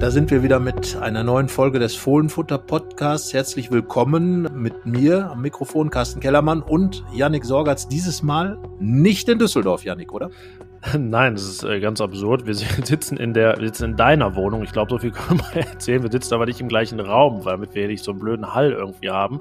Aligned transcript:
Da 0.00 0.10
sind 0.10 0.30
wir 0.30 0.42
wieder 0.42 0.60
mit 0.60 0.96
einer 0.96 1.22
neuen 1.22 1.50
Folge 1.50 1.78
des 1.78 1.94
Fohlenfutter 1.94 2.56
Podcasts. 2.56 3.34
Herzlich 3.34 3.70
willkommen 3.70 4.48
mit 4.54 4.86
mir 4.86 5.30
am 5.30 5.42
Mikrofon 5.42 5.90
Carsten 5.90 6.20
Kellermann 6.20 6.62
und 6.62 7.04
Yannick 7.12 7.44
Sorgatz. 7.44 7.86
Dieses 7.86 8.22
Mal 8.22 8.58
nicht 8.78 9.28
in 9.28 9.38
Düsseldorf, 9.38 9.84
Yannick, 9.84 10.14
oder? 10.14 10.30
Nein, 10.98 11.34
das 11.34 11.44
ist 11.44 11.62
äh, 11.62 11.78
ganz 11.80 12.00
absurd. 12.00 12.46
Wir 12.46 12.54
sitzen 12.54 13.16
in 13.16 13.34
der, 13.34 13.58
wir 13.58 13.66
sitzen 13.66 13.90
in 13.90 13.96
deiner 13.96 14.34
Wohnung. 14.34 14.62
Ich 14.62 14.72
glaube, 14.72 14.90
so 14.90 14.98
viel 14.98 15.10
können 15.12 15.40
wir 15.52 15.62
erzählen. 15.62 16.02
Wir 16.02 16.10
sitzen 16.10 16.34
aber 16.34 16.46
nicht 16.46 16.60
im 16.60 16.68
gleichen 16.68 17.00
Raum, 17.00 17.42
damit 17.44 17.74
wir 17.74 17.82
hier 17.82 17.90
nicht 17.90 18.04
so 18.04 18.12
einen 18.12 18.20
blöden 18.20 18.54
Hall 18.54 18.72
irgendwie 18.72 19.10
haben. 19.10 19.40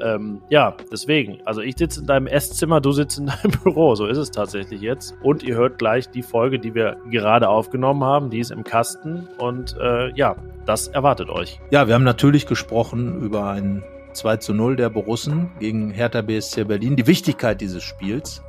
Ähm, 0.00 0.40
ja, 0.48 0.74
deswegen. 0.90 1.38
Also 1.44 1.60
ich 1.60 1.76
sitze 1.76 2.00
in 2.00 2.06
deinem 2.06 2.26
Esszimmer, 2.26 2.80
du 2.80 2.92
sitzt 2.92 3.18
in 3.18 3.26
deinem 3.26 3.52
Büro. 3.62 3.94
So 3.94 4.06
ist 4.06 4.18
es 4.18 4.30
tatsächlich 4.30 4.80
jetzt. 4.80 5.14
Und 5.22 5.42
ihr 5.42 5.56
hört 5.56 5.78
gleich 5.78 6.10
die 6.10 6.22
Folge, 6.22 6.58
die 6.58 6.74
wir 6.74 6.96
gerade 7.10 7.48
aufgenommen 7.48 8.02
haben. 8.02 8.30
Die 8.30 8.40
ist 8.40 8.50
im 8.50 8.64
Kasten. 8.64 9.28
Und 9.38 9.76
äh, 9.80 10.12
ja, 10.14 10.36
das 10.66 10.88
erwartet 10.88 11.30
euch. 11.30 11.60
Ja, 11.70 11.86
wir 11.86 11.94
haben 11.94 12.04
natürlich 12.04 12.46
gesprochen 12.46 13.20
über 13.22 13.50
ein 13.50 13.84
2 14.12 14.38
zu 14.38 14.54
0 14.54 14.74
der 14.74 14.90
Borussen 14.90 15.50
gegen 15.60 15.90
Hertha 15.90 16.22
BSC 16.22 16.64
Berlin. 16.64 16.96
Die 16.96 17.06
Wichtigkeit 17.06 17.60
dieses 17.60 17.84
Spiels 17.84 18.42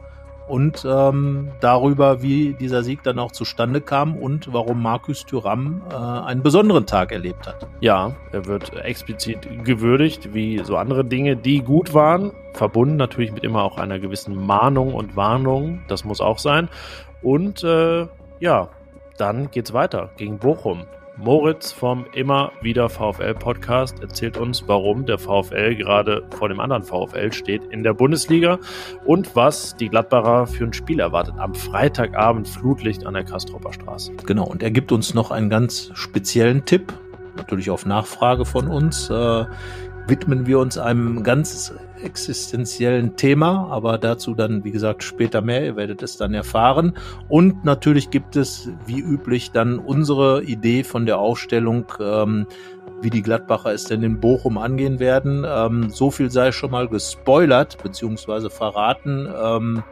und 0.52 0.86
ähm, 0.86 1.48
darüber, 1.62 2.22
wie 2.22 2.52
dieser 2.54 2.84
Sieg 2.84 3.04
dann 3.04 3.20
auch 3.20 3.32
zustande 3.32 3.80
kam 3.80 4.18
und 4.18 4.52
warum 4.52 4.82
Markus 4.82 5.26
Thüram 5.26 5.82
äh, 5.90 5.96
einen 5.96 6.44
besonderen 6.44 6.86
Tag 6.86 7.14
erlebt 7.14 7.48
hat. 7.48 7.70
Ja, 7.80 8.18
er 8.34 8.46
wird 8.48 8.74
explizit 8.76 9.48
gewürdigt, 9.64 10.34
wie 10.34 10.60
so 10.60 10.76
andere 10.76 11.06
Dinge, 11.06 11.38
die 11.38 11.62
gut 11.62 11.94
waren, 11.94 12.34
verbunden 12.52 12.98
natürlich 12.98 13.32
mit 13.32 13.46
immer 13.46 13.64
auch 13.64 13.78
einer 13.78 13.98
gewissen 14.00 14.36
Mahnung 14.36 14.94
und 14.94 15.16
Warnung, 15.16 15.84
das 15.88 16.04
muss 16.04 16.20
auch 16.20 16.38
sein. 16.38 16.68
Und 17.22 17.64
äh, 17.64 18.08
ja, 18.42 18.68
dann 19.18 19.52
geht's 19.52 19.72
weiter 19.72 20.10
gegen 20.18 20.38
Bochum. 20.38 20.84
Moritz 21.22 21.72
vom 21.72 22.08
Immer 22.14 22.52
wieder 22.62 22.90
VfL 22.90 23.36
Podcast 23.36 24.02
erzählt 24.02 24.38
uns, 24.38 24.64
warum 24.68 25.06
der 25.06 25.20
VfL 25.20 25.76
gerade 25.76 26.24
vor 26.36 26.50
dem 26.50 26.60
anderen 26.60 26.82
VfL 26.82 27.32
steht 27.32 27.64
in 27.66 27.84
der 27.84 27.94
Bundesliga 27.94 28.58
und 29.06 29.36
was 29.36 29.76
die 29.76 29.90
Gladbacher 29.90 30.48
für 30.48 30.64
ein 30.64 30.74
Spiel 30.74 31.00
erwartet. 31.00 31.36
Am 31.38 31.54
Freitagabend 31.54 32.48
Flutlicht 32.48 33.06
an 33.06 33.14
der 33.14 33.24
Kastropper 33.24 33.72
Straße. 33.72 34.14
Genau, 34.26 34.46
und 34.46 34.64
er 34.64 34.72
gibt 34.72 34.92
uns 34.92 35.14
noch 35.14 35.30
einen 35.30 35.52
ganz 35.52 35.92
speziellen 35.94 36.66
Tipp, 36.66 36.92
natürlich 37.38 37.70
auf 37.70 37.86
Nachfrage 37.86 38.44
von 38.44 38.68
uns. 38.68 39.12
Äh, 39.12 39.46
widmen 40.08 40.48
wir 40.48 40.58
uns 40.58 40.80
einem 40.80 41.22
ganz 41.22 41.72
existenziellen 42.04 43.16
Thema, 43.16 43.68
aber 43.72 43.98
dazu 43.98 44.34
dann, 44.34 44.64
wie 44.64 44.72
gesagt, 44.72 45.04
später 45.04 45.42
mehr. 45.42 45.66
Ihr 45.66 45.76
werdet 45.76 46.04
es 46.04 46.18
dann 46.18 46.34
erfahren. 46.34 46.94
Und 47.30 47.64
natürlich 47.66 48.10
gibt 48.10 48.36
es, 48.36 48.70
wie 48.86 49.00
üblich, 49.00 49.52
dann 49.52 49.80
unsere 49.80 50.44
Idee 50.44 50.84
von 50.84 51.06
der 51.06 51.20
Aufstellung, 51.20 51.86
ähm, 52.00 52.48
wie 53.02 53.10
die 53.10 53.22
Gladbacher 53.22 53.74
es 53.74 53.86
denn 53.86 54.04
in 54.04 54.20
Bochum 54.20 54.58
angehen 54.58 55.00
werden. 55.00 55.46
Ähm, 55.48 55.90
so 55.90 56.12
viel 56.12 56.30
sei 56.32 56.52
schon 56.52 56.72
mal 56.72 56.88
gespoilert, 56.88 57.82
beziehungsweise 57.82 58.50
verraten. 58.50 59.28
Ähm, 59.42 59.84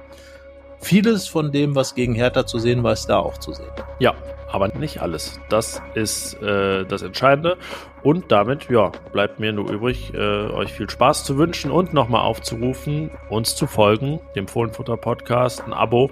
vieles 0.80 1.28
von 1.28 1.52
dem, 1.52 1.76
was 1.76 1.96
gegen 1.96 2.16
Hertha 2.16 2.46
zu 2.46 2.60
sehen 2.60 2.84
war, 2.84 2.94
ist 2.94 3.08
da 3.08 3.20
auch 3.20 3.38
zu 3.38 3.54
sehen. 3.54 3.72
Ja, 4.00 4.16
aber 4.52 4.68
nicht 4.70 5.02
alles. 5.02 5.40
Das 5.50 5.82
ist 5.94 6.42
äh, 6.42 6.86
das 6.86 7.02
Entscheidende. 7.02 7.58
Und 8.02 8.32
damit, 8.32 8.70
ja, 8.70 8.92
bleibt 9.12 9.40
mir 9.40 9.52
nur 9.52 9.70
übrig, 9.70 10.14
äh, 10.14 10.18
euch 10.18 10.74
viel 10.74 10.90
Spaß 10.90 11.24
zu 11.24 11.38
wünschen 11.38 11.70
und 11.70 11.94
nochmal 11.94 12.22
aufzurufen, 12.22 13.12
uns 13.30 13.56
zu 13.56 13.68
folgen, 13.68 14.20
dem 14.36 14.48
Fohlenfutter 14.48 14.98
Podcast, 14.98 15.64
ein 15.66 15.74
Abo 15.74 16.10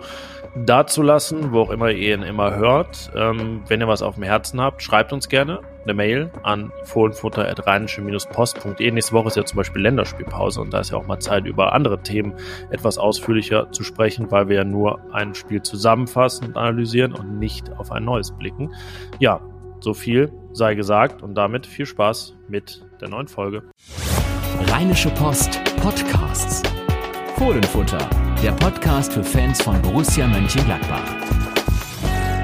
dazulassen, 0.56 1.52
wo 1.52 1.62
auch 1.62 1.70
immer 1.70 1.92
ihr 1.92 2.16
ihn 2.16 2.24
immer 2.24 2.56
hört. 2.56 3.12
Ähm, 3.16 3.64
wenn 3.68 3.82
ihr 3.82 3.88
was 3.88 4.02
auf 4.02 4.16
dem 4.16 4.24
Herzen 4.24 4.60
habt, 4.60 4.84
schreibt 4.84 5.14
uns 5.14 5.30
gerne 5.30 5.62
eine 5.88 5.94
Mail 5.94 6.30
an 6.44 6.72
fohlenfutter.rheinische-post.de. 6.84 8.92
Nächste 8.92 9.14
Woche 9.14 9.30
ist 9.30 9.38
ja 9.38 9.46
zum 9.46 9.58
Beispiel 9.58 9.82
Länderspielpause 9.82 10.62
und 10.62 10.74
da 10.74 10.82
ist 10.82 10.92
ja 10.92 10.98
auch 10.98 11.08
mal 11.08 11.20
Zeit, 11.20 11.46
über 11.46 11.74
andere 11.74 12.02
Themen 12.02 12.34
etwas 12.70 12.98
ausführlicher 12.98 13.72
zu 13.72 13.84
sprechen, 13.84 14.30
weil 14.32 14.50
wir 14.50 14.58
ja 14.58 14.64
nur 14.64 15.00
ein 15.14 15.34
Spiel 15.34 15.62
zusammenfassen 15.62 16.48
und 16.48 16.58
analysieren 16.58 17.14
und 17.14 17.40
nicht 17.40 17.72
auf 17.78 17.92
ein 17.92 18.04
neues 18.04 18.32
blicken. 18.32 18.74
Ja, 19.20 19.42
so 19.80 19.94
viel 19.94 20.32
sei 20.54 20.76
gesagt 20.76 21.24
und 21.24 21.36
damit 21.36 21.66
viel 21.66 21.86
Spaß 21.86 22.36
mit 22.48 22.86
der 23.00 23.10
neuen 23.10 23.28
Folge. 23.28 23.64
Rheinische 24.68 25.10
Post 25.12 25.62
Podcasts. 25.82 26.64
Fohlenfutter, 27.38 28.10
der 28.42 28.52
Podcast 28.54 29.14
für 29.14 29.24
Fans 29.24 29.62
von 29.62 29.80
Borussia 29.84 30.28
Mönchengladbach. 30.28 31.27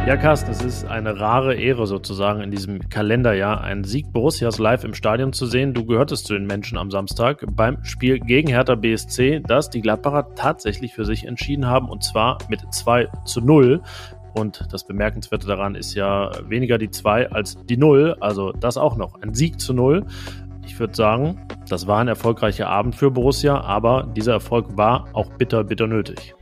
Ja, 0.05 0.17
Carsten, 0.17 0.51
es 0.51 0.61
ist 0.61 0.85
eine 0.85 1.17
rare 1.17 1.55
Ehre 1.55 1.87
sozusagen 1.87 2.41
in 2.41 2.51
diesem 2.51 2.89
Kalenderjahr, 2.89 3.61
einen 3.61 3.85
Sieg 3.85 4.11
Borussias 4.11 4.59
live 4.59 4.83
im 4.83 4.93
Stadion 4.93 5.31
zu 5.31 5.45
sehen. 5.45 5.73
Du 5.73 5.85
gehörtest 5.85 6.27
zu 6.27 6.33
den 6.33 6.45
Menschen 6.45 6.77
am 6.77 6.91
Samstag 6.91 7.45
beim 7.53 7.81
Spiel 7.85 8.19
gegen 8.19 8.49
Hertha 8.49 8.75
BSC, 8.75 9.39
das 9.47 9.69
die 9.69 9.79
Gladbacher 9.79 10.35
tatsächlich 10.35 10.93
für 10.93 11.05
sich 11.05 11.25
entschieden 11.25 11.67
haben 11.67 11.87
und 11.87 12.03
zwar 12.03 12.37
mit 12.49 12.59
2 12.69 13.07
zu 13.23 13.39
0. 13.39 13.81
Und 14.33 14.67
das 14.71 14.85
Bemerkenswerte 14.85 15.47
daran 15.47 15.73
ist 15.73 15.93
ja 15.93 16.31
weniger 16.49 16.77
die 16.77 16.91
2 16.91 17.31
als 17.31 17.55
die 17.63 17.77
0. 17.77 18.17
Also 18.19 18.51
das 18.51 18.75
auch 18.75 18.97
noch. 18.97 19.21
Ein 19.21 19.33
Sieg 19.33 19.61
zu 19.61 19.73
0. 19.73 20.05
Ich 20.65 20.77
würde 20.81 20.95
sagen, 20.95 21.47
das 21.69 21.87
war 21.87 21.99
ein 21.99 22.09
erfolgreicher 22.09 22.67
Abend 22.67 22.95
für 22.95 23.09
Borussia, 23.09 23.61
aber 23.61 24.11
dieser 24.17 24.33
Erfolg 24.33 24.75
war 24.75 25.07
auch 25.13 25.29
bitter, 25.37 25.63
bitter 25.63 25.87
nötig. 25.87 26.35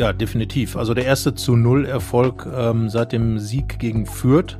Ja, 0.00 0.14
definitiv. 0.14 0.78
Also 0.78 0.94
der 0.94 1.04
erste 1.04 1.34
zu 1.34 1.56
Null 1.56 1.84
Erfolg 1.84 2.48
ähm, 2.56 2.88
seit 2.88 3.12
dem 3.12 3.38
Sieg 3.38 3.78
gegen 3.78 4.06
Fürth. 4.06 4.58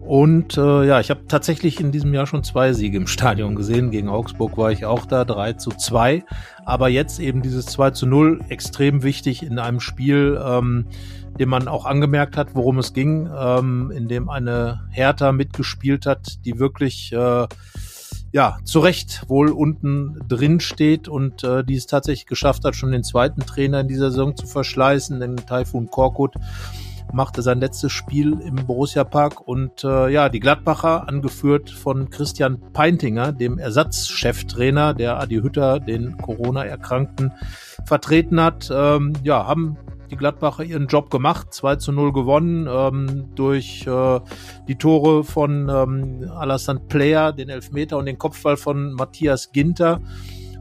Und 0.00 0.56
äh, 0.56 0.86
ja, 0.86 1.00
ich 1.00 1.10
habe 1.10 1.26
tatsächlich 1.26 1.80
in 1.80 1.90
diesem 1.90 2.14
Jahr 2.14 2.28
schon 2.28 2.44
zwei 2.44 2.72
Siege 2.72 2.96
im 2.96 3.08
Stadion 3.08 3.56
gesehen. 3.56 3.90
Gegen 3.90 4.08
Augsburg 4.08 4.56
war 4.56 4.70
ich 4.70 4.84
auch 4.84 5.04
da, 5.04 5.24
3 5.24 5.54
zu 5.54 5.70
2. 5.70 6.24
Aber 6.64 6.88
jetzt 6.88 7.18
eben 7.18 7.42
dieses 7.42 7.66
2 7.66 7.90
zu 7.90 8.06
0 8.06 8.44
extrem 8.48 9.02
wichtig 9.02 9.42
in 9.42 9.58
einem 9.58 9.80
Spiel, 9.80 10.40
ähm, 10.40 10.86
dem 11.36 11.48
man 11.48 11.66
auch 11.66 11.84
angemerkt 11.84 12.36
hat, 12.36 12.54
worum 12.54 12.78
es 12.78 12.92
ging, 12.92 13.28
ähm, 13.36 13.90
in 13.90 14.06
dem 14.06 14.28
eine 14.28 14.86
Hertha 14.92 15.32
mitgespielt 15.32 16.06
hat, 16.06 16.44
die 16.44 16.60
wirklich 16.60 17.12
äh, 17.12 17.48
ja, 18.36 18.58
zu 18.64 18.80
Recht 18.80 19.22
wohl 19.28 19.48
unten 19.48 20.18
drin 20.28 20.60
steht 20.60 21.08
und 21.08 21.42
äh, 21.42 21.64
die 21.64 21.74
es 21.74 21.86
tatsächlich 21.86 22.26
geschafft 22.26 22.66
hat, 22.66 22.76
schon 22.76 22.92
den 22.92 23.02
zweiten 23.02 23.40
Trainer 23.40 23.80
in 23.80 23.88
dieser 23.88 24.10
Saison 24.10 24.36
zu 24.36 24.46
verschleißen, 24.46 25.18
denn 25.18 25.36
Taifun 25.36 25.90
Korkut 25.90 26.34
machte 27.14 27.40
sein 27.40 27.60
letztes 27.60 27.92
Spiel 27.92 28.38
im 28.40 28.56
Borussia 28.56 29.04
Park 29.04 29.48
und 29.48 29.84
äh, 29.84 30.10
ja, 30.10 30.28
die 30.28 30.40
Gladbacher, 30.40 31.08
angeführt 31.08 31.70
von 31.70 32.10
Christian 32.10 32.60
Peintinger, 32.74 33.32
dem 33.32 33.58
Ersatzcheftrainer, 33.58 34.92
der 34.92 35.18
Adi 35.18 35.36
Hütter, 35.36 35.80
den 35.80 36.18
Corona-Erkrankten, 36.18 37.32
vertreten 37.86 38.38
hat, 38.42 38.70
ähm, 38.70 39.14
ja, 39.22 39.46
haben 39.46 39.78
die 40.10 40.16
Gladbacher 40.16 40.64
ihren 40.64 40.86
Job 40.86 41.10
gemacht, 41.10 41.52
2 41.52 41.76
zu 41.76 41.92
0 41.92 42.12
gewonnen 42.12 42.68
ähm, 42.70 43.34
durch 43.34 43.86
äh, 43.86 44.20
die 44.68 44.76
Tore 44.76 45.24
von 45.24 45.68
ähm, 45.68 46.30
Alassane 46.34 46.80
Player, 46.80 47.32
den 47.32 47.48
Elfmeter 47.48 47.98
und 47.98 48.06
den 48.06 48.18
Kopfball 48.18 48.56
von 48.56 48.92
Matthias 48.92 49.52
Ginter. 49.52 50.00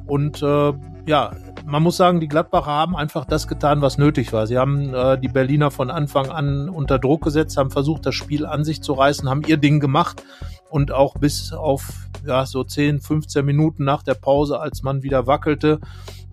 Und 0.07 0.41
äh, 0.41 0.73
ja, 1.07 1.31
man 1.65 1.83
muss 1.83 1.97
sagen, 1.97 2.19
die 2.19 2.27
Gladbacher 2.27 2.71
haben 2.71 2.95
einfach 2.95 3.25
das 3.25 3.47
getan, 3.47 3.81
was 3.81 3.97
nötig 3.97 4.33
war. 4.33 4.47
Sie 4.47 4.57
haben 4.57 4.93
äh, 4.93 5.19
die 5.19 5.27
Berliner 5.27 5.71
von 5.71 5.89
Anfang 5.89 6.29
an 6.29 6.69
unter 6.69 6.99
Druck 6.99 7.23
gesetzt, 7.23 7.57
haben 7.57 7.71
versucht, 7.71 8.05
das 8.05 8.15
Spiel 8.15 8.45
an 8.45 8.63
sich 8.63 8.81
zu 8.81 8.93
reißen, 8.93 9.29
haben 9.29 9.43
ihr 9.47 9.57
Ding 9.57 9.79
gemacht 9.79 10.23
und 10.69 10.91
auch 10.91 11.15
bis 11.15 11.53
auf 11.53 12.09
ja, 12.25 12.45
so 12.45 12.63
10, 12.63 13.01
15 13.01 13.45
Minuten 13.45 13.83
nach 13.83 14.03
der 14.03 14.15
Pause, 14.15 14.59
als 14.59 14.83
man 14.83 15.03
wieder 15.03 15.27
wackelte, 15.27 15.79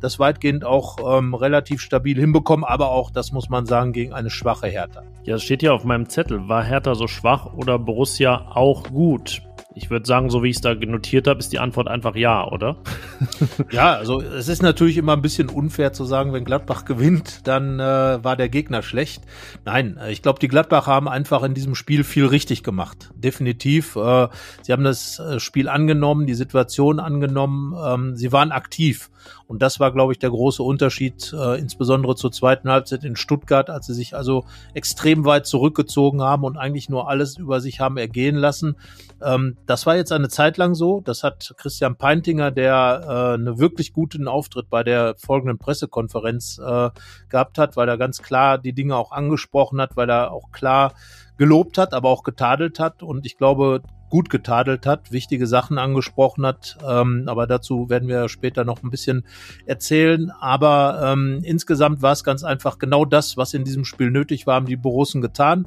das 0.02 0.18
weitgehend 0.18 0.64
auch 0.64 1.18
ähm, 1.18 1.34
relativ 1.34 1.80
stabil 1.80 2.18
hinbekommen, 2.18 2.64
aber 2.64 2.90
auch, 2.90 3.10
das 3.10 3.32
muss 3.32 3.48
man 3.48 3.66
sagen, 3.66 3.92
gegen 3.92 4.12
eine 4.12 4.30
schwache 4.30 4.66
Hertha. 4.66 5.02
Ja, 5.24 5.36
es 5.36 5.42
steht 5.42 5.60
hier 5.60 5.74
auf 5.74 5.84
meinem 5.84 6.08
Zettel. 6.08 6.48
War 6.48 6.64
Hertha 6.64 6.94
so 6.94 7.06
schwach 7.06 7.52
oder 7.54 7.78
Borussia 7.78 8.50
auch 8.54 8.84
gut? 8.84 9.42
Ich 9.74 9.90
würde 9.90 10.06
sagen, 10.06 10.30
so 10.30 10.42
wie 10.42 10.50
ich 10.50 10.56
es 10.56 10.62
da 10.62 10.74
notiert 10.74 11.26
habe, 11.26 11.40
ist 11.40 11.52
die 11.52 11.58
Antwort 11.58 11.88
einfach 11.88 12.14
ja, 12.14 12.46
oder? 12.46 12.76
ja, 13.70 13.94
also 13.94 14.20
es 14.20 14.48
ist 14.48 14.62
natürlich 14.62 14.96
immer 14.96 15.14
ein 15.14 15.22
bisschen 15.22 15.48
unfair 15.48 15.92
zu 15.92 16.04
sagen, 16.04 16.32
wenn 16.32 16.44
Gladbach 16.44 16.84
gewinnt, 16.86 17.46
dann 17.46 17.80
äh, 17.80 18.22
war 18.22 18.36
der 18.36 18.48
Gegner 18.48 18.82
schlecht. 18.82 19.22
Nein, 19.64 19.96
äh, 19.96 20.12
ich 20.12 20.22
glaube, 20.22 20.40
die 20.40 20.48
Gladbacher 20.48 20.90
haben 20.92 21.08
einfach 21.08 21.42
in 21.42 21.54
diesem 21.54 21.74
Spiel 21.74 22.04
viel 22.04 22.26
richtig 22.26 22.62
gemacht. 22.62 23.10
Definitiv. 23.14 23.96
Äh, 23.96 24.28
sie 24.62 24.72
haben 24.72 24.84
das 24.84 25.18
äh, 25.18 25.40
Spiel 25.40 25.68
angenommen, 25.68 26.26
die 26.26 26.34
Situation 26.34 27.00
angenommen. 27.00 27.74
Ähm, 27.82 28.16
sie 28.16 28.32
waren 28.32 28.52
aktiv. 28.52 29.10
Und 29.46 29.62
das 29.62 29.80
war, 29.80 29.92
glaube 29.92 30.12
ich, 30.12 30.18
der 30.18 30.30
große 30.30 30.62
Unterschied, 30.62 31.32
äh, 31.32 31.58
insbesondere 31.58 32.14
zur 32.16 32.32
zweiten 32.32 32.70
Halbzeit 32.70 33.04
in 33.04 33.16
Stuttgart, 33.16 33.70
als 33.70 33.86
sie 33.86 33.94
sich 33.94 34.14
also 34.14 34.44
extrem 34.74 35.24
weit 35.24 35.46
zurückgezogen 35.46 36.22
haben 36.22 36.44
und 36.44 36.56
eigentlich 36.56 36.88
nur 36.88 37.08
alles 37.08 37.36
über 37.38 37.60
sich 37.60 37.80
haben 37.80 37.96
ergehen 37.96 38.36
lassen. 38.36 38.76
Ähm, 39.22 39.56
das 39.66 39.86
war 39.86 39.96
jetzt 39.96 40.12
eine 40.12 40.28
Zeit 40.28 40.56
lang 40.56 40.74
so. 40.74 41.00
Das 41.00 41.22
hat 41.22 41.54
Christian 41.56 41.96
Peintinger, 41.96 42.50
der 42.50 43.02
äh, 43.04 43.34
einen 43.34 43.58
wirklich 43.58 43.92
guten 43.92 44.28
Auftritt 44.28 44.70
bei 44.70 44.82
der 44.82 45.14
folgenden 45.16 45.58
Pressekonferenz 45.58 46.58
äh, 46.58 46.90
gehabt 47.28 47.58
hat, 47.58 47.76
weil 47.76 47.88
er 47.88 47.98
ganz 47.98 48.22
klar 48.22 48.58
die 48.58 48.72
Dinge 48.72 48.96
auch 48.96 49.12
angesprochen 49.12 49.80
hat, 49.80 49.96
weil 49.96 50.10
er 50.10 50.32
auch 50.32 50.50
klar 50.50 50.94
gelobt 51.38 51.78
hat, 51.78 51.94
aber 51.94 52.08
auch 52.08 52.22
getadelt 52.22 52.78
hat 52.78 53.02
und 53.02 53.26
ich 53.26 53.36
glaube, 53.36 53.82
gut 54.12 54.28
getadelt 54.28 54.84
hat, 54.84 55.10
wichtige 55.10 55.46
Sachen 55.46 55.78
angesprochen 55.78 56.44
hat. 56.44 56.76
Ähm, 56.86 57.24
aber 57.28 57.46
dazu 57.46 57.88
werden 57.88 58.08
wir 58.08 58.28
später 58.28 58.62
noch 58.62 58.82
ein 58.82 58.90
bisschen 58.90 59.24
erzählen. 59.64 60.30
Aber 60.38 61.00
ähm, 61.02 61.40
insgesamt 61.44 62.02
war 62.02 62.12
es 62.12 62.22
ganz 62.22 62.44
einfach 62.44 62.78
genau 62.78 63.06
das, 63.06 63.38
was 63.38 63.54
in 63.54 63.64
diesem 63.64 63.86
Spiel 63.86 64.10
nötig 64.10 64.46
war, 64.46 64.56
haben 64.56 64.66
die 64.66 64.76
Borussen 64.76 65.22
getan. 65.22 65.66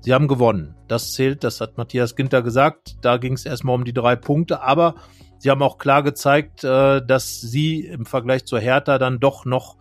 Sie 0.00 0.12
haben 0.12 0.26
gewonnen. 0.26 0.74
Das 0.88 1.12
zählt, 1.12 1.44
das 1.44 1.60
hat 1.60 1.78
Matthias 1.78 2.16
Ginter 2.16 2.42
gesagt. 2.42 2.96
Da 3.00 3.16
ging 3.16 3.34
es 3.34 3.46
erstmal 3.46 3.76
um 3.76 3.84
die 3.84 3.92
drei 3.92 4.16
Punkte, 4.16 4.60
aber 4.60 4.96
sie 5.38 5.48
haben 5.48 5.62
auch 5.62 5.78
klar 5.78 6.02
gezeigt, 6.02 6.64
äh, 6.64 7.00
dass 7.00 7.40
sie 7.40 7.86
im 7.86 8.06
Vergleich 8.06 8.44
zur 8.44 8.58
Hertha 8.58 8.98
dann 8.98 9.20
doch 9.20 9.44
noch 9.44 9.76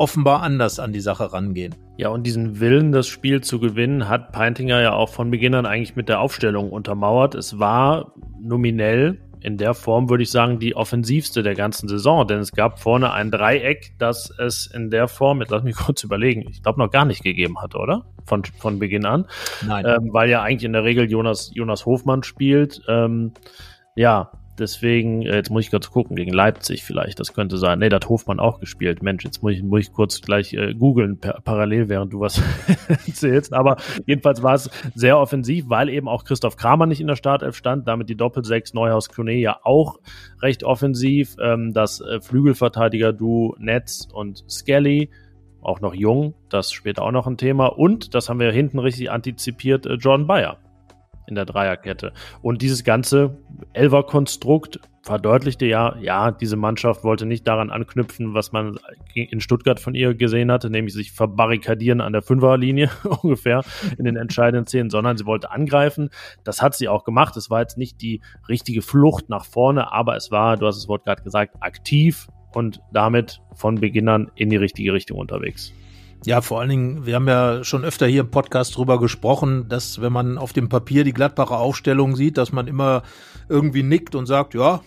offenbar 0.00 0.42
anders 0.42 0.80
an 0.80 0.94
die 0.94 1.00
Sache 1.00 1.30
rangehen. 1.30 1.74
Ja, 1.98 2.08
und 2.08 2.26
diesen 2.26 2.58
Willen, 2.58 2.90
das 2.90 3.06
Spiel 3.06 3.42
zu 3.42 3.60
gewinnen, 3.60 4.08
hat 4.08 4.32
Peintinger 4.32 4.80
ja 4.80 4.94
auch 4.94 5.10
von 5.10 5.30
Beginn 5.30 5.54
an 5.54 5.66
eigentlich 5.66 5.94
mit 5.94 6.08
der 6.08 6.20
Aufstellung 6.20 6.70
untermauert. 6.70 7.34
Es 7.34 7.58
war 7.58 8.14
nominell 8.40 9.20
in 9.42 9.58
der 9.58 9.74
Form, 9.74 10.08
würde 10.08 10.22
ich 10.22 10.30
sagen, 10.30 10.58
die 10.58 10.74
offensivste 10.74 11.42
der 11.42 11.54
ganzen 11.54 11.86
Saison, 11.86 12.26
denn 12.26 12.38
es 12.38 12.52
gab 12.52 12.78
vorne 12.78 13.12
ein 13.12 13.30
Dreieck, 13.30 13.92
das 13.98 14.32
es 14.38 14.66
in 14.66 14.88
der 14.88 15.06
Form, 15.06 15.42
jetzt 15.42 15.50
lass 15.50 15.64
mich 15.64 15.76
kurz 15.86 16.02
überlegen, 16.02 16.46
ich 16.48 16.62
glaube 16.62 16.78
noch 16.78 16.90
gar 16.90 17.04
nicht 17.04 17.22
gegeben 17.22 17.60
hat, 17.60 17.74
oder? 17.74 18.06
Von, 18.24 18.42
von 18.44 18.78
Beginn 18.78 19.04
an. 19.04 19.26
Nein. 19.66 19.84
Ähm, 19.86 20.08
weil 20.12 20.30
ja 20.30 20.40
eigentlich 20.40 20.64
in 20.64 20.72
der 20.72 20.84
Regel 20.84 21.10
Jonas, 21.10 21.50
Jonas 21.52 21.84
Hofmann 21.84 22.22
spielt. 22.22 22.80
Ähm, 22.88 23.34
ja, 23.96 24.30
Deswegen, 24.60 25.22
äh, 25.22 25.36
jetzt 25.36 25.50
muss 25.50 25.64
ich 25.64 25.70
kurz 25.70 25.90
gucken, 25.90 26.16
gegen 26.16 26.32
Leipzig 26.32 26.84
vielleicht, 26.84 27.18
das 27.18 27.32
könnte 27.32 27.56
sein. 27.56 27.78
Nee, 27.78 27.88
da 27.88 27.96
hat 27.96 28.10
Hofmann 28.10 28.38
auch 28.38 28.60
gespielt. 28.60 29.02
Mensch, 29.02 29.24
jetzt 29.24 29.42
muss 29.42 29.54
ich, 29.54 29.62
muss 29.62 29.80
ich 29.80 29.92
kurz 29.92 30.20
gleich 30.20 30.52
äh, 30.52 30.74
googeln, 30.74 31.18
parallel, 31.18 31.88
während 31.88 32.12
du 32.12 32.20
was 32.20 32.42
erzählst. 32.88 33.54
Aber 33.54 33.78
jedenfalls 34.06 34.42
war 34.42 34.54
es 34.54 34.70
sehr 34.94 35.18
offensiv, 35.18 35.64
weil 35.68 35.88
eben 35.88 36.08
auch 36.08 36.24
Christoph 36.24 36.56
Kramer 36.56 36.84
nicht 36.84 37.00
in 37.00 37.06
der 37.06 37.16
Startelf 37.16 37.56
stand, 37.56 37.88
damit 37.88 38.10
die 38.10 38.16
Doppelsechs 38.16 38.74
Neuhaus 38.74 39.08
Kone 39.08 39.32
ja 39.32 39.58
auch 39.62 39.98
recht 40.42 40.62
offensiv. 40.62 41.36
Ähm, 41.40 41.72
das 41.72 42.02
äh, 42.02 42.20
Flügelverteidiger-Du 42.20 43.56
Netz 43.58 44.08
und 44.12 44.44
Skelly 44.46 45.08
auch 45.62 45.80
noch 45.80 45.94
jung, 45.94 46.34
das 46.50 46.70
später 46.70 47.02
auch 47.02 47.12
noch 47.12 47.26
ein 47.26 47.38
Thema. 47.38 47.66
Und, 47.66 48.14
das 48.14 48.28
haben 48.28 48.40
wir 48.40 48.52
hinten 48.52 48.78
richtig 48.78 49.10
antizipiert, 49.10 49.86
äh, 49.86 49.94
John 49.94 50.26
Bayer 50.26 50.58
in 51.30 51.36
der 51.36 51.46
Dreierkette. 51.46 52.12
Und 52.42 52.62
dieses 52.62 52.84
ganze 52.84 53.38
Elver-Konstrukt 53.72 54.80
verdeutlichte 55.02 55.64
ja, 55.64 55.96
ja, 56.00 56.30
diese 56.30 56.56
Mannschaft 56.56 57.04
wollte 57.04 57.24
nicht 57.24 57.48
daran 57.48 57.70
anknüpfen, 57.70 58.34
was 58.34 58.52
man 58.52 58.78
in 59.14 59.40
Stuttgart 59.40 59.80
von 59.80 59.94
ihr 59.94 60.14
gesehen 60.14 60.52
hatte, 60.52 60.68
nämlich 60.68 60.94
sich 60.94 61.12
verbarrikadieren 61.12 62.00
an 62.00 62.12
der 62.12 62.22
Fünferlinie 62.22 62.90
ungefähr 63.22 63.62
in 63.96 64.04
den 64.04 64.16
entscheidenden 64.16 64.66
Szenen, 64.66 64.90
sondern 64.90 65.16
sie 65.16 65.24
wollte 65.24 65.50
angreifen. 65.50 66.10
Das 66.44 66.60
hat 66.60 66.74
sie 66.74 66.88
auch 66.88 67.04
gemacht. 67.04 67.36
Es 67.36 67.48
war 67.48 67.60
jetzt 67.60 67.78
nicht 67.78 68.02
die 68.02 68.20
richtige 68.48 68.82
Flucht 68.82 69.30
nach 69.30 69.46
vorne, 69.46 69.92
aber 69.92 70.16
es 70.16 70.30
war, 70.30 70.56
du 70.56 70.66
hast 70.66 70.76
das 70.76 70.88
Wort 70.88 71.04
gerade 71.04 71.22
gesagt, 71.22 71.56
aktiv 71.60 72.28
und 72.52 72.80
damit 72.92 73.40
von 73.54 73.76
Beginn 73.76 74.08
an 74.08 74.30
in 74.34 74.50
die 74.50 74.56
richtige 74.56 74.92
Richtung 74.92 75.18
unterwegs. 75.18 75.72
Ja, 76.26 76.42
vor 76.42 76.60
allen 76.60 76.68
Dingen, 76.68 77.06
wir 77.06 77.14
haben 77.14 77.28
ja 77.28 77.64
schon 77.64 77.82
öfter 77.82 78.06
hier 78.06 78.20
im 78.20 78.30
Podcast 78.30 78.76
drüber 78.76 79.00
gesprochen, 79.00 79.68
dass 79.68 80.02
wenn 80.02 80.12
man 80.12 80.36
auf 80.36 80.52
dem 80.52 80.68
Papier 80.68 81.02
die 81.02 81.14
Gladbacher 81.14 81.58
Aufstellung 81.58 82.14
sieht, 82.14 82.36
dass 82.36 82.52
man 82.52 82.66
immer 82.66 83.02
irgendwie 83.48 83.82
nickt 83.82 84.14
und 84.14 84.26
sagt, 84.26 84.52
ja, 84.52 84.82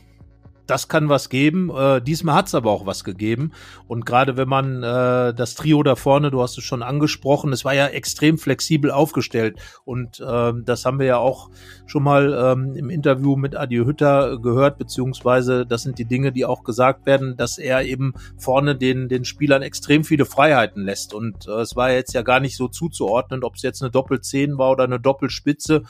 das 0.67 0.87
kann 0.87 1.09
was 1.09 1.29
geben. 1.29 1.69
Äh, 1.69 2.01
diesmal 2.01 2.35
hat 2.35 2.47
es 2.47 2.55
aber 2.55 2.71
auch 2.71 2.85
was 2.85 3.03
gegeben. 3.03 3.51
Und 3.87 4.05
gerade 4.05 4.37
wenn 4.37 4.47
man 4.47 4.83
äh, 4.83 5.33
das 5.33 5.55
Trio 5.55 5.83
da 5.83 5.95
vorne, 5.95 6.31
du 6.31 6.41
hast 6.41 6.57
es 6.57 6.63
schon 6.63 6.83
angesprochen, 6.83 7.51
es 7.53 7.65
war 7.65 7.73
ja 7.73 7.87
extrem 7.87 8.37
flexibel 8.37 8.91
aufgestellt. 8.91 9.59
Und 9.85 10.19
äh, 10.19 10.53
das 10.63 10.85
haben 10.85 10.99
wir 10.99 11.05
ja 11.05 11.17
auch 11.17 11.49
schon 11.85 12.03
mal 12.03 12.33
ähm, 12.33 12.75
im 12.75 12.89
Interview 12.89 13.35
mit 13.35 13.55
Adi 13.55 13.77
Hütter 13.77 14.39
gehört, 14.39 14.77
beziehungsweise 14.77 15.65
das 15.65 15.83
sind 15.83 15.99
die 15.99 16.05
Dinge, 16.05 16.31
die 16.31 16.45
auch 16.45 16.63
gesagt 16.63 17.05
werden, 17.05 17.35
dass 17.35 17.57
er 17.57 17.83
eben 17.83 18.13
vorne 18.37 18.75
den, 18.75 19.09
den 19.09 19.25
Spielern 19.25 19.61
extrem 19.61 20.03
viele 20.03 20.25
Freiheiten 20.25 20.83
lässt. 20.83 21.13
Und 21.13 21.47
äh, 21.47 21.61
es 21.61 21.75
war 21.75 21.91
jetzt 21.91 22.13
ja 22.13 22.21
gar 22.21 22.39
nicht 22.39 22.55
so 22.55 22.67
zuzuordnen, 22.67 23.43
ob 23.43 23.55
es 23.55 23.61
jetzt 23.61 23.81
eine 23.81 23.91
Doppelzehn 23.91 24.57
war 24.57 24.71
oder 24.71 24.85
eine 24.85 24.99
Doppelspitze 24.99 25.83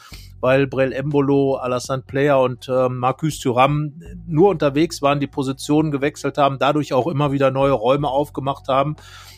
weil 0.43 0.67
Brel 0.67 0.91
Embolo, 0.91 1.55
Alassane 1.55 2.03
Player 2.05 2.37
und 2.41 2.67
äh, 2.67 2.89
Marcus 2.89 3.39
Thuram 3.39 3.93
nur 4.27 4.49
unterwegs 4.49 5.01
waren, 5.01 5.21
die 5.21 5.27
Positionen 5.27 5.89
gewechselt 5.89 6.37
haben, 6.37 6.59
dadurch 6.59 6.91
auch 6.91 7.07
immer 7.07 7.31
wieder 7.31 7.49
neue 7.49 7.71
Räume 7.71 8.09
aufgemacht 8.09 8.67
haben 8.67 8.97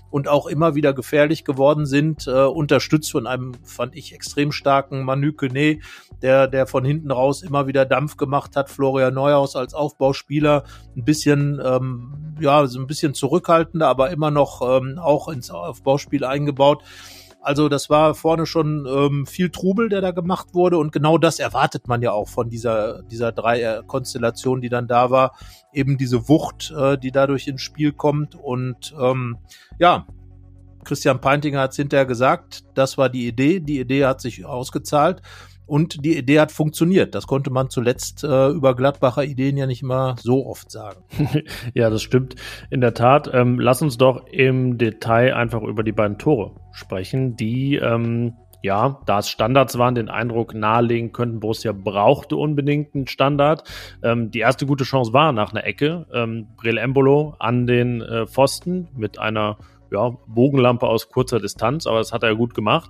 und 0.10 0.28
auch 0.28 0.48
immer 0.48 0.74
wieder 0.74 0.94
gefährlich 0.94 1.44
geworden 1.44 1.86
sind, 1.86 2.26
äh, 2.26 2.46
unterstützt 2.46 3.12
von 3.12 3.28
einem, 3.28 3.52
fand 3.64 3.96
ich, 3.96 4.16
extrem 4.16 4.52
starken 4.52 5.04
Manu 5.04 5.32
Kone, 5.32 5.78
der, 6.24 6.48
der 6.48 6.66
von 6.66 6.84
hinten 6.84 7.12
raus 7.12 7.44
immer 7.44 7.68
wieder 7.68 7.86
Dampf 7.86 8.18
gemacht 8.18 8.56
hat. 8.56 8.72
Florian 8.72 9.14
Neuhaus 9.14 9.56
als 9.56 9.76
Aufbauspieler 9.76 10.64
ein 10.98 11.06
bisschen, 11.06 11.62
ähm, 11.64 12.36
ja, 12.40 12.66
so 12.66 12.80
ein 12.80 12.88
bisschen 12.88 13.14
zurückhaltender, 13.14 13.88
aber 13.88 14.10
immer 14.10 14.32
noch 14.32 14.64
ähm, 14.64 14.98
auch 14.98 15.28
ins 15.28 15.52
Aufbauspiel 15.52 16.26
eingebaut. 16.26 16.82
Also 17.46 17.70
das 17.70 17.92
war 17.92 18.16
vorne 18.16 18.48
schon 18.48 18.88
ähm, 18.88 19.28
viel 19.28 19.52
Trubel, 19.52 19.88
der 19.88 20.02
da 20.02 20.10
gemacht 20.10 20.56
wurde 20.56 20.80
und 20.80 20.92
genau 20.92 21.20
das 21.20 21.38
erwartet 21.38 21.88
man 21.88 22.02
ja 22.02 22.12
auch 22.12 22.28
von 22.28 22.50
dieser 22.50 23.04
dieser 23.04 23.32
drei 23.32 23.84
Konstellation, 23.86 24.62
die 24.62 24.70
dann 24.70 24.88
da 24.88 25.12
war, 25.12 25.38
eben 25.72 25.96
diese 25.96 26.28
Wucht, 26.28 26.74
äh, 26.76 26.98
die 26.98 27.12
dadurch 27.12 27.48
ins 27.48 27.62
Spiel 27.62 27.92
kommt 27.92 28.34
und 28.34 28.96
ähm, 29.00 29.38
ja. 29.78 30.08
Christian 30.84 31.20
Peintinger 31.20 31.62
hat 31.62 31.72
es 31.72 31.78
hinterher 31.78 32.06
gesagt, 32.06 32.64
das 32.76 32.96
war 32.96 33.10
die 33.10 33.28
Idee. 33.28 33.60
Die 33.60 33.80
Idee 33.80 34.06
hat 34.06 34.22
sich 34.22 34.46
ausgezahlt. 34.46 35.24
Und 35.66 36.06
die 36.06 36.18
Idee 36.18 36.40
hat 36.40 36.52
funktioniert. 36.52 37.16
Das 37.16 37.28
konnte 37.28 37.50
man 37.50 37.70
zuletzt 37.70 38.24
äh, 38.24 38.50
über 38.50 38.76
Gladbacher 38.76 39.24
Ideen 39.24 39.58
ja 39.58 39.66
nicht 39.66 39.82
immer 39.82 40.16
so 40.20 40.46
oft 40.46 40.72
sagen. 40.72 41.04
ja, 41.74 41.90
das 41.90 42.04
stimmt. 42.04 42.36
In 42.70 42.82
der 42.82 42.94
Tat. 42.94 43.30
Ähm, 43.34 43.60
lass 43.60 43.82
uns 43.82 43.98
doch 43.98 44.28
im 44.28 44.78
Detail 44.78 45.36
einfach 45.36 45.62
über 45.64 45.84
die 45.84 45.92
beiden 45.92 46.18
Tore 46.18 46.52
sprechen, 46.72 47.36
die 47.36 47.76
ähm, 47.76 48.34
ja, 48.62 49.00
da 49.06 49.20
es 49.20 49.30
Standards 49.30 49.78
waren, 49.78 49.94
den 49.94 50.10
Eindruck 50.10 50.56
nahelegen 50.56 51.12
könnten, 51.12 51.40
Borussia 51.40 51.72
brauchte 51.72 52.36
unbedingt 52.36 52.96
einen 52.96 53.06
Standard. 53.06 53.64
Ähm, 54.02 54.32
die 54.32 54.40
erste 54.40 54.66
gute 54.66 54.84
Chance 54.84 55.14
war 55.14 55.32
nach 55.34 55.52
einer 55.52 55.66
Ecke. 55.66 56.08
Ähm, 56.12 56.48
Brel 56.58 56.80
Embolo 56.80 57.36
an 57.38 57.68
den 57.68 58.02
äh, 58.02 58.26
Pfosten 58.26 58.88
mit 58.96 59.20
einer 59.20 59.58
ja, 59.92 60.18
Bogenlampe 60.26 60.88
aus 60.88 61.10
kurzer 61.10 61.40
Distanz, 61.40 61.86
aber 61.86 62.00
das 62.00 62.12
hat 62.12 62.24
er 62.24 62.36
gut 62.36 62.56
gemacht 62.56 62.90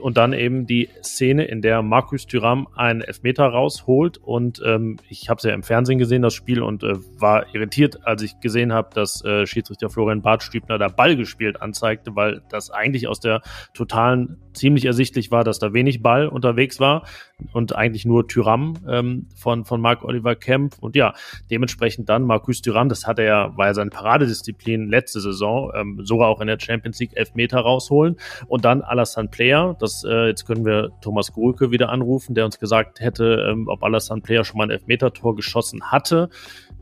und 0.00 0.16
dann 0.16 0.32
eben 0.32 0.66
die 0.66 0.88
Szene, 1.02 1.44
in 1.44 1.62
der 1.62 1.82
Markus 1.82 2.26
Thuram 2.26 2.68
einen 2.74 3.00
Elfmeter 3.00 3.46
rausholt 3.46 4.18
und 4.18 4.62
ähm, 4.64 4.98
ich 5.08 5.28
habe 5.28 5.38
es 5.38 5.44
ja 5.44 5.52
im 5.54 5.62
Fernsehen 5.62 5.98
gesehen, 5.98 6.22
das 6.22 6.34
Spiel 6.34 6.62
und 6.62 6.82
äh, 6.82 6.94
war 7.18 7.54
irritiert, 7.54 8.06
als 8.06 8.22
ich 8.22 8.40
gesehen 8.40 8.72
habe, 8.72 8.90
dass 8.94 9.24
äh, 9.24 9.46
Schiedsrichter 9.46 9.90
Florian 9.90 10.22
Bartstübner 10.22 10.78
da 10.78 10.88
Ball 10.88 11.16
gespielt 11.16 11.62
anzeigte, 11.62 12.14
weil 12.16 12.42
das 12.48 12.70
eigentlich 12.70 13.08
aus 13.08 13.20
der 13.20 13.42
totalen 13.74 14.38
ziemlich 14.52 14.84
ersichtlich 14.84 15.30
war, 15.30 15.44
dass 15.44 15.58
da 15.58 15.72
wenig 15.72 16.02
Ball 16.02 16.28
unterwegs 16.28 16.80
war 16.80 17.04
und 17.52 17.74
eigentlich 17.74 18.04
nur 18.04 18.26
Tyram 18.26 18.74
ähm, 18.88 19.26
von, 19.36 19.64
von 19.64 19.80
Marc 19.80 20.04
Oliver 20.04 20.34
Kemp. 20.34 20.74
Und 20.80 20.96
ja, 20.96 21.14
dementsprechend 21.50 22.08
dann 22.08 22.24
Marcus 22.24 22.60
Tyram, 22.60 22.88
das 22.88 23.06
hat 23.06 23.18
er 23.18 23.24
ja, 23.24 23.56
war 23.56 23.66
ja 23.66 23.74
seine 23.74 23.90
Paradedisziplin 23.90 24.88
letzte 24.88 25.20
Saison, 25.20 25.70
ähm, 25.74 26.00
sogar 26.04 26.28
auch 26.28 26.40
in 26.40 26.48
der 26.48 26.58
Champions 26.60 26.98
League 26.98 27.16
Elfmeter 27.16 27.60
rausholen. 27.60 28.16
Und 28.48 28.64
dann 28.64 28.82
Alassane 28.82 29.28
Player, 29.28 29.76
das, 29.78 29.87
äh, 30.04 30.26
jetzt 30.28 30.46
können 30.46 30.64
wir 30.64 30.90
Thomas 31.00 31.32
Gulke 31.32 31.70
wieder 31.70 31.88
anrufen, 31.90 32.34
der 32.34 32.44
uns 32.44 32.58
gesagt 32.58 33.00
hätte, 33.00 33.48
ähm, 33.50 33.68
ob 33.68 33.82
Alassane 33.82 34.20
Player 34.20 34.44
schon 34.44 34.58
mal 34.58 34.64
ein 34.64 34.70
Elfmeter-Tor 34.70 35.36
geschossen 35.36 35.90
hatte. 35.90 36.28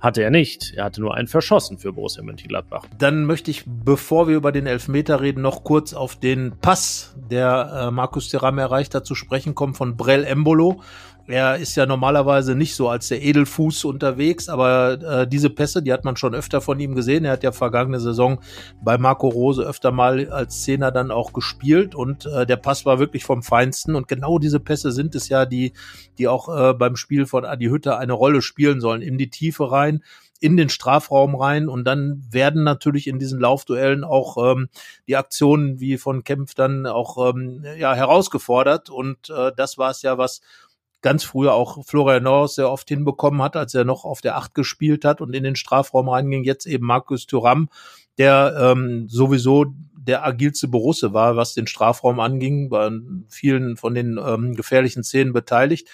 Hatte 0.01 0.23
er 0.23 0.31
nicht. 0.31 0.75
Er 0.77 0.85
hatte 0.85 1.01
nur 1.01 1.15
einen 1.15 1.29
verschossen 1.29 1.79
für 1.79 1.93
Borussia 1.93 2.23
Mönchengladbach. 2.23 2.85
Dann 2.99 3.25
möchte 3.25 3.51
ich, 3.51 3.65
bevor 3.67 4.29
wir 4.29 4.37
über 4.37 4.53
den 4.53 4.67
Elfmeter 4.67 5.21
reden, 5.21 5.41
noch 5.41 5.65
kurz 5.65 5.95
auf 5.95 6.17
den 6.17 6.53
Pass, 6.61 7.17
der 7.31 7.87
äh, 7.89 7.91
Markus 7.91 8.29
Thuram 8.29 8.59
erreicht 8.59 8.95
hat, 8.95 9.07
zu 9.07 9.15
sprechen 9.15 9.55
kommen 9.55 9.75
von 9.75 9.97
Brell 9.97 10.25
Embolo. 10.25 10.83
Er 11.29 11.57
ist 11.57 11.75
ja 11.77 11.87
normalerweise 11.87 12.55
nicht 12.55 12.77
so 12.77 12.89
als 12.89 13.09
der 13.09 13.21
Edelfuß 13.21 13.85
unterwegs, 13.85 14.49
aber 14.49 14.93
äh, 15.23 15.29
diese 15.29 15.51
Pässe, 15.51 15.83
die 15.83 15.93
hat 15.93 16.05
man 16.05 16.17
schon 16.17 16.35
öfter 16.35 16.61
von 16.61 16.79
ihm 16.79 16.95
gesehen. 16.95 17.25
Er 17.25 17.33
hat 17.33 17.43
ja 17.43 17.51
vergangene 17.51 17.99
Saison 17.99 18.41
bei 18.81 18.97
Marco 18.97 19.29
Rose 19.29 19.63
öfter 19.63 19.91
mal 19.91 20.31
als 20.31 20.63
Zehner 20.63 20.93
dann 20.93 21.11
auch 21.11 21.33
gespielt 21.33 21.97
und 21.97 22.27
äh, 22.27 22.47
der 22.47 22.57
Pass 22.57 22.87
war 22.87 23.01
wirklich 23.01 23.25
vom 23.25 23.43
Feinsten 23.43 23.97
und 23.97 24.07
genau 24.07 24.39
diese 24.39 24.61
Pässe 24.61 24.93
sind 24.93 25.17
es 25.17 25.29
ja, 25.29 25.47
die, 25.47 25.73
die 26.19 26.29
auch 26.29 26.49
äh, 26.49 26.75
beim 26.75 26.95
Spiel 26.95 27.27
von 27.27 27.45
Adi 27.45 27.67
Hütter 27.67 27.99
eine 27.99 28.13
Rolle 28.13 28.41
spielen 28.41 28.81
sollen, 28.81 29.03
in 29.03 29.19
die 29.19 29.31
Tiefe 29.31 29.73
rein 29.73 30.03
in 30.41 30.57
den 30.57 30.69
Strafraum 30.69 31.35
rein 31.35 31.69
und 31.69 31.85
dann 31.85 32.23
werden 32.31 32.63
natürlich 32.63 33.07
in 33.07 33.19
diesen 33.19 33.41
Laufduellen 33.41 34.05
auch 34.05 34.37
ähm, 34.53 34.69
die 35.09 35.17
Aktionen 35.17 35.81
wie 35.81 35.97
von 35.97 36.25
Kempf 36.25 36.55
dann 36.55 36.87
auch 36.87 37.31
ähm, 37.31 37.65
ja 37.79 37.95
herausgefordert 37.95 38.91
und 38.91 39.31
äh, 39.31 39.53
das 39.57 39.79
war 39.79 39.91
es 39.91 40.03
ja, 40.03 40.19
was 40.19 40.41
ganz 41.03 41.25
früher 41.25 41.55
auch 41.55 41.85
Florian 41.85 42.25
Norris 42.25 42.57
sehr 42.57 42.71
oft 42.71 42.89
hinbekommen 42.89 43.43
hat, 43.43 43.57
als 43.57 43.75
er 43.75 43.85
noch 43.85 44.05
auf 44.05 44.21
der 44.21 44.37
Acht 44.37 44.55
gespielt 44.55 45.05
hat 45.05 45.21
und 45.21 45.35
in 45.35 45.45
den 45.45 45.57
Strafraum 45.57 46.09
reinging. 46.09 46.45
Jetzt 46.45 46.67
eben 46.67 46.87
Markus 46.87 47.27
Thuram, 47.27 47.69
der 48.19 48.57
ähm, 48.59 49.09
sowieso 49.09 49.67
der 49.95 50.25
agilste 50.25 50.69
Borusse 50.69 51.13
war, 51.13 51.37
was 51.37 51.55
den 51.55 51.67
Strafraum 51.67 52.21
anging, 52.21 52.73
in 52.73 53.27
vielen 53.29 53.77
von 53.77 53.95
den 53.95 54.19
ähm, 54.25 54.55
gefährlichen 54.55 55.03
Szenen 55.03 55.33
beteiligt. 55.33 55.89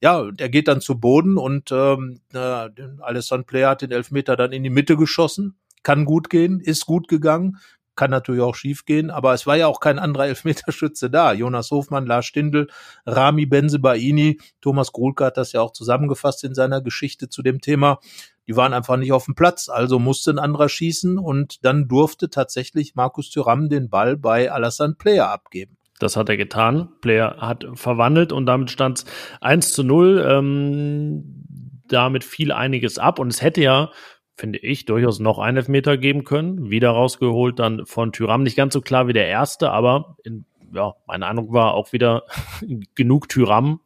Ja, 0.00 0.30
der 0.32 0.48
geht 0.48 0.68
dann 0.68 0.80
zu 0.80 0.98
Boden 0.98 1.36
und 1.36 1.70
ähm, 1.70 2.20
äh, 2.34 2.68
Alessandro 3.00 3.46
Player 3.46 3.70
hat 3.70 3.82
den 3.82 3.92
Elfmeter 3.92 4.36
dann 4.36 4.52
in 4.52 4.64
die 4.64 4.70
Mitte 4.70 4.96
geschossen. 4.96 5.56
Kann 5.84 6.04
gut 6.04 6.30
gehen, 6.30 6.60
ist 6.60 6.86
gut 6.86 7.08
gegangen 7.08 7.58
kann 7.94 8.10
natürlich 8.10 8.42
auch 8.42 8.54
schief 8.54 8.84
gehen, 8.84 9.10
aber 9.10 9.34
es 9.34 9.46
war 9.46 9.56
ja 9.56 9.66
auch 9.66 9.80
kein 9.80 9.98
anderer 9.98 10.26
Elfmeterschütze 10.28 11.10
da. 11.10 11.32
Jonas 11.32 11.70
Hofmann, 11.70 12.06
Lars 12.06 12.26
Stindl, 12.26 12.68
Rami 13.06 13.46
Benzebaini, 13.46 14.40
Thomas 14.60 14.92
Grulke 14.92 15.24
hat 15.24 15.36
das 15.36 15.52
ja 15.52 15.60
auch 15.60 15.72
zusammengefasst 15.72 16.44
in 16.44 16.54
seiner 16.54 16.80
Geschichte 16.80 17.28
zu 17.28 17.42
dem 17.42 17.60
Thema. 17.60 17.98
Die 18.48 18.56
waren 18.56 18.72
einfach 18.74 18.96
nicht 18.96 19.12
auf 19.12 19.26
dem 19.26 19.34
Platz, 19.34 19.68
also 19.68 19.98
musste 19.98 20.32
ein 20.32 20.38
anderer 20.38 20.68
schießen 20.68 21.18
und 21.18 21.64
dann 21.64 21.86
durfte 21.86 22.28
tatsächlich 22.28 22.94
Markus 22.94 23.30
Thüram 23.30 23.68
den 23.68 23.88
Ball 23.88 24.16
bei 24.16 24.50
Alassane 24.50 24.94
Player 24.94 25.30
abgeben. 25.30 25.76
Das 26.00 26.16
hat 26.16 26.28
er 26.28 26.36
getan. 26.36 26.88
Player 27.00 27.36
hat 27.38 27.64
verwandelt 27.74 28.32
und 28.32 28.46
damit 28.46 28.72
stand 28.72 28.98
es 28.98 29.04
1 29.40 29.72
zu 29.72 29.84
0. 29.84 30.26
Ähm, 30.28 31.42
damit 31.92 32.24
fiel 32.24 32.52
einiges 32.52 32.98
ab 32.98 33.18
und 33.18 33.28
es 33.28 33.42
hätte 33.42 33.60
ja 33.60 33.90
finde 34.42 34.58
ich, 34.58 34.86
durchaus 34.86 35.20
noch 35.20 35.38
einen 35.38 35.58
Elfmeter 35.58 35.96
geben 35.96 36.24
können. 36.24 36.68
Wieder 36.68 36.90
rausgeholt 36.90 37.60
dann 37.60 37.86
von 37.86 38.10
Tyram. 38.10 38.42
Nicht 38.42 38.56
ganz 38.56 38.74
so 38.74 38.80
klar 38.80 39.06
wie 39.06 39.12
der 39.12 39.28
erste, 39.28 39.70
aber 39.70 40.16
in, 40.24 40.46
ja, 40.74 40.94
meine 41.06 41.28
Eindruck 41.28 41.52
war 41.52 41.74
auch 41.74 41.92
wieder 41.92 42.24
genug 42.96 43.28
Tyram. 43.28 43.78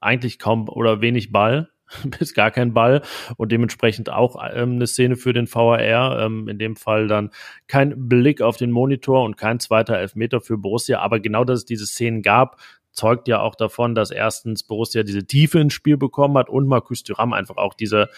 Eigentlich 0.00 0.40
kaum 0.40 0.68
oder 0.68 1.00
wenig 1.00 1.30
Ball, 1.30 1.70
bis 2.18 2.34
gar 2.34 2.50
kein 2.50 2.74
Ball 2.74 3.02
und 3.36 3.52
dementsprechend 3.52 4.10
auch 4.10 4.42
ähm, 4.52 4.72
eine 4.72 4.88
Szene 4.88 5.14
für 5.14 5.32
den 5.32 5.46
VAR. 5.46 6.18
Ähm, 6.18 6.48
in 6.48 6.58
dem 6.58 6.74
Fall 6.74 7.06
dann 7.06 7.30
kein 7.68 8.08
Blick 8.08 8.42
auf 8.42 8.56
den 8.56 8.72
Monitor 8.72 9.22
und 9.22 9.36
kein 9.36 9.60
zweiter 9.60 9.96
Elfmeter 9.96 10.40
für 10.40 10.58
Borussia. 10.58 10.98
Aber 10.98 11.20
genau, 11.20 11.44
dass 11.44 11.60
es 11.60 11.64
diese 11.64 11.86
Szenen 11.86 12.22
gab, 12.22 12.56
zeugt 12.90 13.28
ja 13.28 13.40
auch 13.40 13.54
davon, 13.54 13.94
dass 13.94 14.10
erstens 14.10 14.64
Borussia 14.64 15.04
diese 15.04 15.24
Tiefe 15.24 15.60
ins 15.60 15.74
Spiel 15.74 15.96
bekommen 15.96 16.36
hat 16.38 16.48
und 16.48 16.66
Markus 16.66 17.04
Thuram 17.04 17.32
einfach 17.32 17.56
auch 17.56 17.74
diese 17.74 18.08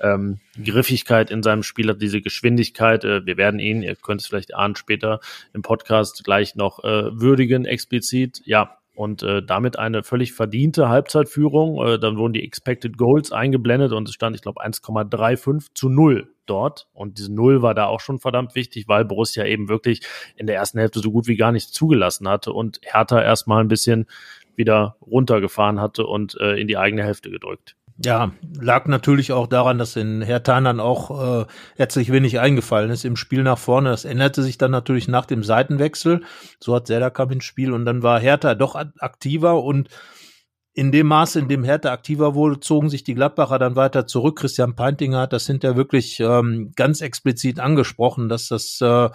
ähm, 0.00 0.38
Griffigkeit 0.62 1.30
in 1.30 1.42
seinem 1.42 1.62
Spiel 1.62 1.88
hat, 1.88 2.02
diese 2.02 2.20
Geschwindigkeit. 2.20 3.04
Äh, 3.04 3.26
wir 3.26 3.36
werden 3.36 3.60
ihn, 3.60 3.82
ihr 3.82 3.96
könnt 3.96 4.20
es 4.20 4.26
vielleicht 4.26 4.54
ahnen, 4.54 4.76
später 4.76 5.20
im 5.52 5.62
Podcast 5.62 6.24
gleich 6.24 6.56
noch 6.56 6.82
äh, 6.84 7.20
würdigen, 7.20 7.64
explizit. 7.64 8.42
Ja, 8.44 8.78
und 8.94 9.22
äh, 9.22 9.42
damit 9.42 9.78
eine 9.78 10.02
völlig 10.02 10.32
verdiente 10.32 10.88
Halbzeitführung. 10.88 11.84
Äh, 11.84 11.98
dann 11.98 12.16
wurden 12.16 12.32
die 12.32 12.44
Expected 12.44 12.96
Goals 12.96 13.32
eingeblendet 13.32 13.92
und 13.92 14.08
es 14.08 14.14
stand, 14.14 14.36
ich 14.36 14.42
glaube, 14.42 14.64
1,35 14.64 15.74
zu 15.74 15.88
0 15.88 16.28
dort. 16.46 16.86
Und 16.92 17.18
diese 17.18 17.32
Null 17.32 17.62
war 17.62 17.74
da 17.74 17.86
auch 17.86 18.00
schon 18.00 18.20
verdammt 18.20 18.54
wichtig, 18.54 18.86
weil 18.86 19.04
Borussia 19.04 19.44
eben 19.44 19.68
wirklich 19.68 20.02
in 20.36 20.46
der 20.46 20.56
ersten 20.56 20.78
Hälfte 20.78 21.00
so 21.00 21.10
gut 21.10 21.26
wie 21.26 21.36
gar 21.36 21.52
nichts 21.52 21.72
zugelassen 21.72 22.28
hatte 22.28 22.52
und 22.52 22.80
Hertha 22.82 23.20
erstmal 23.20 23.60
ein 23.60 23.68
bisschen 23.68 24.06
wieder 24.54 24.96
runtergefahren 25.00 25.80
hatte 25.80 26.06
und 26.06 26.36
äh, 26.40 26.54
in 26.54 26.68
die 26.68 26.78
eigene 26.78 27.02
Hälfte 27.02 27.30
gedrückt. 27.30 27.74
Ja, 27.96 28.32
lag 28.60 28.86
natürlich 28.86 29.30
auch 29.30 29.46
daran, 29.46 29.78
dass 29.78 29.94
in 29.94 30.20
Hertha 30.20 30.58
auch 30.80 31.42
äh, 31.42 31.46
herzlich 31.76 32.10
wenig 32.10 32.40
eingefallen 32.40 32.90
ist 32.90 33.04
im 33.04 33.14
Spiel 33.14 33.44
nach 33.44 33.58
vorne. 33.58 33.90
Das 33.90 34.04
änderte 34.04 34.42
sich 34.42 34.58
dann 34.58 34.72
natürlich 34.72 35.06
nach 35.06 35.26
dem 35.26 35.44
Seitenwechsel. 35.44 36.22
So 36.58 36.74
hat 36.74 36.88
Serda 36.88 37.10
kam 37.10 37.30
ins 37.30 37.44
Spiel 37.44 37.72
und 37.72 37.84
dann 37.84 38.02
war 38.02 38.18
Hertha 38.18 38.56
doch 38.56 38.74
aktiver 38.74 39.62
und 39.62 39.90
in 40.76 40.90
dem 40.90 41.06
Maße, 41.06 41.38
in 41.38 41.48
dem 41.48 41.62
Hertha 41.62 41.92
aktiver 41.92 42.34
wurde, 42.34 42.58
zogen 42.58 42.90
sich 42.90 43.04
die 43.04 43.14
Gladbacher 43.14 43.60
dann 43.60 43.76
weiter 43.76 44.08
zurück. 44.08 44.40
Christian 44.40 44.74
Peintinger 44.74 45.20
hat 45.20 45.32
das 45.32 45.46
hinterher 45.46 45.76
wirklich 45.76 46.18
ähm, 46.18 46.72
ganz 46.74 47.00
explizit 47.00 47.60
angesprochen, 47.60 48.28
dass 48.28 48.48
das 48.48 48.80
äh, 48.80 49.08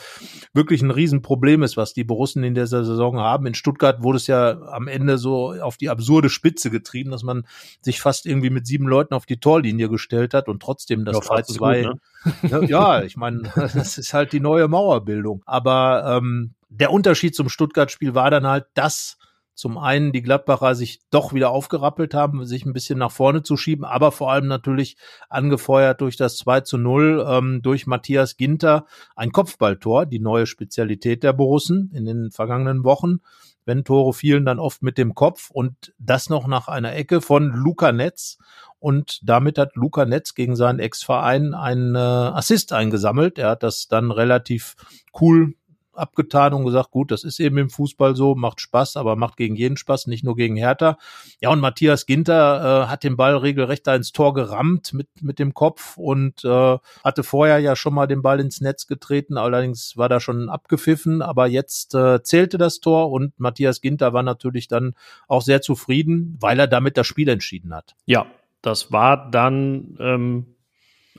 wirklich 0.54 0.82
ein 0.82 0.90
Riesenproblem 0.90 1.62
ist, 1.64 1.76
was 1.76 1.94
die 1.94 2.06
Borussen 2.06 2.46
in 2.46 2.56
dieser 2.56 2.86
Saison 2.86 3.20
haben. 3.20 3.46
In 3.46 3.56
Stuttgart 3.56 4.02
wurde 4.02 4.16
es 4.18 4.28
ja 4.28 4.62
am 4.72 4.88
Ende 4.88 5.18
so 5.18 5.52
auf 5.52 5.76
die 5.76 5.90
absurde 5.90 6.30
Spitze 6.30 6.70
getrieben, 6.70 7.12
dass 7.12 7.24
man 7.24 7.46
sich 7.82 8.00
fast 8.00 8.26
irgendwie 8.26 8.52
mit 8.52 8.66
sieben 8.66 8.88
Leuten 8.88 9.14
auf 9.14 9.26
die 9.26 9.42
Torlinie 9.42 9.90
gestellt 9.90 10.34
hat 10.34 10.48
und 10.48 10.62
trotzdem 10.62 11.04
das 11.04 11.18
3-2. 11.18 11.94
Ne? 12.42 12.68
ja, 12.70 13.04
ich 13.04 13.18
meine, 13.18 13.52
das 13.56 13.98
ist 13.98 14.14
halt 14.14 14.32
die 14.32 14.40
neue 14.40 14.70
Mauerbildung. 14.70 15.44
Aber 15.46 16.20
ähm, 16.20 16.54
der 16.70 16.92
Unterschied 16.92 17.36
zum 17.36 17.50
Stuttgart-Spiel 17.50 18.16
war 18.16 18.32
dann 18.32 18.48
halt, 18.48 18.68
dass 18.76 19.18
zum 19.60 19.78
einen 19.78 20.14
die 20.14 20.22
Gladbacher 20.22 20.74
sich 20.74 21.02
doch 21.12 21.34
wieder 21.34 21.50
aufgerappelt 21.50 22.14
haben, 22.14 22.46
sich 22.46 22.66
ein 22.66 22.72
bisschen 22.72 22.98
nach 22.98 23.12
vorne 23.12 23.44
zu 23.44 23.58
schieben, 23.58 23.84
aber 23.84 24.14
vor 24.14 24.32
allem 24.32 24.48
natürlich 24.48 24.96
angefeuert 25.28 26.00
durch 26.00 26.16
das 26.16 26.38
2 26.38 26.62
zu 26.62 26.78
0 26.78 27.26
ähm, 27.28 27.62
durch 27.62 27.86
Matthias 27.86 28.38
Ginter, 28.38 28.86
ein 29.18 29.34
Kopfballtor, 29.34 30.06
die 30.06 30.20
neue 30.20 30.46
Spezialität 30.46 31.24
der 31.24 31.34
Borussen 31.34 31.92
in 31.94 32.06
den 32.06 32.32
vergangenen 32.32 32.86
Wochen. 32.86 33.18
Wenn 33.66 33.84
Tore 33.84 34.14
fielen, 34.14 34.46
dann 34.46 34.60
oft 34.60 34.82
mit 34.82 34.98
dem 34.98 35.14
Kopf 35.14 35.50
und 35.52 35.94
das 36.00 36.30
noch 36.30 36.48
nach 36.48 36.70
einer 36.70 36.96
Ecke 36.96 37.20
von 37.20 37.50
Luca 37.50 37.92
Netz. 37.92 38.38
Und 38.80 39.20
damit 39.24 39.58
hat 39.58 39.76
Luca 39.76 40.06
Netz 40.06 40.36
gegen 40.36 40.56
seinen 40.56 40.80
Ex-Verein 40.80 41.54
einen 41.54 41.96
äh, 41.96 42.00
Assist 42.00 42.72
eingesammelt. 42.72 43.38
Er 43.38 43.50
hat 43.50 43.64
das 43.64 43.90
dann 43.90 44.12
relativ 44.12 44.76
cool 45.20 45.56
abgetan 46.00 46.54
und 46.54 46.66
gesagt, 46.66 46.92
gut, 46.92 47.12
das 47.12 47.24
ist 47.24 47.40
eben 47.40 47.58
im 47.58 47.70
Fußball 47.70 48.16
so, 48.16 48.36
macht 48.36 48.62
Spaß, 48.62 48.98
aber 48.98 49.16
macht 49.16 49.38
gegen 49.38 49.56
jeden 49.56 49.78
Spaß, 49.78 50.08
nicht 50.08 50.24
nur 50.24 50.36
gegen 50.36 50.56
Hertha. 50.56 50.98
Ja, 51.42 51.50
und 51.50 51.60
Matthias 51.60 52.06
Ginter 52.06 52.86
äh, 52.86 52.88
hat 52.88 53.04
den 53.04 53.18
Ball 53.18 53.36
regelrecht 53.38 53.86
da 53.88 53.96
ins 53.96 54.12
Tor 54.12 54.34
gerammt 54.34 54.94
mit, 54.94 55.08
mit 55.22 55.40
dem 55.40 55.54
Kopf 55.54 55.98
und 55.98 56.44
äh, 56.44 56.78
hatte 57.04 57.24
vorher 57.24 57.60
ja 57.60 57.76
schon 57.76 57.94
mal 57.94 58.08
den 58.08 58.22
Ball 58.22 58.40
ins 58.40 58.62
Netz 58.62 58.88
getreten, 58.88 59.38
allerdings 59.38 59.98
war 59.98 60.10
da 60.10 60.20
schon 60.20 60.50
abgepfiffen, 60.50 61.22
aber 61.22 61.48
jetzt 61.48 61.96
äh, 61.96 62.24
zählte 62.24 62.58
das 62.58 62.80
Tor 62.80 63.12
und 63.12 63.40
Matthias 63.40 63.82
Ginter 63.82 64.14
war 64.14 64.24
natürlich 64.24 64.68
dann 64.68 64.94
auch 65.28 65.42
sehr 65.42 65.62
zufrieden, 65.62 66.38
weil 66.40 66.60
er 66.60 66.68
damit 66.68 66.98
das 66.98 67.08
Spiel 67.08 67.30
entschieden 67.30 67.74
hat. 67.74 67.96
Ja, 68.06 68.26
das 68.62 68.92
war 68.92 69.30
dann 69.32 69.98
ähm, 70.00 70.56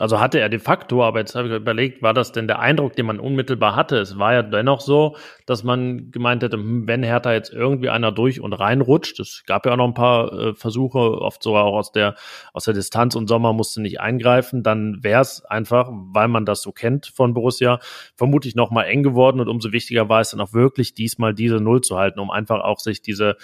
also 0.00 0.19
hatte 0.19 0.40
er 0.40 0.49
de 0.49 0.59
facto, 0.59 1.04
aber 1.04 1.19
jetzt 1.19 1.35
habe 1.35 1.49
ich 1.49 1.54
überlegt, 1.54 2.00
war 2.00 2.14
das 2.14 2.33
denn 2.33 2.49
der 2.49 2.59
Eindruck, 2.59 2.97
den 2.97 3.04
man 3.04 3.21
unmittelbar 3.21 3.76
hatte? 3.76 3.99
Es 3.99 4.19
war 4.19 4.33
ja 4.33 4.42
dennoch 4.42 4.80
so, 4.80 5.14
dass 5.45 5.62
man 5.62 6.11
gemeint 6.11 6.42
hätte, 6.42 6.57
hm, 6.57 6.88
wenn 6.88 7.02
Hertha 7.02 7.35
jetzt 7.35 7.52
irgendwie 7.52 7.90
einer 7.90 8.11
durch 8.11 8.40
und 8.40 8.54
reinrutscht, 8.54 9.21
es 9.21 9.45
gab 9.47 9.66
ja 9.66 9.73
auch 9.73 9.76
noch 9.76 9.88
ein 9.88 9.95
paar 9.95 10.33
äh, 10.33 10.54
Versuche, 10.54 10.99
oft 10.99 11.42
sogar 11.42 11.64
auch 11.64 11.76
aus 11.76 11.92
der, 11.92 12.14
aus 12.54 12.64
der 12.64 12.73
Distanz 12.73 13.14
und 13.14 13.28
Sommer 13.28 13.52
musste 13.52 13.83
nicht 13.83 14.00
eingreifen, 14.00 14.62
dann 14.62 15.04
wäre 15.04 15.21
es 15.21 15.45
einfach, 15.45 15.90
weil 15.92 16.28
man 16.28 16.47
das 16.47 16.62
so 16.62 16.73
kennt 16.73 17.07
von 17.07 17.35
Borussia, 17.35 17.78
vermutlich 18.16 18.54
nochmal 18.54 18.87
eng 18.87 19.02
geworden 19.02 19.38
und 19.38 19.49
umso 19.49 19.71
wichtiger 19.71 20.09
war 20.09 20.23
es 20.23 20.30
dann 20.30 20.40
auch 20.40 20.54
wirklich 20.54 20.95
diesmal 20.95 21.35
diese 21.35 21.57
Null 21.57 21.83
zu 21.83 21.99
halten, 21.99 22.21
um 22.21 22.30
einfach 22.30 22.61
auch 22.61 22.78
sich 22.78 23.02
diese 23.02 23.37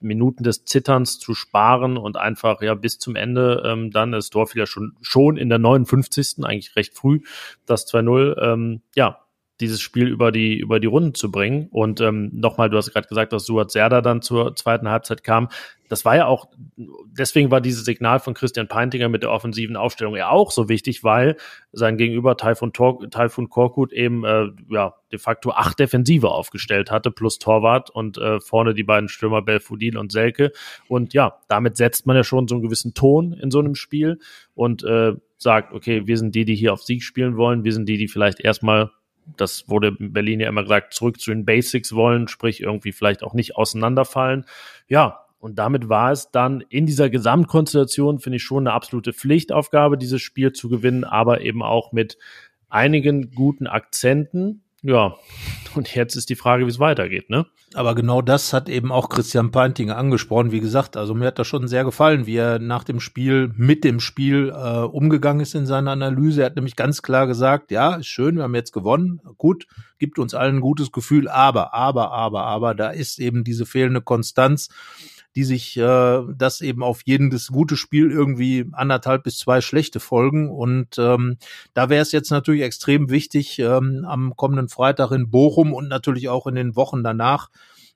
Minuten 0.00 0.42
des 0.42 0.64
Zitterns 0.64 1.18
zu 1.18 1.34
sparen 1.34 1.96
und 1.96 2.16
einfach 2.16 2.62
ja 2.62 2.74
bis 2.74 2.98
zum 2.98 3.16
Ende 3.16 3.62
ähm, 3.64 3.90
dann 3.90 4.12
ist 4.12 4.34
Dorf 4.34 4.54
ja 4.54 4.66
schon 4.66 4.96
schon 5.00 5.36
in 5.36 5.48
der 5.48 5.58
59. 5.58 6.44
eigentlich 6.44 6.76
recht 6.76 6.94
früh 6.94 7.20
das 7.66 7.86
2-0 7.92 8.40
ähm, 8.40 8.82
ja 8.94 9.20
dieses 9.60 9.80
Spiel 9.80 10.08
über 10.08 10.32
die 10.32 10.58
über 10.58 10.80
die 10.80 10.86
Runden 10.86 11.14
zu 11.14 11.30
bringen. 11.30 11.68
Und 11.70 12.00
ähm, 12.00 12.30
nochmal 12.32 12.70
du 12.70 12.76
hast 12.76 12.92
gerade 12.92 13.08
gesagt 13.08 13.32
dass 13.32 13.44
Suat 13.44 13.70
Serda 13.70 14.00
dann 14.00 14.22
zur 14.22 14.56
zweiten 14.56 14.88
Halbzeit 14.88 15.22
kam. 15.22 15.48
Das 15.90 16.04
war 16.04 16.14
ja 16.14 16.26
auch, 16.26 16.48
deswegen 16.76 17.50
war 17.50 17.60
dieses 17.60 17.84
Signal 17.84 18.20
von 18.20 18.32
Christian 18.32 18.68
Peintinger 18.68 19.08
mit 19.08 19.24
der 19.24 19.32
offensiven 19.32 19.76
Aufstellung 19.76 20.14
ja 20.14 20.30
auch 20.30 20.52
so 20.52 20.68
wichtig, 20.68 21.02
weil 21.02 21.36
sein 21.72 21.96
Gegenüber 21.96 22.36
Taifun, 22.36 22.72
Tor, 22.72 23.10
Taifun 23.10 23.48
Korkut 23.48 23.92
eben 23.92 24.24
äh, 24.24 24.50
ja 24.68 24.94
de 25.10 25.18
facto 25.18 25.50
acht 25.50 25.80
Defensive 25.80 26.28
aufgestellt 26.28 26.92
hatte, 26.92 27.10
plus 27.10 27.40
Torwart 27.40 27.90
und 27.90 28.18
äh, 28.18 28.38
vorne 28.38 28.72
die 28.72 28.84
beiden 28.84 29.08
Stürmer 29.08 29.42
Belfodil 29.42 29.98
und 29.98 30.12
Selke. 30.12 30.52
Und 30.86 31.12
ja, 31.12 31.38
damit 31.48 31.76
setzt 31.76 32.06
man 32.06 32.14
ja 32.14 32.22
schon 32.22 32.46
so 32.46 32.54
einen 32.54 32.62
gewissen 32.62 32.94
Ton 32.94 33.32
in 33.32 33.50
so 33.50 33.58
einem 33.58 33.74
Spiel 33.74 34.20
und 34.54 34.84
äh, 34.84 35.14
sagt, 35.38 35.72
okay, 35.72 36.06
wir 36.06 36.18
sind 36.18 36.34
die, 36.34 36.44
die 36.44 36.54
hier 36.54 36.72
auf 36.72 36.82
Sieg 36.82 37.02
spielen 37.02 37.36
wollen, 37.36 37.64
wir 37.64 37.72
sind 37.72 37.88
die, 37.88 37.96
die 37.96 38.08
vielleicht 38.08 38.40
erstmal 38.40 38.90
das 39.36 39.68
wurde 39.68 39.96
in 39.98 40.12
Berlin 40.12 40.40
ja 40.40 40.48
immer 40.48 40.62
gesagt, 40.62 40.94
zurück 40.94 41.20
zu 41.20 41.30
den 41.30 41.44
Basics 41.44 41.94
wollen, 41.94 42.28
sprich 42.28 42.60
irgendwie 42.60 42.92
vielleicht 42.92 43.22
auch 43.22 43.34
nicht 43.34 43.56
auseinanderfallen. 43.56 44.44
Ja, 44.88 45.26
und 45.38 45.58
damit 45.58 45.88
war 45.88 46.12
es 46.12 46.30
dann 46.30 46.62
in 46.68 46.84
dieser 46.84 47.08
Gesamtkonstellation, 47.08 48.18
finde 48.18 48.36
ich, 48.36 48.42
schon 48.42 48.66
eine 48.66 48.74
absolute 48.74 49.14
Pflichtaufgabe, 49.14 49.96
dieses 49.96 50.20
Spiel 50.20 50.52
zu 50.52 50.68
gewinnen, 50.68 51.04
aber 51.04 51.40
eben 51.40 51.62
auch 51.62 51.92
mit 51.92 52.18
einigen 52.68 53.30
guten 53.32 53.66
Akzenten. 53.66 54.62
Ja, 54.82 55.14
und 55.74 55.94
jetzt 55.94 56.16
ist 56.16 56.30
die 56.30 56.36
Frage, 56.36 56.64
wie 56.64 56.70
es 56.70 56.78
weitergeht, 56.78 57.28
ne? 57.28 57.46
Aber 57.74 57.94
genau 57.94 58.22
das 58.22 58.52
hat 58.54 58.68
eben 58.68 58.90
auch 58.90 59.10
Christian 59.10 59.50
Peintinger 59.50 59.96
angesprochen. 59.96 60.52
Wie 60.52 60.60
gesagt, 60.60 60.96
also 60.96 61.14
mir 61.14 61.26
hat 61.26 61.38
das 61.38 61.46
schon 61.46 61.68
sehr 61.68 61.84
gefallen, 61.84 62.26
wie 62.26 62.36
er 62.36 62.58
nach 62.58 62.82
dem 62.82 62.98
Spiel 62.98 63.52
mit 63.56 63.84
dem 63.84 64.00
Spiel 64.00 64.48
äh, 64.48 64.78
umgegangen 64.80 65.40
ist 65.40 65.54
in 65.54 65.66
seiner 65.66 65.92
Analyse. 65.92 66.40
Er 66.40 66.46
hat 66.46 66.56
nämlich 66.56 66.76
ganz 66.76 67.02
klar 67.02 67.26
gesagt, 67.26 67.70
ja, 67.70 67.96
ist 67.96 68.06
schön, 68.06 68.36
wir 68.36 68.44
haben 68.44 68.54
jetzt 68.54 68.72
gewonnen, 68.72 69.20
gut, 69.36 69.66
gibt 69.98 70.18
uns 70.18 70.34
allen 70.34 70.56
ein 70.56 70.60
gutes 70.62 70.92
Gefühl, 70.92 71.28
aber, 71.28 71.74
aber, 71.74 72.10
aber, 72.10 72.44
aber, 72.46 72.74
da 72.74 72.90
ist 72.90 73.20
eben 73.20 73.44
diese 73.44 73.66
fehlende 73.66 74.00
Konstanz 74.00 74.70
die 75.36 75.44
sich 75.44 75.76
äh, 75.76 76.22
das 76.36 76.60
eben 76.60 76.82
auf 76.82 77.02
jedes 77.04 77.48
gute 77.48 77.76
Spiel 77.76 78.10
irgendwie 78.10 78.66
anderthalb 78.72 79.22
bis 79.24 79.38
zwei 79.38 79.60
schlechte 79.60 80.00
folgen. 80.00 80.50
Und 80.50 80.98
ähm, 80.98 81.38
da 81.74 81.88
wäre 81.88 82.02
es 82.02 82.12
jetzt 82.12 82.30
natürlich 82.30 82.62
extrem 82.62 83.10
wichtig, 83.10 83.58
ähm, 83.58 84.04
am 84.08 84.34
kommenden 84.36 84.68
Freitag 84.68 85.12
in 85.12 85.30
Bochum 85.30 85.72
und 85.72 85.88
natürlich 85.88 86.28
auch 86.28 86.46
in 86.46 86.54
den 86.54 86.76
Wochen 86.76 87.02
danach 87.04 87.48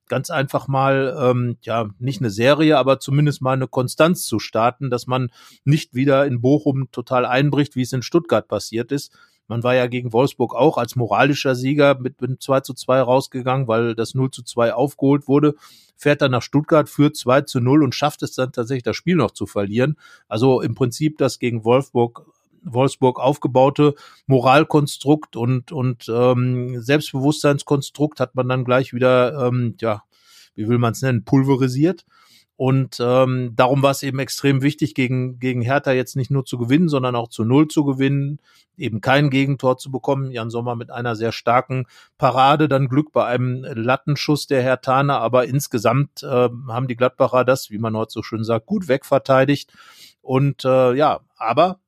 ganz 0.09 0.31
einfach 0.31 0.69
mal, 0.69 1.17
ähm, 1.19 1.57
ja, 1.63 1.89
nicht 1.99 2.21
eine 2.21 2.31
Serie, 2.31 2.79
aber 2.79 3.01
zumindest 3.01 3.43
mal 3.43 3.53
eine 3.53 3.69
Konstanz 3.69 4.27
zu 4.27 4.39
starten, 4.39 4.91
dass 4.91 5.07
man 5.07 5.31
nicht 5.65 5.95
wieder 5.95 6.27
in 6.27 6.41
Bochum 6.41 6.91
total 6.93 7.25
einbricht, 7.25 7.75
wie 7.75 7.83
es 7.83 7.93
in 7.93 8.03
Stuttgart 8.03 8.47
passiert 8.47 8.93
ist. 8.93 9.17
Man 9.47 9.63
war 9.63 9.75
ja 9.75 9.87
gegen 9.87 10.13
Wolfsburg 10.13 10.55
auch 10.55 10.79
als 10.79 10.97
moralischer 10.97 11.55
Sieger 11.55 11.99
mit, 11.99 12.21
mit 12.21 12.43
2 12.43 12.61
zu 12.61 12.75
2 12.75 13.03
rausgegangen, 13.03 13.69
weil 13.69 13.95
das 13.95 14.15
0 14.15 14.31
zu 14.31 14.43
2 14.43 14.75
aufgeholt 14.75 15.29
wurde, 15.29 15.55
fährt 15.97 16.23
dann 16.23 16.31
nach 16.31 16.43
Stuttgart, 16.43 16.89
führt 16.89 17.17
2 17.17 17.43
zu 17.43 17.61
0 17.61 17.85
und 17.85 17.95
schafft 17.95 18.23
es 18.23 18.35
dann 18.35 18.53
tatsächlich, 18.53 18.83
das 18.83 18.97
Spiel 18.97 19.17
noch 19.17 19.33
zu 19.33 19.47
verlieren. 19.47 19.97
Also 20.29 20.61
im 20.61 20.75
Prinzip 20.75 21.19
das 21.19 21.39
gegen 21.39 21.65
Wolfsburg 21.65 22.27
Wolfsburg 22.65 23.21
aufgebaute 23.21 23.95
Moralkonstrukt 24.27 25.37
und, 25.37 25.71
und 25.71 26.09
ähm, 26.09 26.81
Selbstbewusstseinskonstrukt 26.81 28.21
hat 28.21 28.35
man 28.35 28.49
dann 28.49 28.65
gleich 28.65 28.95
wieder, 28.95 29.47
ähm, 29.47 29.77
ja, 29.81 30.03
wie 30.55 30.69
will 30.69 30.79
man 30.79 30.93
es 30.93 31.03
nennen, 31.03 31.25
pulverisiert. 31.25 32.07
Und 32.57 32.99
ähm, 33.01 33.53
darum 33.57 33.83
war 33.83 33.91
es 33.91 34.05
eben 34.05 34.21
extrem 34.21 34.63
wichtig, 34.63 34.95
gegen, 34.95 35.41
gegen 35.41 35.61
Hertha 35.61 35.91
jetzt 35.93 36.15
nicht 36.15 36.31
nur 36.31 36.45
zu 36.45 36.57
gewinnen, 36.57 36.89
sondern 36.89 37.17
auch 37.17 37.29
zu 37.29 37.45
Null 37.45 37.67
zu 37.67 37.85
gewinnen, 37.85 38.39
eben 38.77 39.01
kein 39.01 39.31
Gegentor 39.31 39.77
zu 39.77 39.91
bekommen. 39.91 40.31
Jan 40.31 40.51
Sommer 40.51 40.77
mit 40.77 40.91
einer 40.91 41.17
sehr 41.17 41.33
starken 41.33 41.87
Parade, 42.17 42.69
dann 42.69 42.89
Glück 42.89 43.13
bei 43.13 43.25
einem 43.25 43.65
Lattenschuss 43.65 44.47
der 44.47 44.63
Hertaner, 44.63 45.21
aber 45.21 45.47
insgesamt 45.47 46.23
äh, 46.23 46.49
haben 46.69 46.87
die 46.87 46.97
Gladbacher 46.97 47.45
das, 47.45 47.71
wie 47.71 47.79
man 47.79 47.97
heute 47.97 48.13
so 48.13 48.23
schön 48.23 48.45
sagt, 48.45 48.67
gut 48.67 48.87
wegverteidigt. 48.87 49.73
Und 50.23 50.65
äh, 50.65 50.95
ja, 50.95 51.21
aber 51.37 51.81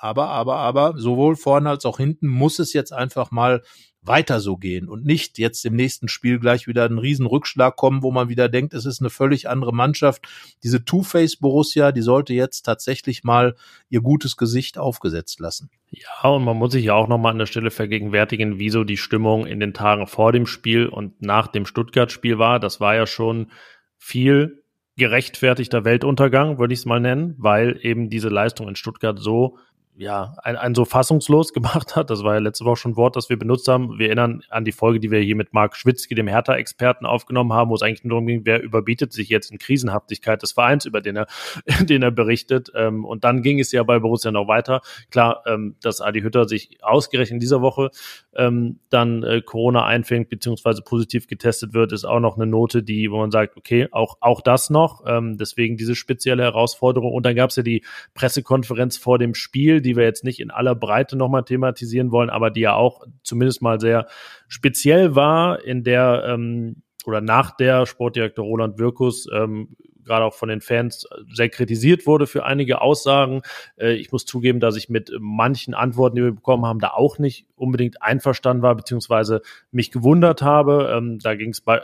aber, 0.00 0.28
aber, 0.28 0.56
aber, 0.56 0.94
sowohl 0.96 1.36
vorne 1.36 1.68
als 1.68 1.84
auch 1.84 1.98
hinten 1.98 2.26
muss 2.26 2.58
es 2.58 2.72
jetzt 2.72 2.92
einfach 2.92 3.30
mal 3.30 3.62
weiter 4.02 4.40
so 4.40 4.56
gehen 4.56 4.88
und 4.88 5.04
nicht 5.04 5.38
jetzt 5.38 5.66
im 5.66 5.76
nächsten 5.76 6.08
Spiel 6.08 6.38
gleich 6.38 6.66
wieder 6.66 6.86
ein 6.86 6.96
Riesenrückschlag 6.96 7.76
kommen, 7.76 8.02
wo 8.02 8.10
man 8.10 8.30
wieder 8.30 8.48
denkt, 8.48 8.72
es 8.72 8.86
ist 8.86 9.00
eine 9.00 9.10
völlig 9.10 9.48
andere 9.48 9.74
Mannschaft. 9.74 10.26
Diese 10.62 10.84
Two-Face 10.86 11.36
Borussia, 11.36 11.92
die 11.92 12.00
sollte 12.00 12.32
jetzt 12.32 12.62
tatsächlich 12.62 13.24
mal 13.24 13.56
ihr 13.90 14.00
gutes 14.00 14.38
Gesicht 14.38 14.78
aufgesetzt 14.78 15.38
lassen. 15.38 15.68
Ja, 15.90 16.30
und 16.30 16.44
man 16.44 16.56
muss 16.56 16.72
sich 16.72 16.86
ja 16.86 16.94
auch 16.94 17.08
nochmal 17.08 17.32
an 17.32 17.38
der 17.38 17.46
Stelle 17.46 17.70
vergegenwärtigen, 17.70 18.58
wieso 18.58 18.84
die 18.84 18.96
Stimmung 18.96 19.44
in 19.46 19.60
den 19.60 19.74
Tagen 19.74 20.06
vor 20.06 20.32
dem 20.32 20.46
Spiel 20.46 20.86
und 20.86 21.20
nach 21.20 21.48
dem 21.48 21.66
Stuttgart-Spiel 21.66 22.38
war. 22.38 22.58
Das 22.58 22.80
war 22.80 22.94
ja 22.94 23.06
schon 23.06 23.50
viel 23.98 24.62
gerechtfertigter 24.96 25.84
Weltuntergang, 25.84 26.58
würde 26.58 26.72
ich 26.72 26.80
es 26.80 26.86
mal 26.86 27.00
nennen, 27.00 27.34
weil 27.38 27.78
eben 27.82 28.10
diese 28.10 28.28
Leistung 28.28 28.68
in 28.68 28.76
Stuttgart 28.76 29.18
so 29.18 29.56
ja, 30.00 30.34
ein, 30.42 30.56
ein 30.56 30.74
so 30.74 30.84
fassungslos 30.84 31.52
gemacht 31.54 31.94
hat. 31.94 32.10
Das 32.10 32.24
war 32.24 32.34
ja 32.34 32.40
letzte 32.40 32.64
Woche 32.64 32.76
schon 32.76 32.92
ein 32.92 32.96
Wort, 32.96 33.16
das 33.16 33.28
wir 33.28 33.38
benutzt 33.38 33.68
haben. 33.68 33.98
Wir 33.98 34.06
erinnern 34.06 34.42
an 34.48 34.64
die 34.64 34.72
Folge, 34.72 34.98
die 34.98 35.10
wir 35.10 35.20
hier 35.20 35.36
mit 35.36 35.52
Marc 35.52 35.76
Schwitzky, 35.76 36.14
dem 36.14 36.26
Hertha-Experten, 36.26 37.04
aufgenommen 37.04 37.52
haben, 37.52 37.70
wo 37.70 37.74
es 37.74 37.82
eigentlich 37.82 38.04
nur 38.04 38.12
darum 38.12 38.26
ging, 38.26 38.42
wer 38.44 38.62
überbietet 38.62 39.12
sich 39.12 39.28
jetzt 39.28 39.50
in 39.50 39.58
Krisenhaftigkeit 39.58 40.42
des 40.42 40.52
Vereins, 40.52 40.86
über 40.86 41.00
den 41.02 41.16
er, 41.16 41.26
den 41.82 42.02
er 42.02 42.10
berichtet. 42.10 42.72
Ähm, 42.74 43.04
und 43.04 43.24
dann 43.24 43.42
ging 43.42 43.60
es 43.60 43.72
ja 43.72 43.82
bei 43.82 43.98
Borussia 43.98 44.30
noch 44.30 44.48
weiter. 44.48 44.80
Klar, 45.10 45.42
ähm, 45.46 45.76
dass 45.82 46.00
Adi 46.00 46.22
Hütter 46.22 46.48
sich 46.48 46.78
ausgerechnet 46.82 47.34
in 47.34 47.40
dieser 47.40 47.60
Woche 47.60 47.90
ähm, 48.34 48.80
dann 48.88 49.22
äh, 49.22 49.42
Corona 49.42 49.84
einfängt, 49.84 50.30
beziehungsweise 50.30 50.82
positiv 50.82 51.26
getestet 51.26 51.74
wird, 51.74 51.92
ist 51.92 52.04
auch 52.06 52.20
noch 52.20 52.36
eine 52.36 52.46
Note, 52.46 52.82
die, 52.82 53.10
wo 53.10 53.18
man 53.18 53.30
sagt, 53.30 53.56
okay, 53.56 53.88
auch, 53.90 54.16
auch 54.20 54.40
das 54.40 54.70
noch. 54.70 55.04
deswegen 55.04 55.76
diese 55.76 55.94
spezielle 55.94 56.42
Herausforderung. 56.42 57.12
Und 57.12 57.26
dann 57.26 57.34
gab 57.34 57.50
es 57.50 57.56
ja 57.56 57.62
die 57.62 57.84
Pressekonferenz 58.14 58.96
vor 58.96 59.18
dem 59.18 59.34
Spiel, 59.34 59.80
die 59.80 59.89
wir 59.96 60.04
jetzt 60.04 60.24
nicht 60.24 60.40
in 60.40 60.50
aller 60.50 60.74
Breite 60.74 61.16
nochmal 61.16 61.44
thematisieren 61.44 62.12
wollen, 62.12 62.30
aber 62.30 62.50
die 62.50 62.60
ja 62.60 62.74
auch 62.74 63.06
zumindest 63.22 63.62
mal 63.62 63.80
sehr 63.80 64.06
speziell 64.48 65.14
war, 65.14 65.64
in 65.64 65.84
der 65.84 66.24
ähm, 66.26 66.82
oder 67.06 67.20
nach 67.20 67.56
der 67.56 67.86
Sportdirektor 67.86 68.44
Roland 68.44 68.78
Wirkus 68.78 69.26
ähm, 69.32 69.76
gerade 70.04 70.24
auch 70.24 70.34
von 70.34 70.48
den 70.48 70.60
Fans 70.60 71.06
sehr 71.32 71.48
kritisiert 71.48 72.06
wurde 72.06 72.26
für 72.26 72.44
einige 72.44 72.80
Aussagen. 72.80 73.42
Äh, 73.76 73.92
ich 73.92 74.10
muss 74.12 74.26
zugeben, 74.26 74.60
dass 74.60 74.76
ich 74.76 74.88
mit 74.88 75.12
manchen 75.20 75.72
Antworten, 75.72 76.16
die 76.16 76.22
wir 76.22 76.32
bekommen 76.32 76.66
haben, 76.66 76.80
da 76.80 76.88
auch 76.88 77.18
nicht 77.18 77.46
unbedingt 77.54 78.02
einverstanden 78.02 78.62
war, 78.62 78.74
beziehungsweise 78.74 79.40
mich 79.70 79.90
gewundert 79.90 80.42
habe. 80.42 80.92
Ähm, 80.96 81.18
da 81.20 81.34
ging 81.34 81.50
es 81.50 81.60
bei 81.60 81.76
äh, 81.76 81.82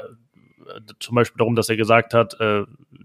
zum 0.98 1.14
Beispiel 1.14 1.38
darum, 1.38 1.54
dass 1.54 1.68
er 1.68 1.76
gesagt 1.76 2.14
hat, 2.14 2.38
äh, 2.40 2.64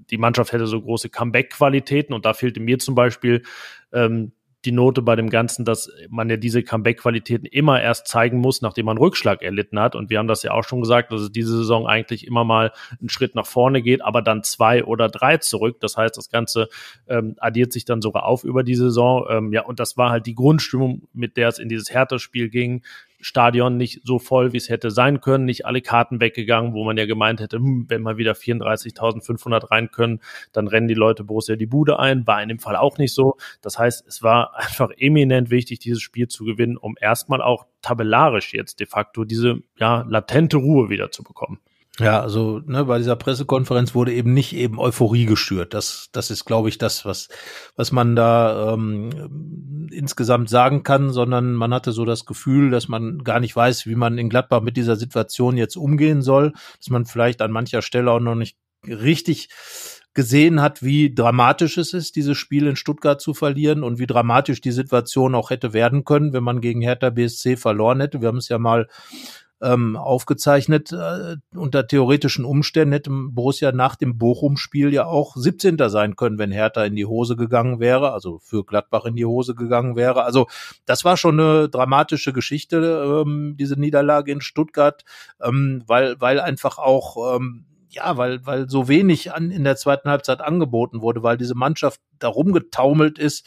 die 0.10 0.17
Mannschaft 0.17 0.52
hätte 0.52 0.65
so 0.65 0.82
große 0.82 1.10
Comeback-Qualitäten 1.10 2.13
und 2.13 2.25
da 2.25 2.34
fehlte 2.34 2.60
mir 2.60 2.80
zum 2.80 2.95
Beispiel 2.95 3.43
ähm, 3.93 4.32
die 4.65 4.71
Note 4.71 5.02
bei 5.02 5.15
dem 5.15 5.30
Ganzen, 5.30 5.65
dass 5.65 5.91
man 6.10 6.30
ja 6.30 6.38
diese 6.38 6.63
Comeback-Qualitäten 6.63 7.45
immer 7.45 7.82
erst 7.82 8.08
zeigen 8.08 8.38
muss, 8.38 8.62
nachdem 8.62 8.86
man 8.86 8.97
Rückschlag 8.97 9.41
erlitten 9.41 9.80
hat. 9.80 9.95
Und 9.95 10.10
wir 10.10 10.19
haben 10.19 10.28
das 10.28 10.43
ja 10.43 10.52
auch 10.52 10.63
schon 10.63 10.82
gesagt, 10.82 11.12
dass 11.12 11.21
es 11.21 11.32
diese 11.32 11.58
Saison 11.58 11.88
eigentlich 11.88 12.28
immer 12.28 12.43
mal 12.43 12.71
einen 13.00 13.10
Schritt 13.10 13.34
nach 13.34 13.47
vorne 13.47 13.82
geht, 13.82 14.04
aber 14.04 14.21
dann 14.21 14.43
zwei 14.43 14.84
oder 14.84 15.10
drei 15.10 15.38
zurück. 15.38 15.80
Das 15.80 15.97
heißt, 15.97 16.15
das 16.15 16.30
Ganze 16.30 16.69
ähm, 17.08 17.36
addiert 17.39 17.74
sich 17.74 17.86
dann 17.86 18.02
sogar 18.02 18.26
auf 18.26 18.43
über 18.43 18.63
die 18.63 18.76
Saison. 18.76 19.26
Ähm, 19.30 19.54
ja, 19.54 19.63
und 19.63 19.80
das 19.80 19.97
war 19.97 20.12
halt 20.12 20.28
die 20.28 20.36
Grundstimmung, 20.36 21.08
mit 21.13 21.38
der 21.38 21.47
es 21.47 21.58
in 21.58 21.69
dieses 21.69 21.91
Hertha-Spiel 21.91 22.50
ging. 22.50 22.84
Stadion 23.21 23.77
nicht 23.77 24.01
so 24.03 24.19
voll, 24.19 24.53
wie 24.53 24.57
es 24.57 24.69
hätte 24.69 24.91
sein 24.91 25.21
können, 25.21 25.45
nicht 25.45 25.65
alle 25.65 25.81
Karten 25.81 26.19
weggegangen, 26.19 26.73
wo 26.73 26.84
man 26.84 26.97
ja 26.97 27.05
gemeint 27.05 27.39
hätte, 27.39 27.57
hm, 27.57 27.86
wenn 27.88 28.01
mal 28.01 28.17
wieder 28.17 28.34
34.500 28.34 29.71
rein 29.71 29.91
können, 29.91 30.19
dann 30.51 30.67
rennen 30.67 30.88
die 30.88 30.93
Leute 30.93 31.23
Borussia 31.23 31.55
die 31.55 31.65
Bude 31.65 31.99
ein. 31.99 32.27
War 32.27 32.41
in 32.41 32.49
dem 32.49 32.60
Fall 32.60 32.75
auch 32.75 32.97
nicht 32.97 33.13
so. 33.13 33.38
Das 33.62 33.79
heißt, 33.79 34.07
es 34.07 34.21
war 34.23 34.55
einfach 34.55 34.91
eminent 34.97 35.49
wichtig, 35.49 35.79
dieses 35.79 36.01
Spiel 36.01 36.27
zu 36.27 36.45
gewinnen, 36.45 36.77
um 36.77 36.95
erstmal 36.99 37.41
auch 37.41 37.65
tabellarisch 37.81 38.53
jetzt 38.53 38.79
de 38.79 38.88
facto 38.88 39.23
diese 39.23 39.62
ja 39.77 40.05
latente 40.07 40.57
Ruhe 40.57 40.89
wieder 40.89 41.12
zu 41.12 41.23
bekommen. 41.23 41.60
Ja, 42.01 42.19
also 42.19 42.61
ne, 42.65 42.85
bei 42.85 42.97
dieser 42.97 43.15
Pressekonferenz 43.15 43.93
wurde 43.93 44.11
eben 44.11 44.33
nicht 44.33 44.55
eben 44.55 44.79
Euphorie 44.79 45.27
gestört. 45.27 45.75
Das, 45.75 46.09
das 46.11 46.31
ist, 46.31 46.45
glaube 46.45 46.67
ich, 46.67 46.79
das, 46.79 47.05
was, 47.05 47.29
was 47.75 47.91
man 47.91 48.15
da 48.15 48.73
ähm, 48.73 49.89
insgesamt 49.91 50.49
sagen 50.49 50.81
kann, 50.81 51.11
sondern 51.11 51.53
man 51.53 51.73
hatte 51.73 51.91
so 51.91 52.03
das 52.03 52.25
Gefühl, 52.25 52.71
dass 52.71 52.87
man 52.87 53.23
gar 53.23 53.39
nicht 53.39 53.55
weiß, 53.55 53.85
wie 53.85 53.95
man 53.95 54.17
in 54.17 54.29
Gladbach 54.29 54.61
mit 54.61 54.77
dieser 54.77 54.95
Situation 54.95 55.57
jetzt 55.57 55.75
umgehen 55.75 56.23
soll, 56.23 56.53
dass 56.77 56.89
man 56.89 57.05
vielleicht 57.05 57.39
an 57.41 57.51
mancher 57.51 57.83
Stelle 57.83 58.09
auch 58.09 58.19
noch 58.19 58.35
nicht 58.35 58.57
richtig 58.87 59.49
gesehen 60.13 60.61
hat, 60.61 60.83
wie 60.83 61.13
dramatisch 61.13 61.77
es 61.77 61.93
ist, 61.93 62.15
dieses 62.15 62.37
Spiel 62.37 62.67
in 62.67 62.75
Stuttgart 62.75 63.21
zu 63.21 63.33
verlieren 63.33 63.83
und 63.83 63.99
wie 63.99 64.07
dramatisch 64.07 64.59
die 64.59 64.71
Situation 64.71 65.35
auch 65.35 65.51
hätte 65.51 65.71
werden 65.71 66.03
können, 66.03 66.33
wenn 66.33 66.43
man 66.43 66.61
gegen 66.61 66.81
Hertha 66.81 67.11
BSC 67.11 67.55
verloren 67.55 68.01
hätte. 68.01 68.21
Wir 68.21 68.27
haben 68.27 68.37
es 68.37 68.49
ja 68.49 68.57
mal 68.57 68.87
ähm, 69.62 69.95
aufgezeichnet. 69.95 70.91
Äh, 70.91 71.38
unter 71.56 71.88
theoretischen 71.88 72.45
Umständen 72.45 72.93
hätte 72.93 73.12
Borussia 73.12 73.71
nach 73.71 73.95
dem 73.95 74.17
Bochum-Spiel 74.17 74.93
ja 74.93 75.06
auch 75.06 75.36
17. 75.36 75.78
sein 75.88 76.15
können, 76.15 76.38
wenn 76.38 76.52
Hertha 76.52 76.84
in 76.84 76.95
die 76.95 77.06
Hose 77.06 77.36
gegangen 77.36 77.80
wäre, 77.80 78.13
also 78.13 78.39
für 78.39 78.65
Gladbach 78.65 79.06
in 79.06 79.15
die 79.15 79.26
Hose 79.26 79.56
gegangen 79.56 79.95
wäre. 79.95 80.24
Also 80.24 80.47
das 80.86 81.06
war 81.06 81.17
schon 81.17 81.39
eine 81.39 81.69
dramatische 81.69 82.34
Geschichte, 82.34 83.24
ähm, 83.26 83.56
diese 83.60 83.80
Niederlage 83.80 84.32
in 84.32 84.41
Stuttgart, 84.41 85.04
ähm, 85.41 85.84
weil, 85.88 86.19
weil 86.19 86.39
einfach 86.39 86.78
auch 86.78 87.36
ähm, 87.36 87.65
ja, 87.93 88.15
weil, 88.15 88.45
weil 88.45 88.69
so 88.69 88.88
wenig 88.88 89.34
an, 89.34 89.52
in 89.52 89.65
der 89.65 89.76
zweiten 89.76 90.10
Halbzeit 90.10 90.39
angeboten 90.39 91.02
wurde, 91.02 91.24
weil 91.24 91.38
diese 91.38 91.56
Mannschaft 91.56 92.00
da 92.19 92.30
rumgetaumelt 92.30 93.19
ist 93.19 93.45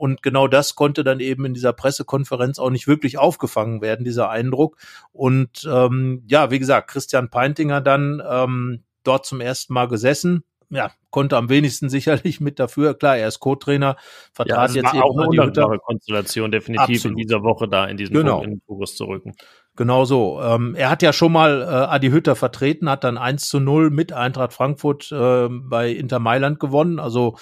und 0.00 0.22
genau 0.22 0.48
das 0.48 0.76
konnte 0.76 1.04
dann 1.04 1.20
eben 1.20 1.44
in 1.44 1.52
dieser 1.52 1.74
Pressekonferenz 1.74 2.58
auch 2.58 2.70
nicht 2.70 2.86
wirklich 2.86 3.18
aufgefangen 3.18 3.82
werden, 3.82 4.02
dieser 4.02 4.30
Eindruck. 4.30 4.78
Und 5.12 5.68
ähm, 5.70 6.24
ja, 6.26 6.50
wie 6.50 6.58
gesagt, 6.58 6.88
Christian 6.88 7.28
Peintinger 7.28 7.82
dann 7.82 8.22
ähm, 8.26 8.82
dort 9.04 9.26
zum 9.26 9.42
ersten 9.42 9.74
Mal 9.74 9.88
gesessen. 9.88 10.42
Ja, 10.70 10.90
konnte 11.10 11.36
am 11.36 11.50
wenigsten 11.50 11.88
sicherlich 11.90 12.40
mit 12.40 12.58
dafür. 12.58 12.94
Klar, 12.94 13.18
er 13.18 13.28
ist 13.28 13.40
Co-Trainer, 13.40 13.96
vertrat 14.32 14.70
ja, 14.70 14.82
jetzt 14.82 14.94
eben 14.94 15.02
auch 15.02 15.18
eine 15.18 15.28
undankbare 15.28 15.78
Konstellation 15.80 16.50
definitiv 16.50 16.96
Absolut. 16.96 17.18
in 17.18 17.22
dieser 17.22 17.42
Woche 17.42 17.68
da 17.68 17.84
in 17.84 17.98
diesem 17.98 18.14
genau. 18.14 18.42
Fokus 18.66 18.96
zu 18.96 19.04
rücken. 19.04 19.34
Genau 19.76 20.06
so. 20.06 20.40
Ähm, 20.42 20.74
er 20.76 20.88
hat 20.90 21.02
ja 21.02 21.12
schon 21.12 21.32
mal 21.32 21.62
äh, 21.62 21.64
Adi 21.64 22.08
Hütter 22.08 22.36
vertreten, 22.36 22.88
hat 22.88 23.04
dann 23.04 23.18
1 23.18 23.48
zu 23.48 23.60
0 23.60 23.90
mit 23.90 24.12
Eintracht 24.12 24.52
Frankfurt 24.52 25.12
äh, 25.12 25.48
bei 25.50 25.90
Inter 25.90 26.18
Mailand 26.18 26.58
gewonnen. 26.58 26.98
Also 26.98 27.36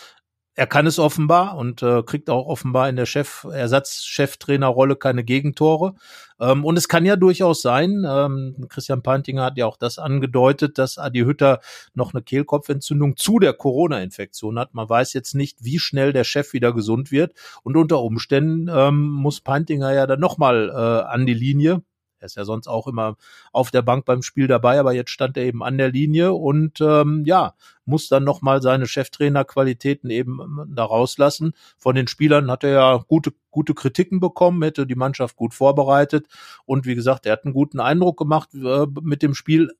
er 0.58 0.66
kann 0.66 0.88
es 0.88 0.98
offenbar 0.98 1.56
und 1.56 1.84
äh, 1.84 2.02
kriegt 2.02 2.28
auch 2.28 2.48
offenbar 2.48 2.88
in 2.88 2.96
der 2.96 3.06
Chef 3.06 3.44
Ersatzcheftrainerrolle 3.44 4.96
keine 4.96 5.22
Gegentore. 5.22 5.94
Ähm, 6.40 6.64
und 6.64 6.76
es 6.76 6.88
kann 6.88 7.06
ja 7.06 7.14
durchaus 7.14 7.62
sein, 7.62 8.04
ähm, 8.04 8.66
Christian 8.68 9.04
Pantinger 9.04 9.44
hat 9.44 9.56
ja 9.56 9.66
auch 9.66 9.76
das 9.76 10.00
angedeutet, 10.00 10.76
dass 10.76 10.98
Adi 10.98 11.20
Hütter 11.20 11.60
noch 11.94 12.12
eine 12.12 12.24
Kehlkopfentzündung 12.24 13.16
zu 13.16 13.38
der 13.38 13.52
Corona-Infektion 13.52 14.58
hat. 14.58 14.74
Man 14.74 14.88
weiß 14.88 15.12
jetzt 15.12 15.36
nicht, 15.36 15.58
wie 15.62 15.78
schnell 15.78 16.12
der 16.12 16.24
Chef 16.24 16.52
wieder 16.52 16.72
gesund 16.72 17.12
wird. 17.12 17.34
Und 17.62 17.76
unter 17.76 18.02
Umständen 18.02 18.68
ähm, 18.68 19.10
muss 19.10 19.40
Pantinger 19.40 19.92
ja 19.92 20.08
dann 20.08 20.18
nochmal 20.18 20.70
äh, 20.70 21.08
an 21.08 21.24
die 21.24 21.34
Linie 21.34 21.82
Er 22.20 22.26
ist 22.26 22.36
ja 22.36 22.44
sonst 22.44 22.68
auch 22.68 22.86
immer 22.86 23.16
auf 23.52 23.70
der 23.70 23.82
Bank 23.82 24.04
beim 24.04 24.22
Spiel 24.22 24.46
dabei, 24.46 24.78
aber 24.78 24.92
jetzt 24.92 25.10
stand 25.10 25.36
er 25.36 25.44
eben 25.44 25.62
an 25.62 25.78
der 25.78 25.90
Linie 25.90 26.32
und 26.32 26.80
ähm, 26.80 27.24
ja, 27.26 27.54
muss 27.84 28.08
dann 28.08 28.24
nochmal 28.24 28.62
seine 28.62 28.86
Cheftrainerqualitäten 28.86 30.10
eben 30.10 30.40
ähm, 30.40 30.66
da 30.74 30.84
rauslassen. 30.84 31.52
Von 31.78 31.94
den 31.94 32.06
Spielern 32.06 32.50
hat 32.50 32.64
er 32.64 32.70
ja 32.70 33.04
gute, 33.08 33.32
gute 33.50 33.74
Kritiken 33.74 34.20
bekommen, 34.20 34.62
hätte 34.62 34.86
die 34.86 34.94
Mannschaft 34.94 35.36
gut 35.36 35.54
vorbereitet 35.54 36.26
und 36.66 36.86
wie 36.86 36.94
gesagt, 36.94 37.26
er 37.26 37.32
hat 37.32 37.44
einen 37.44 37.54
guten 37.54 37.80
Eindruck 37.80 38.18
gemacht 38.18 38.50
äh, 38.54 38.86
mit 39.02 39.22
dem 39.22 39.34
Spiel 39.34 39.70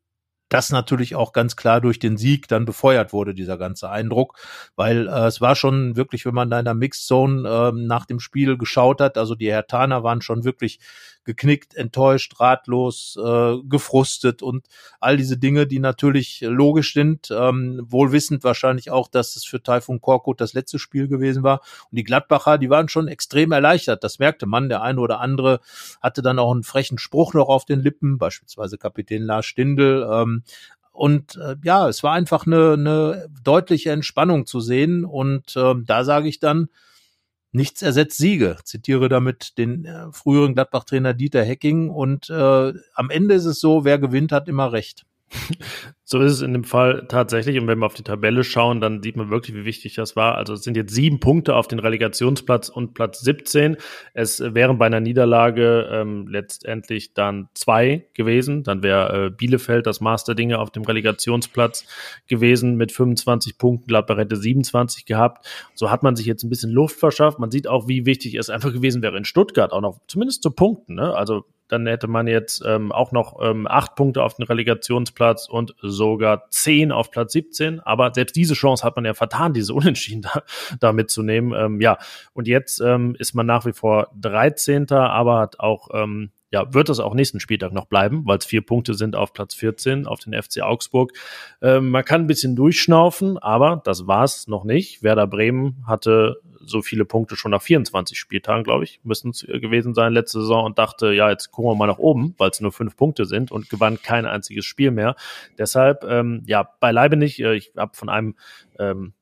das 0.49 0.71
natürlich 0.71 1.15
auch 1.15 1.33
ganz 1.33 1.57
klar 1.57 1.81
durch 1.81 1.99
den 1.99 2.17
Sieg 2.17 2.49
dann 2.49 2.65
befeuert 2.65 3.13
wurde, 3.13 3.35
dieser 3.35 3.59
ganze 3.59 3.91
Eindruck, 3.91 4.39
weil 4.77 5.09
äh, 5.09 5.27
es 5.27 5.41
war 5.41 5.55
schon 5.55 5.97
wirklich, 5.97 6.25
wenn 6.27 6.35
man 6.35 6.51
da 6.51 6.59
in 6.59 6.65
der 6.65 6.75
Mixed 6.75 7.07
Zone 7.07 7.49
äh, 7.49 7.73
nach 7.73 8.07
dem 8.07 8.21
Spiel 8.21 8.57
geschaut 8.57 9.01
hat, 9.01 9.19
also 9.19 9.35
die 9.35 9.51
Hertaner 9.51 10.03
waren 10.03 10.23
schon 10.23 10.45
wirklich 10.45 10.81
geknickt, 11.29 11.77
enttäuscht, 11.77 12.41
ratlos, 12.41 13.19
äh, 13.23 13.57
gefrustet 13.69 14.43
und 14.43 14.67
all 14.99 15.19
diese 15.19 15.37
Dinge, 15.37 15.67
die 15.67 15.79
natürlich 15.79 16.41
logisch 16.41 16.95
sind, 16.95 17.31
ähm, 17.31 17.85
wohl 17.85 18.13
wissend 18.13 18.45
wahrscheinlich 18.45 18.91
auch, 18.91 19.09
dass 19.09 19.37
es 19.37 19.45
für 19.45 19.63
Taifun 19.63 20.01
Korkut 20.01 20.41
das 20.41 20.55
letzte 20.55 20.79
Spiel 20.79 21.07
gewesen 21.07 21.43
war. 21.43 21.61
Und 21.91 21.97
die 21.97 22.05
Gladbacher, 22.05 22.57
die 22.57 22.71
waren 22.71 22.89
schon 22.89 23.09
extrem 23.09 23.53
erleichtert. 23.53 24.05
Das 24.05 24.19
merkte 24.19 24.47
man. 24.47 24.71
Der 24.71 24.81
eine 24.81 25.01
oder 25.03 25.21
andere 25.21 25.61
hatte 26.01 26.23
dann 26.23 26.39
auch 26.39 26.51
einen 26.51 26.63
frechen 26.63 26.97
Spruch 26.97 27.35
noch 27.35 27.49
auf 27.49 27.67
den 27.67 27.81
Lippen, 27.81 28.17
beispielsweise 28.17 28.79
Kapitän 28.79 29.23
Lars 29.23 29.45
Stindl. 29.45 30.09
Ähm, 30.11 30.38
und 30.93 31.37
äh, 31.37 31.57
ja, 31.63 31.89
es 31.89 32.03
war 32.03 32.13
einfach 32.13 32.47
eine, 32.47 32.73
eine 32.73 33.29
deutliche 33.43 33.93
Entspannung 33.93 34.47
zu 34.47 34.61
sehen. 34.61 35.05
Und 35.05 35.57
äh, 35.57 35.75
da 35.85 36.05
sage 36.05 36.29
ich 36.29 36.41
dann, 36.41 36.69
Nichts 37.51 37.81
ersetzt 37.81 38.19
Siege. 38.19 38.57
Zitiere 38.65 39.09
damit 39.09 39.57
den 39.57 39.87
äh, 39.87 40.13
früheren 40.13 40.55
Gladbach-Trainer 40.55 41.15
Dieter 41.15 41.43
Hecking. 41.43 41.89
Und 41.89 42.29
äh, 42.29 42.73
am 42.95 43.11
Ende 43.11 43.35
ist 43.35 43.47
es 43.47 43.59
so, 43.59 43.85
wer 43.85 43.99
gewinnt, 43.99 44.33
hat 44.33 44.49
immer 44.49 44.73
recht. 44.73 45.07
So 46.11 46.21
ist 46.21 46.33
es 46.33 46.41
in 46.41 46.55
dem 46.55 46.65
Fall 46.65 47.05
tatsächlich. 47.07 47.61
Und 47.61 47.67
wenn 47.67 47.81
wir 47.81 47.85
auf 47.85 47.93
die 47.93 48.03
Tabelle 48.03 48.43
schauen, 48.43 48.81
dann 48.81 49.03
sieht 49.03 49.17
man 49.17 49.29
wirklich, 49.29 49.55
wie 49.55 49.67
wichtig 49.67 49.95
das 49.95 50.17
war. 50.17 50.37
Also 50.37 50.55
es 50.55 50.63
sind 50.63 50.75
jetzt 50.75 50.95
sieben 50.95 51.21
Punkte 51.21 51.55
auf 51.55 51.69
den 51.69 51.81
Relegationsplatz 51.81 52.71
und 52.71 52.95
Platz 52.95 53.21
17. 53.21 53.77
Es 54.15 54.41
wären 54.41 54.79
bei 54.79 54.87
einer 54.87 55.01
Niederlage 55.01 55.87
ähm, 55.93 56.27
letztendlich 56.27 57.13
dann 57.13 57.51
zwei 57.53 58.07
gewesen. 58.15 58.63
Dann 58.63 58.83
wäre 58.83 59.27
äh, 59.27 59.31
Bielefeld 59.31 59.87
das 59.87 60.01
Masterdinge 60.01 60.59
auf 60.61 60.71
dem 60.71 60.85
Relegationsplatz 60.85 61.85
gewesen 62.27 62.77
mit 62.77 62.91
25 62.91 63.59
Punkten. 63.59 63.89
Gladbach 63.89 64.17
hätte 64.17 64.37
27 64.37 65.05
gehabt. 65.05 65.47
So 65.75 65.91
hat 65.91 66.03
man 66.03 66.17
sich 66.17 66.25
jetzt 66.25 66.43
ein 66.43 66.49
bisschen 66.49 66.71
Luft 66.71 66.99
verschafft. 66.99 67.39
Man 67.39 67.51
sieht 67.51 67.69
auch, 67.69 67.87
wie 67.87 68.07
wichtig 68.07 68.35
es 68.37 68.49
einfach 68.49 68.73
gewesen 68.73 69.03
wäre 69.03 69.19
in 69.19 69.27
Stuttgart 69.27 69.75
auch 69.75 69.83
noch, 69.83 70.01
zumindest 70.07 70.43
zu 70.43 70.53
Punkten. 70.53 70.95
Ne? 70.95 71.15
Also 71.15 71.45
dann 71.69 71.87
hätte 71.87 72.09
man 72.09 72.27
jetzt 72.27 72.63
ähm, 72.67 72.93
auch 72.93 73.13
noch 73.13 73.39
ähm, 73.43 73.67
acht 73.67 73.95
Punkte 73.95 74.23
auf 74.23 74.35
den 74.35 74.45
Relegationsplatz 74.45 75.49
und 75.49 75.75
sogar 75.83 76.49
zehn 76.51 76.93
auf 76.93 77.11
Platz 77.11 77.33
17. 77.33 77.81
Aber 77.81 78.13
selbst 78.15 78.37
diese 78.37 78.55
Chance 78.55 78.85
hat 78.85 78.97
man 78.97 79.05
ja 79.05 79.15
vertan, 79.15 79.53
diese 79.53 79.75
Unentschieden 79.75 80.23
da, 80.33 80.43
da 80.81 80.93
mitzunehmen. 80.93 81.53
Ähm, 81.55 81.81
ja, 81.81 81.99
und 82.33 82.49
jetzt 82.49 82.81
ähm, 82.81 83.15
ist 83.19 83.35
man 83.35 83.47
nach 83.47 83.67
wie 83.67 83.73
vor 83.73 84.09
13. 84.21 84.91
aber 84.91 85.39
hat 85.41 85.61
auch 85.61 85.89
ähm, 85.93 86.31
ja, 86.51 86.73
wird 86.73 86.89
es 86.89 87.01
auch 87.01 87.15
nächsten 87.15 87.41
Spieltag 87.41 87.73
noch 87.73 87.87
bleiben, 87.87 88.23
weil 88.25 88.39
es 88.39 88.47
vier 88.47 88.63
Punkte 88.63 88.95
sind 88.95 89.17
auf 89.17 89.33
Platz 89.33 89.55
14 89.55 90.07
auf 90.07 90.21
den 90.21 90.41
FC 90.41 90.63
Augsburg. 90.63 91.13
Ähm, 91.61 91.91
man 91.91 92.05
kann 92.05 92.23
ein 92.23 92.27
bisschen 92.27 92.57
durchschnaufen, 92.57 93.39
aber 93.39 93.83
das 93.85 94.07
war's 94.07 94.49
noch 94.49 94.65
nicht. 94.65 95.03
Werder 95.03 95.27
Bremen 95.27 95.85
hatte 95.87 96.41
so 96.61 96.83
viele 96.83 97.05
Punkte 97.05 97.37
schon 97.37 97.51
nach 97.51 97.63
24 97.63 98.19
Spieltagen, 98.19 98.65
glaube 98.65 98.85
ich, 98.85 99.01
müssen 99.03 99.31
es 99.31 99.41
gewesen 99.47 99.95
sein 99.95 100.13
letzte 100.13 100.41
Saison 100.41 100.65
und 100.65 100.79
dachte, 100.79 101.13
ja, 101.13 101.31
jetzt 101.31 101.51
gucken 101.51 101.71
wir 101.71 101.77
mal 101.77 101.87
nach 101.87 101.99
oben, 101.99 102.35
weil 102.39 102.51
es 102.51 102.61
nur 102.61 102.73
fünf 102.73 102.97
Punkte 102.97 103.25
sind 103.25 103.51
und 103.51 103.71
gewann 103.71 104.01
kein 104.03 104.27
einziges 104.27 104.65
Spiel 104.65 104.91
mehr. 104.91 105.17
Deshalb, 105.59 106.05
ähm, 106.05 106.43
ja, 106.47 106.69
beileibe 106.81 107.17
nicht. 107.17 107.41
Äh, 107.41 107.55
ich 107.55 107.73
habe 107.77 107.97
von 107.97 108.09
einem 108.09 108.35
ähm, 108.79 109.13
äh, 109.13 109.18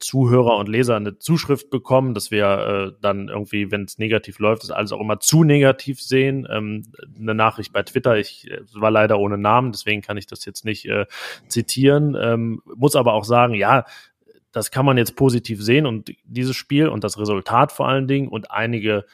Zuhörer 0.00 0.56
und 0.56 0.68
Leser 0.68 0.96
eine 0.96 1.18
Zuschrift 1.18 1.70
bekommen, 1.70 2.14
dass 2.14 2.30
wir 2.30 2.46
äh, 2.46 2.92
dann 3.00 3.28
irgendwie, 3.28 3.70
wenn 3.70 3.84
es 3.84 3.98
negativ 3.98 4.38
läuft, 4.38 4.62
das 4.62 4.70
alles 4.70 4.92
auch 4.92 5.00
immer 5.00 5.20
zu 5.20 5.44
negativ 5.44 6.00
sehen. 6.00 6.46
Ähm, 6.50 6.84
eine 7.18 7.34
Nachricht 7.34 7.72
bei 7.72 7.82
Twitter, 7.82 8.16
ich 8.16 8.50
äh, 8.50 8.60
war 8.74 8.90
leider 8.90 9.18
ohne 9.18 9.38
Namen, 9.38 9.72
deswegen 9.72 10.02
kann 10.02 10.16
ich 10.16 10.26
das 10.26 10.44
jetzt 10.44 10.64
nicht 10.64 10.86
äh, 10.86 11.06
zitieren. 11.46 12.16
Ähm, 12.20 12.62
muss 12.76 12.96
aber 12.96 13.14
auch 13.14 13.24
sagen, 13.24 13.54
ja, 13.54 13.84
das 14.52 14.70
kann 14.70 14.86
man 14.86 14.96
jetzt 14.96 15.14
positiv 15.14 15.62
sehen 15.62 15.86
und 15.86 16.12
dieses 16.24 16.56
Spiel 16.56 16.88
und 16.88 17.04
das 17.04 17.18
Resultat 17.18 17.70
vor 17.70 17.88
allen 17.88 18.08
Dingen 18.08 18.28
und 18.28 18.50
einige 18.50 19.04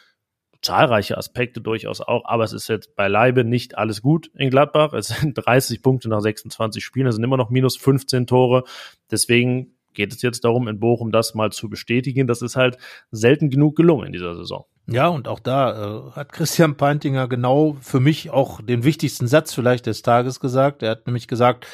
zahlreiche 0.64 1.18
Aspekte 1.18 1.60
durchaus 1.60 2.00
auch, 2.00 2.24
aber 2.24 2.42
es 2.42 2.52
ist 2.52 2.68
jetzt 2.68 2.96
beileibe 2.96 3.44
nicht 3.44 3.76
alles 3.76 4.00
gut 4.00 4.30
in 4.34 4.50
Gladbach. 4.50 4.94
Es 4.94 5.08
sind 5.08 5.34
30 5.46 5.82
Punkte 5.82 6.08
nach 6.08 6.20
26 6.20 6.82
Spielen, 6.82 7.06
es 7.06 7.16
sind 7.16 7.24
immer 7.24 7.36
noch 7.36 7.50
minus 7.50 7.76
15 7.76 8.26
Tore. 8.26 8.64
Deswegen 9.10 9.73
geht 9.94 10.12
es 10.12 10.22
jetzt 10.22 10.44
darum, 10.44 10.68
in 10.68 10.80
Bochum 10.80 11.12
das 11.12 11.34
mal 11.34 11.52
zu 11.52 11.68
bestätigen. 11.68 12.26
Das 12.26 12.42
ist 12.42 12.56
halt 12.56 12.76
selten 13.10 13.50
genug 13.50 13.76
gelungen 13.76 14.06
in 14.06 14.12
dieser 14.12 14.34
Saison. 14.34 14.66
Ja, 14.86 15.08
und 15.08 15.28
auch 15.28 15.40
da 15.40 15.70
äh, 15.72 16.10
hat 16.10 16.32
Christian 16.32 16.76
Peintinger 16.76 17.26
genau 17.26 17.74
für 17.80 18.00
mich 18.00 18.28
auch 18.28 18.60
den 18.60 18.84
wichtigsten 18.84 19.26
Satz 19.26 19.54
vielleicht 19.54 19.86
des 19.86 20.02
Tages 20.02 20.40
gesagt. 20.40 20.82
Er 20.82 20.90
hat 20.90 21.06
nämlich 21.06 21.26
gesagt, 21.26 21.66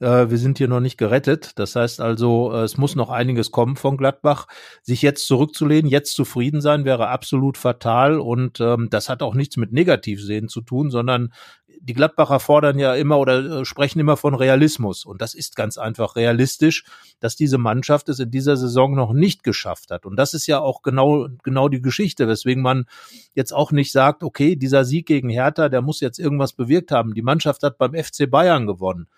äh, 0.00 0.28
wir 0.28 0.38
sind 0.38 0.58
hier 0.58 0.66
noch 0.66 0.80
nicht 0.80 0.98
gerettet. 0.98 1.52
Das 1.56 1.76
heißt 1.76 2.00
also, 2.00 2.52
äh, 2.52 2.62
es 2.62 2.76
muss 2.76 2.96
noch 2.96 3.10
einiges 3.10 3.52
kommen 3.52 3.76
von 3.76 3.96
Gladbach. 3.96 4.48
Sich 4.82 5.02
jetzt 5.02 5.28
zurückzulehnen, 5.28 5.88
jetzt 5.88 6.14
zufrieden 6.16 6.60
sein, 6.60 6.84
wäre 6.84 7.08
absolut 7.10 7.58
fatal. 7.58 8.18
Und 8.18 8.58
ähm, 8.58 8.88
das 8.90 9.08
hat 9.08 9.22
auch 9.22 9.34
nichts 9.34 9.56
mit 9.56 9.72
Negativsehen 9.72 10.48
zu 10.48 10.60
tun, 10.60 10.90
sondern 10.90 11.32
die 11.80 11.94
Gladbacher 11.94 12.40
fordern 12.40 12.78
ja 12.78 12.94
immer 12.94 13.18
oder 13.18 13.60
äh, 13.60 13.64
sprechen 13.64 14.00
immer 14.00 14.16
von 14.16 14.34
Realismus. 14.34 15.04
Und 15.04 15.20
das 15.20 15.34
ist 15.34 15.56
ganz 15.56 15.78
einfach 15.78 16.16
realistisch, 16.16 16.84
dass 17.20 17.36
diese 17.36 17.58
Mannschaft 17.58 18.08
es 18.08 18.18
in 18.18 18.30
dieser 18.30 18.56
Saison 18.56 18.94
noch 18.94 19.12
nicht 19.12 19.42
geschafft 19.42 19.90
hat. 19.90 20.06
Und 20.06 20.16
das 20.16 20.34
ist 20.34 20.46
ja 20.46 20.60
auch 20.60 20.82
genau, 20.82 21.28
genau 21.42 21.68
die 21.68 21.82
Geschichte, 21.82 22.28
weswegen 22.28 22.62
man 22.62 22.86
jetzt 23.34 23.52
auch 23.52 23.72
nicht 23.72 23.92
sagt, 23.92 24.22
okay, 24.22 24.56
dieser 24.56 24.84
Sieg 24.84 25.06
gegen 25.06 25.28
Hertha, 25.28 25.68
der 25.68 25.82
muss 25.82 26.00
jetzt 26.00 26.18
irgendwas 26.18 26.52
bewirkt 26.52 26.90
haben. 26.90 27.14
Die 27.14 27.22
Mannschaft 27.22 27.62
hat 27.62 27.78
beim 27.78 27.94
FC 27.94 28.30
Bayern 28.30 28.66
gewonnen. 28.66 29.08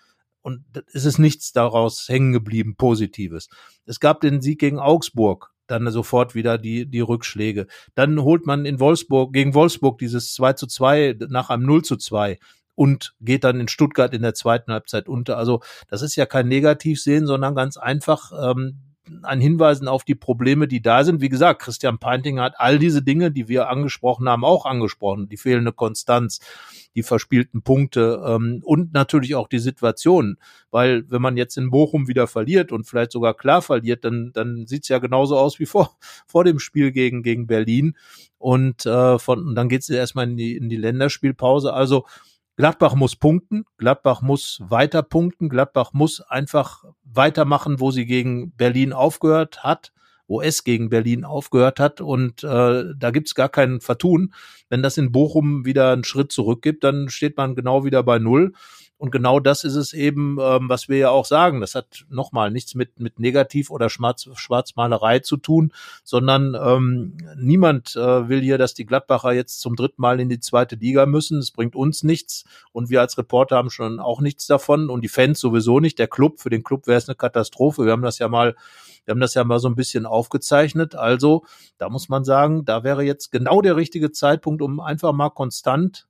Und 0.41 0.63
es 0.93 1.05
ist 1.05 1.19
nichts 1.19 1.51
daraus 1.51 2.09
hängen 2.09 2.33
geblieben, 2.33 2.75
Positives. 2.75 3.47
Es 3.85 3.99
gab 3.99 4.21
den 4.21 4.41
Sieg 4.41 4.59
gegen 4.59 4.79
Augsburg 4.79 5.51
dann 5.71 5.89
sofort 5.91 6.35
wieder 6.35 6.57
die, 6.57 6.85
die 6.85 6.99
Rückschläge. 6.99 7.67
Dann 7.95 8.21
holt 8.21 8.45
man 8.45 8.65
in 8.65 8.79
Wolfsburg, 8.79 9.33
gegen 9.33 9.53
Wolfsburg 9.53 9.97
dieses 9.97 10.33
2 10.33 10.53
zu 10.53 10.67
2 10.67 11.17
nach 11.29 11.49
einem 11.49 11.65
0 11.65 11.83
zu 11.83 11.97
2 11.97 12.37
und 12.75 13.13
geht 13.21 13.43
dann 13.43 13.59
in 13.59 13.67
Stuttgart 13.67 14.13
in 14.13 14.21
der 14.21 14.33
zweiten 14.33 14.71
Halbzeit 14.71 15.07
unter. 15.07 15.37
Also 15.37 15.61
das 15.87 16.01
ist 16.01 16.15
ja 16.15 16.25
kein 16.25 16.47
Negativsehen, 16.47 17.27
sondern 17.27 17.55
ganz 17.55 17.77
einfach 17.77 18.31
ähm, 18.31 18.79
an 19.23 19.41
Hinweisen 19.41 19.87
auf 19.87 20.03
die 20.03 20.15
Probleme, 20.15 20.67
die 20.67 20.81
da 20.81 21.03
sind. 21.03 21.21
Wie 21.21 21.29
gesagt, 21.29 21.61
Christian 21.61 21.99
Peinting 21.99 22.39
hat 22.39 22.55
all 22.57 22.79
diese 22.79 23.01
Dinge, 23.01 23.31
die 23.31 23.47
wir 23.47 23.69
angesprochen 23.69 24.29
haben, 24.29 24.45
auch 24.45 24.65
angesprochen. 24.65 25.27
Die 25.27 25.37
fehlende 25.37 25.73
Konstanz, 25.73 26.39
die 26.95 27.03
verspielten 27.03 27.61
Punkte 27.61 28.21
ähm, 28.25 28.61
und 28.63 28.93
natürlich 28.93 29.35
auch 29.35 29.47
die 29.47 29.59
Situation. 29.59 30.37
Weil 30.69 31.09
wenn 31.09 31.21
man 31.21 31.37
jetzt 31.37 31.57
in 31.57 31.71
Bochum 31.71 32.07
wieder 32.07 32.27
verliert 32.27 32.71
und 32.71 32.85
vielleicht 32.85 33.11
sogar 33.11 33.33
klar 33.33 33.61
verliert, 33.61 34.03
dann, 34.03 34.31
dann 34.33 34.67
sieht's 34.67 34.89
ja 34.89 34.99
genauso 34.99 35.37
aus 35.37 35.59
wie 35.59 35.65
vor, 35.65 35.97
vor 36.27 36.43
dem 36.43 36.59
Spiel 36.59 36.91
gegen, 36.91 37.23
gegen 37.23 37.47
Berlin. 37.47 37.95
Und 38.37 38.85
äh, 38.85 39.19
von, 39.19 39.55
dann 39.55 39.69
geht's 39.69 39.89
erstmal 39.89 40.29
in 40.29 40.37
die, 40.37 40.55
in 40.57 40.69
die 40.69 40.77
Länderspielpause. 40.77 41.73
Also 41.73 42.05
Gladbach 42.57 42.95
muss 42.95 43.15
punkten, 43.15 43.65
Gladbach 43.77 44.21
muss 44.21 44.59
weiter 44.61 45.03
punkten, 45.03 45.49
Gladbach 45.49 45.93
muss 45.93 46.21
einfach 46.21 46.83
weitermachen, 47.03 47.79
wo 47.79 47.91
sie 47.91 48.05
gegen 48.05 48.51
Berlin 48.51 48.93
aufgehört 48.93 49.63
hat, 49.63 49.93
wo 50.31 50.41
es 50.41 50.63
gegen 50.63 50.89
Berlin 50.89 51.25
aufgehört 51.25 51.81
hat. 51.81 51.99
Und 51.99 52.41
äh, 52.45 52.85
da 52.95 53.11
gibt's 53.11 53.35
gar 53.35 53.49
keinen 53.49 53.81
Vertun. 53.81 54.33
Wenn 54.69 54.81
das 54.81 54.97
in 54.97 55.11
Bochum 55.11 55.65
wieder 55.65 55.91
einen 55.91 56.05
Schritt 56.05 56.31
zurück 56.31 56.61
gibt, 56.61 56.85
dann 56.85 57.09
steht 57.09 57.35
man 57.35 57.53
genau 57.53 57.83
wieder 57.83 58.01
bei 58.01 58.17
Null. 58.17 58.53
Und 58.97 59.11
genau 59.11 59.41
das 59.41 59.65
ist 59.65 59.75
es 59.75 59.91
eben, 59.91 60.37
ähm, 60.39 60.69
was 60.69 60.87
wir 60.87 60.97
ja 60.97 61.09
auch 61.09 61.25
sagen. 61.25 61.59
Das 61.59 61.75
hat 61.75 62.05
nochmal 62.09 62.49
nichts 62.49 62.75
mit, 62.75 62.97
mit 63.01 63.19
Negativ- 63.19 63.71
oder 63.71 63.89
Schwarz, 63.89 64.29
Schwarzmalerei 64.35 65.19
zu 65.19 65.35
tun, 65.35 65.73
sondern 66.05 66.55
ähm, 66.55 67.17
niemand 67.35 67.97
äh, 67.97 68.29
will 68.29 68.39
hier, 68.39 68.57
dass 68.57 68.73
die 68.73 68.85
Gladbacher 68.85 69.33
jetzt 69.33 69.59
zum 69.59 69.75
dritten 69.75 70.01
Mal 70.01 70.21
in 70.21 70.29
die 70.29 70.39
zweite 70.39 70.77
Liga 70.77 71.07
müssen. 71.07 71.39
Es 71.39 71.51
bringt 71.51 71.75
uns 71.75 72.03
nichts 72.03 72.45
und 72.71 72.89
wir 72.89 73.01
als 73.01 73.17
Reporter 73.17 73.57
haben 73.57 73.69
schon 73.69 73.99
auch 73.99 74.21
nichts 74.21 74.47
davon 74.47 74.89
und 74.89 75.01
die 75.01 75.09
Fans 75.09 75.41
sowieso 75.41 75.81
nicht. 75.81 75.99
Der 75.99 76.07
Club, 76.07 76.39
für 76.39 76.51
den 76.51 76.63
Club 76.63 76.87
wäre 76.87 76.99
es 76.99 77.09
eine 77.09 77.15
Katastrophe. 77.15 77.83
Wir 77.83 77.91
haben 77.91 78.03
das 78.03 78.19
ja 78.19 78.29
mal 78.29 78.55
wir 79.05 79.13
haben 79.13 79.19
das 79.19 79.33
ja 79.33 79.43
mal 79.43 79.59
so 79.59 79.67
ein 79.67 79.75
bisschen 79.75 80.05
aufgezeichnet. 80.05 80.95
Also, 80.95 81.45
da 81.77 81.89
muss 81.89 82.09
man 82.09 82.23
sagen, 82.23 82.65
da 82.65 82.83
wäre 82.83 83.03
jetzt 83.03 83.31
genau 83.31 83.61
der 83.61 83.75
richtige 83.75 84.11
Zeitpunkt, 84.11 84.61
um 84.61 84.79
einfach 84.79 85.13
mal 85.13 85.29
konstant 85.29 86.07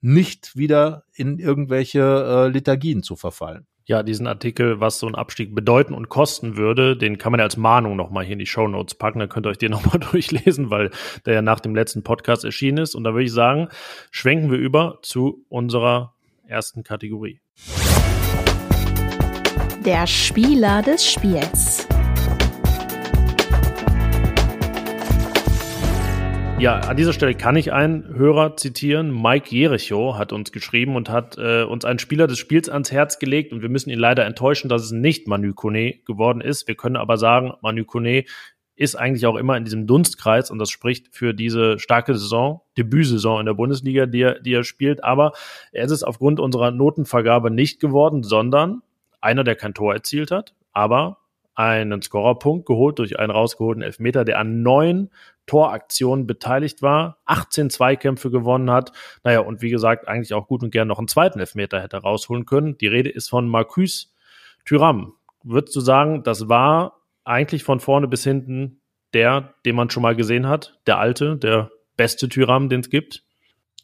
nicht 0.00 0.56
wieder 0.56 1.04
in 1.12 1.38
irgendwelche 1.38 2.00
äh, 2.00 2.48
Liturgien 2.48 3.02
zu 3.02 3.16
verfallen. 3.16 3.66
ja, 3.86 4.02
diesen 4.04 4.26
Artikel, 4.28 4.80
was 4.80 5.00
so 5.00 5.08
ein 5.08 5.16
Abstieg 5.16 5.54
bedeuten 5.54 5.94
und 5.94 6.08
kosten 6.08 6.56
würde, 6.56 6.96
den 6.96 7.18
kann 7.18 7.32
man 7.32 7.40
ja 7.40 7.44
als 7.44 7.56
Mahnung 7.56 7.96
nochmal 7.96 8.24
hier 8.24 8.34
in 8.34 8.38
die 8.38 8.46
Show 8.46 8.68
Notes 8.68 8.94
packen. 8.94 9.18
Dann 9.18 9.28
könnt 9.28 9.46
ihr 9.46 9.50
euch 9.50 9.58
den 9.58 9.70
nochmal 9.72 9.98
durchlesen, 9.98 10.70
weil 10.70 10.90
der 11.26 11.34
ja 11.34 11.42
nach 11.42 11.60
dem 11.60 11.74
letzten 11.74 12.02
Podcast 12.04 12.44
erschienen 12.44 12.78
ist. 12.78 12.94
Und 12.94 13.04
da 13.04 13.12
würde 13.12 13.24
ich 13.24 13.32
sagen, 13.32 13.68
schwenken 14.10 14.50
wir 14.50 14.58
über 14.58 15.00
zu 15.02 15.44
unserer 15.48 16.14
ersten 16.46 16.82
Kategorie. 16.84 17.40
Der 19.84 20.06
Spieler 20.06 20.82
des 20.82 21.10
Spiels. 21.10 21.89
Ja, 26.60 26.78
an 26.80 26.98
dieser 26.98 27.14
Stelle 27.14 27.34
kann 27.34 27.56
ich 27.56 27.72
einen 27.72 28.06
Hörer 28.14 28.54
zitieren. 28.54 29.10
Mike 29.22 29.48
Jericho 29.48 30.18
hat 30.18 30.30
uns 30.34 30.52
geschrieben 30.52 30.94
und 30.94 31.08
hat 31.08 31.38
äh, 31.38 31.62
uns 31.62 31.86
einen 31.86 31.98
Spieler 31.98 32.26
des 32.26 32.38
Spiels 32.38 32.68
ans 32.68 32.92
Herz 32.92 33.18
gelegt 33.18 33.54
und 33.54 33.62
wir 33.62 33.70
müssen 33.70 33.88
ihn 33.88 33.98
leider 33.98 34.26
enttäuschen, 34.26 34.68
dass 34.68 34.82
es 34.82 34.90
nicht 34.90 35.26
Manu 35.26 35.54
Kone 35.54 35.94
geworden 36.04 36.42
ist. 36.42 36.68
Wir 36.68 36.74
können 36.74 36.96
aber 36.96 37.16
sagen, 37.16 37.54
Manu 37.62 37.86
Kone 37.86 38.24
ist 38.76 38.94
eigentlich 38.94 39.24
auch 39.24 39.36
immer 39.36 39.56
in 39.56 39.64
diesem 39.64 39.86
Dunstkreis 39.86 40.50
und 40.50 40.58
das 40.58 40.68
spricht 40.68 41.08
für 41.16 41.32
diese 41.32 41.78
starke 41.78 42.12
Saison, 42.12 42.60
Debütsaison 42.76 43.40
in 43.40 43.46
der 43.46 43.54
Bundesliga, 43.54 44.04
die 44.04 44.20
er, 44.20 44.38
die 44.38 44.52
er 44.52 44.64
spielt. 44.64 45.02
Aber 45.02 45.32
er 45.72 45.86
ist 45.86 45.92
es 45.92 46.02
aufgrund 46.02 46.40
unserer 46.40 46.72
Notenvergabe 46.72 47.50
nicht 47.50 47.80
geworden, 47.80 48.22
sondern 48.22 48.82
einer, 49.22 49.44
der 49.44 49.56
kein 49.56 49.72
Tor 49.72 49.94
erzielt 49.94 50.30
hat, 50.30 50.54
aber 50.74 51.20
einen 51.54 52.02
Scorerpunkt 52.02 52.66
geholt 52.66 52.98
durch 52.98 53.18
einen 53.18 53.30
rausgeholten 53.30 53.82
Elfmeter, 53.82 54.24
der 54.24 54.38
an 54.38 54.62
neun 54.62 55.10
Toraktionen 55.46 56.26
beteiligt 56.26 56.80
war, 56.80 57.18
18 57.24 57.70
Zweikämpfe 57.70 58.30
gewonnen 58.30 58.70
hat. 58.70 58.92
Naja, 59.24 59.40
und 59.40 59.62
wie 59.62 59.70
gesagt, 59.70 60.06
eigentlich 60.06 60.32
auch 60.32 60.46
gut 60.46 60.62
und 60.62 60.70
gern 60.70 60.88
noch 60.88 60.98
einen 60.98 61.08
zweiten 61.08 61.40
Elfmeter 61.40 61.82
hätte 61.82 61.98
rausholen 61.98 62.46
können. 62.46 62.78
Die 62.78 62.86
Rede 62.86 63.10
ist 63.10 63.28
von 63.28 63.48
Marcus 63.48 64.14
Thuram. 64.64 65.14
Würdest 65.42 65.74
du 65.74 65.80
sagen, 65.80 66.22
das 66.22 66.48
war 66.48 67.00
eigentlich 67.24 67.64
von 67.64 67.80
vorne 67.80 68.08
bis 68.08 68.24
hinten 68.24 68.80
der, 69.12 69.54
den 69.66 69.74
man 69.74 69.90
schon 69.90 70.02
mal 70.02 70.14
gesehen 70.14 70.46
hat? 70.46 70.78
Der 70.86 70.98
alte, 70.98 71.36
der 71.36 71.70
beste 71.96 72.28
Tyram, 72.28 72.68
den 72.68 72.80
es 72.80 72.90
gibt? 72.90 73.24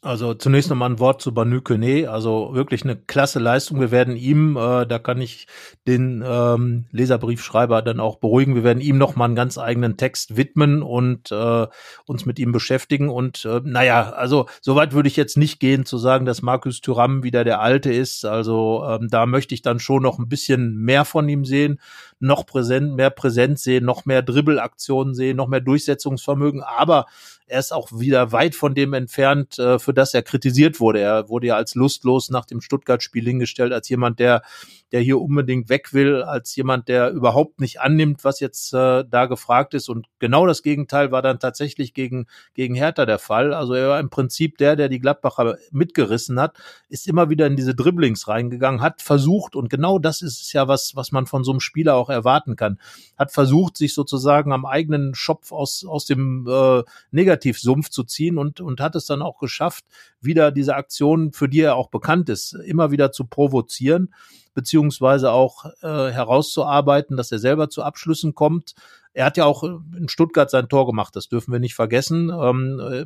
Also 0.03 0.35
zunächst 0.35 0.69
nochmal 0.69 0.91
ein 0.91 0.99
Wort 0.99 1.23
zu 1.23 1.33
Banu 1.33 1.59
Kone. 1.59 2.07
Also 2.07 2.53
wirklich 2.53 2.83
eine 2.83 2.95
klasse 2.95 3.39
Leistung. 3.39 3.79
Wir 3.79 3.89
werden 3.89 4.15
ihm, 4.15 4.55
äh, 4.55 4.85
da 4.85 4.99
kann 4.99 5.19
ich 5.19 5.47
den 5.87 6.23
ähm, 6.25 6.85
Leserbriefschreiber 6.91 7.81
dann 7.81 7.99
auch 7.99 8.17
beruhigen, 8.17 8.53
wir 8.53 8.63
werden 8.63 8.79
ihm 8.79 8.99
nochmal 8.99 9.25
einen 9.25 9.35
ganz 9.35 9.57
eigenen 9.57 9.97
Text 9.97 10.37
widmen 10.37 10.83
und 10.83 11.31
äh, 11.31 11.65
uns 12.05 12.25
mit 12.27 12.37
ihm 12.37 12.51
beschäftigen. 12.51 13.09
Und 13.09 13.43
äh, 13.45 13.59
naja, 13.63 14.11
also 14.11 14.45
soweit 14.61 14.93
würde 14.93 15.07
ich 15.07 15.15
jetzt 15.15 15.35
nicht 15.35 15.59
gehen 15.59 15.83
zu 15.83 15.97
sagen, 15.97 16.25
dass 16.25 16.43
Markus 16.43 16.79
Thuram 16.81 17.23
wieder 17.23 17.43
der 17.43 17.59
Alte 17.59 17.91
ist. 17.91 18.23
Also 18.23 18.85
ähm, 18.87 19.07
da 19.09 19.25
möchte 19.25 19.55
ich 19.55 19.63
dann 19.63 19.79
schon 19.79 20.03
noch 20.03 20.19
ein 20.19 20.29
bisschen 20.29 20.77
mehr 20.77 21.05
von 21.05 21.27
ihm 21.27 21.43
sehen, 21.43 21.79
noch 22.19 22.45
präsent, 22.45 22.95
mehr 22.95 23.09
Präsenz 23.09 23.63
sehen, 23.63 23.83
noch 23.83 24.05
mehr 24.05 24.21
Dribbelaktionen 24.21 25.15
sehen, 25.15 25.37
noch 25.37 25.47
mehr 25.47 25.61
Durchsetzungsvermögen. 25.61 26.61
Aber 26.61 27.07
er 27.47 27.59
ist 27.59 27.73
auch 27.73 27.91
wieder 27.91 28.31
weit 28.31 28.55
von 28.55 28.75
dem 28.75 28.93
entfernt, 28.93 29.57
äh, 29.57 29.79
für 29.79 29.93
das 29.93 30.13
er 30.13 30.21
kritisiert 30.21 30.79
wurde. 30.79 30.99
Er 30.99 31.29
wurde 31.29 31.47
ja 31.47 31.55
als 31.55 31.75
lustlos 31.75 32.29
nach 32.29 32.45
dem 32.45 32.61
Stuttgart-Spiel 32.61 33.23
hingestellt, 33.23 33.73
als 33.73 33.89
jemand, 33.89 34.19
der 34.19 34.43
der 34.91 35.01
hier 35.01 35.19
unbedingt 35.19 35.69
weg 35.69 35.93
will, 35.93 36.21
als 36.23 36.55
jemand, 36.55 36.87
der 36.87 37.11
überhaupt 37.11 37.59
nicht 37.59 37.81
annimmt, 37.81 38.23
was 38.23 38.39
jetzt 38.39 38.73
äh, 38.73 39.03
da 39.09 39.25
gefragt 39.25 39.73
ist. 39.73 39.89
Und 39.89 40.07
genau 40.19 40.47
das 40.47 40.63
Gegenteil 40.63 41.11
war 41.11 41.21
dann 41.21 41.39
tatsächlich 41.39 41.93
gegen, 41.93 42.27
gegen 42.53 42.73
Hertha 42.73 43.05
der 43.05 43.19
Fall. 43.19 43.53
Also 43.53 43.73
er 43.73 43.89
war 43.89 43.99
im 43.99 44.09
Prinzip 44.09 44.57
der, 44.57 44.75
der 44.75 44.87
die 44.87 44.99
Gladbacher 44.99 45.57
mitgerissen 45.71 46.39
hat, 46.39 46.57
ist 46.87 47.07
immer 47.07 47.29
wieder 47.29 47.47
in 47.47 47.57
diese 47.57 47.75
Dribblings 47.75 48.27
reingegangen, 48.27 48.81
hat 48.81 49.01
versucht, 49.01 49.55
und 49.55 49.69
genau 49.69 49.99
das 49.99 50.21
ist 50.21 50.53
ja, 50.53 50.67
was, 50.67 50.95
was 50.95 51.11
man 51.11 51.25
von 51.25 51.43
so 51.43 51.51
einem 51.51 51.59
Spieler 51.59 51.95
auch 51.95 52.09
erwarten 52.09 52.55
kann, 52.55 52.79
hat 53.17 53.31
versucht, 53.31 53.75
sich 53.75 53.93
sozusagen 53.93 54.53
am 54.53 54.65
eigenen 54.65 55.15
Schopf 55.15 55.51
aus, 55.51 55.85
aus 55.85 56.05
dem 56.05 56.47
äh, 56.47 56.83
Negativsumpf 57.11 57.89
zu 57.89 58.03
ziehen 58.03 58.37
und, 58.37 58.61
und 58.61 58.79
hat 58.79 58.95
es 58.95 59.05
dann 59.05 59.21
auch 59.21 59.37
geschafft, 59.39 59.83
wieder 60.21 60.51
diese 60.51 60.75
Aktion, 60.75 61.33
für 61.33 61.49
die 61.49 61.61
er 61.61 61.75
auch 61.75 61.89
bekannt 61.89 62.29
ist, 62.29 62.53
immer 62.53 62.91
wieder 62.91 63.11
zu 63.11 63.25
provozieren 63.25 64.13
beziehungsweise 64.57 65.31
auch 65.33 65.65
äh, 65.83 66.09
herauszuarbeiten, 66.09 67.15
dass 67.15 67.31
er 67.31 67.37
selber 67.37 67.69
zu 67.69 67.83
Abschlüssen 67.83 68.33
kommt. 68.33 68.73
Er 69.13 69.25
hat 69.27 69.37
ja 69.37 69.45
auch 69.45 69.61
in 69.61 70.09
Stuttgart 70.09 70.49
sein 70.49 70.67
Tor 70.67 70.87
gemacht, 70.87 71.15
das 71.15 71.29
dürfen 71.29 71.51
wir 71.51 71.59
nicht 71.59 71.75
vergessen, 71.75 72.31
ähm, 72.31 72.79
äh, 72.79 73.05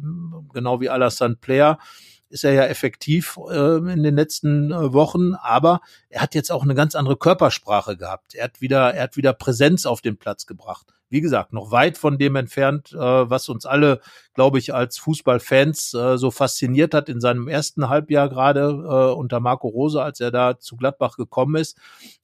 genau 0.54 0.80
wie 0.80 0.90
Alassane 0.90 1.36
Player 1.36 1.78
ist 2.32 2.44
er 2.44 2.54
ja 2.54 2.66
effektiv 2.66 3.38
äh, 3.50 3.78
in 3.78 4.04
den 4.04 4.16
letzten 4.16 4.72
äh, 4.72 4.94
Wochen, 4.94 5.34
aber 5.36 5.82
er 6.10 6.22
hat 6.22 6.36
jetzt 6.36 6.52
auch 6.52 6.64
eine 6.64 6.76
ganz 6.76 6.96
andere 6.96 7.18
Körpersprache 7.18 7.98
gehabt. 7.98 8.36
Er 8.36 8.46
hat 8.46 8.62
wieder, 8.62 8.94
er 8.94 9.04
hat 9.04 9.18
wieder 9.18 9.34
Präsenz 9.34 9.86
auf 9.86 10.02
den 10.02 10.18
Platz 10.18 10.46
gebracht 10.46 10.94
wie 11.12 11.22
gesagt, 11.22 11.52
noch 11.52 11.72
weit 11.72 11.98
von 11.98 12.18
dem 12.18 12.38
entfernt, 12.38 12.94
äh, 12.94 12.98
was 12.98 13.50
uns 13.50 13.66
alle, 13.66 14.00
glaube 14.34 14.58
ich, 14.60 14.74
als 14.74 14.98
Fußballfans 14.98 15.94
äh, 15.94 16.18
so 16.18 16.32
fasziniert 16.32 16.94
hat 16.94 17.10
in 17.10 17.20
seinem 17.20 17.50
ersten 17.50 17.90
Halbjahr 17.90 18.30
gerade 18.30 18.62
äh, 18.62 19.14
unter 19.14 19.42
Marco 19.42 19.68
Rose, 19.68 20.02
als 20.02 20.22
er 20.22 20.32
da 20.32 20.58
zu 20.58 20.78
Gladbach 20.78 21.18
gekommen 21.18 21.58
ist. 21.58 21.78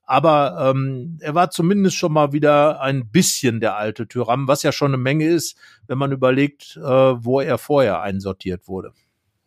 Aber 0.03 0.71
ähm, 0.73 1.17
er 1.19 1.35
war 1.35 1.51
zumindest 1.51 1.97
schon 1.97 2.13
mal 2.13 2.31
wieder 2.31 2.79
ein 2.79 3.09
bisschen 3.11 3.59
der 3.59 3.75
alte 3.75 4.07
Tyram, 4.07 4.47
was 4.47 4.63
ja 4.63 4.71
schon 4.71 4.93
eine 4.93 5.03
Menge 5.03 5.27
ist, 5.27 5.57
wenn 5.87 5.97
man 5.97 6.13
überlegt, 6.13 6.77
äh, 6.77 6.81
wo 6.81 7.41
er 7.41 7.57
vorher 7.57 8.01
einsortiert 8.01 8.69
wurde. 8.69 8.93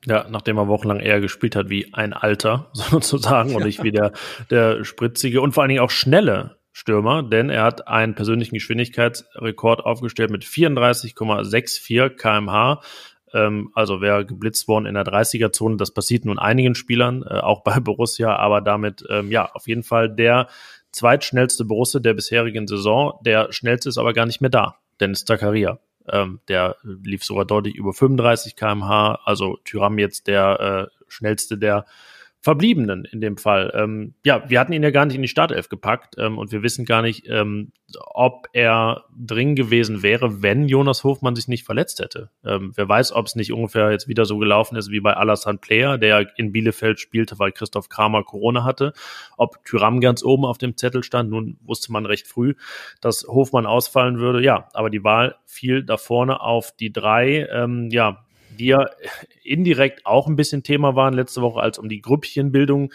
Ja, 0.06 0.26
nachdem 0.30 0.56
er 0.56 0.68
wochenlang 0.68 1.00
eher 1.00 1.20
gespielt 1.20 1.56
hat 1.56 1.68
wie 1.68 1.92
ein 1.92 2.12
Alter 2.12 2.70
sozusagen 2.72 3.54
und 3.54 3.64
nicht 3.64 3.82
wie 3.82 3.92
der, 3.92 4.12
der 4.50 4.84
spritzige 4.84 5.40
und 5.40 5.52
vor 5.52 5.62
allen 5.62 5.68
Dingen 5.68 5.82
auch 5.82 5.90
schnelle 5.90 6.56
Stürmer, 6.72 7.22
denn 7.22 7.50
er 7.50 7.64
hat 7.64 7.88
einen 7.88 8.14
persönlichen 8.14 8.54
Geschwindigkeitsrekord 8.54 9.84
aufgestellt 9.84 10.30
mit 10.30 10.44
34,64 10.44 12.10
kmh. 12.10 12.80
Ähm, 13.32 13.70
also 13.74 14.00
wäre 14.00 14.24
geblitzt 14.24 14.68
worden 14.68 14.86
in 14.86 14.94
der 14.94 15.04
30er-Zone. 15.04 15.76
Das 15.76 15.92
passiert 15.92 16.24
nun 16.24 16.38
einigen 16.38 16.74
Spielern, 16.74 17.22
äh, 17.22 17.34
auch 17.34 17.62
bei 17.62 17.78
Borussia, 17.80 18.34
aber 18.36 18.60
damit 18.60 19.04
ähm, 19.10 19.30
ja 19.30 19.50
auf 19.52 19.66
jeden 19.66 19.82
Fall 19.82 20.08
der 20.08 20.48
zweitschnellste 20.92 21.64
Borussia 21.64 22.00
der 22.00 22.14
bisherigen 22.14 22.66
Saison. 22.66 23.18
Der 23.24 23.52
schnellste 23.52 23.88
ist 23.88 23.98
aber 23.98 24.12
gar 24.12 24.26
nicht 24.26 24.40
mehr 24.40 24.50
da, 24.50 24.76
Dennis 25.00 25.24
Zakaria. 25.24 25.78
Ähm, 26.12 26.40
der 26.48 26.76
lief 26.82 27.24
sogar 27.24 27.44
deutlich 27.44 27.74
über 27.74 27.92
35 27.92 28.56
kmh. 28.56 29.20
Also 29.24 29.58
Tyram 29.64 29.98
jetzt 29.98 30.26
der 30.26 30.90
äh, 30.90 31.02
schnellste 31.08 31.58
der 31.58 31.86
Verbliebenen 32.42 33.04
in 33.04 33.20
dem 33.20 33.36
Fall. 33.36 33.70
Ähm, 33.74 34.14
ja, 34.24 34.48
wir 34.48 34.58
hatten 34.58 34.72
ihn 34.72 34.82
ja 34.82 34.90
gar 34.90 35.04
nicht 35.04 35.14
in 35.14 35.20
die 35.20 35.28
Startelf 35.28 35.68
gepackt 35.68 36.14
ähm, 36.16 36.38
und 36.38 36.52
wir 36.52 36.62
wissen 36.62 36.86
gar 36.86 37.02
nicht, 37.02 37.28
ähm, 37.28 37.72
ob 37.98 38.48
er 38.54 39.04
drin 39.14 39.54
gewesen 39.54 40.02
wäre, 40.02 40.42
wenn 40.42 40.66
Jonas 40.66 41.04
Hofmann 41.04 41.36
sich 41.36 41.48
nicht 41.48 41.64
verletzt 41.64 42.00
hätte. 42.00 42.30
Ähm, 42.42 42.72
wer 42.76 42.88
weiß, 42.88 43.12
ob 43.12 43.26
es 43.26 43.36
nicht 43.36 43.52
ungefähr 43.52 43.90
jetzt 43.90 44.08
wieder 44.08 44.24
so 44.24 44.38
gelaufen 44.38 44.76
ist 44.76 44.90
wie 44.90 45.00
bei 45.00 45.12
Alassane 45.12 45.58
Player, 45.58 45.98
der 45.98 46.26
in 46.38 46.50
Bielefeld 46.50 46.98
spielte, 46.98 47.38
weil 47.38 47.52
Christoph 47.52 47.90
Kramer 47.90 48.24
Corona 48.24 48.64
hatte. 48.64 48.94
Ob 49.36 49.62
Tyram 49.66 50.00
ganz 50.00 50.24
oben 50.24 50.46
auf 50.46 50.56
dem 50.56 50.78
Zettel 50.78 51.02
stand, 51.02 51.28
nun 51.28 51.58
wusste 51.60 51.92
man 51.92 52.06
recht 52.06 52.26
früh, 52.26 52.54
dass 53.02 53.24
Hofmann 53.28 53.66
ausfallen 53.66 54.18
würde. 54.18 54.42
Ja, 54.42 54.68
aber 54.72 54.88
die 54.88 55.04
Wahl 55.04 55.36
fiel 55.44 55.82
da 55.82 55.98
vorne 55.98 56.40
auf 56.40 56.72
die 56.74 56.90
drei. 56.90 57.46
Ähm, 57.52 57.90
ja, 57.90 58.24
ja 58.66 58.86
indirekt 59.42 60.06
auch 60.06 60.26
ein 60.26 60.36
bisschen 60.36 60.62
Thema 60.62 60.96
waren 60.96 61.14
letzte 61.14 61.42
Woche, 61.42 61.60
als 61.60 61.78
um 61.78 61.88
die 61.88 62.00
Grüppchenbildung 62.00 62.92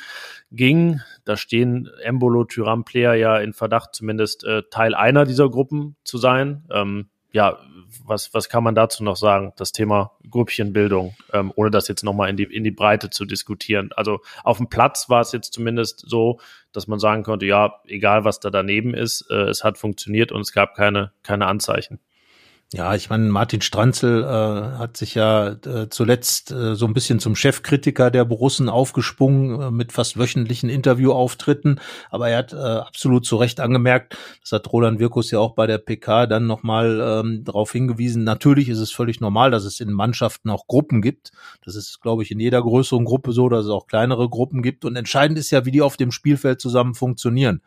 ging. 0.52 1.02
Da 1.26 1.38
stehen 1.38 1.90
Embolo, 2.04 2.46
Tyram, 2.46 2.86
Player 2.86 3.16
ja 3.16 3.38
in 3.38 3.54
Verdacht, 3.54 3.94
zumindest 3.94 4.44
äh, 4.44 4.64
Teil 4.70 4.96
einer 4.96 5.26
dieser 5.26 5.50
Gruppen 5.50 5.96
zu 6.04 6.18
sein. 6.18 6.64
Ähm, 6.72 7.10
ja, 7.32 7.60
was, 8.06 8.34
was 8.34 8.48
kann 8.48 8.64
man 8.64 8.76
dazu 8.76 9.04
noch 9.04 9.18
sagen? 9.18 9.52
Das 9.58 9.74
Thema 9.74 10.12
Grüppchenbildung, 10.30 11.16
ähm, 11.34 11.52
ohne 11.56 11.70
das 11.70 11.90
jetzt 11.90 12.04
nochmal 12.04 12.30
in 12.30 12.38
die, 12.38 12.44
in 12.44 12.64
die 12.64 12.72
Breite 12.72 13.10
zu 13.10 13.26
diskutieren. 13.26 13.90
Also 13.94 14.22
auf 14.46 14.58
dem 14.58 14.70
Platz 14.70 15.10
war 15.10 15.20
es 15.20 15.34
jetzt 15.34 15.54
zumindest 15.54 16.04
so, 16.08 16.40
dass 16.72 16.88
man 16.88 16.98
sagen 16.98 17.24
konnte, 17.24 17.46
ja, 17.46 17.82
egal 17.88 18.24
was 18.24 18.40
da 18.40 18.50
daneben 18.50 18.94
ist, 18.94 19.30
äh, 19.30 19.50
es 19.50 19.66
hat 19.66 19.78
funktioniert 19.78 20.32
und 20.32 20.42
es 20.42 20.54
gab 20.54 20.76
keine, 20.76 21.12
keine 21.24 21.48
Anzeichen. 21.48 22.00
Ja, 22.74 22.96
ich 22.96 23.12
meine, 23.12 23.30
Martin 23.30 23.62
Stranzel 23.62 24.24
äh, 24.24 24.78
hat 24.80 24.98
sich 24.98 25.14
ja 25.14 25.50
äh, 25.50 25.88
zuletzt 25.90 26.52
äh, 26.52 26.76
so 26.76 26.88
ein 26.88 26.94
bisschen 26.96 27.20
zum 27.20 27.36
Chefkritiker 27.36 28.10
der 28.10 28.26
Borussen 28.26 28.70
aufgesprungen 28.70 29.62
äh, 29.62 29.72
mit 29.72 29.92
fast 29.92 30.18
wöchentlichen 30.18 30.70
Interviewauftritten. 30.70 31.80
Aber 32.10 32.30
er 32.30 32.40
hat 32.40 32.54
äh, 32.54 32.58
absolut 32.58 33.24
zu 33.24 33.36
Recht 33.38 33.60
angemerkt, 33.60 34.18
das 34.42 34.52
hat 34.52 34.74
Roland 34.74 35.00
Wirkus 35.00 35.30
ja 35.30 35.38
auch 35.38 35.54
bei 35.54 35.68
der 35.68 35.78
PK 35.78 36.26
dann 36.26 36.48
nochmal 36.48 37.00
ähm, 37.02 37.44
darauf 37.44 37.72
hingewiesen. 37.72 38.24
Natürlich 38.24 38.68
ist 38.68 38.80
es 38.80 38.92
völlig 38.92 39.22
normal, 39.22 39.52
dass 39.52 39.64
es 39.64 39.80
in 39.80 39.94
Mannschaften 39.94 40.50
auch 40.50 40.66
Gruppen 40.66 41.04
gibt. 41.04 41.32
Das 41.64 41.76
ist, 41.76 42.02
glaube 42.02 42.24
ich, 42.24 42.32
in 42.32 42.40
jeder 42.40 42.64
größeren 42.64 43.06
Gruppe 43.06 43.32
so, 43.32 43.48
dass 43.48 43.66
es 43.66 43.72
auch 43.72 43.86
kleinere 43.86 44.28
Gruppen 44.28 44.64
gibt. 44.64 44.86
Und 44.86 44.96
entscheidend 44.96 45.38
ist 45.38 45.52
ja, 45.52 45.66
wie 45.66 45.72
die 45.72 45.84
auf 45.84 45.98
dem 45.98 46.12
Spielfeld 46.12 46.60
zusammen 46.60 46.96
funktionieren. 46.96 47.62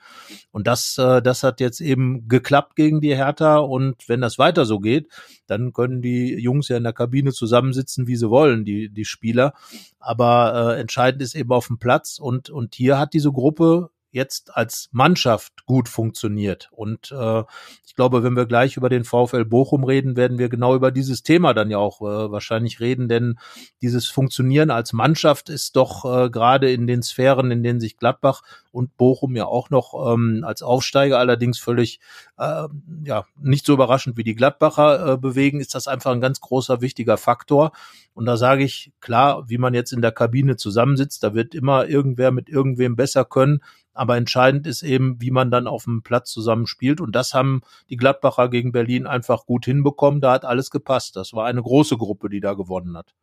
Und 0.50 0.66
das, 0.66 0.98
äh, 0.98 1.22
das 1.22 1.44
hat 1.44 1.60
jetzt 1.60 1.80
eben 1.80 2.26
geklappt 2.28 2.74
gegen 2.74 3.00
die 3.00 3.14
Hertha. 3.14 3.58
Und 3.58 4.08
wenn 4.08 4.20
das 4.20 4.38
weiter 4.38 4.66
so 4.66 4.80
geht, 4.80 4.87
geht, 4.88 5.08
dann 5.46 5.72
können 5.72 6.02
die 6.02 6.34
Jungs 6.34 6.68
ja 6.68 6.76
in 6.76 6.84
der 6.84 6.92
Kabine 6.92 7.32
zusammensitzen, 7.32 8.06
wie 8.06 8.16
sie 8.16 8.30
wollen, 8.30 8.64
die, 8.64 8.88
die 8.88 9.04
Spieler. 9.04 9.52
Aber 9.98 10.74
äh, 10.76 10.80
entscheidend 10.80 11.22
ist 11.22 11.34
eben 11.34 11.52
auf 11.52 11.66
dem 11.66 11.78
Platz 11.78 12.18
und, 12.18 12.50
und 12.50 12.74
hier 12.74 12.98
hat 12.98 13.12
diese 13.14 13.32
Gruppe 13.32 13.90
jetzt 14.10 14.56
als 14.56 14.88
Mannschaft 14.92 15.66
gut 15.66 15.88
funktioniert. 15.88 16.68
Und 16.72 17.12
äh, 17.12 17.42
ich 17.86 17.94
glaube, 17.94 18.22
wenn 18.22 18.36
wir 18.36 18.46
gleich 18.46 18.76
über 18.76 18.88
den 18.88 19.04
VfL 19.04 19.44
Bochum 19.44 19.84
reden, 19.84 20.16
werden 20.16 20.38
wir 20.38 20.48
genau 20.48 20.74
über 20.74 20.90
dieses 20.90 21.22
Thema 21.22 21.52
dann 21.54 21.70
ja 21.70 21.78
auch 21.78 22.00
äh, 22.00 22.30
wahrscheinlich 22.30 22.80
reden, 22.80 23.08
denn 23.08 23.38
dieses 23.82 24.08
Funktionieren 24.08 24.70
als 24.70 24.92
Mannschaft 24.92 25.50
ist 25.50 25.76
doch 25.76 26.04
äh, 26.04 26.30
gerade 26.30 26.70
in 26.72 26.86
den 26.86 27.02
Sphären, 27.02 27.50
in 27.50 27.62
denen 27.62 27.80
sich 27.80 27.96
Gladbach 27.96 28.42
und 28.70 28.96
Bochum 28.96 29.36
ja 29.36 29.46
auch 29.46 29.70
noch 29.70 30.12
ähm, 30.12 30.44
als 30.46 30.62
Aufsteiger 30.62 31.18
allerdings 31.18 31.58
völlig 31.58 32.00
äh, 32.38 32.68
ja 33.04 33.26
nicht 33.40 33.66
so 33.66 33.74
überraschend 33.74 34.16
wie 34.16 34.24
die 34.24 34.34
Gladbacher 34.34 35.14
äh, 35.14 35.16
bewegen, 35.18 35.60
ist 35.60 35.74
das 35.74 35.88
einfach 35.88 36.12
ein 36.12 36.20
ganz 36.20 36.40
großer 36.40 36.80
wichtiger 36.80 37.16
Faktor. 37.16 37.72
Und 38.14 38.26
da 38.26 38.36
sage 38.36 38.64
ich 38.64 38.92
klar, 39.00 39.48
wie 39.48 39.58
man 39.58 39.74
jetzt 39.74 39.92
in 39.92 40.02
der 40.02 40.12
Kabine 40.12 40.56
zusammensitzt, 40.56 41.22
da 41.22 41.34
wird 41.34 41.54
immer 41.54 41.86
irgendwer 41.86 42.32
mit 42.32 42.48
irgendwem 42.48 42.96
besser 42.96 43.24
können. 43.24 43.60
Aber 43.98 44.16
entscheidend 44.16 44.66
ist 44.66 44.82
eben, 44.82 45.20
wie 45.20 45.30
man 45.30 45.50
dann 45.50 45.66
auf 45.66 45.84
dem 45.84 46.02
Platz 46.02 46.30
zusammen 46.30 46.66
spielt. 46.66 47.00
Und 47.00 47.16
das 47.16 47.34
haben 47.34 47.62
die 47.90 47.96
Gladbacher 47.96 48.48
gegen 48.48 48.72
Berlin 48.72 49.06
einfach 49.06 49.44
gut 49.44 49.64
hinbekommen. 49.64 50.20
Da 50.20 50.32
hat 50.32 50.44
alles 50.44 50.70
gepasst. 50.70 51.16
Das 51.16 51.32
war 51.32 51.46
eine 51.46 51.62
große 51.62 51.96
Gruppe, 51.96 52.28
die 52.28 52.40
da 52.40 52.54
gewonnen 52.54 52.96
hat. 52.96 53.14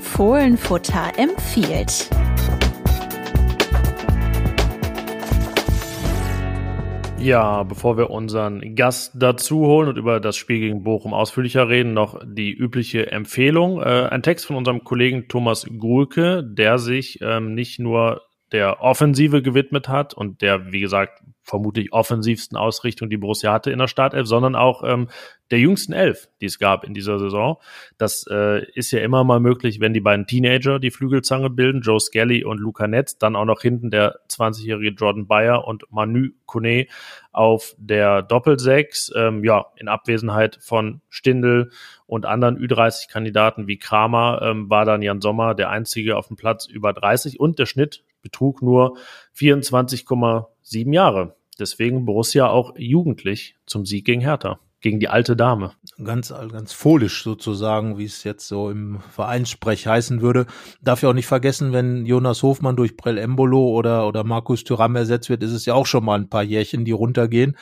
Fohlenfutter 0.00 1.12
empfiehlt. 1.16 2.10
Ja, 7.20 7.64
bevor 7.64 7.98
wir 7.98 8.10
unseren 8.10 8.76
Gast 8.76 9.12
dazu 9.16 9.66
holen 9.66 9.88
und 9.88 9.98
über 9.98 10.20
das 10.20 10.36
Spiel 10.36 10.60
gegen 10.60 10.84
Bochum 10.84 11.12
ausführlicher 11.12 11.68
reden, 11.68 11.92
noch 11.92 12.20
die 12.24 12.52
übliche 12.52 13.10
Empfehlung. 13.10 13.82
Äh, 13.82 14.08
ein 14.10 14.22
Text 14.22 14.46
von 14.46 14.54
unserem 14.54 14.84
Kollegen 14.84 15.26
Thomas 15.26 15.66
Gulke, 15.78 16.44
der 16.44 16.78
sich 16.78 17.18
ähm, 17.20 17.54
nicht 17.54 17.80
nur 17.80 18.22
der 18.52 18.80
Offensive 18.80 19.42
gewidmet 19.42 19.88
hat 19.88 20.14
und 20.14 20.40
der, 20.40 20.72
wie 20.72 20.80
gesagt, 20.80 21.22
vermutlich 21.48 21.92
offensivsten 21.92 22.58
Ausrichtung, 22.58 23.08
die 23.08 23.16
Borussia 23.16 23.52
hatte 23.52 23.70
in 23.70 23.78
der 23.78 23.88
Startelf, 23.88 24.26
sondern 24.26 24.54
auch 24.54 24.82
ähm, 24.84 25.08
der 25.50 25.58
jüngsten 25.58 25.94
Elf, 25.94 26.28
die 26.42 26.46
es 26.46 26.58
gab 26.58 26.84
in 26.84 26.92
dieser 26.92 27.18
Saison. 27.18 27.56
Das 27.96 28.26
äh, 28.30 28.64
ist 28.72 28.90
ja 28.90 29.00
immer 29.00 29.24
mal 29.24 29.40
möglich, 29.40 29.80
wenn 29.80 29.94
die 29.94 30.00
beiden 30.00 30.26
Teenager 30.26 30.78
die 30.78 30.90
Flügelzange 30.90 31.48
bilden, 31.48 31.80
Joe 31.80 32.00
Skelly 32.00 32.44
und 32.44 32.58
Luca 32.58 32.86
Netz, 32.86 33.16
dann 33.16 33.34
auch 33.34 33.46
noch 33.46 33.62
hinten 33.62 33.90
der 33.90 34.20
20-jährige 34.30 34.90
Jordan 34.90 35.26
Bayer 35.26 35.66
und 35.66 35.84
Manu 35.90 36.28
Kone 36.44 36.86
auf 37.32 37.74
der 37.78 38.22
Doppelsechs. 38.22 39.10
Ähm, 39.16 39.42
ja, 39.42 39.66
in 39.76 39.88
Abwesenheit 39.88 40.58
von 40.60 41.00
Stindel 41.08 41.70
und 42.06 42.26
anderen 42.26 42.58
Ü30-Kandidaten 42.58 43.66
wie 43.66 43.78
Kramer 43.78 44.40
ähm, 44.42 44.68
war 44.68 44.84
dann 44.84 45.00
Jan 45.00 45.22
Sommer 45.22 45.54
der 45.54 45.70
einzige 45.70 46.16
auf 46.16 46.28
dem 46.28 46.36
Platz 46.36 46.66
über 46.66 46.92
30 46.92 47.40
und 47.40 47.58
der 47.58 47.66
Schnitt 47.66 48.04
betrug 48.22 48.62
nur 48.62 48.96
24,7 49.36 50.92
Jahre. 50.92 51.36
Deswegen 51.58 52.04
Borussia 52.04 52.48
auch 52.48 52.74
jugendlich 52.76 53.56
zum 53.66 53.84
Sieg 53.84 54.04
gegen 54.04 54.20
Hertha 54.20 54.60
gegen 54.80 55.00
die 55.00 55.08
alte 55.08 55.34
Dame. 55.34 55.72
Ganz, 56.02 56.32
ganz 56.52 56.72
folisch 56.72 57.24
sozusagen, 57.24 57.98
wie 57.98 58.04
es 58.04 58.22
jetzt 58.22 58.46
so 58.46 58.70
im 58.70 59.00
Vereinssprech 59.10 59.88
heißen 59.88 60.20
würde. 60.20 60.46
Darf 60.80 61.02
ja 61.02 61.08
auch 61.08 61.14
nicht 61.14 61.26
vergessen, 61.26 61.72
wenn 61.72 62.06
Jonas 62.06 62.44
Hofmann 62.44 62.76
durch 62.76 62.96
Prel 62.96 63.18
Embolo 63.18 63.70
oder, 63.70 64.06
oder 64.06 64.22
Markus 64.22 64.62
Thuram 64.62 64.94
ersetzt 64.94 65.30
wird, 65.30 65.42
ist 65.42 65.52
es 65.52 65.66
ja 65.66 65.74
auch 65.74 65.86
schon 65.86 66.04
mal 66.04 66.18
ein 66.18 66.28
paar 66.28 66.44
Jährchen, 66.44 66.84
die 66.84 66.92
runtergehen. 66.92 67.56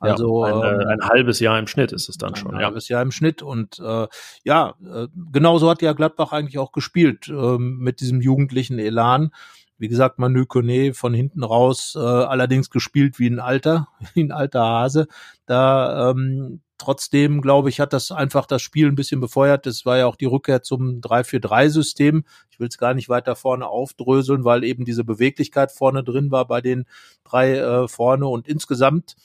Also 0.00 0.44
ja, 0.44 0.60
ein, 0.60 0.80
ähm, 0.80 0.88
ein, 0.88 1.08
halbes 1.08 1.38
Jahr 1.38 1.56
im 1.58 1.68
Schnitt 1.68 1.92
ist 1.92 2.08
es 2.08 2.18
dann 2.18 2.30
ein 2.30 2.36
schon. 2.36 2.54
Ein 2.54 2.60
ja. 2.60 2.66
halbes 2.66 2.88
Jahr 2.88 3.02
im 3.02 3.12
Schnitt 3.12 3.42
und 3.42 3.78
äh, 3.78 4.08
ja, 4.42 4.74
äh, 4.92 5.06
genauso 5.32 5.70
hat 5.70 5.82
ja 5.82 5.92
Gladbach 5.92 6.32
eigentlich 6.32 6.58
auch 6.58 6.72
gespielt 6.72 7.28
äh, 7.28 7.58
mit 7.58 8.00
diesem 8.00 8.20
jugendlichen 8.20 8.80
Elan. 8.80 9.30
Wie 9.78 9.88
gesagt, 9.88 10.18
Manu 10.18 10.46
Kone 10.46 10.94
von 10.94 11.12
hinten 11.12 11.42
raus, 11.44 11.94
äh, 11.96 12.00
allerdings 12.00 12.70
gespielt 12.70 13.18
wie 13.18 13.28
ein 13.28 13.40
alter, 13.40 13.88
wie 14.14 14.24
ein 14.24 14.32
alter 14.32 14.62
Hase. 14.62 15.06
Da 15.46 16.10
ähm, 16.10 16.60
trotzdem, 16.78 17.42
glaube 17.42 17.68
ich, 17.68 17.80
hat 17.80 17.92
das 17.92 18.10
einfach 18.10 18.46
das 18.46 18.62
Spiel 18.62 18.88
ein 18.88 18.94
bisschen 18.94 19.20
befeuert. 19.20 19.66
Das 19.66 19.84
war 19.84 19.98
ja 19.98 20.06
auch 20.06 20.16
die 20.16 20.26
Rückkehr 20.26 20.62
zum 20.62 21.00
3-4-3-System. 21.00 22.24
Ich 22.50 22.60
will 22.60 22.68
es 22.68 22.78
gar 22.78 22.94
nicht 22.94 23.08
weiter 23.08 23.36
vorne 23.36 23.66
aufdröseln, 23.66 24.44
weil 24.44 24.64
eben 24.64 24.84
diese 24.84 25.04
Beweglichkeit 25.04 25.72
vorne 25.72 26.04
drin 26.04 26.30
war 26.30 26.46
bei 26.46 26.60
den 26.60 26.86
drei 27.24 27.56
äh, 27.56 27.88
vorne 27.88 28.26
und 28.26 28.48
insgesamt 28.48 29.16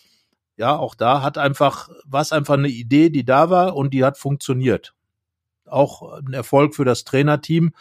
ja, 0.58 0.78
auch 0.78 0.96
da 0.96 1.24
hat 1.24 1.40
einfach, 1.40 1.90
war 2.06 2.22
es 2.22 2.32
einfach 2.32 2.54
eine 2.54 2.68
Idee, 2.68 3.10
die 3.10 3.26
da 3.26 3.50
war 3.50 3.76
und 3.76 3.96
die 3.96 4.04
hat 4.04 4.18
funktioniert. 4.18 4.94
Auch 5.72 6.20
ein 6.20 6.34
Erfolg 6.34 6.76
für 6.76 6.86
das 6.86 7.04
Trainerteam. 7.04 7.74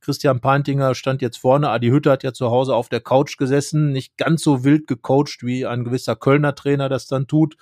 Christian 0.00 0.40
Pantinger 0.40 0.94
stand 0.94 1.22
jetzt 1.22 1.38
vorne. 1.38 1.70
Adi 1.70 1.88
Hütte 1.88 2.10
hat 2.10 2.22
ja 2.22 2.32
zu 2.32 2.50
Hause 2.50 2.74
auf 2.74 2.88
der 2.88 3.00
Couch 3.00 3.36
gesessen, 3.36 3.90
nicht 3.92 4.16
ganz 4.16 4.42
so 4.42 4.64
wild 4.64 4.86
gecoacht, 4.86 5.42
wie 5.42 5.66
ein 5.66 5.84
gewisser 5.84 6.14
Kölner 6.14 6.54
Trainer 6.54 6.88
das 6.88 7.06
dann 7.06 7.26
tut, 7.26 7.56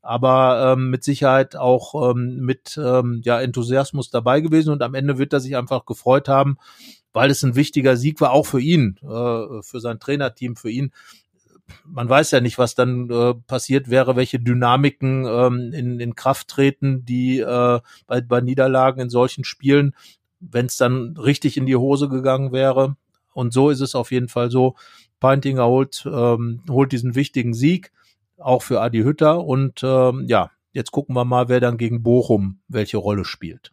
aber 0.00 0.74
ähm, 0.74 0.90
mit 0.90 1.02
Sicherheit 1.02 1.56
auch 1.56 2.10
ähm, 2.10 2.40
mit 2.40 2.78
ähm, 2.82 3.22
ja, 3.24 3.40
Enthusiasmus 3.40 4.10
dabei 4.10 4.40
gewesen 4.40 4.72
und 4.72 4.82
am 4.82 4.94
Ende 4.94 5.18
wird 5.18 5.32
er 5.32 5.40
sich 5.40 5.56
einfach 5.56 5.84
gefreut 5.84 6.28
haben, 6.28 6.58
weil 7.12 7.30
es 7.30 7.42
ein 7.42 7.56
wichtiger 7.56 7.96
Sieg 7.96 8.20
war, 8.20 8.30
auch 8.30 8.46
für 8.46 8.60
ihn, 8.60 8.96
äh, 9.02 9.62
für 9.62 9.80
sein 9.80 9.98
Trainerteam, 9.98 10.56
für 10.56 10.70
ihn 10.70 10.92
man 11.84 12.08
weiß 12.08 12.30
ja 12.30 12.40
nicht, 12.40 12.58
was 12.58 12.74
dann 12.74 13.10
äh, 13.10 13.34
passiert 13.34 13.90
wäre, 13.90 14.16
welche 14.16 14.38
Dynamiken 14.38 15.26
ähm, 15.26 15.72
in, 15.72 16.00
in 16.00 16.14
Kraft 16.14 16.48
treten, 16.48 17.04
die 17.04 17.40
äh, 17.40 17.80
bei, 18.06 18.20
bei 18.20 18.40
Niederlagen 18.40 19.00
in 19.00 19.10
solchen 19.10 19.44
Spielen 19.44 19.94
wenn 20.40 20.66
es 20.66 20.76
dann 20.76 21.16
richtig 21.16 21.56
in 21.56 21.66
die 21.66 21.76
Hose 21.76 22.08
gegangen 22.08 22.52
wäre. 22.52 22.96
Und 23.32 23.52
so 23.52 23.70
ist 23.70 23.80
es 23.80 23.94
auf 23.94 24.10
jeden 24.10 24.28
Fall 24.28 24.50
so. 24.50 24.74
Peintinger 25.20 25.66
holt, 25.66 26.04
ähm, 26.10 26.62
holt 26.68 26.92
diesen 26.92 27.14
wichtigen 27.14 27.52
Sieg, 27.52 27.92
auch 28.38 28.62
für 28.62 28.80
Adi 28.80 29.02
Hütter. 29.02 29.44
Und 29.44 29.82
ähm, 29.84 30.24
ja, 30.26 30.50
jetzt 30.72 30.92
gucken 30.92 31.14
wir 31.14 31.26
mal, 31.26 31.48
wer 31.48 31.60
dann 31.60 31.76
gegen 31.76 32.02
Bochum 32.02 32.60
welche 32.68 32.96
Rolle 32.96 33.24
spielt. 33.24 33.72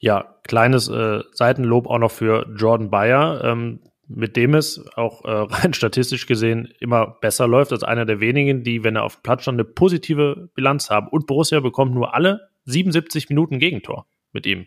Ja, 0.00 0.34
kleines 0.46 0.88
äh, 0.88 1.22
Seitenlob 1.32 1.86
auch 1.86 1.98
noch 1.98 2.10
für 2.10 2.46
Jordan 2.56 2.90
Bayer, 2.90 3.42
ähm, 3.44 3.80
mit 4.08 4.36
dem 4.36 4.54
es 4.54 4.84
auch 4.96 5.24
äh, 5.24 5.30
rein 5.54 5.74
statistisch 5.74 6.26
gesehen 6.26 6.72
immer 6.80 7.18
besser 7.20 7.46
läuft 7.46 7.72
als 7.72 7.82
einer 7.82 8.06
der 8.06 8.20
wenigen, 8.20 8.64
die, 8.64 8.84
wenn 8.84 8.96
er 8.96 9.04
auf 9.04 9.16
dem 9.16 9.22
Platz 9.22 9.42
stand, 9.42 9.56
eine 9.56 9.64
positive 9.64 10.50
Bilanz 10.54 10.90
haben. 10.90 11.08
Und 11.08 11.26
Borussia 11.26 11.60
bekommt 11.60 11.94
nur 11.94 12.14
alle 12.14 12.48
77 12.64 13.28
Minuten 13.28 13.58
Gegentor 13.58 14.06
mit 14.32 14.46
ihm. 14.46 14.66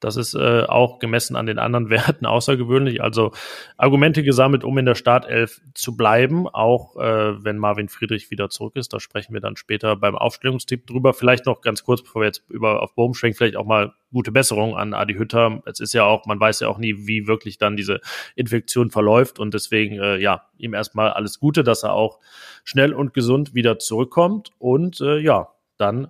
Das 0.00 0.16
ist 0.16 0.34
äh, 0.34 0.62
auch 0.62 0.98
gemessen 0.98 1.36
an 1.36 1.46
den 1.46 1.58
anderen 1.58 1.90
Werten 1.90 2.26
außergewöhnlich. 2.26 3.02
Also 3.02 3.32
Argumente 3.76 4.22
gesammelt, 4.22 4.64
um 4.64 4.76
in 4.78 4.86
der 4.86 4.94
Startelf 4.94 5.60
zu 5.74 5.96
bleiben, 5.96 6.48
auch 6.48 6.96
äh, 6.96 7.44
wenn 7.44 7.58
Marvin 7.58 7.88
Friedrich 7.88 8.30
wieder 8.30 8.48
zurück 8.48 8.76
ist. 8.76 8.92
Da 8.92 9.00
sprechen 9.00 9.34
wir 9.34 9.40
dann 9.40 9.56
später 9.56 9.96
beim 9.96 10.16
Aufstellungstipp 10.16 10.86
drüber. 10.86 11.12
Vielleicht 11.12 11.46
noch 11.46 11.60
ganz 11.60 11.84
kurz, 11.84 12.02
bevor 12.02 12.22
wir 12.22 12.26
jetzt 12.26 12.42
über 12.48 12.82
auf 12.82 12.94
Bohm 12.94 13.14
schwenken, 13.14 13.36
vielleicht 13.36 13.56
auch 13.56 13.66
mal 13.66 13.92
gute 14.12 14.32
Besserung 14.32 14.76
an 14.76 14.94
Adi 14.94 15.14
Hütter. 15.14 15.62
Es 15.66 15.80
ist 15.80 15.92
ja 15.92 16.04
auch, 16.04 16.26
man 16.26 16.40
weiß 16.40 16.60
ja 16.60 16.68
auch 16.68 16.78
nie, 16.78 17.06
wie 17.06 17.26
wirklich 17.26 17.58
dann 17.58 17.76
diese 17.76 18.00
Infektion 18.34 18.90
verläuft 18.90 19.38
und 19.38 19.54
deswegen 19.54 19.98
äh, 19.98 20.16
ja 20.16 20.46
ihm 20.56 20.74
erstmal 20.74 21.10
alles 21.10 21.38
Gute, 21.38 21.62
dass 21.62 21.82
er 21.82 21.92
auch 21.92 22.18
schnell 22.64 22.92
und 22.92 23.14
gesund 23.14 23.54
wieder 23.54 23.78
zurückkommt 23.78 24.50
und 24.58 25.00
äh, 25.00 25.18
ja 25.18 25.48
dann 25.76 26.08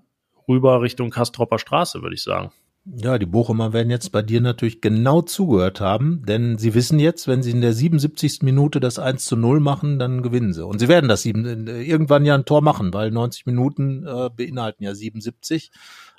rüber 0.48 0.82
Richtung 0.82 1.10
Kastropper 1.10 1.58
Straße, 1.58 2.02
würde 2.02 2.14
ich 2.14 2.22
sagen. 2.22 2.52
Ja, 2.96 3.18
die 3.18 3.26
Bochumer 3.26 3.72
werden 3.72 3.90
jetzt 3.90 4.10
bei 4.10 4.22
dir 4.22 4.40
natürlich 4.40 4.80
genau 4.80 5.22
zugehört 5.22 5.80
haben, 5.80 6.22
denn 6.26 6.58
sie 6.58 6.74
wissen 6.74 6.98
jetzt, 6.98 7.28
wenn 7.28 7.42
sie 7.42 7.52
in 7.52 7.60
der 7.60 7.72
77. 7.72 8.42
Minute 8.42 8.80
das 8.80 8.98
1 8.98 9.24
zu 9.24 9.36
0 9.36 9.60
machen, 9.60 9.98
dann 9.98 10.22
gewinnen 10.22 10.52
sie. 10.52 10.66
Und 10.66 10.80
sie 10.80 10.88
werden 10.88 11.08
das 11.08 11.24
äh, 11.24 11.30
irgendwann 11.30 12.24
ja 12.24 12.34
ein 12.34 12.44
Tor 12.44 12.62
machen, 12.62 12.92
weil 12.92 13.10
90 13.10 13.46
Minuten 13.46 14.04
äh, 14.06 14.30
beinhalten 14.34 14.82
ja 14.82 14.94
77. 14.94 15.70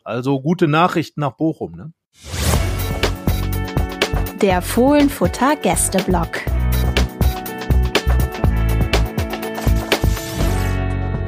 Also 0.04 0.42
gute 0.42 0.68
Nachrichten 0.68 1.20
nach 1.20 1.34
Bochum. 1.34 1.76
Ne? 1.76 1.94
Der 4.42 4.62
Fohlenfutter 4.62 5.56
Gästeblock. 5.58 6.61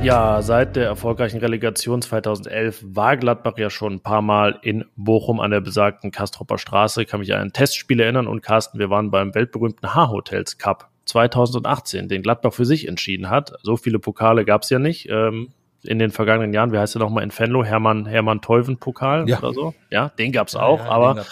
Ja, 0.04 0.42
seit 0.42 0.76
der 0.76 0.86
erfolgreichen 0.86 1.40
Relegation 1.40 2.02
2011 2.02 2.84
war 2.84 3.16
Gladbach 3.16 3.58
ja 3.58 3.70
schon 3.70 3.94
ein 3.94 4.00
paar 4.02 4.22
Mal 4.22 4.60
in 4.62 4.84
Bochum 4.98 5.40
an 5.40 5.52
der 5.52 5.62
besagten 5.62 6.12
Kastropper 6.12 6.58
Straße. 6.58 7.04
Ich 7.04 7.08
kann 7.08 7.22
mich 7.22 7.34
an 7.34 7.40
ein 7.40 7.54
Testspiel 7.54 8.02
erinnern 8.02 8.28
und 8.28 8.42
Carsten, 8.42 8.80
wir 8.80 8.90
waren 8.90 9.12
beim 9.12 9.34
weltberühmten 9.34 9.96
H-Hotels 9.96 10.58
Cup 10.58 10.90
2018, 11.06 12.10
den 12.10 12.22
Gladbach 12.22 12.52
für 12.52 12.66
sich 12.66 12.90
entschieden 12.90 13.30
hat. 13.30 13.54
So 13.64 13.78
viele 13.78 13.98
Pokale 13.98 14.44
gab's 14.44 14.70
ja 14.70 14.78
nicht. 14.78 15.08
Ähm, 15.10 15.54
in 15.84 16.00
den 16.00 16.12
vergangenen 16.12 16.54
Jahren, 16.54 16.74
wie 16.74 16.80
heißt 16.80 16.96
der 16.96 17.02
nochmal 17.02 17.24
in 17.24 17.32
Fenlo? 17.32 17.64
Hermann, 17.64 18.06
Hermann 18.06 18.42
Teuven 18.42 18.78
Pokal 18.80 19.30
ja. 19.30 19.38
oder 19.40 19.54
so? 19.54 19.74
Ja, 19.90 20.10
den 20.20 20.34
gab's 20.34 20.56
auch, 20.56 20.80
ja, 20.80 20.90
aber 20.90 21.22
auch. 21.22 21.26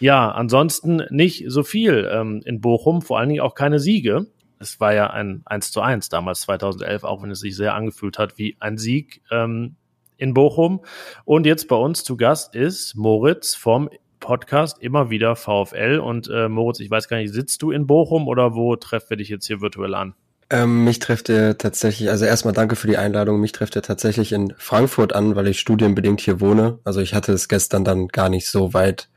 ja, 0.00 0.30
ansonsten 0.30 1.02
nicht 1.08 1.44
so 1.48 1.62
viel 1.62 2.10
ähm, 2.12 2.42
in 2.44 2.60
Bochum, 2.60 3.00
vor 3.00 3.18
allen 3.18 3.30
Dingen 3.30 3.40
auch 3.40 3.54
keine 3.54 3.78
Siege 3.78 4.26
es 4.60 4.78
war 4.78 4.94
ja 4.94 5.08
ein 5.08 5.42
1 5.46 5.72
zu 5.72 5.80
1 5.80 6.10
damals 6.10 6.42
2011, 6.42 7.02
auch 7.04 7.22
wenn 7.22 7.30
es 7.30 7.40
sich 7.40 7.56
sehr 7.56 7.74
angefühlt 7.74 8.18
hat 8.18 8.38
wie 8.38 8.56
ein 8.60 8.78
Sieg 8.78 9.22
ähm, 9.30 9.76
in 10.18 10.34
Bochum. 10.34 10.84
Und 11.24 11.46
jetzt 11.46 11.66
bei 11.66 11.76
uns 11.76 12.04
zu 12.04 12.16
Gast 12.16 12.54
ist 12.54 12.94
Moritz 12.94 13.54
vom 13.54 13.88
Podcast 14.20 14.78
immer 14.80 15.08
wieder 15.08 15.34
VfL. 15.34 15.98
Und 15.98 16.28
äh, 16.28 16.48
Moritz, 16.48 16.78
ich 16.80 16.90
weiß 16.90 17.08
gar 17.08 17.16
nicht, 17.16 17.32
sitzt 17.32 17.62
du 17.62 17.70
in 17.70 17.86
Bochum 17.86 18.28
oder 18.28 18.54
wo 18.54 18.76
treffen 18.76 19.10
wir 19.10 19.16
dich 19.16 19.30
jetzt 19.30 19.46
hier 19.46 19.62
virtuell 19.62 19.94
an? 19.94 20.14
Ähm, 20.50 20.84
mich 20.84 20.98
trifft 20.98 21.30
er 21.30 21.56
tatsächlich, 21.56 22.10
also 22.10 22.24
erstmal 22.26 22.52
danke 22.52 22.76
für 22.76 22.88
die 22.88 22.96
Einladung, 22.96 23.40
mich 23.40 23.52
trifft 23.52 23.76
er 23.76 23.82
tatsächlich 23.82 24.32
in 24.32 24.52
Frankfurt 24.58 25.14
an, 25.14 25.36
weil 25.36 25.46
ich 25.46 25.60
studienbedingt 25.60 26.20
hier 26.20 26.40
wohne. 26.40 26.80
Also 26.84 27.00
ich 27.00 27.14
hatte 27.14 27.32
es 27.32 27.48
gestern 27.48 27.84
dann 27.84 28.08
gar 28.08 28.28
nicht 28.28 28.48
so 28.48 28.74
weit 28.74 29.08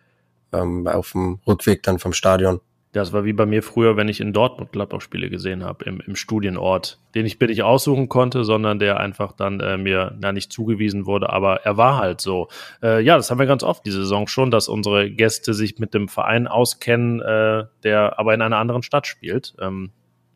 ähm, 0.53 0.87
auf 0.87 1.11
dem 1.11 1.39
Rückweg 1.45 1.83
dann 1.83 1.99
vom 1.99 2.13
Stadion. 2.13 2.61
Das 2.93 3.11
war 3.11 3.25
wie 3.25 3.33
bei 3.33 3.47
mir 3.47 3.63
früher, 3.63 3.97
wenn 3.97 4.07
ich 4.07 4.21
in 4.21 4.33
Dortmund 4.33 4.71
Gladbach-Spiele 4.71 5.31
gesehen 5.31 5.63
habe, 5.63 5.83
im, 5.85 5.99
im 5.99 6.15
Studienort, 6.15 6.99
den 7.15 7.25
ich 7.25 7.39
billig 7.39 7.63
aussuchen 7.63 8.07
konnte, 8.07 8.43
sondern 8.43 8.77
der 8.77 8.99
einfach 8.99 9.33
dann 9.33 9.59
äh, 9.59 9.77
mir 9.77 10.15
na, 10.19 10.31
nicht 10.31 10.53
zugewiesen 10.53 11.07
wurde, 11.07 11.31
aber 11.31 11.61
er 11.65 11.75
war 11.75 11.97
halt 11.97 12.21
so. 12.21 12.49
Äh, 12.83 13.01
ja, 13.01 13.17
das 13.17 13.31
haben 13.31 13.39
wir 13.39 13.47
ganz 13.47 13.63
oft 13.63 13.83
die 13.87 13.91
Saison 13.91 14.27
schon, 14.27 14.51
dass 14.51 14.67
unsere 14.67 15.09
Gäste 15.09 15.55
sich 15.55 15.79
mit 15.79 15.95
dem 15.95 16.07
Verein 16.07 16.47
auskennen, 16.47 17.19
äh, 17.19 17.65
der 17.81 18.19
aber 18.19 18.35
in 18.35 18.43
einer 18.43 18.57
anderen 18.57 18.83
Stadt 18.83 19.07
spielt. 19.07 19.55
Ähm, 19.59 19.89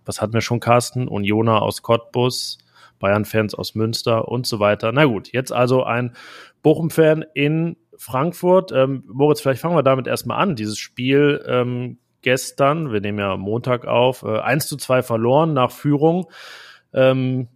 was 0.04 0.20
hatten 0.20 0.34
wir 0.34 0.42
schon, 0.42 0.60
Carsten? 0.60 1.08
Unioner 1.08 1.62
aus 1.62 1.84
Cottbus, 1.84 2.58
Bayern-Fans 2.98 3.54
aus 3.54 3.76
Münster 3.76 4.28
und 4.28 4.48
so 4.48 4.60
weiter. 4.60 4.92
Na 4.92 5.06
gut, 5.06 5.32
jetzt 5.32 5.52
also 5.52 5.84
ein 5.84 6.16
Bochum-Fan 6.64 7.24
in 7.36 7.78
Frankfurt. 7.98 8.72
Ähm, 8.72 9.04
Moritz, 9.06 9.42
vielleicht 9.42 9.62
fangen 9.62 9.76
wir 9.76 9.84
damit 9.84 10.08
erstmal 10.08 10.42
an. 10.42 10.56
Dieses 10.56 10.80
Spiel 10.80 11.44
ähm, 11.48 12.00
gestern, 12.28 12.92
wir 12.92 13.00
nehmen 13.00 13.20
ja 13.20 13.38
Montag 13.38 13.86
auf, 13.86 14.24
äh, 14.24 14.40
1 14.40 14.68
zu 14.68 14.76
2 14.76 15.02
verloren 15.02 15.54
nach 15.54 15.72
Führung. 15.72 16.30
Ähm, 16.94 17.48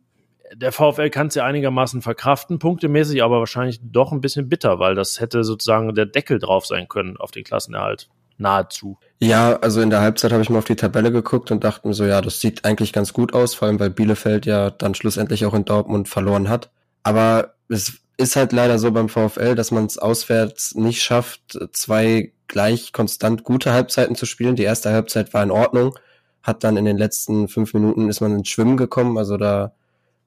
der 0.56 0.72
VfL 0.72 1.10
kann 1.10 1.28
es 1.28 1.36
ja 1.36 1.44
einigermaßen 1.44 2.02
verkraften, 2.02 2.58
punktemäßig, 2.58 3.22
aber 3.22 3.40
wahrscheinlich 3.40 3.82
doch 3.84 4.14
ein 4.14 4.22
bisschen 4.22 4.48
bitter, 4.48 4.80
weil 4.80 4.96
das 4.96 5.20
hätte 5.20 5.44
sozusagen 5.44 5.94
der 5.94 6.06
Deckel 6.06 6.40
drauf 6.40 6.66
sein 6.66 6.88
können 6.88 7.18
auf 7.18 7.32
den 7.32 7.44
Klassenerhalt 7.44 8.08
nahezu. 8.38 8.98
Ja, 9.20 9.58
also 9.58 9.82
in 9.82 9.90
der 9.90 10.00
Halbzeit 10.00 10.32
habe 10.32 10.42
ich 10.42 10.50
mal 10.50 10.60
auf 10.60 10.64
die 10.64 10.78
Tabelle 10.78 11.12
geguckt 11.12 11.52
und 11.52 11.66
dachte 11.66 11.86
mir 11.86 11.94
so, 11.94 12.06
ja, 12.06 12.22
das 12.22 12.40
sieht 12.40 12.64
eigentlich 12.64 12.94
ganz 12.94 13.12
gut 13.12 13.34
aus, 13.34 13.54
vor 13.54 13.68
allem 13.68 13.78
weil 13.78 13.90
Bielefeld 13.90 14.46
ja 14.46 14.70
dann 14.70 14.96
schlussendlich 14.96 15.46
auch 15.46 15.54
in 15.54 15.66
Dortmund 15.66 16.08
verloren 16.08 16.48
hat. 16.48 16.70
Aber 17.04 17.56
es 17.68 18.00
ist 18.16 18.38
halt 18.38 18.54
leider 18.54 18.80
so 18.80 18.90
beim 18.94 19.10
VfL, 19.10 19.56
dass 19.56 19.72
man 19.72 19.86
es 19.86 19.98
auswärts 19.98 20.76
nicht 20.76 21.02
schafft, 21.04 21.60
zwei 21.74 22.32
gleich 22.52 22.92
konstant 22.92 23.44
gute 23.44 23.72
Halbzeiten 23.72 24.16
zu 24.16 24.26
spielen. 24.26 24.56
Die 24.56 24.64
erste 24.64 24.92
Halbzeit 24.92 25.34
war 25.34 25.42
in 25.42 25.52
Ordnung, 25.52 25.98
hat 26.44 26.64
dann 26.64 26.78
in 26.78 26.86
den 26.86 26.98
letzten 26.98 27.48
fünf 27.48 27.74
Minuten 27.74 28.10
ist 28.10 28.20
man 28.20 28.34
ins 28.34 28.50
Schwimmen 28.50 28.78
gekommen. 28.78 29.18
Also 29.18 29.38
da 29.38 29.74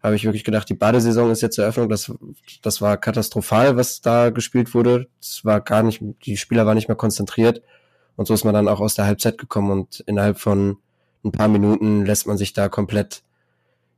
habe 0.03 0.17
ich 0.17 0.25
wirklich 0.25 0.45
gedacht, 0.45 0.69
die 0.69 0.75
Badesaison 0.75 1.31
ist 1.31 1.43
jetzt 1.43 1.59
Eröffnung. 1.59 1.89
Das, 1.89 2.13
das 2.63 2.81
war 2.81 2.97
katastrophal, 2.97 3.77
was 3.77 4.01
da 4.01 4.31
gespielt 4.31 4.75
wurde. 4.75 5.07
Es 5.21 5.45
war 5.45 5.61
gar 5.61 5.83
nicht, 5.83 6.03
die 6.25 6.37
Spieler 6.37 6.67
waren 6.67 6.77
nicht 6.77 6.89
mehr 6.89 6.97
konzentriert. 6.97 7.63
Und 8.17 8.27
so 8.27 8.35
ist 8.35 8.45
man 8.45 8.55
dann 8.55 8.69
auch 8.69 8.81
aus 8.81 8.95
der 8.95 9.05
Halbzeit 9.05 9.39
gekommen 9.39 9.71
und 9.71 10.01
innerhalb 10.07 10.39
von 10.39 10.79
ein 11.25 11.33
paar 11.33 11.49
Minuten 11.49 12.05
lässt 12.07 12.27
man 12.27 12.37
sich 12.37 12.53
da 12.53 12.69
komplett 12.69 13.23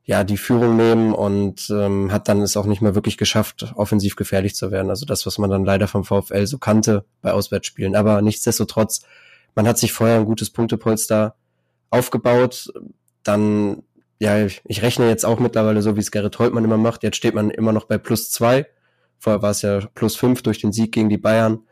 ja 0.06 0.22
die 0.22 0.36
Führung 0.36 0.76
nehmen 0.76 1.12
und 1.12 1.68
ähm, 1.68 2.12
hat 2.12 2.28
dann 2.28 2.40
es 2.40 2.56
auch 2.56 2.66
nicht 2.66 2.80
mehr 2.80 2.94
wirklich 2.94 3.18
geschafft, 3.18 3.72
offensiv 3.74 4.14
gefährlich 4.14 4.54
zu 4.54 4.70
werden. 4.70 4.88
Also 4.88 5.04
das, 5.04 5.26
was 5.26 5.36
man 5.38 5.50
dann 5.50 5.64
leider 5.64 5.88
vom 5.88 6.04
VfL 6.04 6.46
so 6.46 6.58
kannte 6.58 7.04
bei 7.22 7.32
Auswärtsspielen. 7.32 7.96
Aber 7.96 8.22
nichtsdestotrotz, 8.22 9.02
man 9.56 9.66
hat 9.66 9.78
sich 9.78 9.92
vorher 9.92 10.16
ein 10.16 10.24
gutes 10.24 10.50
Punktepolster 10.50 11.34
aufgebaut. 11.90 12.72
Dann, 13.24 13.82
ja, 14.20 14.46
ich 14.46 14.82
rechne 14.82 15.08
jetzt 15.08 15.26
auch 15.26 15.40
mittlerweile 15.40 15.82
so, 15.82 15.96
wie 15.96 16.00
es 16.00 16.12
Gerrit 16.12 16.38
Holtmann 16.38 16.64
immer 16.64 16.78
macht. 16.78 17.02
Jetzt 17.02 17.16
steht 17.16 17.34
man 17.34 17.50
immer 17.50 17.72
noch 17.72 17.86
bei 17.86 17.98
plus 17.98 18.30
zwei. 18.30 18.66
Vorher 19.18 19.42
war 19.42 19.50
es 19.50 19.62
ja 19.62 19.80
plus 19.94 20.14
fünf 20.14 20.42
durch 20.42 20.60
den 20.60 20.72
Sieg 20.72 20.92
gegen 20.92 21.08
die 21.08 21.18
Bayern. 21.18 21.64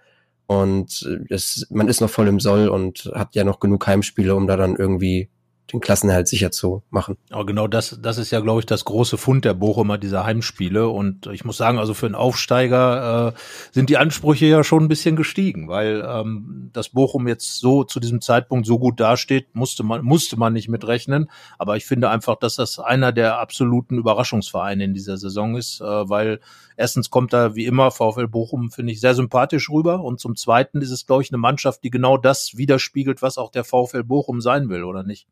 Und 0.47 1.09
es, 1.30 1.68
man 1.70 1.87
ist 1.87 2.01
noch 2.01 2.11
voll 2.11 2.26
im 2.26 2.41
Soll 2.41 2.68
und 2.68 3.12
hat 3.14 3.37
ja 3.37 3.45
noch 3.45 3.61
genug 3.61 3.87
Heimspiele, 3.87 4.35
um 4.35 4.49
da 4.49 4.57
dann 4.57 4.74
irgendwie 4.74 5.30
den 5.72 5.80
Klassenerhalt 5.80 6.28
sicher 6.28 6.50
zu 6.50 6.82
machen. 6.90 7.16
Aber 7.30 7.46
genau 7.46 7.66
das, 7.66 7.98
das 8.00 8.18
ist 8.18 8.30
ja, 8.30 8.40
glaube 8.40 8.60
ich, 8.60 8.66
das 8.66 8.84
große 8.84 9.16
Fund 9.16 9.44
der 9.44 9.54
Bochumer, 9.54 9.96
dieser 9.96 10.24
Heimspiele. 10.24 10.88
Und 10.88 11.26
ich 11.28 11.44
muss 11.44 11.56
sagen, 11.56 11.78
also 11.78 11.94
für 11.94 12.06
einen 12.06 12.14
Aufsteiger 12.14 13.34
äh, 13.34 13.38
sind 13.72 13.88
die 13.88 13.96
Ansprüche 13.96 14.46
ja 14.46 14.62
schon 14.62 14.84
ein 14.84 14.88
bisschen 14.88 15.16
gestiegen, 15.16 15.68
weil 15.68 16.06
ähm, 16.06 16.70
dass 16.72 16.90
Bochum 16.90 17.26
jetzt 17.28 17.60
so 17.60 17.82
zu 17.82 17.98
diesem 17.98 18.20
Zeitpunkt 18.20 18.66
so 18.66 18.78
gut 18.78 19.00
dasteht, 19.00 19.54
musste 19.54 19.84
man, 19.84 20.02
musste 20.04 20.38
man 20.38 20.52
nicht 20.52 20.68
mitrechnen. 20.68 21.30
Aber 21.58 21.76
ich 21.76 21.86
finde 21.86 22.10
einfach, 22.10 22.36
dass 22.36 22.56
das 22.56 22.78
einer 22.78 23.12
der 23.12 23.38
absoluten 23.38 23.96
Überraschungsvereine 23.96 24.84
in 24.84 24.92
dieser 24.92 25.16
Saison 25.16 25.56
ist, 25.56 25.80
äh, 25.80 25.84
weil 25.84 26.40
erstens 26.76 27.08
kommt 27.08 27.32
da 27.32 27.54
wie 27.54 27.64
immer 27.64 27.90
VfL 27.90 28.28
Bochum, 28.28 28.70
finde 28.70 28.92
ich, 28.92 29.00
sehr 29.00 29.14
sympathisch 29.14 29.70
rüber. 29.70 30.02
Und 30.02 30.20
zum 30.20 30.36
Zweiten 30.36 30.82
ist 30.82 30.90
es, 30.90 31.06
glaube 31.06 31.22
ich, 31.22 31.30
eine 31.30 31.38
Mannschaft, 31.38 31.82
die 31.84 31.90
genau 31.90 32.18
das 32.18 32.58
widerspiegelt, 32.58 33.22
was 33.22 33.38
auch 33.38 33.50
der 33.50 33.64
VfL 33.64 34.04
Bochum 34.04 34.42
sein 34.42 34.68
will, 34.68 34.84
oder 34.84 35.02
nicht? 35.02 35.26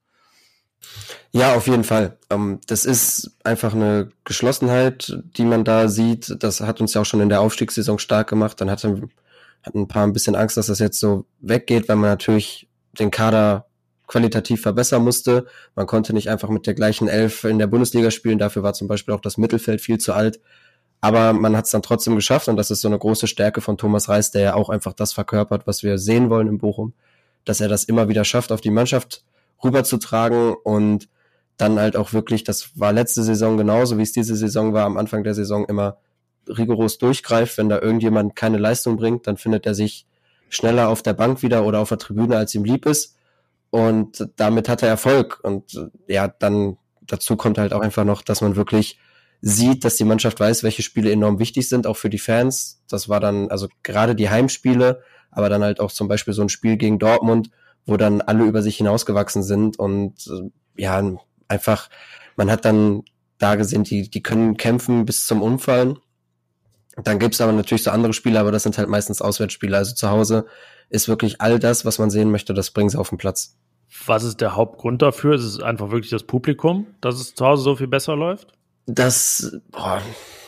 Ja, 1.33 1.55
auf 1.55 1.67
jeden 1.67 1.85
Fall. 1.85 2.19
Ähm, 2.31 2.61
das 2.67 2.85
ist 2.85 3.33
einfach 3.43 3.75
eine 3.75 4.11
Geschlossenheit, 4.25 5.19
die 5.37 5.45
man 5.45 5.65
da 5.65 5.89
sieht. 5.89 6.37
Das 6.43 6.61
hat 6.61 6.81
uns 6.81 6.95
ja 6.95 7.01
auch 7.01 7.07
schon 7.07 7.21
in 7.21 7.29
der 7.29 7.41
Aufstiegssaison 7.41 7.99
stark 7.99 8.29
gemacht. 8.29 8.61
Dann 8.61 8.71
hatten, 8.71 9.11
hatten 9.63 9.81
ein 9.81 9.89
paar 9.89 10.07
ein 10.07 10.13
bisschen 10.13 10.37
Angst, 10.37 10.57
dass 10.57 10.67
das 10.67 10.79
jetzt 10.79 11.01
so 11.01 11.25
weggeht, 11.41 11.89
weil 11.89 11.97
man 11.97 12.11
natürlich 12.11 12.69
den 12.99 13.11
Kader 13.11 13.67
qualitativ 14.07 14.61
verbessern 14.61 15.03
musste. 15.03 15.47
Man 15.75 15.87
konnte 15.87 16.13
nicht 16.13 16.29
einfach 16.29 16.51
mit 16.51 16.67
der 16.67 16.75
gleichen 16.75 17.09
Elf 17.09 17.45
in 17.45 17.59
der 17.59 17.67
Bundesliga 17.67 18.11
spielen. 18.11 18.39
Dafür 18.39 18.63
war 18.63 18.75
zum 18.75 18.87
Beispiel 18.89 19.15
auch 19.15 19.21
das 19.21 19.39
Mittelfeld 19.39 19.81
viel 19.81 19.99
zu 19.99 20.13
alt. 20.13 20.39
Aber 21.01 21.33
man 21.33 21.57
hat 21.57 21.65
es 21.65 21.71
dann 21.71 21.83
trotzdem 21.83 22.15
geschafft 22.15 22.47
und 22.49 22.57
das 22.57 22.71
ist 22.71 22.83
so 22.83 22.89
eine 22.89 22.99
große 22.99 23.27
Stärke 23.27 23.61
von 23.61 23.79
Thomas 23.79 24.09
Reis, 24.09 24.31
der 24.31 24.43
ja 24.43 24.55
auch 24.55 24.69
einfach 24.69 24.93
das 24.93 25.13
verkörpert, 25.13 25.67
was 25.67 25.83
wir 25.83 25.99
sehen 25.99 26.31
wollen 26.31 26.47
in 26.47 26.59
Bochum, 26.59 26.93
dass 27.45 27.61
er 27.61 27.69
das 27.69 27.85
immer 27.85 28.09
wieder 28.09 28.25
schafft, 28.25 28.53
auf 28.53 28.61
die 28.61 28.71
Mannschaft 28.71 29.25
rüberzutragen 29.65 30.55
und 30.65 31.09
dann 31.57 31.79
halt 31.79 31.97
auch 31.97 32.13
wirklich, 32.13 32.45
das 32.45 32.71
war 32.79 32.93
letzte 32.93 33.23
Saison 33.23 33.57
genauso, 33.57 33.99
wie 33.99 34.03
es 34.03 34.13
diese 34.13 34.37
Saison 34.37 34.73
war, 34.73 34.85
am 34.85 34.97
Anfang 34.97 35.23
der 35.23 35.35
Saison 35.35 35.65
immer 35.67 35.99
rigoros 36.49 36.99
durchgreift. 36.99 37.59
Wenn 37.59 37.69
da 37.69 37.81
irgendjemand 37.81 38.35
keine 38.35 38.59
Leistung 38.59 38.97
bringt, 38.97 39.27
dann 39.27 39.37
findet 39.37 39.67
er 39.67 39.75
sich 39.75 40.07
schneller 40.49 40.89
auf 40.89 41.03
der 41.03 41.13
Bank 41.13 41.43
wieder 41.43 41.65
oder 41.65 41.81
auf 41.81 41.89
der 41.89 41.99
Tribüne, 41.99 42.37
als 42.37 42.55
ihm 42.55 42.65
lieb 42.65 42.87
ist. 42.87 43.17
Und 43.71 44.29
damit 44.37 44.69
hat 44.69 44.83
er 44.83 44.89
Erfolg. 44.89 45.41
Und 45.43 45.91
ja, 46.07 46.29
dann 46.29 46.77
dazu 47.07 47.37
kommt 47.37 47.59
halt 47.59 47.73
auch 47.73 47.81
einfach 47.81 48.05
noch, 48.05 48.23
dass 48.23 48.41
man 48.41 48.57
wirklich 48.57 48.99
sieht, 49.41 49.85
dass 49.85 49.97
die 49.97 50.05
Mannschaft 50.05 50.39
weiß, 50.41 50.63
welche 50.63 50.83
Spiele 50.83 51.11
enorm 51.11 51.39
wichtig 51.39 51.69
sind, 51.69 51.87
auch 51.87 51.97
für 51.97 52.11
die 52.11 52.19
Fans. 52.19 52.83
Das 52.89 53.09
war 53.09 53.19
dann, 53.19 53.51
also 53.51 53.69
gerade 53.83 54.15
die 54.15 54.31
Heimspiele, 54.31 55.03
aber 55.31 55.49
dann 55.49 55.63
halt 55.63 55.81
auch 55.81 55.91
zum 55.91 56.07
Beispiel 56.07 56.35
so 56.35 56.43
ein 56.43 56.49
Spiel 56.49 56.77
gegen 56.77 56.99
Dortmund, 56.99 57.51
wo 57.87 57.97
dann 57.97 58.21
alle 58.21 58.45
über 58.45 58.63
sich 58.63 58.77
hinausgewachsen 58.77 59.43
sind 59.43 59.79
und 59.79 60.27
äh, 60.27 60.51
ja, 60.83 61.03
einfach, 61.49 61.89
man 62.37 62.51
hat 62.51 62.65
dann 62.65 63.03
da 63.39 63.57
gesehen, 63.57 63.85
die, 63.85 64.09
die 64.09 64.23
können 64.23 64.57
kämpfen 64.57 65.05
bis 65.05 65.27
zum 65.27 65.43
Umfallen. 65.43 65.99
Dann 66.97 67.19
gibt's 67.19 67.41
aber 67.41 67.53
natürlich 67.53 67.83
so 67.83 67.91
andere 67.91 68.13
Spiele, 68.13 68.39
aber 68.39 68.53
das 68.53 68.63
sind 68.63 68.79
halt 68.79 68.89
meistens 68.89 69.23
Auswärtsspiele. 69.23 69.77
Also 69.77 69.95
zu 69.95 70.11
Hause 70.11 70.47
ist 70.91 71.09
wirklich 71.09 71.41
all 71.41 71.59
das, 71.59 71.85
was 71.85 71.99
man 71.99 72.11
sehen 72.11 72.31
möchte, 72.31 72.55
das 72.55 72.71
bringen 72.71 72.91
sie 72.91 72.99
auf 72.99 73.09
den 73.09 73.19
Platz. 73.19 73.57
Was 74.07 74.25
ist 74.25 74.41
der 74.41 74.57
Hauptgrund 74.57 75.03
dafür? 75.03 75.35
Ist 75.35 75.45
es 75.45 75.61
einfach 75.61 75.91
wirklich 75.91 76.11
das 76.11 76.23
Publikum, 76.23 76.87
dass 77.01 77.17
es 77.17 77.35
zu 77.35 77.45
Hause 77.45 77.63
so 77.63 77.77
viel 77.77 77.89
besser 77.89 78.17
läuft? 78.17 78.53
Das, 78.87 79.59
boah, 79.71 80.01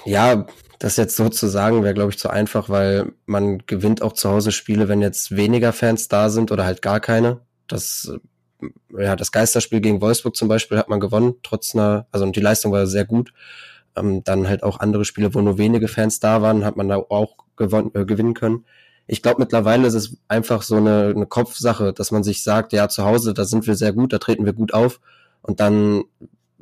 ja, 0.05 0.47
das 0.79 0.97
jetzt 0.97 1.17
so 1.17 1.29
zu 1.29 1.47
sagen, 1.47 1.83
wäre, 1.83 1.95
glaube 1.95 2.11
ich, 2.11 2.19
zu 2.19 2.31
einfach, 2.31 2.69
weil 2.69 3.13
man 3.27 3.59
gewinnt 3.67 4.03
auch 4.03 4.13
zu 4.13 4.31
Hause 4.31 4.53
Spiele, 4.53 4.89
wenn 4.89 5.03
jetzt 5.03 5.37
weniger 5.37 5.73
Fans 5.73 6.09
da 6.09 6.29
sind 6.29 6.53
oder 6.53 6.65
halt 6.65 6.83
gar 6.83 7.01
keine. 7.01 7.41
Das, 7.69 8.13
ja, 8.97 9.17
das 9.17 9.33
Geisterspiel 9.33 9.81
gegen 9.81 10.01
Wolfsburg 10.01 10.37
zum 10.37 10.49
Beispiel 10.49 10.79
hat 10.79 10.89
man 10.89 11.01
gewonnen, 11.01 11.35
trotz 11.43 11.75
einer, 11.75 12.07
also 12.13 12.25
und 12.25 12.37
die 12.37 12.41
Leistung 12.41 12.73
war 12.73 12.87
sehr 12.87 13.05
gut. 13.05 13.33
Ähm, 13.97 14.25
dann 14.25 14.49
halt 14.49 14.63
auch 14.63 14.81
andere 14.81 15.05
Spiele, 15.05 15.35
wo 15.35 15.41
nur 15.41 15.59
wenige 15.59 15.89
Fans 15.89 16.19
da 16.19 16.43
waren, 16.43 16.65
hat 16.65 16.77
man 16.77 16.89
da 16.89 16.97
auch 16.97 17.37
gewonnen, 17.57 17.91
äh, 17.95 18.05
gewinnen 18.05 18.35
können. 18.35 18.65
Ich 19.07 19.23
glaube, 19.23 19.41
mittlerweile 19.41 19.87
ist 19.87 19.95
es 19.95 20.17
einfach 20.29 20.63
so 20.63 20.77
eine, 20.77 21.13
eine 21.15 21.27
Kopfsache, 21.27 21.93
dass 21.93 22.11
man 22.11 22.25
sich 22.25 22.43
sagt, 22.43 22.73
ja, 22.73 22.89
zu 22.89 23.05
Hause, 23.05 23.35
da 23.35 23.45
sind 23.45 23.67
wir 23.67 23.77
sehr 23.77 23.93
gut, 23.93 24.13
da 24.13 24.19
treten 24.19 24.47
wir 24.47 24.55
gut 24.55 24.73
auf. 24.73 25.01
Und 25.43 25.61
dann 25.61 26.05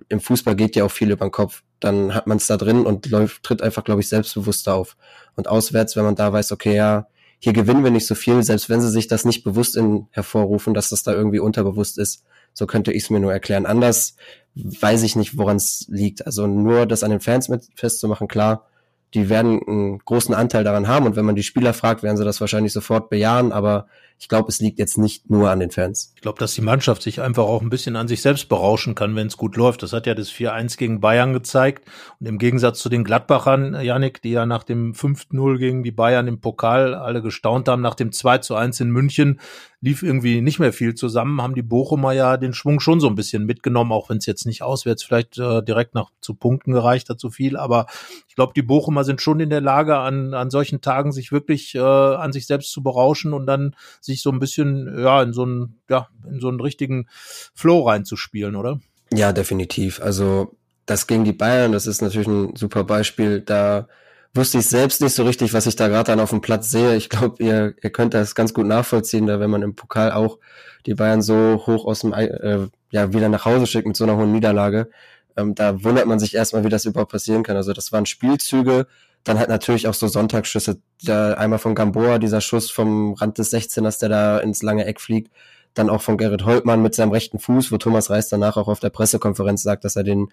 im 0.08 0.20
Fußball 0.20 0.54
geht 0.56 0.76
ja 0.76 0.84
auch 0.84 0.90
viel 0.90 1.10
über 1.10 1.26
den 1.26 1.32
Kopf. 1.32 1.62
Dann 1.80 2.14
hat 2.14 2.26
man 2.26 2.36
es 2.36 2.46
da 2.46 2.56
drin 2.56 2.86
und 2.86 3.06
läuft, 3.10 3.42
tritt 3.42 3.62
einfach, 3.62 3.84
glaube 3.84 4.00
ich, 4.00 4.08
selbstbewusster 4.08 4.74
auf. 4.74 4.96
Und 5.34 5.48
auswärts, 5.48 5.96
wenn 5.96 6.04
man 6.04 6.14
da 6.14 6.32
weiß, 6.32 6.52
okay, 6.52 6.74
ja, 6.76 7.06
hier 7.38 7.52
gewinnen 7.52 7.82
wir 7.82 7.90
nicht 7.90 8.06
so 8.06 8.14
viel, 8.14 8.42
selbst 8.42 8.68
wenn 8.68 8.80
sie 8.80 8.90
sich 8.90 9.08
das 9.08 9.24
nicht 9.24 9.42
bewusst 9.42 9.76
in, 9.76 10.06
hervorrufen, 10.10 10.74
dass 10.74 10.90
das 10.90 11.02
da 11.02 11.12
irgendwie 11.12 11.40
unterbewusst 11.40 11.98
ist, 11.98 12.24
so 12.52 12.66
könnte 12.66 12.92
ich 12.92 13.04
es 13.04 13.10
mir 13.10 13.18
nur 13.18 13.32
erklären. 13.32 13.66
Anders 13.66 14.16
weiß 14.54 15.02
ich 15.02 15.16
nicht, 15.16 15.36
woran 15.36 15.56
es 15.56 15.86
liegt. 15.88 16.26
Also 16.26 16.46
nur 16.46 16.86
das 16.86 17.02
an 17.02 17.10
den 17.10 17.20
Fans 17.20 17.48
mit 17.48 17.64
festzumachen, 17.74 18.28
klar, 18.28 18.68
die 19.14 19.28
werden 19.28 19.60
einen 19.66 19.98
großen 19.98 20.34
Anteil 20.34 20.64
daran 20.64 20.88
haben 20.88 21.06
und 21.06 21.16
wenn 21.16 21.24
man 21.24 21.34
die 21.34 21.42
Spieler 21.42 21.74
fragt, 21.74 22.02
werden 22.02 22.16
sie 22.16 22.24
das 22.24 22.40
wahrscheinlich 22.40 22.72
sofort 22.72 23.10
bejahen, 23.10 23.52
aber 23.52 23.86
ich 24.22 24.28
glaube, 24.28 24.48
es 24.50 24.60
liegt 24.60 24.78
jetzt 24.78 24.98
nicht 24.98 25.30
nur 25.30 25.50
an 25.50 25.58
den 25.58 25.72
Fans. 25.72 26.12
Ich 26.14 26.22
glaube, 26.22 26.38
dass 26.38 26.54
die 26.54 26.60
Mannschaft 26.60 27.02
sich 27.02 27.20
einfach 27.20 27.42
auch 27.42 27.60
ein 27.60 27.70
bisschen 27.70 27.96
an 27.96 28.06
sich 28.06 28.22
selbst 28.22 28.48
berauschen 28.48 28.94
kann, 28.94 29.16
wenn 29.16 29.26
es 29.26 29.36
gut 29.36 29.56
läuft. 29.56 29.82
Das 29.82 29.92
hat 29.92 30.06
ja 30.06 30.14
das 30.14 30.30
4-1 30.30 30.78
gegen 30.78 31.00
Bayern 31.00 31.32
gezeigt. 31.32 31.88
Und 32.20 32.26
im 32.26 32.38
Gegensatz 32.38 32.78
zu 32.78 32.88
den 32.88 33.02
Gladbachern, 33.02 33.82
Janik, 33.82 34.22
die 34.22 34.30
ja 34.30 34.46
nach 34.46 34.62
dem 34.62 34.92
5-0 34.92 35.58
gegen 35.58 35.82
die 35.82 35.90
Bayern 35.90 36.28
im 36.28 36.40
Pokal 36.40 36.94
alle 36.94 37.20
gestaunt 37.20 37.66
haben, 37.68 37.82
nach 37.82 37.96
dem 37.96 38.10
2-1 38.10 38.82
in 38.82 38.90
München 38.90 39.40
lief 39.82 40.04
irgendwie 40.04 40.40
nicht 40.40 40.60
mehr 40.60 40.72
viel 40.72 40.94
zusammen, 40.94 41.42
haben 41.42 41.56
die 41.56 41.62
Bochumer 41.62 42.12
ja 42.12 42.36
den 42.36 42.54
Schwung 42.54 42.78
schon 42.78 43.00
so 43.00 43.08
ein 43.08 43.16
bisschen 43.16 43.44
mitgenommen, 43.44 43.90
auch 43.90 44.08
wenn 44.08 44.18
es 44.18 44.26
jetzt 44.26 44.46
nicht 44.46 44.62
auswärts 44.62 45.02
vielleicht 45.02 45.38
äh, 45.38 45.60
direkt 45.60 45.96
nach 45.96 46.10
zu 46.20 46.34
Punkten 46.34 46.72
gereicht 46.72 47.08
hat, 47.08 47.18
zu 47.18 47.30
viel. 47.30 47.56
Aber 47.56 47.86
ich 48.28 48.36
glaube, 48.36 48.52
die 48.54 48.62
Bochumer 48.62 49.02
sind 49.02 49.20
schon 49.20 49.40
in 49.40 49.50
der 49.50 49.60
Lage, 49.60 49.98
an, 49.98 50.34
an 50.34 50.50
solchen 50.50 50.82
Tagen 50.82 51.10
sich 51.10 51.32
wirklich 51.32 51.74
äh, 51.74 51.80
an 51.80 52.32
sich 52.32 52.46
selbst 52.46 52.70
zu 52.70 52.84
berauschen 52.84 53.32
und 53.32 53.44
dann 53.46 53.74
sich 54.00 54.11
so 54.20 54.30
ein 54.30 54.38
bisschen, 54.38 54.98
ja, 54.98 55.22
in 55.22 55.32
so 55.32 55.44
einen, 55.44 55.80
ja, 55.88 56.08
in 56.28 56.40
so 56.40 56.48
einen 56.48 56.60
richtigen 56.60 57.06
Flow 57.54 57.88
reinzuspielen, 57.88 58.56
oder? 58.56 58.80
Ja, 59.12 59.32
definitiv. 59.32 60.00
Also 60.00 60.56
das 60.86 61.06
gegen 61.06 61.24
die 61.24 61.32
Bayern, 61.32 61.72
das 61.72 61.86
ist 61.86 62.02
natürlich 62.02 62.28
ein 62.28 62.56
super 62.56 62.84
Beispiel. 62.84 63.40
Da 63.40 63.88
wusste 64.34 64.58
ich 64.58 64.66
selbst 64.66 65.00
nicht 65.00 65.14
so 65.14 65.24
richtig, 65.24 65.52
was 65.54 65.66
ich 65.66 65.76
da 65.76 65.88
gerade 65.88 66.04
dann 66.04 66.20
auf 66.20 66.30
dem 66.30 66.40
Platz 66.40 66.70
sehe. 66.70 66.96
Ich 66.96 67.08
glaube, 67.08 67.42
ihr, 67.42 67.74
ihr 67.82 67.90
könnt 67.90 68.14
das 68.14 68.34
ganz 68.34 68.54
gut 68.54 68.66
nachvollziehen, 68.66 69.26
da 69.26 69.40
wenn 69.40 69.50
man 69.50 69.62
im 69.62 69.74
Pokal 69.74 70.12
auch 70.12 70.38
die 70.86 70.94
Bayern 70.94 71.22
so 71.22 71.62
hoch 71.66 71.84
aus 71.86 72.00
dem 72.00 72.12
äh, 72.12 72.68
ja 72.90 73.12
wieder 73.12 73.28
nach 73.28 73.44
Hause 73.44 73.66
schickt 73.66 73.86
mit 73.86 73.96
so 73.96 74.04
einer 74.04 74.16
hohen 74.16 74.32
Niederlage. 74.32 74.90
Ähm, 75.36 75.54
da 75.54 75.82
wundert 75.84 76.06
man 76.06 76.18
sich 76.18 76.34
erstmal, 76.34 76.64
wie 76.64 76.68
das 76.68 76.84
überhaupt 76.84 77.12
passieren 77.12 77.42
kann. 77.42 77.56
Also 77.56 77.72
das 77.72 77.92
waren 77.92 78.06
Spielzüge, 78.06 78.86
dann 79.24 79.38
halt 79.38 79.48
natürlich 79.48 79.88
auch 79.88 79.94
so 79.94 80.08
Sonntagsschüsse. 80.08 80.80
Da 81.02 81.34
einmal 81.34 81.58
von 81.58 81.74
Gamboa, 81.74 82.18
dieser 82.18 82.40
Schuss 82.40 82.70
vom 82.70 83.14
Rand 83.14 83.38
des 83.38 83.52
16ers, 83.52 84.00
der 84.00 84.08
da 84.08 84.38
ins 84.38 84.62
lange 84.62 84.84
Eck 84.84 85.00
fliegt. 85.00 85.30
Dann 85.74 85.90
auch 85.90 86.02
von 86.02 86.18
Gerrit 86.18 86.44
Holtmann 86.44 86.82
mit 86.82 86.94
seinem 86.94 87.12
rechten 87.12 87.38
Fuß, 87.38 87.72
wo 87.72 87.78
Thomas 87.78 88.10
Reis 88.10 88.28
danach 88.28 88.56
auch 88.56 88.68
auf 88.68 88.80
der 88.80 88.90
Pressekonferenz 88.90 89.62
sagt, 89.62 89.84
dass 89.84 89.96
er 89.96 90.02
den 90.02 90.28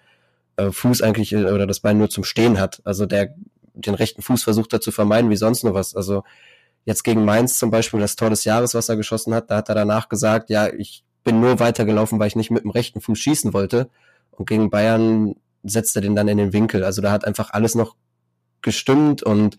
äh, 0.56 0.70
Fuß 0.70 1.02
eigentlich 1.02 1.32
äh, 1.32 1.44
oder 1.44 1.66
das 1.66 1.80
Bein 1.80 1.98
nur 1.98 2.10
zum 2.10 2.24
Stehen 2.24 2.58
hat. 2.58 2.82
Also 2.84 3.06
der 3.06 3.34
den 3.74 3.94
rechten 3.94 4.22
Fuß 4.22 4.42
versucht 4.42 4.72
er 4.72 4.80
zu 4.80 4.90
vermeiden, 4.90 5.30
wie 5.30 5.36
sonst 5.36 5.64
nur 5.64 5.74
was. 5.74 5.94
Also 5.94 6.24
jetzt 6.84 7.04
gegen 7.04 7.24
Mainz 7.24 7.58
zum 7.58 7.70
Beispiel 7.70 8.00
das 8.00 8.16
Tor 8.16 8.30
des 8.30 8.44
Jahres, 8.44 8.74
was 8.74 8.88
er 8.88 8.96
geschossen 8.96 9.34
hat, 9.34 9.50
da 9.50 9.56
hat 9.56 9.68
er 9.68 9.74
danach 9.74 10.08
gesagt, 10.08 10.50
ja, 10.50 10.68
ich 10.68 11.04
bin 11.24 11.40
nur 11.40 11.60
weitergelaufen, 11.60 12.18
weil 12.18 12.28
ich 12.28 12.36
nicht 12.36 12.50
mit 12.50 12.64
dem 12.64 12.70
rechten 12.70 13.00
Fuß 13.00 13.18
schießen 13.18 13.52
wollte. 13.52 13.88
Und 14.32 14.48
gegen 14.48 14.70
Bayern 14.70 15.34
setzt 15.62 15.96
er 15.96 16.02
den 16.02 16.16
dann 16.16 16.28
in 16.28 16.38
den 16.38 16.52
Winkel. 16.52 16.84
Also 16.84 17.02
da 17.02 17.12
hat 17.12 17.26
einfach 17.26 17.50
alles 17.50 17.74
noch 17.74 17.94
gestimmt 18.62 19.22
und 19.22 19.56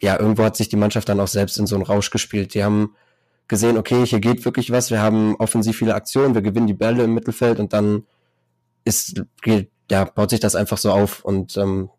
ja, 0.00 0.18
irgendwo 0.18 0.44
hat 0.44 0.56
sich 0.56 0.68
die 0.68 0.76
Mannschaft 0.76 1.08
dann 1.08 1.20
auch 1.20 1.28
selbst 1.28 1.58
in 1.58 1.66
so 1.66 1.76
einen 1.76 1.84
Rausch 1.84 2.10
gespielt. 2.10 2.54
Die 2.54 2.64
haben 2.64 2.94
gesehen, 3.48 3.78
okay, 3.78 4.04
hier 4.06 4.20
geht 4.20 4.44
wirklich 4.44 4.70
was, 4.70 4.90
wir 4.90 5.00
haben 5.00 5.36
offensiv 5.36 5.76
viele 5.76 5.94
Aktionen, 5.94 6.34
wir 6.34 6.42
gewinnen 6.42 6.66
die 6.66 6.74
Bälle 6.74 7.04
im 7.04 7.14
Mittelfeld 7.14 7.60
und 7.60 7.72
dann 7.72 8.04
ist, 8.84 9.22
ja, 9.90 10.04
baut 10.04 10.30
sich 10.30 10.40
das 10.40 10.56
einfach 10.56 10.78
so 10.78 10.90
auf 10.90 11.24
und 11.24 11.56
ähm, 11.56 11.90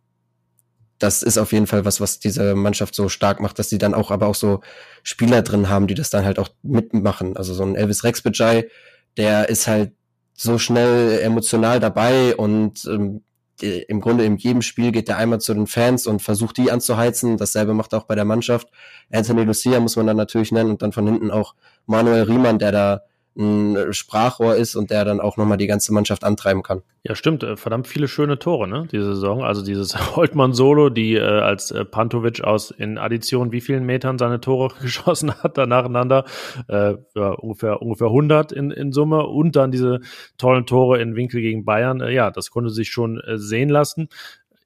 das 0.99 1.23
ist 1.23 1.37
auf 1.37 1.51
jeden 1.51 1.67
Fall 1.67 1.85
was, 1.85 1.99
was 1.99 2.19
diese 2.19 2.55
Mannschaft 2.55 2.95
so 2.95 3.09
stark 3.09 3.41
macht, 3.41 3.59
dass 3.59 3.69
sie 3.69 3.77
dann 3.77 3.93
auch 3.93 4.11
aber 4.11 4.27
auch 4.27 4.35
so 4.35 4.61
Spieler 5.03 5.41
drin 5.41 5.69
haben, 5.69 5.87
die 5.87 5.93
das 5.93 6.09
dann 6.09 6.25
halt 6.25 6.39
auch 6.39 6.49
mitmachen. 6.63 7.35
Also 7.35 7.53
so 7.53 7.63
ein 7.63 7.75
Elvis 7.75 8.03
Rexbejai, 8.03 8.69
der 9.17 9.49
ist 9.49 9.67
halt 9.67 9.91
so 10.33 10.57
schnell 10.57 11.19
emotional 11.19 11.79
dabei 11.79 12.35
und 12.35 12.85
ähm, 12.85 13.23
im 13.61 14.01
Grunde 14.01 14.25
in 14.25 14.37
jedem 14.37 14.61
Spiel 14.61 14.91
geht 14.91 15.09
er 15.09 15.17
einmal 15.17 15.39
zu 15.39 15.53
den 15.53 15.67
Fans 15.67 16.07
und 16.07 16.21
versucht 16.21 16.57
die 16.57 16.71
anzuheizen. 16.71 17.37
Dasselbe 17.37 17.73
macht 17.73 17.93
er 17.93 17.99
auch 17.99 18.05
bei 18.05 18.15
der 18.15 18.25
Mannschaft. 18.25 18.69
Anthony 19.11 19.43
Lucia 19.43 19.79
muss 19.79 19.95
man 19.95 20.07
dann 20.07 20.17
natürlich 20.17 20.51
nennen 20.51 20.71
und 20.71 20.81
dann 20.81 20.91
von 20.91 21.07
hinten 21.07 21.31
auch 21.31 21.55
Manuel 21.85 22.23
Riemann, 22.23 22.59
der 22.59 22.71
da 22.71 23.01
ein 23.37 23.93
Sprachrohr 23.93 24.55
ist 24.55 24.75
und 24.75 24.91
der 24.91 25.03
dann 25.03 25.19
auch 25.19 25.35
nochmal 25.37 25.57
die 25.57 25.67
ganze 25.67 25.93
Mannschaft 25.93 26.23
antreiben 26.23 26.63
kann. 26.63 26.81
Ja, 27.03 27.15
stimmt. 27.15 27.43
Äh, 27.43 27.57
verdammt 27.57 27.87
viele 27.87 28.07
schöne 28.07 28.39
Tore, 28.39 28.67
ne? 28.67 28.87
Diese 28.91 29.15
Saison. 29.15 29.43
Also 29.43 29.63
dieses 29.63 29.95
Holtmann-Solo, 30.15 30.89
die 30.89 31.15
äh, 31.15 31.21
als 31.21 31.71
äh, 31.71 31.83
Pantovic 31.85 32.43
aus 32.43 32.71
in 32.71 32.97
Addition 32.97 33.51
wie 33.51 33.61
vielen 33.61 33.85
Metern 33.85 34.17
seine 34.17 34.39
Tore 34.39 34.73
geschossen 34.81 35.33
hat, 35.43 35.57
da 35.57 35.65
nacheinander. 35.65 36.25
Äh, 36.67 36.95
ja, 37.13 37.31
ungefähr, 37.31 37.81
ungefähr 37.81 38.07
100 38.07 38.51
in, 38.53 38.71
in 38.71 38.91
Summe. 38.91 39.27
Und 39.27 39.55
dann 39.55 39.71
diese 39.71 39.99
tollen 40.37 40.65
Tore 40.65 41.01
in 41.01 41.15
Winkel 41.15 41.41
gegen 41.41 41.65
Bayern. 41.65 42.01
Äh, 42.01 42.11
ja, 42.11 42.31
das 42.31 42.51
konnte 42.51 42.69
sich 42.69 42.89
schon 42.89 43.19
äh, 43.19 43.37
sehen 43.37 43.69
lassen. 43.69 44.07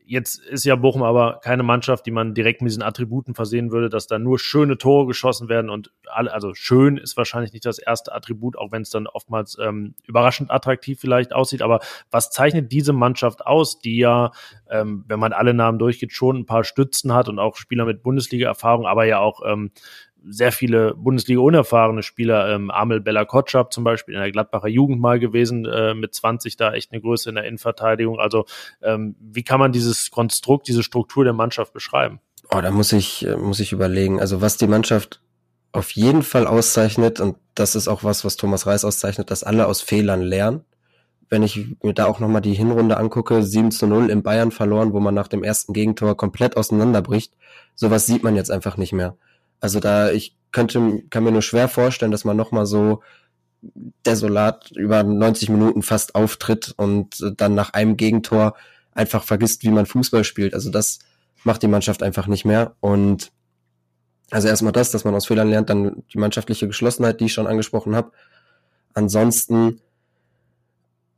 Jetzt 0.10 0.40
ist 0.40 0.66
ja 0.66 0.76
Bochum 0.76 1.04
aber 1.04 1.40
keine 1.44 1.62
Mannschaft, 1.62 2.04
die 2.08 2.12
man 2.12 2.34
direkt 2.34 2.64
mit 2.64 2.72
diesen 2.72 2.82
Attributen 2.82 3.36
versehen 3.36 3.72
würde, 3.72 3.90
dass 3.90 4.08
da 4.08 4.18
nur 4.18 4.40
schöne 4.40 4.80
Tore 4.80 5.06
geschossen 5.06 5.50
werden 5.50 5.70
und 5.70 5.92
alle, 6.08 6.34
also 6.34 6.56
schön 6.56 6.98
ist 6.98 7.16
wahrscheinlich 7.16 7.54
nicht 7.54 7.64
das 7.64 7.78
erste 7.78 8.12
Attribut, 8.16 8.58
auch 8.58 8.72
wenn 8.72 8.82
es 8.82 8.90
dann 8.90 9.06
oftmals 9.06 9.56
ähm, 9.62 9.94
überraschend 10.08 10.50
attraktiv 10.50 11.00
vielleicht 11.00 11.32
aussieht. 11.32 11.62
Aber 11.62 11.80
was 12.10 12.32
zeichnet 12.32 12.72
diese 12.72 12.92
Mannschaft 12.92 13.46
aus, 13.46 13.82
die 13.82 14.00
ja, 14.00 14.32
ähm, 14.72 15.06
wenn 15.08 15.20
man 15.20 15.32
alle 15.32 15.54
Namen 15.54 15.78
durchgeht, 15.78 16.12
schon 16.12 16.38
ein 16.38 16.46
paar 16.48 16.64
Stützen 16.64 17.14
hat 17.14 17.30
und 17.30 17.38
auch 17.38 17.56
Spieler 17.56 17.86
mit 17.86 18.02
Bundesliga-Erfahrung, 18.02 18.88
aber 18.88 19.06
ja 19.06 19.20
auch 19.20 19.42
ähm, 19.46 19.70
sehr 20.28 20.52
viele 20.52 20.94
Bundesliga-unerfahrene 20.96 22.04
Spieler, 22.04 22.54
ähm, 22.54 22.72
Amel 22.72 23.00
Bella 23.00 23.26
Kotschap 23.26 23.74
zum 23.74 23.84
Beispiel 23.84 24.16
in 24.16 24.22
der 24.22 24.32
Gladbacher 24.32 24.68
Jugend 24.68 25.00
mal 25.00 25.20
gewesen, 25.20 25.66
äh, 25.66 25.94
mit 25.94 26.14
20 26.14 26.58
da 26.58 26.74
echt 26.74 26.92
eine 26.92 27.02
Größe 27.02 27.30
in 27.30 27.36
der 27.36 27.46
Innenverteidigung. 27.46 28.20
Also 28.20 28.46
ähm, 28.82 29.16
wie 29.20 29.44
kann 29.44 29.60
man 29.60 29.72
dieses 29.72 30.12
Konstrukt, 30.12 30.68
diese 30.68 30.84
Struktur 30.84 31.24
der 31.24 31.34
Mannschaft 31.34 31.74
beschreiben? 31.74 32.20
Oh, 32.52 32.62
da 32.62 32.72
muss 32.72 32.92
ich, 32.92 33.26
äh, 33.26 33.36
muss 33.36 33.60
ich 33.60 33.72
überlegen. 33.72 34.20
Also 34.20 34.42
was 34.42 34.58
die 34.58 34.68
Mannschaft 34.68 35.22
auf 35.72 35.92
jeden 35.92 36.24
Fall 36.24 36.48
auszeichnet, 36.48 37.20
und 37.20 37.38
das 37.56 37.76
ist 37.76 37.88
auch 37.88 38.04
was, 38.04 38.26
was 38.26 38.38
Thomas 38.38 38.66
Reis 38.66 38.84
auszeichnet, 38.84 39.30
dass 39.32 39.44
alle 39.44 39.68
aus 39.68 39.82
Fehlern 39.82 40.22
lernen. 40.22 40.62
Wenn 41.30 41.44
ich 41.44 41.76
mir 41.84 41.94
da 41.94 42.06
auch 42.06 42.20
nochmal 42.20 42.42
die 42.42 42.56
Hinrunde 42.56 42.98
angucke, 42.98 43.44
7 43.44 43.70
zu 43.70 43.86
0 43.86 44.10
in 44.10 44.24
Bayern 44.24 44.50
verloren, 44.50 44.94
wo 44.94 45.00
man 45.00 45.14
nach 45.14 45.28
dem 45.28 45.44
ersten 45.44 45.74
Gegentor 45.74 46.18
komplett 46.18 46.58
auseinanderbricht, 46.58 47.34
sowas 47.76 48.08
sieht 48.08 48.24
man 48.24 48.36
jetzt 48.36 48.50
einfach 48.50 48.78
nicht 48.78 48.94
mehr. 48.94 49.16
Also 49.60 49.80
da, 49.80 50.12
ich 50.12 50.36
könnte, 50.52 51.04
kann 51.10 51.24
mir 51.24 51.32
nur 51.32 51.42
schwer 51.42 51.68
vorstellen, 51.68 52.12
dass 52.12 52.26
man 52.26 52.38
nochmal 52.38 52.66
so 52.66 53.02
desolat 54.06 54.72
über 54.72 55.04
90 55.04 55.50
Minuten 55.50 55.82
fast 55.82 56.16
auftritt 56.16 56.74
und 56.78 57.34
dann 57.38 57.56
nach 57.56 57.74
einem 57.74 57.98
Gegentor 57.98 58.56
einfach 58.94 59.24
vergisst, 59.24 59.64
wie 59.64 59.70
man 59.70 59.86
Fußball 59.86 60.24
spielt. 60.24 60.54
Also 60.54 60.70
das 60.72 61.00
macht 61.44 61.62
die 61.62 61.68
Mannschaft 61.68 62.04
einfach 62.04 62.28
nicht 62.28 62.46
mehr. 62.46 62.76
Und 62.80 63.32
also 64.32 64.48
erstmal 64.48 64.72
das, 64.72 64.92
dass 64.92 65.04
man 65.04 65.16
aus 65.16 65.26
Fehlern 65.26 65.50
lernt, 65.50 65.70
dann 65.70 66.04
die 66.14 66.18
mannschaftliche 66.18 66.68
Geschlossenheit, 66.68 67.20
die 67.20 67.26
ich 67.26 67.34
schon 67.34 67.48
angesprochen 67.48 67.96
habe. 67.96 68.12
Ansonsten, 68.94 69.82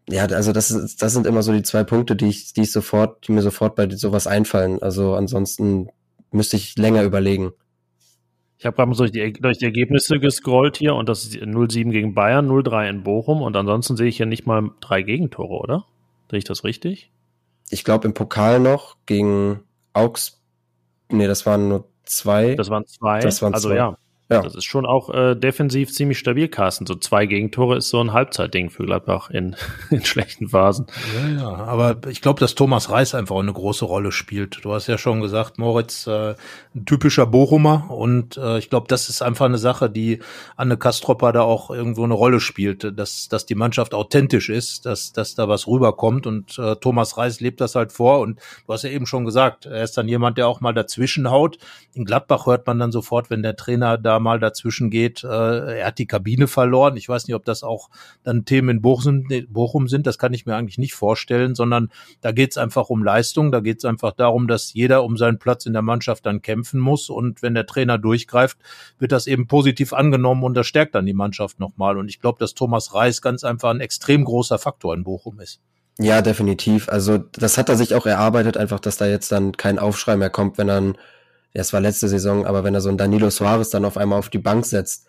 ja, 0.10 0.26
also 0.26 0.52
das, 0.52 0.72
ist, 0.72 1.02
das 1.02 1.14
sind 1.14 1.28
immer 1.28 1.44
so 1.44 1.52
die 1.52 1.64
zwei 1.64 1.84
Punkte, 1.84 2.16
die 2.16 2.28
ich, 2.28 2.54
die 2.54 2.62
ich 2.62 2.72
sofort, 2.72 3.28
die 3.28 3.34
mir 3.34 3.42
sofort 3.42 3.76
bei 3.76 3.90
sowas 3.90 4.28
einfallen. 4.28 4.82
Also 4.82 5.16
ansonsten 5.16 5.90
müsste 6.32 6.58
ich 6.58 6.78
länger 6.78 7.04
überlegen. 7.04 7.52
Ich 8.62 8.66
habe 8.68 8.76
gerade 8.76 8.92
mal 8.92 8.96
durch 8.96 9.12
die, 9.12 9.34
durch 9.34 9.58
die 9.58 9.66
Ergebnisse 9.66 10.20
gescrollt 10.20 10.78
hier 10.78 10.94
und 10.94 11.10
das 11.10 11.24
ist 11.24 11.34
0-7 11.34 11.90
gegen 11.90 12.14
Bayern, 12.14 12.48
0-3 12.48 12.90
in 12.90 13.02
Bochum 13.02 13.42
und 13.42 13.56
ansonsten 13.56 13.98
sehe 13.98 14.06
ich 14.06 14.20
ja 14.20 14.28
nicht 14.28 14.46
mal 14.46 14.70
drei 14.82 15.02
Gegentore, 15.02 15.56
oder? 15.56 15.86
Sehe 16.30 16.38
ich 16.38 16.44
das 16.44 16.64
richtig? 16.64 17.10
Ich 17.72 17.84
glaube 17.84 18.08
im 18.08 18.14
Pokal 18.14 18.60
noch 18.60 18.98
gegen 19.08 19.62
Augs. 19.94 20.44
Nee, 21.10 21.26
das 21.26 21.48
waren 21.48 21.70
nur 21.70 21.90
zwei. 22.04 22.54
Das 22.54 22.70
waren 22.70 22.86
zwei. 22.86 23.22
Das 23.22 23.42
waren 23.42 23.56
also 23.56 23.70
zwei. 23.70 23.78
ja, 23.78 23.98
ja. 24.32 24.42
Das 24.42 24.56
ist 24.56 24.64
schon 24.64 24.86
auch 24.86 25.10
äh, 25.10 25.36
defensiv 25.36 25.92
ziemlich 25.92 26.18
stabil, 26.18 26.48
Carsten. 26.48 26.86
So 26.86 26.96
zwei 26.96 27.26
Gegentore 27.26 27.78
ist 27.78 27.90
so 27.90 28.00
ein 28.02 28.14
Halbzeitding 28.14 28.70
für 28.70 28.86
Gladbach 28.86 29.30
in, 29.30 29.56
in 29.90 30.06
schlechten 30.06 30.48
Phasen. 30.48 30.88
Ja, 31.16 31.42
ja, 31.42 31.50
aber 31.50 31.98
ich 32.08 32.22
glaube, 32.22 32.40
dass 32.40 32.56
Thomas 32.56 32.90
Reis 32.90 33.14
einfach 33.14 33.38
eine 33.38 33.52
große 33.52 33.84
Rolle 33.84 34.14
spielt. 34.14 34.64
Du 34.64 34.74
hast 34.74 34.88
ja 34.88 34.98
schon 34.98 35.20
gesagt, 35.20 35.58
Moritz, 35.58 36.08
äh, 36.08 36.36
ein 36.74 36.86
typischer 36.86 37.26
Bochumer 37.26 37.90
und 37.90 38.38
äh, 38.38 38.58
ich 38.58 38.70
glaube, 38.70 38.88
das 38.88 39.10
ist 39.10 39.22
einfach 39.22 39.46
eine 39.46 39.58
Sache, 39.58 39.90
die 39.90 40.20
Anne 40.56 40.78
Kastropper 40.78 41.34
da 41.34 41.42
auch 41.42 41.70
irgendwo 41.70 42.06
eine 42.06 42.14
Rolle 42.14 42.40
spielt, 42.40 42.98
dass, 42.98 43.28
dass 43.28 43.46
die 43.46 43.56
Mannschaft 43.56 43.94
authentisch 43.94 44.50
ist, 44.50 44.86
dass, 44.86 45.12
dass 45.12 45.36
da 45.36 45.50
was 45.50 45.68
rüberkommt 45.68 46.26
und 46.26 46.58
äh, 46.58 46.78
Thomas 46.78 47.18
Reis 47.18 47.42
lebt 47.42 47.60
das 47.60 47.76
halt 47.76 47.92
vor 47.92 48.22
und 48.22 48.40
du 48.66 48.74
hast 48.74 48.84
ja 48.84 48.92
eben 48.92 49.06
schon 49.06 49.26
gesagt, 49.26 49.66
er 49.66 49.84
ist 49.84 49.98
dann 49.98 50.08
jemand, 50.08 50.38
der 50.38 50.48
auch 50.48 50.62
mal 50.62 50.74
dazwischen 50.74 51.30
haut. 51.30 51.58
In 51.94 52.06
Gladbach 52.06 52.46
hört 52.46 52.66
man 52.66 52.80
dann 52.80 52.94
sofort, 52.94 53.30
wenn 53.30 53.44
der 53.44 53.58
Trainer 53.58 53.98
da 53.98 54.21
mal 54.22 54.40
dazwischen 54.40 54.90
geht. 54.90 55.24
Äh, 55.24 55.80
er 55.80 55.88
hat 55.88 56.00
die 56.00 56.08
Kabine 56.08 56.48
verloren. 56.48 56.96
Ich 56.96 57.10
weiß 57.10 57.28
nicht, 57.28 57.36
ob 57.36 57.44
das 57.44 57.64
auch 57.64 57.90
dann 58.24 58.46
Themen 58.46 58.70
in 58.70 58.82
Bochum, 58.82 59.28
Bochum 59.50 59.88
sind. 59.88 60.08
Das 60.08 60.18
kann 60.18 60.34
ich 60.34 60.46
mir 60.46 60.56
eigentlich 60.56 60.78
nicht 60.78 60.94
vorstellen, 60.94 61.56
sondern 61.56 61.92
da 62.22 62.32
geht 62.32 62.52
es 62.52 62.58
einfach 62.58 62.90
um 62.90 63.04
Leistung. 63.04 63.52
Da 63.52 63.60
geht 63.60 63.80
es 63.80 63.86
einfach 63.86 64.14
darum, 64.14 64.48
dass 64.48 64.74
jeder 64.74 65.04
um 65.04 65.18
seinen 65.18 65.40
Platz 65.40 65.66
in 65.66 65.74
der 65.74 65.82
Mannschaft 65.82 66.26
dann 66.26 66.42
kämpfen 66.42 66.80
muss. 66.80 67.10
Und 67.10 67.42
wenn 67.42 67.54
der 67.54 67.66
Trainer 67.66 67.98
durchgreift, 67.98 68.58
wird 69.00 69.12
das 69.12 69.28
eben 69.28 69.48
positiv 69.48 69.94
angenommen 69.94 70.44
und 70.44 70.54
das 70.54 70.68
stärkt 70.68 70.96
dann 70.96 71.06
die 71.06 71.14
Mannschaft 71.14 71.60
nochmal. 71.60 71.98
Und 71.98 72.08
ich 72.08 72.22
glaube, 72.22 72.40
dass 72.40 72.54
Thomas 72.54 72.94
Reis 72.94 73.22
ganz 73.22 73.44
einfach 73.44 73.72
ein 73.72 73.82
extrem 73.82 74.24
großer 74.24 74.60
Faktor 74.60 74.94
in 74.94 75.04
Bochum 75.04 75.40
ist. 75.40 75.60
Ja, 76.00 76.22
definitiv. 76.22 76.90
Also 76.90 77.18
das 77.18 77.58
hat 77.58 77.70
er 77.70 77.76
sich 77.76 77.94
auch 77.96 78.06
erarbeitet, 78.06 78.58
einfach, 78.58 78.80
dass 78.80 78.98
da 78.98 79.06
jetzt 79.06 79.32
dann 79.32 79.52
kein 79.58 79.78
Aufschrei 79.78 80.18
mehr 80.18 80.30
kommt, 80.30 80.58
wenn 80.58 80.68
dann 80.68 80.98
es 81.54 81.74
war 81.74 81.82
letzte 81.82 82.08
Saison, 82.08 82.46
aber 82.46 82.64
wenn 82.64 82.74
er 82.74 82.82
so 82.82 82.90
ein 82.90 82.98
Danilo 82.98 83.30
Suarez 83.30 83.70
dann 83.70 83.86
auf 83.86 83.98
einmal 83.98 84.20
auf 84.20 84.30
die 84.30 84.40
Bank 84.40 84.66
setzt, 84.66 85.08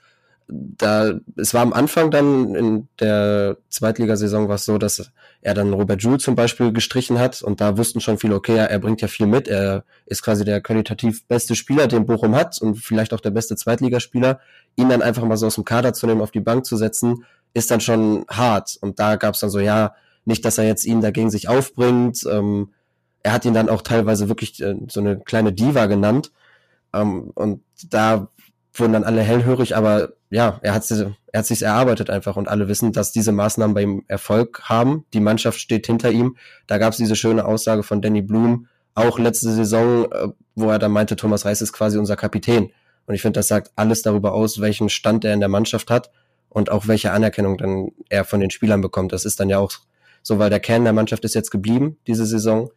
da, 0.48 1.14
es 1.36 1.54
war 1.54 1.62
am 1.62 1.72
Anfang 1.72 2.10
dann 2.10 2.54
in 2.54 2.88
der 3.00 3.56
Zweitligasaison 3.68 4.48
war 4.48 4.56
es 4.56 4.64
so, 4.64 4.76
dass 4.76 5.12
er 5.40 5.54
dann 5.54 5.72
Robert 5.72 6.02
Joule 6.02 6.18
zum 6.18 6.34
Beispiel 6.34 6.72
gestrichen 6.72 7.18
hat 7.18 7.42
und 7.42 7.60
da 7.60 7.78
wussten 7.78 8.00
schon 8.00 8.18
viele, 8.18 8.34
okay, 8.34 8.56
er 8.56 8.78
bringt 8.78 9.00
ja 9.00 9.08
viel 9.08 9.26
mit, 9.26 9.48
er 9.48 9.84
ist 10.06 10.22
quasi 10.22 10.44
der 10.44 10.60
qualitativ 10.60 11.26
beste 11.26 11.54
Spieler, 11.54 11.86
den 11.86 12.06
Bochum 12.06 12.34
hat 12.34 12.60
und 12.60 12.76
vielleicht 12.76 13.14
auch 13.14 13.20
der 13.20 13.30
beste 13.30 13.56
Zweitligaspieler. 13.56 14.40
Ihn 14.76 14.88
dann 14.88 15.02
einfach 15.02 15.24
mal 15.24 15.36
so 15.36 15.46
aus 15.46 15.54
dem 15.56 15.64
Kader 15.64 15.92
zu 15.92 16.06
nehmen, 16.06 16.20
auf 16.20 16.30
die 16.30 16.40
Bank 16.40 16.64
zu 16.64 16.76
setzen, 16.76 17.24
ist 17.54 17.70
dann 17.70 17.80
schon 17.80 18.24
hart. 18.28 18.76
Und 18.80 18.98
da 18.98 19.16
gab 19.16 19.34
es 19.34 19.40
dann 19.40 19.50
so, 19.50 19.58
ja, 19.58 19.94
nicht, 20.24 20.44
dass 20.44 20.58
er 20.58 20.64
jetzt 20.64 20.84
ihn 20.84 21.00
dagegen 21.00 21.30
sich 21.30 21.48
aufbringt. 21.48 22.24
Ähm, 22.30 22.72
er 23.22 23.32
hat 23.32 23.44
ihn 23.44 23.54
dann 23.54 23.68
auch 23.68 23.82
teilweise 23.82 24.28
wirklich 24.28 24.60
äh, 24.62 24.76
so 24.88 25.00
eine 25.00 25.18
kleine 25.20 25.52
Diva 25.52 25.86
genannt. 25.86 26.32
Ähm, 26.92 27.30
und 27.34 27.62
da 27.88 28.28
wurden 28.74 28.92
dann 28.92 29.04
alle 29.04 29.22
hellhörig, 29.22 29.76
aber 29.76 30.14
ja, 30.30 30.58
er 30.62 30.74
hat, 30.74 30.90
er 30.90 31.38
hat 31.38 31.46
sich 31.46 31.62
erarbeitet 31.62 32.08
einfach 32.08 32.36
und 32.36 32.48
alle 32.48 32.68
wissen, 32.68 32.92
dass 32.92 33.12
diese 33.12 33.32
Maßnahmen 33.32 33.74
bei 33.74 33.82
ihm 33.82 34.04
Erfolg 34.08 34.62
haben. 34.64 35.04
Die 35.12 35.20
Mannschaft 35.20 35.60
steht 35.60 35.86
hinter 35.86 36.10
ihm. 36.10 36.36
Da 36.66 36.78
gab 36.78 36.92
es 36.92 36.98
diese 36.98 37.16
schöne 37.16 37.44
Aussage 37.44 37.82
von 37.82 38.00
Danny 38.00 38.22
Blum, 38.22 38.66
auch 38.94 39.18
letzte 39.18 39.52
Saison, 39.52 40.10
äh, 40.10 40.28
wo 40.54 40.70
er 40.70 40.78
dann 40.78 40.92
meinte, 40.92 41.16
Thomas 41.16 41.44
Reis 41.44 41.62
ist 41.62 41.72
quasi 41.72 41.98
unser 41.98 42.16
Kapitän. 42.16 42.72
Und 43.06 43.14
ich 43.14 43.22
finde, 43.22 43.38
das 43.38 43.48
sagt 43.48 43.72
alles 43.76 44.02
darüber 44.02 44.32
aus, 44.32 44.60
welchen 44.60 44.88
Stand 44.88 45.24
er 45.24 45.34
in 45.34 45.40
der 45.40 45.48
Mannschaft 45.48 45.90
hat 45.90 46.10
und 46.48 46.70
auch 46.70 46.86
welche 46.86 47.12
Anerkennung 47.12 47.58
dann 47.58 47.92
er 48.08 48.24
von 48.24 48.40
den 48.40 48.50
Spielern 48.50 48.80
bekommt. 48.80 49.12
Das 49.12 49.24
ist 49.24 49.40
dann 49.40 49.48
ja 49.48 49.58
auch 49.58 49.72
so, 50.22 50.38
weil 50.38 50.50
der 50.50 50.60
Kern 50.60 50.84
der 50.84 50.92
Mannschaft 50.92 51.24
ist 51.24 51.34
jetzt 51.34 51.50
geblieben 51.50 51.98
diese 52.06 52.26
Saison. 52.26 52.70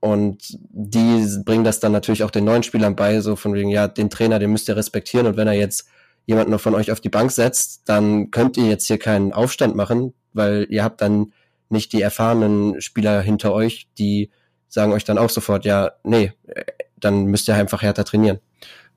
Und 0.00 0.58
die 0.70 1.26
bringen 1.44 1.64
das 1.64 1.78
dann 1.78 1.92
natürlich 1.92 2.24
auch 2.24 2.30
den 2.30 2.44
neuen 2.44 2.62
Spielern 2.62 2.96
bei, 2.96 3.20
so 3.20 3.36
von 3.36 3.52
wegen, 3.54 3.68
ja, 3.68 3.86
den 3.86 4.08
Trainer, 4.08 4.38
den 4.38 4.50
müsst 4.50 4.68
ihr 4.68 4.76
respektieren. 4.76 5.26
Und 5.26 5.36
wenn 5.36 5.46
er 5.46 5.54
jetzt 5.54 5.86
jemanden 6.24 6.58
von 6.58 6.74
euch 6.74 6.90
auf 6.90 7.00
die 7.00 7.10
Bank 7.10 7.30
setzt, 7.30 7.82
dann 7.88 8.30
könnt 8.30 8.56
ihr 8.56 8.66
jetzt 8.66 8.86
hier 8.86 8.98
keinen 8.98 9.32
Aufstand 9.32 9.76
machen, 9.76 10.14
weil 10.32 10.66
ihr 10.70 10.84
habt 10.84 11.00
dann 11.02 11.32
nicht 11.68 11.92
die 11.92 12.00
erfahrenen 12.00 12.80
Spieler 12.80 13.20
hinter 13.20 13.52
euch, 13.52 13.88
die 13.98 14.30
sagen 14.68 14.92
euch 14.92 15.04
dann 15.04 15.18
auch 15.18 15.30
sofort, 15.30 15.64
ja, 15.64 15.92
nee, 16.02 16.32
dann 16.98 17.26
müsst 17.26 17.48
ihr 17.48 17.54
einfach 17.54 17.82
härter 17.82 18.04
trainieren. 18.04 18.38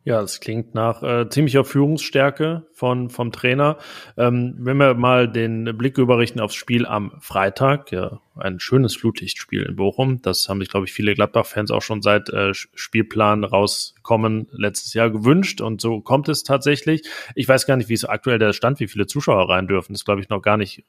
Ja, 0.06 0.22
es 0.22 0.41
klingt 0.41 0.76
nach 0.76 1.01
äh, 1.01 1.30
ziemlicher 1.30 1.64
Führungsstärke 1.64 2.68
von 2.74 3.10
vom 3.10 3.32
Trainer. 3.32 3.78
Ähm, 4.18 4.56
wenn 4.58 4.76
wir 4.76 4.95
mal 4.95 5.30
den 5.30 5.78
Blick 5.78 5.97
überrichten 5.97 6.41
aufs 6.41 6.56
Spiel 6.56 6.86
am 6.86 7.14
Freitag, 7.22 7.89
ja, 7.93 8.20
ein 8.36 8.60
schönes 8.60 8.97
Flutlichtspiel 8.97 9.64
in 9.64 9.78
Bochum. 9.78 10.22
Das 10.22 10.49
haben 10.49 10.60
sich, 10.60 10.68
glaube 10.68 10.88
ich, 10.88 10.91
viele 10.91 11.14
Gladbach-Fans 11.14 11.72
auch 11.72 11.82
schon 11.82 12.01
seit 12.01 12.28
äh, 12.30 12.54
Spielplan 12.54 13.45
rauskommen 13.45 14.47
letztes 14.51 14.93
Jahr 14.93 15.10
gewünscht. 15.10 15.62
Und 15.62 15.80
so 15.80 16.01
kommt 16.01 16.28
es 16.28 16.43
tatsächlich. 16.43 17.08
Ich 17.36 17.47
weiß 17.47 17.66
gar 17.66 17.78
nicht, 17.78 17.88
wie 17.88 17.93
es 17.93 18.04
aktuell 18.04 18.39
der 18.39 18.51
Stand, 18.51 18.82
wie 18.82 18.89
viele 18.89 19.08
Zuschauer 19.08 19.49
rein 19.49 19.68
dürfen. 19.68 19.93
Das 19.93 20.01
ist, 20.01 20.06
glaube 20.06 20.20
ich, 20.20 20.28
noch 20.28 20.41
gar 20.41 20.58
nicht 20.58 20.84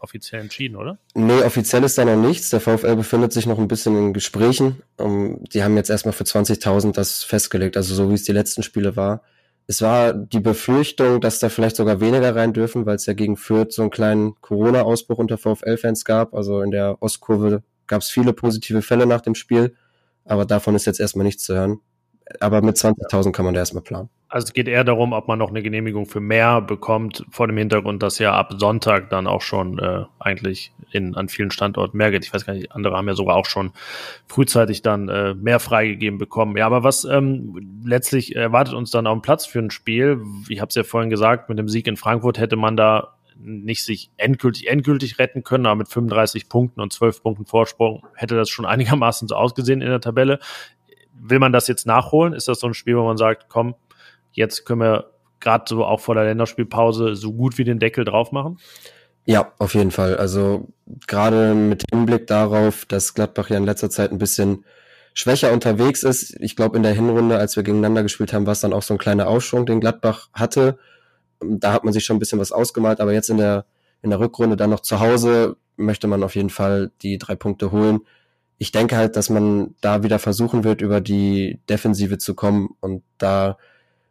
offiziell 0.00 0.40
entschieden, 0.40 0.76
oder? 0.76 0.98
Nee, 1.14 1.42
offiziell 1.42 1.84
ist 1.84 1.98
da 1.98 2.04
noch 2.04 2.16
nichts. 2.16 2.50
Der 2.50 2.60
VfL 2.60 2.96
befindet 2.96 3.32
sich 3.32 3.46
noch 3.46 3.58
ein 3.58 3.68
bisschen 3.68 3.96
in 3.96 4.12
Gesprächen. 4.12 4.82
Um, 4.96 5.44
die 5.44 5.62
haben 5.62 5.76
jetzt 5.76 5.90
erstmal 5.90 6.12
für 6.12 6.24
20.000 6.24 6.92
das 6.92 7.24
festgelegt, 7.24 7.76
also 7.76 7.94
so 7.94 8.10
wie 8.10 8.14
es 8.14 8.24
die 8.24 8.32
letzten 8.32 8.62
Spiele 8.62 8.96
war. 8.96 9.22
Es 9.66 9.82
war 9.82 10.12
die 10.12 10.40
Befürchtung, 10.40 11.20
dass 11.20 11.38
da 11.38 11.48
vielleicht 11.48 11.76
sogar 11.76 12.00
weniger 12.00 12.34
rein 12.34 12.52
dürfen, 12.52 12.86
weil 12.86 12.96
es 12.96 13.06
ja 13.06 13.12
gegen 13.12 13.36
Fürth 13.36 13.72
so 13.72 13.82
einen 13.82 13.92
kleinen 13.92 14.34
Corona-Ausbruch 14.40 15.18
unter 15.18 15.38
VfL-Fans 15.38 16.04
gab. 16.04 16.34
Also 16.34 16.60
in 16.62 16.72
der 16.72 17.00
Ostkurve 17.00 17.62
gab 17.86 18.02
es 18.02 18.10
viele 18.10 18.32
positive 18.32 18.82
Fälle 18.82 19.06
nach 19.06 19.20
dem 19.20 19.34
Spiel, 19.36 19.76
aber 20.24 20.44
davon 20.44 20.74
ist 20.74 20.86
jetzt 20.86 20.98
erstmal 20.98 21.24
nichts 21.24 21.44
zu 21.44 21.54
hören. 21.54 21.80
Aber 22.38 22.62
mit 22.62 22.76
20.000 22.76 23.32
kann 23.32 23.44
man 23.44 23.54
da 23.54 23.60
erstmal 23.60 23.82
planen. 23.82 24.08
Also 24.28 24.46
es 24.46 24.52
geht 24.52 24.68
eher 24.68 24.84
darum, 24.84 25.12
ob 25.12 25.26
man 25.26 25.40
noch 25.40 25.50
eine 25.50 25.60
Genehmigung 25.60 26.06
für 26.06 26.20
mehr 26.20 26.60
bekommt, 26.60 27.24
vor 27.30 27.48
dem 27.48 27.56
Hintergrund, 27.56 28.00
dass 28.00 28.20
ja 28.20 28.32
ab 28.32 28.54
Sonntag 28.58 29.10
dann 29.10 29.26
auch 29.26 29.42
schon 29.42 29.80
äh, 29.80 30.04
eigentlich 30.20 30.72
in, 30.92 31.16
an 31.16 31.28
vielen 31.28 31.50
Standorten 31.50 31.96
mehr 31.96 32.12
geht. 32.12 32.24
Ich 32.24 32.32
weiß 32.32 32.46
gar 32.46 32.52
nicht, 32.52 32.70
andere 32.70 32.96
haben 32.96 33.08
ja 33.08 33.14
sogar 33.14 33.34
auch 33.34 33.46
schon 33.46 33.72
frühzeitig 34.28 34.82
dann 34.82 35.08
äh, 35.08 35.34
mehr 35.34 35.58
freigegeben 35.58 36.18
bekommen. 36.18 36.56
Ja, 36.56 36.66
aber 36.66 36.84
was 36.84 37.04
ähm, 37.04 37.82
letztlich 37.84 38.36
erwartet 38.36 38.74
uns 38.74 38.92
dann 38.92 39.08
auf 39.08 39.18
dem 39.18 39.22
Platz 39.22 39.46
für 39.46 39.58
ein 39.58 39.72
Spiel? 39.72 40.20
Ich 40.48 40.60
habe 40.60 40.68
es 40.68 40.76
ja 40.76 40.84
vorhin 40.84 41.10
gesagt, 41.10 41.48
mit 41.48 41.58
dem 41.58 41.68
Sieg 41.68 41.88
in 41.88 41.96
Frankfurt 41.96 42.38
hätte 42.38 42.56
man 42.56 42.76
da 42.76 43.14
nicht 43.42 43.84
sich 43.84 44.10
endgültig, 44.16 44.68
endgültig 44.68 45.18
retten 45.18 45.42
können, 45.42 45.66
aber 45.66 45.76
mit 45.76 45.88
35 45.88 46.48
Punkten 46.48 46.80
und 46.80 46.92
12 46.92 47.22
Punkten 47.22 47.46
Vorsprung 47.46 48.06
hätte 48.14 48.36
das 48.36 48.50
schon 48.50 48.66
einigermaßen 48.66 49.28
so 49.28 49.34
ausgesehen 49.34 49.80
in 49.80 49.88
der 49.88 50.00
Tabelle. 50.00 50.38
Will 51.22 51.38
man 51.38 51.52
das 51.52 51.68
jetzt 51.68 51.86
nachholen? 51.86 52.32
Ist 52.32 52.48
das 52.48 52.60
so 52.60 52.66
ein 52.66 52.74
Spiel, 52.74 52.96
wo 52.96 53.04
man 53.04 53.16
sagt, 53.16 53.46
komm, 53.48 53.74
jetzt 54.32 54.64
können 54.64 54.80
wir 54.80 55.10
gerade 55.40 55.64
so 55.68 55.84
auch 55.84 56.00
vor 56.00 56.14
der 56.14 56.24
Länderspielpause 56.24 57.14
so 57.16 57.32
gut 57.32 57.58
wie 57.58 57.64
den 57.64 57.78
Deckel 57.78 58.04
drauf 58.04 58.32
machen? 58.32 58.58
Ja, 59.26 59.52
auf 59.58 59.74
jeden 59.74 59.90
Fall. 59.90 60.16
Also 60.16 60.68
gerade 61.06 61.54
mit 61.54 61.84
Hinblick 61.90 62.26
darauf, 62.26 62.84
dass 62.84 63.14
Gladbach 63.14 63.50
ja 63.50 63.56
in 63.56 63.64
letzter 63.64 63.90
Zeit 63.90 64.12
ein 64.12 64.18
bisschen 64.18 64.64
schwächer 65.14 65.52
unterwegs 65.52 66.02
ist. 66.02 66.36
Ich 66.40 66.56
glaube, 66.56 66.76
in 66.76 66.82
der 66.82 66.92
Hinrunde, 66.92 67.36
als 67.36 67.56
wir 67.56 67.62
gegeneinander 67.62 68.02
gespielt 68.02 68.32
haben, 68.32 68.46
war 68.46 68.52
es 68.52 68.60
dann 68.60 68.72
auch 68.72 68.82
so 68.82 68.94
ein 68.94 68.98
kleiner 68.98 69.28
Aufschwung, 69.28 69.66
den 69.66 69.80
Gladbach 69.80 70.28
hatte. 70.32 70.78
Da 71.40 71.72
hat 71.72 71.84
man 71.84 71.92
sich 71.92 72.04
schon 72.04 72.16
ein 72.16 72.20
bisschen 72.20 72.38
was 72.38 72.52
ausgemalt, 72.52 73.00
aber 73.00 73.12
jetzt 73.12 73.30
in 73.30 73.38
der, 73.38 73.66
in 74.02 74.10
der 74.10 74.20
Rückrunde 74.20 74.56
dann 74.56 74.70
noch 74.70 74.80
zu 74.80 75.00
Hause 75.00 75.56
möchte 75.76 76.06
man 76.06 76.22
auf 76.22 76.34
jeden 76.34 76.50
Fall 76.50 76.90
die 77.02 77.18
drei 77.18 77.34
Punkte 77.34 77.72
holen. 77.72 78.00
Ich 78.62 78.72
denke 78.72 78.98
halt, 78.98 79.16
dass 79.16 79.30
man 79.30 79.74
da 79.80 80.02
wieder 80.02 80.18
versuchen 80.18 80.64
wird, 80.64 80.82
über 80.82 81.00
die 81.00 81.60
Defensive 81.70 82.18
zu 82.18 82.34
kommen 82.34 82.76
und 82.80 83.02
da 83.16 83.56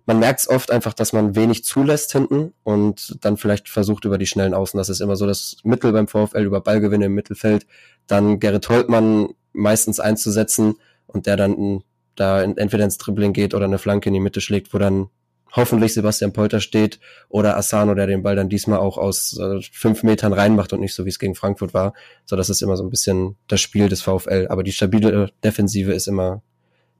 man 0.08 0.18
merkt 0.18 0.40
es 0.40 0.50
oft 0.50 0.72
einfach, 0.72 0.96
dass 0.96 1.14
man 1.14 1.36
wenig 1.36 1.64
zulässt 1.64 2.14
hinten 2.14 2.52
und 2.64 3.24
dann 3.24 3.38
vielleicht 3.38 3.70
versucht 3.70 4.06
über 4.06 4.18
die 4.18 4.26
schnellen 4.26 4.56
Außen. 4.56 4.76
Das 4.76 4.90
ist 4.90 5.02
immer 5.02 5.16
so 5.16 5.28
das 5.28 5.58
Mittel 5.64 5.92
beim 5.92 6.08
VfL 6.08 6.46
über 6.46 6.62
Ballgewinne 6.62 7.06
im 7.06 7.14
Mittelfeld. 7.14 7.68
Dann 8.08 8.40
Gerrit 8.40 8.68
Holtmann 8.70 9.36
meistens 9.54 10.00
einzusetzen 10.00 10.78
und 11.06 11.28
der 11.28 11.38
dann 11.38 11.84
da 12.16 12.42
entweder 12.42 12.86
ins 12.86 12.98
Dribbling 12.98 13.34
geht 13.34 13.54
oder 13.54 13.66
eine 13.66 13.78
Flanke 13.78 14.10
in 14.10 14.16
die 14.16 14.20
Mitte 14.20 14.42
schlägt, 14.42 14.74
wo 14.74 14.80
dann 14.80 15.10
hoffentlich 15.54 15.94
Sebastian 15.94 16.34
Polter 16.34 16.60
steht 16.60 17.00
oder 17.30 17.58
Asano, 17.58 17.96
der 17.96 18.08
den 18.08 18.24
Ball 18.24 18.36
dann 18.36 18.50
diesmal 18.50 18.80
auch 18.80 18.98
aus 18.98 19.38
äh, 19.40 19.60
fünf 19.72 20.04
Metern 20.04 20.34
reinmacht 20.34 20.74
und 20.74 20.80
nicht 20.80 20.94
so 20.94 21.06
wie 21.06 21.10
es 21.10 21.20
gegen 21.20 21.36
Frankfurt 21.36 21.74
war. 21.74 21.94
So, 22.26 22.36
das 22.36 22.50
ist 22.50 22.62
immer 22.62 22.78
so 22.78 22.84
ein 22.84 22.90
bisschen 22.90 23.36
das 23.48 23.62
Spiel 23.62 23.90
des 23.90 24.02
VfL. 24.02 24.48
Aber 24.50 24.64
die 24.64 24.72
stabile 24.72 25.32
Defensive 25.44 25.92
ist 25.92 26.08
immer 26.08 26.42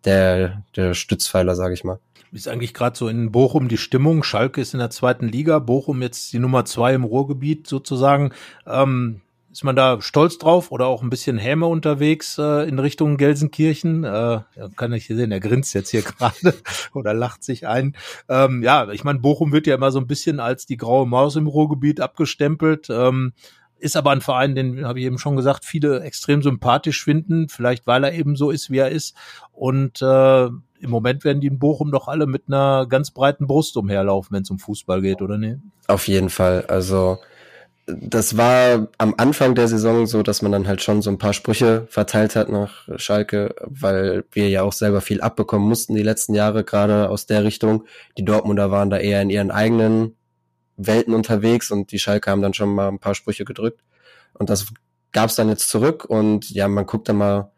der, 0.06 0.64
der 0.76 0.94
Stützpfeiler, 0.94 1.56
sage 1.56 1.74
ich 1.74 1.84
mal. 1.84 2.00
Ist 2.32 2.48
eigentlich 2.48 2.76
gerade 2.76 2.96
so 2.96 3.08
in 3.08 3.32
Bochum 3.32 3.70
die 3.70 3.78
Stimmung? 3.78 4.22
Schalke 4.22 4.62
ist 4.62 4.74
in 4.74 4.80
der 4.80 4.92
zweiten 4.92 5.28
Liga, 5.28 5.58
Bochum 5.60 6.02
jetzt 6.02 6.32
die 6.32 6.40
Nummer 6.40 6.64
zwei 6.64 6.94
im 6.94 7.04
Ruhrgebiet 7.04 7.66
sozusagen. 7.66 8.32
Ähm, 8.68 9.22
ist 9.52 9.64
man 9.64 9.76
da 9.76 10.02
stolz 10.02 10.38
drauf 10.38 10.72
oder 10.72 10.88
auch 10.88 11.02
ein 11.02 11.10
bisschen 11.10 11.38
Häme 11.38 11.66
unterwegs 11.66 12.38
äh, 12.38 12.68
in 12.68 12.78
Richtung 12.80 13.18
Gelsenkirchen? 13.18 14.04
Äh, 14.04 14.42
kann 14.76 14.94
ich 14.94 15.06
hier 15.06 15.16
sehen, 15.16 15.32
er 15.32 15.40
grinst 15.40 15.74
jetzt 15.74 15.90
hier 15.90 16.02
gerade 16.20 16.54
oder 16.94 17.14
lacht 17.14 17.44
sich 17.44 17.68
ein. 17.68 17.96
Ähm, 18.28 18.62
ja, 18.64 18.90
ich 18.90 19.04
meine, 19.04 19.20
Bochum 19.20 19.52
wird 19.52 19.68
ja 19.68 19.76
immer 19.76 19.92
so 19.92 20.00
ein 20.00 20.08
bisschen 20.08 20.40
als 20.40 20.66
die 20.66 20.78
graue 20.78 21.08
Maus 21.08 21.36
im 21.36 21.48
Ruhrgebiet 21.48 22.00
abgestempelt. 22.00 22.88
Ähm, 22.90 23.34
ist 23.80 23.96
aber 23.96 24.12
ein 24.12 24.22
Verein, 24.22 24.56
den 24.56 24.86
habe 24.86 25.00
ich 25.00 25.06
eben 25.06 25.18
schon 25.18 25.38
gesagt, 25.38 25.64
viele 25.64 26.02
extrem 26.02 26.42
sympathisch 26.44 27.04
finden, 27.04 27.48
vielleicht 27.48 27.88
weil 27.88 28.04
er 28.04 28.14
eben 28.14 28.36
so 28.36 28.52
ist, 28.52 28.70
wie 28.70 28.78
er 28.78 28.90
ist. 28.90 29.16
Und 29.54 30.02
äh, 30.02 30.46
im 30.46 30.90
Moment 30.90 31.24
werden 31.24 31.42
die 31.42 31.48
in 31.48 31.60
Bochum 31.60 31.92
doch 31.92 32.08
alle 32.08 32.28
mit 32.28 32.44
einer 32.48 32.86
ganz 32.88 33.12
breiten 33.12 33.48
Brust 33.48 33.78
umherlaufen, 33.78 34.36
wenn 34.36 34.44
es 34.44 34.50
um 34.50 34.60
Fußball 34.60 35.02
geht, 35.02 35.22
oder 35.22 35.38
ne? 35.38 35.62
Auf 35.88 36.08
jeden 36.08 36.30
Fall. 36.30 36.66
Also 36.68 37.20
das 37.92 38.38
war 38.38 38.88
am 38.98 39.14
Anfang 39.18 39.56
der 39.56 39.68
Saison 39.68 40.06
so, 40.06 40.24
dass 40.24 40.42
man 40.42 40.52
dann 40.52 40.68
halt 40.68 40.82
schon 40.82 41.02
so 41.02 41.10
ein 41.10 41.18
paar 41.18 41.34
Sprüche 41.34 41.86
verteilt 41.90 42.36
hat 42.36 42.50
nach 42.50 42.88
Schalke, 42.98 43.56
weil 43.66 44.24
wir 44.32 44.50
ja 44.50 44.64
auch 44.64 44.74
selber 44.74 45.02
viel 45.02 45.22
abbekommen 45.22 45.68
mussten 45.68 45.96
die 45.96 46.04
letzten 46.04 46.34
Jahre, 46.34 46.64
gerade 46.64 47.10
aus 47.10 47.26
der 47.26 47.44
Richtung. 47.44 47.86
Die 48.18 48.26
Dortmunder 48.26 48.72
waren 48.72 48.90
da 48.90 48.98
eher 48.98 49.22
in 49.22 49.30
ihren 49.30 49.52
eigenen 49.52 50.16
Welten 50.78 51.14
unterwegs 51.14 51.72
und 51.72 51.92
die 51.92 52.00
Schalke 52.00 52.32
haben 52.32 52.42
dann 52.42 52.54
schon 52.54 52.74
mal 52.74 52.88
ein 52.88 53.00
paar 53.00 53.16
Sprüche 53.16 53.46
gedrückt. 53.46 53.82
Und 54.34 54.50
das 54.50 54.68
gab 55.12 55.30
es 55.30 55.36
dann 55.36 55.50
jetzt 55.50 55.70
zurück 55.70 56.06
und 56.06 56.50
ja, 56.50 56.68
man 56.68 56.86
guckt 56.86 57.10
dann 57.10 57.18
mal 57.18 57.52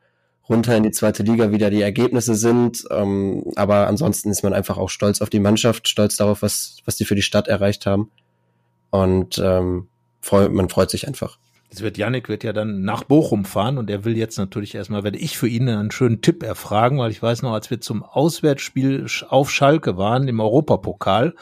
runter 0.49 0.75
in 0.75 0.83
die 0.83 0.91
zweite 0.91 1.23
Liga, 1.23 1.51
wie 1.51 1.57
da 1.57 1.69
die 1.69 1.81
Ergebnisse 1.81 2.35
sind. 2.35 2.83
Ähm, 2.89 3.43
aber 3.55 3.87
ansonsten 3.87 4.29
ist 4.31 4.43
man 4.43 4.53
einfach 4.53 4.77
auch 4.77 4.89
stolz 4.89 5.21
auf 5.21 5.29
die 5.29 5.39
Mannschaft, 5.39 5.87
stolz 5.87 6.17
darauf, 6.17 6.41
was, 6.41 6.77
was 6.85 6.95
die 6.95 7.05
für 7.05 7.15
die 7.15 7.21
Stadt 7.21 7.47
erreicht 7.47 7.85
haben. 7.85 8.11
Und 8.89 9.37
ähm, 9.37 9.87
freu, 10.21 10.49
man 10.49 10.69
freut 10.69 10.89
sich 10.89 11.07
einfach. 11.07 11.37
Jetzt 11.71 11.83
wird 11.83 11.97
Yannick 11.97 12.27
wird 12.27 12.43
ja 12.43 12.51
dann 12.51 12.81
nach 12.81 13.05
Bochum 13.05 13.45
fahren 13.45 13.77
und 13.77 13.89
er 13.89 14.03
will 14.03 14.17
jetzt 14.17 14.37
natürlich 14.37 14.75
erstmal, 14.75 15.05
werde 15.05 15.17
ich 15.17 15.37
für 15.37 15.47
ihn 15.47 15.69
einen 15.69 15.89
schönen 15.89 16.21
Tipp 16.21 16.43
erfragen, 16.43 16.99
weil 16.99 17.11
ich 17.11 17.23
weiß 17.23 17.43
noch, 17.43 17.53
als 17.53 17.71
wir 17.71 17.79
zum 17.79 18.03
Auswärtsspiel 18.03 19.05
auf 19.29 19.49
Schalke 19.49 19.95
waren 19.95 20.27
im 20.27 20.41
Europapokal, 20.41 21.33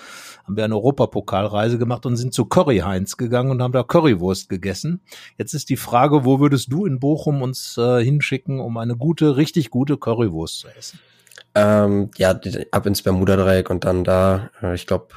haben 0.44 0.56
wir 0.56 0.66
eine 0.66 0.76
Europapokalreise 0.76 1.80
gemacht 1.80 2.06
und 2.06 2.16
sind 2.16 2.36
zu 2.36 2.46
Curry 2.46 2.78
Heinz 2.80 3.18
gegangen 3.18 3.50
und 3.50 3.64
haben 3.64 3.72
da 3.72 3.82
Currywurst 3.82 4.50
gegessen. 4.50 5.02
Jetzt 5.40 5.56
ist 5.56 5.68
die 5.72 5.78
Frage, 5.78 6.26
wo 6.26 6.40
würdest 6.40 6.72
du 6.72 6.86
in 6.86 7.00
Bochum 7.00 7.42
uns 7.42 7.76
äh, 7.80 8.04
hinschicken, 8.04 8.60
um 8.60 8.78
eine 8.78 8.96
gute, 8.96 9.36
richtig 9.36 9.72
gute 9.72 9.98
Currywurst 9.98 10.60
zu 10.60 10.68
essen? 10.68 11.00
Ähm, 11.56 12.12
ja, 12.18 12.40
ab 12.70 12.86
ins 12.86 13.02
Bermuda-Dreieck 13.02 13.72
und 13.72 13.84
dann 13.84 14.04
da, 14.04 14.52
äh, 14.62 14.76
ich 14.76 14.86
glaube, 14.86 15.08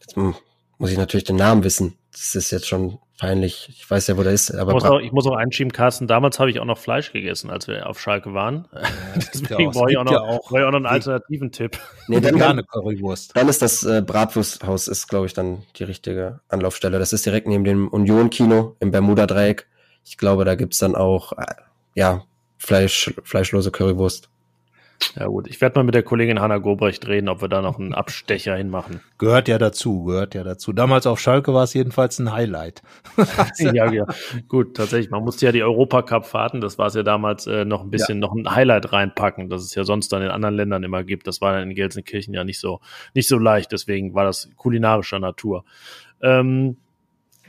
jetzt 0.00 0.16
muss 0.16 0.90
ich 0.90 0.96
natürlich 0.96 1.24
den 1.24 1.36
Namen 1.36 1.64
wissen. 1.64 1.98
Das 2.12 2.34
ist 2.34 2.50
jetzt 2.50 2.66
schon 2.66 2.98
peinlich. 3.24 3.68
Ich 3.70 3.90
weiß 3.90 4.06
ja, 4.06 4.16
wo 4.16 4.22
der 4.22 4.32
ist. 4.32 4.50
Aber 4.54 4.72
ich 4.72 4.74
muss, 4.74 4.84
auch, 4.84 5.00
ich 5.00 5.12
muss 5.12 5.26
auch 5.26 5.36
einschieben, 5.36 5.72
Carsten. 5.72 6.06
Damals 6.06 6.38
habe 6.38 6.50
ich 6.50 6.60
auch 6.60 6.64
noch 6.64 6.78
Fleisch 6.78 7.12
gegessen, 7.12 7.50
als 7.50 7.66
wir 7.68 7.88
auf 7.88 8.00
Schalke 8.00 8.34
waren. 8.34 8.68
Ja, 8.72 8.80
Deswegen 9.16 9.70
brauche 9.70 9.90
ich, 9.90 9.96
auch 9.96 10.04
noch, 10.04 10.12
ja 10.12 10.20
auch, 10.20 10.50
ich 10.50 10.62
auch 10.62 10.70
noch 10.70 10.76
einen 10.76 10.86
alternativen 10.86 11.52
Tipp. 11.52 11.78
Nee, 12.08 12.20
dann, 12.20 12.38
dann, 12.38 12.64
Currywurst. 12.66 13.36
dann 13.36 13.48
ist 13.48 13.62
das 13.62 13.82
äh, 13.84 14.02
Bratwursthaus, 14.02 14.88
ist, 14.88 15.08
glaube 15.08 15.26
ich, 15.26 15.32
dann 15.32 15.62
die 15.76 15.84
richtige 15.84 16.40
Anlaufstelle. 16.48 16.98
Das 16.98 17.12
ist 17.12 17.26
direkt 17.26 17.48
neben 17.48 17.64
dem 17.64 17.88
Union-Kino 17.88 18.76
im 18.80 18.90
Bermuda-Dreieck. 18.90 19.66
Ich 20.04 20.18
glaube, 20.18 20.44
da 20.44 20.54
gibt's 20.54 20.78
dann 20.78 20.94
auch, 20.94 21.32
äh, 21.32 21.44
ja, 21.94 22.24
Fleisch, 22.58 23.12
fleischlose 23.24 23.70
Currywurst. 23.70 24.30
Ja 25.16 25.26
gut, 25.26 25.46
ich 25.48 25.60
werde 25.60 25.78
mal 25.78 25.84
mit 25.84 25.94
der 25.94 26.02
Kollegin 26.02 26.40
Hanna 26.40 26.58
Gobrecht 26.58 27.06
reden, 27.06 27.28
ob 27.28 27.40
wir 27.40 27.48
da 27.48 27.62
noch 27.62 27.78
einen 27.78 27.94
Abstecher 27.94 28.56
hinmachen. 28.56 29.00
Gehört 29.18 29.48
ja 29.48 29.58
dazu, 29.58 30.04
gehört 30.04 30.34
ja 30.34 30.42
dazu. 30.42 30.72
Damals 30.72 31.06
auf 31.06 31.20
Schalke 31.20 31.54
war 31.54 31.64
es 31.64 31.74
jedenfalls 31.74 32.18
ein 32.18 32.32
Highlight. 32.32 32.82
ja, 33.58 33.90
ja, 33.92 34.06
gut, 34.48 34.76
tatsächlich. 34.76 35.10
Man 35.10 35.22
musste 35.22 35.46
ja 35.46 35.52
die 35.52 35.62
Europacup-Fahrten, 35.62 36.60
das 36.60 36.78
war 36.78 36.86
es 36.86 36.94
ja 36.94 37.02
damals, 37.02 37.46
äh, 37.46 37.64
noch 37.64 37.82
ein 37.82 37.90
bisschen 37.90 38.16
ja. 38.16 38.26
noch 38.26 38.34
ein 38.34 38.52
Highlight 38.52 38.92
reinpacken, 38.92 39.48
das 39.48 39.62
es 39.62 39.74
ja 39.74 39.84
sonst 39.84 40.12
dann 40.12 40.22
in 40.22 40.30
anderen 40.30 40.56
Ländern 40.56 40.82
immer 40.82 41.04
gibt. 41.04 41.26
Das 41.26 41.40
war 41.40 41.52
dann 41.52 41.70
in 41.70 41.74
Gelsenkirchen 41.74 42.34
ja 42.34 42.44
nicht 42.44 42.58
so, 42.58 42.80
nicht 43.14 43.28
so 43.28 43.38
leicht, 43.38 43.72
deswegen 43.72 44.14
war 44.14 44.24
das 44.24 44.50
kulinarischer 44.56 45.20
Natur. 45.20 45.64
Ähm, 46.22 46.76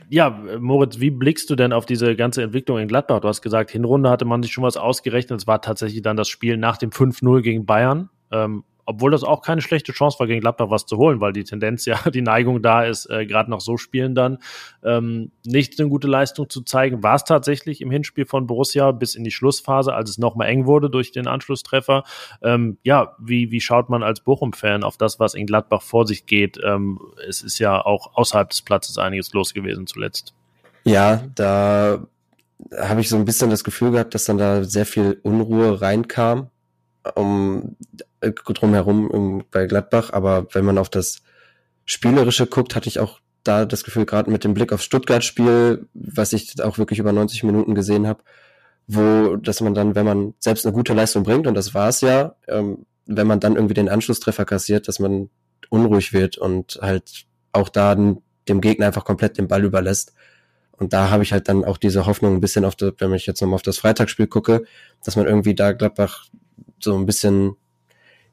ja, 0.08 0.30
Moritz, 0.58 1.00
wie 1.00 1.10
blickst 1.10 1.50
du 1.50 1.56
denn 1.56 1.72
auf 1.72 1.86
diese 1.86 2.16
ganze 2.16 2.42
Entwicklung 2.42 2.78
in 2.78 2.88
Gladbach? 2.88 3.20
Du 3.20 3.28
hast 3.28 3.42
gesagt, 3.42 3.70
Hinrunde 3.70 4.10
hatte 4.10 4.24
man 4.24 4.42
sich 4.42 4.52
schon 4.52 4.64
was 4.64 4.76
ausgerechnet. 4.76 5.40
Es 5.40 5.46
war 5.46 5.60
tatsächlich 5.60 6.02
dann 6.02 6.16
das 6.16 6.28
Spiel 6.28 6.56
nach 6.56 6.76
dem 6.76 6.90
5-0 6.90 7.42
gegen 7.42 7.66
Bayern. 7.66 8.10
Ähm, 8.30 8.64
obwohl 8.86 9.10
das 9.10 9.24
auch 9.24 9.42
keine 9.42 9.60
schlechte 9.60 9.92
Chance 9.92 10.18
war, 10.18 10.26
gegen 10.26 10.40
Gladbach 10.40 10.70
was 10.70 10.86
zu 10.86 10.96
holen, 10.96 11.20
weil 11.20 11.32
die 11.32 11.44
Tendenz 11.44 11.84
ja, 11.84 11.98
die 12.10 12.22
Neigung 12.22 12.62
da 12.62 12.84
ist, 12.84 13.10
äh, 13.10 13.26
gerade 13.26 13.50
noch 13.50 13.60
so 13.60 13.76
spielen 13.76 14.14
dann, 14.14 14.38
ähm, 14.82 15.32
nicht 15.44 15.78
eine 15.78 15.88
gute 15.88 16.06
Leistung 16.06 16.48
zu 16.48 16.62
zeigen. 16.62 17.02
War 17.02 17.16
es 17.16 17.24
tatsächlich 17.24 17.80
im 17.80 17.90
Hinspiel 17.90 18.26
von 18.26 18.46
Borussia 18.46 18.92
bis 18.92 19.14
in 19.14 19.24
die 19.24 19.30
Schlussphase, 19.30 19.92
als 19.92 20.10
es 20.10 20.18
nochmal 20.18 20.48
eng 20.48 20.66
wurde 20.66 20.88
durch 20.88 21.12
den 21.12 21.26
Anschlusstreffer. 21.26 22.04
Ähm, 22.42 22.78
ja, 22.84 23.14
wie, 23.18 23.50
wie 23.50 23.60
schaut 23.60 23.90
man 23.90 24.02
als 24.02 24.20
Bochum-Fan 24.20 24.84
auf 24.84 24.96
das, 24.96 25.18
was 25.18 25.34
in 25.34 25.46
Gladbach 25.46 25.82
vor 25.82 26.06
sich 26.06 26.26
geht? 26.26 26.58
Ähm, 26.64 27.00
es 27.28 27.42
ist 27.42 27.58
ja 27.58 27.84
auch 27.84 28.14
außerhalb 28.14 28.48
des 28.48 28.62
Platzes 28.62 28.98
einiges 28.98 29.32
los 29.32 29.52
gewesen 29.52 29.86
zuletzt. 29.86 30.34
Ja, 30.84 31.24
da 31.34 32.06
habe 32.78 33.00
ich 33.00 33.08
so 33.08 33.16
ein 33.16 33.24
bisschen 33.24 33.50
das 33.50 33.64
Gefühl 33.64 33.90
gehabt, 33.90 34.14
dass 34.14 34.24
dann 34.24 34.38
da 34.38 34.64
sehr 34.64 34.86
viel 34.86 35.18
Unruhe 35.22 35.80
reinkam 35.80 36.50
um 37.14 37.76
drumherum 38.20 39.08
um, 39.08 39.44
bei 39.50 39.66
Gladbach, 39.66 40.12
aber 40.12 40.46
wenn 40.52 40.64
man 40.64 40.78
auf 40.78 40.88
das 40.88 41.22
Spielerische 41.84 42.46
guckt, 42.46 42.74
hatte 42.74 42.88
ich 42.88 42.98
auch 42.98 43.20
da 43.44 43.64
das 43.64 43.84
Gefühl, 43.84 44.06
gerade 44.06 44.30
mit 44.30 44.44
dem 44.44 44.54
Blick 44.54 44.72
aufs 44.72 44.84
Stuttgart-Spiel, 44.84 45.86
was 45.94 46.32
ich 46.32 46.62
auch 46.62 46.78
wirklich 46.78 46.98
über 46.98 47.12
90 47.12 47.44
Minuten 47.44 47.74
gesehen 47.74 48.06
habe, 48.06 48.22
wo, 48.86 49.36
dass 49.36 49.60
man 49.60 49.74
dann, 49.74 49.94
wenn 49.94 50.06
man 50.06 50.34
selbst 50.38 50.66
eine 50.66 50.74
gute 50.74 50.94
Leistung 50.94 51.22
bringt, 51.22 51.46
und 51.46 51.54
das 51.54 51.74
war 51.74 51.88
es 51.88 52.00
ja, 52.00 52.34
ähm, 52.48 52.86
wenn 53.06 53.26
man 53.26 53.40
dann 53.40 53.54
irgendwie 53.54 53.74
den 53.74 53.88
Anschlusstreffer 53.88 54.44
kassiert, 54.44 54.88
dass 54.88 54.98
man 54.98 55.30
unruhig 55.70 56.12
wird 56.12 56.38
und 56.38 56.78
halt 56.82 57.26
auch 57.52 57.68
da 57.68 57.94
dem 57.94 58.60
Gegner 58.60 58.86
einfach 58.86 59.04
komplett 59.04 59.38
den 59.38 59.48
Ball 59.48 59.64
überlässt. 59.64 60.12
Und 60.72 60.92
da 60.92 61.10
habe 61.10 61.22
ich 61.22 61.32
halt 61.32 61.48
dann 61.48 61.64
auch 61.64 61.78
diese 61.78 62.06
Hoffnung 62.06 62.34
ein 62.34 62.40
bisschen 62.40 62.64
auf, 62.64 62.76
das, 62.76 62.92
wenn 62.98 63.12
ich 63.14 63.26
jetzt 63.26 63.40
nochmal 63.40 63.56
auf 63.56 63.62
das 63.62 63.78
Freitagsspiel 63.78 64.26
gucke, 64.26 64.64
dass 65.04 65.16
man 65.16 65.26
irgendwie 65.26 65.54
da 65.54 65.72
Gladbach 65.72 66.26
so 66.80 66.96
ein 66.96 67.06
bisschen 67.06 67.56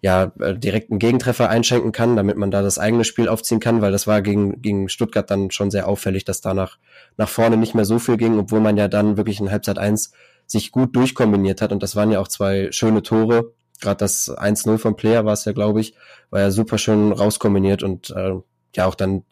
ja, 0.04 0.34
äh, 0.41 0.54
direkt 0.54 0.91
einen 0.91 0.99
Gegentreffer 0.99 1.49
einschenken 1.49 1.93
kann, 1.93 2.18
damit 2.18 2.36
man 2.36 2.51
da 2.51 2.62
das 2.62 2.78
eigene 2.78 3.06
Spiel 3.06 3.30
aufziehen 3.30 3.62
kann, 3.62 3.82
weil 3.82 3.93
das 3.93 4.06
war 4.06 4.22
gegen, 4.22 4.62
gegen 4.62 4.89
Stuttgart 4.89 5.32
dann 5.32 5.49
schon 5.49 5.72
sehr 5.72 5.88
auffällig, 5.88 6.26
dass 6.26 6.41
da 6.41 6.54
nach, 6.54 6.78
nach 7.16 7.30
vorne 7.30 7.56
nicht 7.56 7.74
mehr 7.74 7.86
so 7.86 7.99
viel 7.99 8.18
ging, 8.18 8.38
obwohl 8.38 8.60
man 8.60 8.76
ja 8.76 8.89
dann 8.89 9.16
wirklich 9.16 9.39
in 9.39 9.49
Halbzeit 9.49 9.80
eins 9.80 10.12
sich 10.45 10.74
gut 10.74 10.93
durchkombiniert 10.93 11.62
hat 11.62 11.72
und 11.72 11.82
das 11.82 11.95
waren 11.95 12.12
ja 12.12 12.20
auch 12.20 12.28
zwei 12.28 12.70
schöne 12.74 13.01
Tore. 13.01 13.54
Gerade 13.80 13.99
das 13.99 14.30
1-0 14.30 14.78
vom 14.78 14.97
Player 14.97 15.24
war 15.24 15.34
es 15.34 15.45
ja, 15.45 15.54
glaube 15.54 15.80
ich, 15.80 15.95
war 16.32 16.41
ja 16.41 16.51
super 16.51 16.78
schön 16.78 17.14
rauskombiniert 17.14 17.82
und 17.82 18.10
äh, 18.10 18.34
ja 18.76 18.86
auch 18.86 18.95
dann 18.95 19.24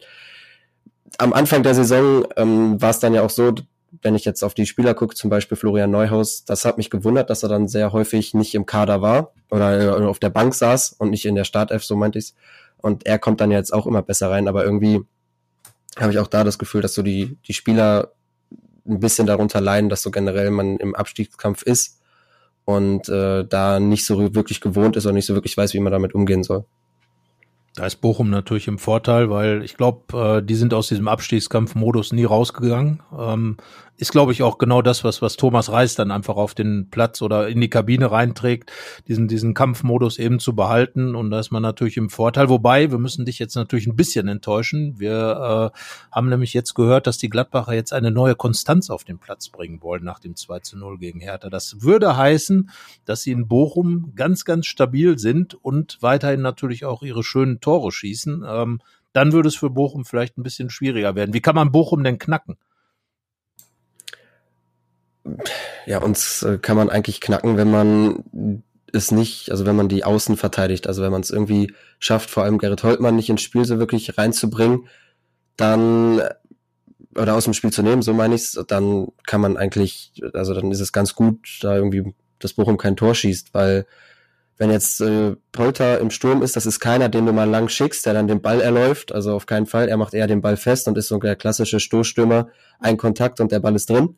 am 1.18 1.34
Anfang 1.34 1.62
der 1.62 1.74
Saison 1.74 2.26
ähm, 2.38 2.80
war 2.80 2.90
es 2.90 2.98
dann 2.98 3.12
ja 3.12 3.20
auch 3.20 3.30
so, 3.30 3.52
wenn 4.00 4.14
ich 4.14 4.24
jetzt 4.24 4.42
auf 4.42 4.54
die 4.54 4.66
Spieler 4.66 4.94
gucke, 4.94 5.14
zum 5.14 5.28
Beispiel 5.28 5.56
Florian 5.56 5.90
Neuhaus, 5.90 6.44
das 6.44 6.64
hat 6.64 6.78
mich 6.78 6.88
gewundert, 6.88 7.28
dass 7.28 7.42
er 7.42 7.48
dann 7.50 7.68
sehr 7.68 7.92
häufig 7.92 8.32
nicht 8.32 8.54
im 8.54 8.64
Kader 8.64 9.02
war 9.02 9.32
oder, 9.50 9.96
oder 9.96 10.08
auf 10.08 10.18
der 10.18 10.30
Bank 10.30 10.54
saß 10.54 10.92
und 10.92 11.10
nicht 11.10 11.26
in 11.26 11.34
der 11.34 11.44
Startelf, 11.44 11.84
so 11.84 11.94
meinte 11.94 12.18
ich's. 12.18 12.34
Und 12.78 13.06
er 13.06 13.18
kommt 13.18 13.40
dann 13.40 13.50
jetzt 13.50 13.72
auch 13.72 13.86
immer 13.86 14.02
besser 14.02 14.30
rein, 14.30 14.48
aber 14.48 14.64
irgendwie 14.64 15.02
habe 15.98 16.12
ich 16.12 16.18
auch 16.18 16.26
da 16.26 16.42
das 16.42 16.58
Gefühl, 16.58 16.80
dass 16.80 16.94
so 16.94 17.02
die, 17.02 17.36
die 17.46 17.52
Spieler 17.52 18.12
ein 18.86 18.98
bisschen 18.98 19.26
darunter 19.26 19.60
leiden, 19.60 19.90
dass 19.90 20.02
so 20.02 20.10
generell 20.10 20.50
man 20.50 20.78
im 20.78 20.94
Abstiegskampf 20.94 21.62
ist 21.62 22.00
und 22.64 23.08
äh, 23.08 23.44
da 23.44 23.78
nicht 23.78 24.06
so 24.06 24.34
wirklich 24.34 24.60
gewohnt 24.60 24.96
ist 24.96 25.06
und 25.06 25.14
nicht 25.14 25.26
so 25.26 25.34
wirklich 25.34 25.56
weiß, 25.56 25.74
wie 25.74 25.80
man 25.80 25.92
damit 25.92 26.14
umgehen 26.14 26.42
soll. 26.42 26.64
Da 27.74 27.86
ist 27.86 27.96
Bochum 27.96 28.28
natürlich 28.28 28.68
im 28.68 28.78
Vorteil, 28.78 29.30
weil 29.30 29.62
ich 29.62 29.76
glaube, 29.76 30.38
äh, 30.38 30.42
die 30.42 30.56
sind 30.56 30.74
aus 30.74 30.88
diesem 30.88 31.08
Abstiegskampfmodus 31.08 32.12
nie 32.12 32.24
rausgegangen. 32.24 33.00
Ähm, 33.18 33.56
ist, 33.98 34.10
glaube 34.10 34.32
ich, 34.32 34.42
auch 34.42 34.58
genau 34.58 34.82
das, 34.82 35.04
was, 35.04 35.22
was 35.22 35.36
Thomas 35.36 35.70
Reis 35.70 35.94
dann 35.94 36.10
einfach 36.10 36.36
auf 36.36 36.54
den 36.54 36.88
Platz 36.90 37.22
oder 37.22 37.48
in 37.48 37.60
die 37.60 37.70
Kabine 37.70 38.10
reinträgt, 38.10 38.72
diesen, 39.06 39.28
diesen 39.28 39.54
Kampfmodus 39.54 40.18
eben 40.18 40.40
zu 40.40 40.56
behalten. 40.56 41.14
Und 41.14 41.30
da 41.30 41.38
ist 41.38 41.52
man 41.52 41.62
natürlich 41.62 41.96
im 41.96 42.10
Vorteil. 42.10 42.48
Wobei, 42.48 42.90
wir 42.90 42.98
müssen 42.98 43.24
dich 43.24 43.38
jetzt 43.38 43.54
natürlich 43.54 43.86
ein 43.86 43.94
bisschen 43.94 44.28
enttäuschen. 44.28 44.98
Wir 44.98 45.72
äh, 45.74 45.78
haben 46.10 46.28
nämlich 46.28 46.54
jetzt 46.54 46.74
gehört, 46.74 47.06
dass 47.06 47.18
die 47.18 47.28
Gladbacher 47.28 47.74
jetzt 47.74 47.92
eine 47.92 48.10
neue 48.10 48.34
Konstanz 48.34 48.90
auf 48.90 49.04
den 49.04 49.18
Platz 49.18 49.50
bringen 49.50 49.82
wollen 49.82 50.04
nach 50.04 50.18
dem 50.18 50.36
2 50.36 50.60
zu 50.60 50.78
0 50.78 50.98
gegen 50.98 51.20
Hertha. 51.20 51.48
Das 51.48 51.82
würde 51.82 52.16
heißen, 52.16 52.70
dass 53.04 53.22
sie 53.22 53.30
in 53.32 53.46
Bochum 53.46 54.12
ganz, 54.16 54.44
ganz 54.44 54.66
stabil 54.66 55.18
sind 55.18 55.54
und 55.54 55.98
weiterhin 56.00 56.40
natürlich 56.40 56.84
auch 56.84 57.02
ihre 57.02 57.22
schönen 57.22 57.60
Tore 57.60 57.92
schießen. 57.92 58.44
Ähm, 58.46 58.80
dann 59.12 59.32
würde 59.32 59.48
es 59.48 59.56
für 59.56 59.70
Bochum 59.70 60.04
vielleicht 60.04 60.38
ein 60.38 60.42
bisschen 60.42 60.70
schwieriger 60.70 61.14
werden. 61.14 61.34
Wie 61.34 61.40
kann 61.40 61.54
man 61.54 61.70
Bochum 61.70 62.02
denn 62.02 62.18
knacken? 62.18 62.56
Ja, 65.86 65.98
uns 65.98 66.42
äh, 66.42 66.58
kann 66.58 66.76
man 66.76 66.90
eigentlich 66.90 67.20
knacken, 67.20 67.56
wenn 67.56 67.70
man 67.70 68.62
es 68.92 69.10
nicht, 69.10 69.50
also 69.50 69.64
wenn 69.66 69.76
man 69.76 69.88
die 69.88 70.04
Außen 70.04 70.36
verteidigt, 70.36 70.86
also 70.86 71.02
wenn 71.02 71.12
man 71.12 71.22
es 71.22 71.30
irgendwie 71.30 71.72
schafft, 71.98 72.30
vor 72.30 72.42
allem 72.44 72.58
Gerrit 72.58 72.82
Holtmann 72.82 73.16
nicht 73.16 73.30
ins 73.30 73.42
Spiel 73.42 73.64
so 73.64 73.78
wirklich 73.78 74.18
reinzubringen, 74.18 74.86
dann 75.56 76.20
oder 77.16 77.34
aus 77.34 77.44
dem 77.44 77.52
Spiel 77.52 77.70
zu 77.70 77.82
nehmen, 77.82 78.02
so 78.02 78.14
meine 78.14 78.34
ich's, 78.34 78.58
dann 78.68 79.08
kann 79.26 79.40
man 79.40 79.56
eigentlich, 79.56 80.12
also 80.32 80.54
dann 80.54 80.70
ist 80.70 80.80
es 80.80 80.92
ganz 80.92 81.14
gut, 81.14 81.58
da 81.60 81.76
irgendwie 81.76 82.14
das 82.38 82.54
Bochum 82.54 82.78
kein 82.78 82.96
Tor 82.96 83.14
schießt, 83.14 83.52
weil 83.52 83.86
wenn 84.56 84.70
jetzt 84.70 85.00
äh, 85.00 85.36
Polter 85.50 85.98
im 85.98 86.10
Sturm 86.10 86.42
ist, 86.42 86.56
das 86.56 86.66
ist 86.66 86.80
keiner, 86.80 87.08
den 87.08 87.26
du 87.26 87.32
mal 87.32 87.48
lang 87.48 87.68
schickst, 87.68 88.06
der 88.06 88.14
dann 88.14 88.28
den 88.28 88.40
Ball 88.40 88.60
erläuft, 88.60 89.12
also 89.12 89.34
auf 89.34 89.46
keinen 89.46 89.66
Fall, 89.66 89.88
er 89.88 89.96
macht 89.96 90.14
eher 90.14 90.26
den 90.26 90.40
Ball 90.40 90.56
fest 90.56 90.88
und 90.88 90.96
ist 90.96 91.08
so 91.08 91.18
der 91.18 91.36
klassische 91.36 91.80
Stoßstürmer, 91.80 92.48
ein 92.78 92.96
Kontakt 92.96 93.40
und 93.40 93.52
der 93.52 93.60
Ball 93.60 93.74
ist 93.74 93.90
drin. 93.90 94.16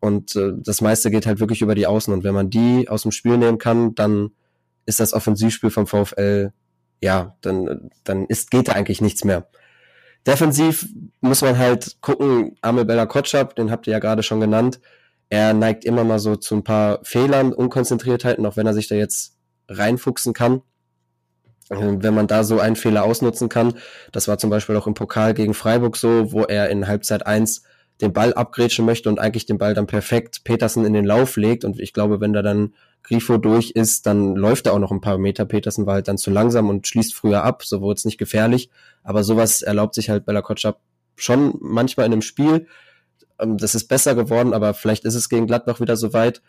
Und 0.00 0.36
äh, 0.36 0.52
das 0.56 0.80
meiste 0.80 1.10
geht 1.10 1.26
halt 1.26 1.40
wirklich 1.40 1.62
über 1.62 1.74
die 1.74 1.86
Außen. 1.86 2.12
Und 2.12 2.24
wenn 2.24 2.34
man 2.34 2.50
die 2.50 2.88
aus 2.88 3.02
dem 3.02 3.12
Spiel 3.12 3.38
nehmen 3.38 3.58
kann, 3.58 3.94
dann 3.94 4.30
ist 4.84 5.00
das 5.00 5.12
Offensivspiel 5.12 5.70
vom 5.70 5.86
VfL, 5.86 6.52
ja, 7.00 7.36
dann, 7.40 7.90
dann 8.04 8.26
ist, 8.26 8.50
geht 8.50 8.68
da 8.68 8.72
eigentlich 8.72 9.00
nichts 9.00 9.24
mehr. 9.24 9.48
Defensiv 10.26 10.88
muss 11.20 11.42
man 11.42 11.58
halt 11.58 12.00
gucken, 12.00 12.56
Amel 12.60 12.84
Bella 12.84 13.06
Kotschap, 13.06 13.54
den 13.54 13.70
habt 13.70 13.86
ihr 13.86 13.92
ja 13.92 13.98
gerade 13.98 14.22
schon 14.22 14.40
genannt, 14.40 14.80
er 15.28 15.54
neigt 15.54 15.84
immer 15.84 16.04
mal 16.04 16.18
so 16.18 16.36
zu 16.36 16.54
ein 16.54 16.64
paar 16.64 17.00
Fehlern, 17.02 17.52
Unkonzentriertheiten, 17.52 18.46
auch 18.46 18.56
wenn 18.56 18.66
er 18.66 18.74
sich 18.74 18.88
da 18.88 18.94
jetzt 18.94 19.36
reinfuchsen 19.68 20.32
kann. 20.32 20.62
Äh, 21.68 21.96
wenn 21.98 22.14
man 22.14 22.28
da 22.28 22.44
so 22.44 22.60
einen 22.60 22.76
Fehler 22.76 23.04
ausnutzen 23.04 23.48
kann, 23.48 23.74
das 24.12 24.28
war 24.28 24.38
zum 24.38 24.50
Beispiel 24.50 24.76
auch 24.76 24.86
im 24.86 24.94
Pokal 24.94 25.34
gegen 25.34 25.54
Freiburg 25.54 25.96
so, 25.96 26.32
wo 26.32 26.42
er 26.42 26.70
in 26.70 26.86
Halbzeit 26.86 27.26
eins 27.26 27.62
den 28.00 28.12
Ball 28.12 28.34
abgrätschen 28.34 28.84
möchte 28.84 29.08
und 29.08 29.18
eigentlich 29.18 29.46
den 29.46 29.58
Ball 29.58 29.74
dann 29.74 29.86
perfekt 29.86 30.44
Petersen 30.44 30.84
in 30.84 30.92
den 30.92 31.04
Lauf 31.04 31.36
legt. 31.36 31.64
Und 31.64 31.80
ich 31.80 31.92
glaube, 31.92 32.20
wenn 32.20 32.32
da 32.32 32.42
dann 32.42 32.74
Grifo 33.02 33.38
durch 33.38 33.70
ist, 33.70 34.06
dann 34.06 34.34
läuft 34.34 34.66
er 34.66 34.74
auch 34.74 34.78
noch 34.78 34.90
ein 34.90 35.00
paar 35.00 35.16
Meter. 35.16 35.44
Petersen 35.44 35.86
war 35.86 35.94
halt 35.94 36.08
dann 36.08 36.18
zu 36.18 36.30
langsam 36.30 36.68
und 36.68 36.86
schließt 36.86 37.14
früher 37.14 37.44
ab, 37.44 37.64
so 37.64 37.80
wurde 37.80 37.96
es 37.96 38.04
nicht 38.04 38.18
gefährlich. 38.18 38.68
Aber 39.02 39.24
sowas 39.24 39.62
erlaubt 39.62 39.94
sich 39.94 40.10
halt 40.10 40.26
Bella 40.26 40.42
Kotschap 40.42 40.80
schon 41.14 41.54
manchmal 41.60 42.06
in 42.06 42.12
einem 42.12 42.22
Spiel. 42.22 42.66
Ähm, 43.38 43.56
das 43.56 43.74
ist 43.74 43.88
besser 43.88 44.14
geworden, 44.14 44.52
aber 44.52 44.74
vielleicht 44.74 45.04
ist 45.04 45.14
es 45.14 45.28
gegen 45.28 45.46
Gladbach 45.46 45.80
wieder 45.80 45.96
so 45.96 46.12
weit. 46.12 46.42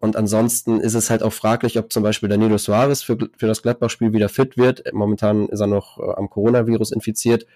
Und 0.00 0.16
ansonsten 0.16 0.80
ist 0.80 0.94
es 0.94 1.10
halt 1.10 1.22
auch 1.22 1.32
fraglich, 1.32 1.78
ob 1.78 1.92
zum 1.92 2.02
Beispiel 2.02 2.30
Danilo 2.30 2.56
Suarez 2.56 3.02
für, 3.02 3.18
für 3.36 3.46
das 3.46 3.62
Gladbach-Spiel 3.62 4.14
wieder 4.14 4.30
fit 4.30 4.56
wird. 4.56 4.82
Momentan 4.94 5.48
ist 5.50 5.60
er 5.60 5.66
noch 5.66 5.98
äh, 5.98 6.14
am 6.16 6.30
Coronavirus 6.30 6.90
infiziert 6.90 7.46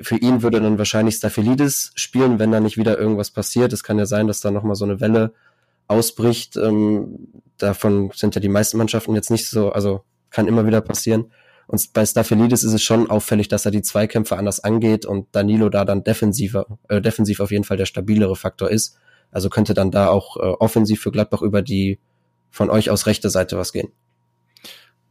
für 0.00 0.16
ihn 0.16 0.42
würde 0.42 0.60
dann 0.60 0.78
wahrscheinlich 0.78 1.16
Staphylidis 1.16 1.92
spielen, 1.94 2.38
wenn 2.38 2.52
da 2.52 2.60
nicht 2.60 2.76
wieder 2.76 2.98
irgendwas 2.98 3.30
passiert. 3.30 3.72
Es 3.72 3.82
kann 3.82 3.98
ja 3.98 4.06
sein, 4.06 4.26
dass 4.26 4.40
da 4.40 4.50
nochmal 4.50 4.76
so 4.76 4.84
eine 4.84 5.00
Welle 5.00 5.32
ausbricht. 5.88 6.56
Ähm, 6.56 7.28
davon 7.58 8.10
sind 8.14 8.34
ja 8.34 8.40
die 8.40 8.48
meisten 8.48 8.78
Mannschaften 8.78 9.14
jetzt 9.14 9.30
nicht 9.30 9.48
so, 9.48 9.70
also 9.70 10.02
kann 10.30 10.48
immer 10.48 10.66
wieder 10.66 10.80
passieren. 10.80 11.32
Und 11.66 11.92
bei 11.92 12.06
Staphylides 12.06 12.62
ist 12.62 12.72
es 12.72 12.82
schon 12.82 13.10
auffällig, 13.10 13.48
dass 13.48 13.64
er 13.64 13.72
die 13.72 13.82
Zweikämpfe 13.82 14.36
anders 14.36 14.60
angeht 14.60 15.04
und 15.04 15.26
Danilo 15.32 15.68
da 15.68 15.84
dann 15.84 16.04
defensiver, 16.04 16.66
äh, 16.88 17.00
defensiv 17.00 17.40
auf 17.40 17.50
jeden 17.50 17.64
Fall 17.64 17.76
der 17.76 17.86
stabilere 17.86 18.36
Faktor 18.36 18.70
ist. 18.70 18.98
Also 19.32 19.50
könnte 19.50 19.74
dann 19.74 19.90
da 19.90 20.08
auch 20.08 20.36
äh, 20.36 20.40
offensiv 20.40 21.00
für 21.00 21.10
Gladbach 21.10 21.42
über 21.42 21.62
die 21.62 21.98
von 22.50 22.70
euch 22.70 22.90
aus 22.90 23.06
rechte 23.06 23.30
Seite 23.30 23.58
was 23.58 23.72
gehen. 23.72 23.88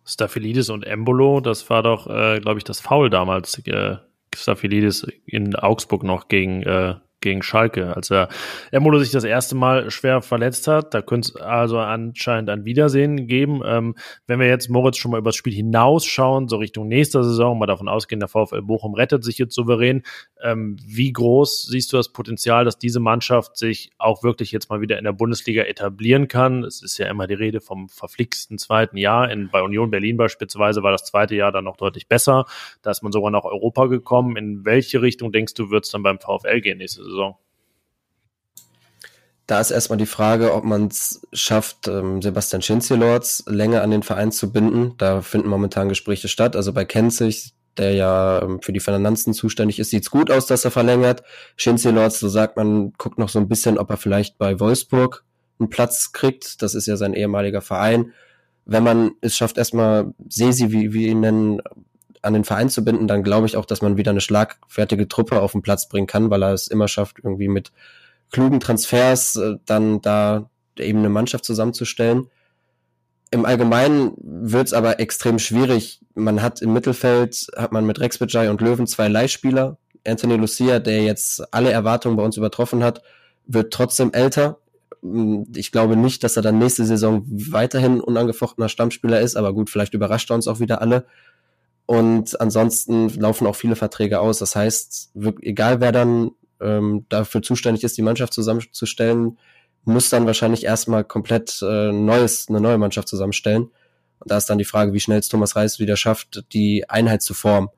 Staphylidis 0.06 0.70
und 0.70 0.86
Embolo, 0.86 1.42
das 1.42 1.70
war 1.70 1.84
doch, 1.84 2.08
äh, 2.08 2.40
glaube 2.40 2.60
ich, 2.60 2.64
das 2.64 2.80
Foul 2.80 3.10
damals. 3.10 3.60
Äh, 3.66 3.98
Staphylidis 4.36 5.08
in 5.26 5.56
Augsburg 5.56 6.04
noch 6.04 6.28
gegen 6.28 6.64
äh, 6.64 6.96
gegen 7.26 7.42
Schalke, 7.42 7.96
als 7.96 8.12
er 8.12 8.30
Embolo 8.72 9.00
sich 9.00 9.12
das 9.12 9.24
erste 9.24 9.56
Mal 9.56 9.90
schwer 9.90 10.22
verletzt 10.22 10.68
hat. 10.68 10.94
Da 10.94 11.02
könnte 11.02 11.32
es 11.34 11.42
also 11.42 11.80
anscheinend 11.80 12.52
ein 12.52 12.66
Wiedersehen 12.66 13.28
geben. 13.28 13.62
Ähm, 13.66 13.96
wenn 14.28 14.40
wir 14.40 14.48
jetzt 14.48 14.70
Moritz 14.70 14.98
schon 14.98 15.12
mal 15.12 15.18
über 15.18 15.30
das 15.30 15.36
Spiel 15.36 15.54
hinausschauen, 15.54 16.48
so 16.48 16.58
Richtung 16.58 16.88
nächster 16.88 17.24
Saison, 17.24 17.58
mal 17.58 17.66
davon 17.66 17.88
ausgehen, 17.88 18.20
der 18.20 18.30
VfL 18.30 18.62
Bochum 18.62 18.94
rettet 18.94 19.24
sich 19.24 19.40
jetzt 19.40 19.56
souverän. 19.56 20.04
Ähm, 20.44 20.78
wie 20.86 21.12
groß 21.12 21.64
siehst 21.64 21.92
du 21.92 21.98
das 21.98 22.10
Potenzial, 22.10 22.64
dass 22.64 22.78
diese 22.78 23.00
Mannschaft 23.00 23.58
sich 23.58 23.90
auch 23.98 24.22
wirklich 24.22 24.52
jetzt 24.52 24.70
mal 24.70 24.82
wieder 24.82 25.00
in 25.00 25.04
der 25.04 25.14
Bundesliga 25.14 25.64
etablieren 25.64 26.28
kann? 26.28 26.64
Es 26.64 26.84
ist 26.84 27.00
ja 27.00 27.08
immer 27.08 27.26
die 27.26 27.34
Rede 27.34 27.60
vom 27.60 27.90
verflixten 27.90 28.60
zweiten 28.60 28.98
Jahr. 28.98 29.32
In, 29.32 29.50
bei 29.50 29.64
Union 29.64 29.90
Berlin 29.90 30.16
beispielsweise 30.16 30.84
war 30.84 30.92
das 30.92 31.06
zweite 31.06 31.36
Jahr 31.36 31.52
dann 31.52 31.64
noch 31.64 31.78
deutlich 31.78 32.08
besser. 32.08 32.46
Da 32.84 32.92
ist 32.92 33.02
man 33.02 33.12
sogar 33.12 33.32
nach 33.32 33.46
Europa 33.46 33.88
gekommen. 33.88 34.38
In 34.38 34.64
welche 34.64 35.02
Richtung 35.02 35.32
denkst 35.32 35.56
du, 35.56 35.72
wird 35.72 35.86
es 35.86 35.92
dann 35.92 36.04
beim 36.04 36.20
VfL 36.20 36.62
gehen 36.62 36.78
nächste 36.78 37.04
Saison? 37.04 37.15
Saison? 37.16 37.38
Da 39.48 39.60
ist 39.60 39.72
erstmal 39.72 39.98
die 39.98 40.08
Frage, 40.08 40.54
ob 40.54 40.64
man 40.64 40.88
es 40.88 41.22
schafft, 41.32 41.88
ähm, 41.88 42.22
Sebastian 42.22 42.64
Schinzelords 42.64 43.44
länger 43.48 43.84
an 43.84 43.92
den 43.92 44.02
Verein 44.02 44.32
zu 44.32 44.52
binden. 44.52 44.96
Da 44.98 45.22
finden 45.22 45.50
momentan 45.50 45.88
Gespräche 45.90 46.28
statt. 46.28 46.56
Also 46.56 46.74
bei 46.74 46.84
Kenzig, 46.84 47.54
der 47.78 47.94
ja 47.94 48.42
ähm, 48.42 48.60
für 48.62 48.74
die 48.74 48.80
Finanzen 48.80 49.34
zuständig 49.34 49.78
ist, 49.78 49.92
sieht 49.92 50.04
es 50.04 50.10
gut 50.10 50.32
aus, 50.32 50.48
dass 50.48 50.66
er 50.66 50.72
verlängert. 50.72 51.22
Schinzelords, 51.58 52.20
so 52.20 52.28
sagt 52.28 52.58
man, 52.58 52.94
guckt 52.98 53.20
noch 53.20 53.30
so 53.30 53.38
ein 53.38 53.48
bisschen, 53.48 53.78
ob 53.78 53.92
er 53.92 53.98
vielleicht 53.98 54.40
bei 54.40 54.60
Wolfsburg 54.60 55.24
einen 55.60 55.70
Platz 55.70 56.12
kriegt. 56.12 56.64
Das 56.64 56.74
ist 56.74 56.88
ja 56.88 56.98
sein 56.98 57.14
ehemaliger 57.14 57.62
Verein. 57.62 58.14
Wenn 58.66 58.84
man 58.84 59.12
es 59.22 59.36
schafft, 59.36 59.60
erstmal 59.60 60.12
Sesi, 60.28 60.72
wie 60.72 60.92
wir 60.92 61.10
ihn 61.10 61.20
nennen, 61.20 61.62
an 62.26 62.34
den 62.34 62.44
Verein 62.44 62.70
zu 62.70 62.84
binden, 62.84 63.08
dann 63.08 63.24
glaube 63.24 63.48
ich 63.48 63.58
auch, 63.58 63.66
dass 63.66 63.82
man 63.82 63.98
wieder 63.98 64.12
eine 64.12 64.22
schlagfertige 64.22 65.08
Truppe 65.08 65.42
auf 65.42 65.54
den 65.54 65.62
Platz 65.62 65.88
bringen 65.88 66.08
kann, 66.08 66.30
weil 66.30 66.44
er 66.44 66.54
es 66.54 66.68
immer 66.68 66.88
schafft, 66.88 67.18
irgendwie 67.24 67.48
mit 67.48 67.72
klugen 68.32 68.60
Transfers 68.60 69.36
äh, 69.36 69.56
dann 69.66 70.02
da 70.02 70.50
eben 70.78 71.00
eine 71.00 71.10
Mannschaft 71.10 71.46
zusammenzustellen. 71.46 72.28
Im 73.32 73.46
Allgemeinen 73.46 74.14
wird 74.18 74.68
es 74.68 74.74
aber 74.74 75.00
extrem 75.00 75.40
schwierig. 75.40 76.02
Man 76.14 76.42
hat 76.42 76.62
im 76.62 76.74
Mittelfeld, 76.74 77.48
hat 77.56 77.72
man 77.72 77.86
mit 77.86 78.00
Rex 78.00 78.18
Bajai 78.18 78.50
und 78.50 78.62
Löwen 78.62 78.88
zwei 78.88 79.08
Leihspieler. 79.08 79.78
Anthony 80.06 80.36
Lucia, 80.36 80.80
der 80.80 81.04
jetzt 81.04 81.54
alle 81.54 81.72
Erwartungen 81.72 82.16
bei 82.16 82.24
uns 82.24 82.38
übertroffen 82.38 82.84
hat, 82.84 83.02
wird 83.48 83.74
trotzdem 83.74 84.14
älter. 84.14 84.60
Ich 85.56 85.72
glaube 85.72 85.96
nicht, 85.96 86.24
dass 86.24 86.36
er 86.36 86.44
dann 86.44 86.60
nächste 86.60 86.86
Saison 86.86 87.24
weiterhin 87.28 88.00
unangefochtener 88.00 88.70
Stammspieler 88.70 89.20
ist, 89.20 89.36
aber 89.36 89.54
gut, 89.54 89.70
vielleicht 89.70 89.94
überrascht 89.94 90.30
er 90.32 90.36
uns 90.36 90.48
auch 90.48 90.60
wieder 90.60 90.82
alle. 90.82 91.06
Und 91.86 92.40
ansonsten 92.42 93.10
laufen 93.10 93.46
auch 93.48 93.56
viele 93.56 93.76
Verträge 93.76 94.20
aus. 94.20 94.40
Das 94.40 94.56
heißt, 94.56 95.12
egal 95.42 95.82
wer 95.82 95.92
dann 95.92 96.32
ähm, 96.60 97.06
dafür 97.10 97.42
zuständig 97.42 97.84
ist, 97.84 97.98
die 97.98 98.02
Mannschaft 98.02 98.34
zusammenzustellen, 98.34 99.38
muss 99.84 100.10
dann 100.10 100.26
wahrscheinlich 100.26 100.64
erstmal 100.64 101.04
komplett 101.04 101.62
äh, 101.62 101.92
neues, 101.92 102.48
eine 102.50 102.60
neue 102.60 102.80
Mannschaft 102.80 103.08
zusammenstellen. 103.08 103.66
Und 104.20 104.32
da 104.32 104.38
ist 104.38 104.50
dann 104.50 104.58
die 104.58 104.66
Frage, 104.66 104.94
wie 104.94 105.00
schnell 105.00 105.20
es 105.20 105.28
Thomas 105.28 105.56
Reis 105.56 105.80
wieder 105.80 105.96
schafft, 105.96 106.46
die 106.54 106.90
Einheit 106.90 107.22
zu 107.22 107.36
formen, 107.36 107.70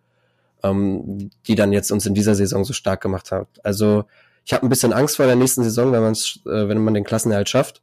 ähm, 0.63 1.29
die 1.47 1.55
dann 1.55 1.73
jetzt 1.73 1.91
uns 1.91 2.05
in 2.05 2.13
dieser 2.13 2.35
Saison 2.35 2.63
so 2.63 2.71
stark 2.71 3.01
gemacht 3.01 3.31
hat. 3.31 3.47
Also 3.63 4.05
ich 4.45 4.53
habe 4.53 4.65
ein 4.65 4.69
bisschen 4.69 4.93
Angst 4.93 5.17
vor 5.17 5.25
der 5.25 5.35
nächsten 5.35 5.63
Saison, 5.63 5.91
wenn, 5.91 6.01
man's, 6.01 6.39
äh, 6.45 6.69
wenn 6.69 6.81
man 6.81 6.93
den 6.93 7.03
Klassenerhalt 7.03 7.49
schafft. 7.49 7.81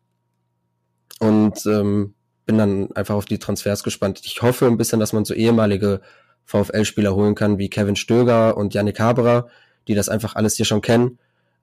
Und 1.21 1.67
ähm, 1.67 2.15
bin 2.47 2.59
dann 2.59 2.93
einfach 2.93 3.15
auf 3.15 3.25
die 3.25 3.39
Transfers 3.39 3.83
gespannt. 3.83 4.21
Ich 4.25 4.43
hoffe 4.43 4.67
ein 4.67 4.77
bisschen, 4.77 5.01
dass 5.01 5.13
man 5.13 5.25
so 5.25 5.35
ehemalige 5.35 6.01
VfL-Spieler 6.47 7.15
holen 7.15 7.35
kann, 7.35 7.59
wie 7.59 7.71
Kevin 7.71 7.97
Stöger 7.97 8.57
und 8.57 8.75
Yannick 8.75 9.01
Haberer, 9.01 9.49
die 9.89 9.95
das 9.95 10.09
einfach 10.09 10.35
alles 10.35 10.57
hier 10.57 10.67
schon 10.67 10.83
kennen. 10.83 11.19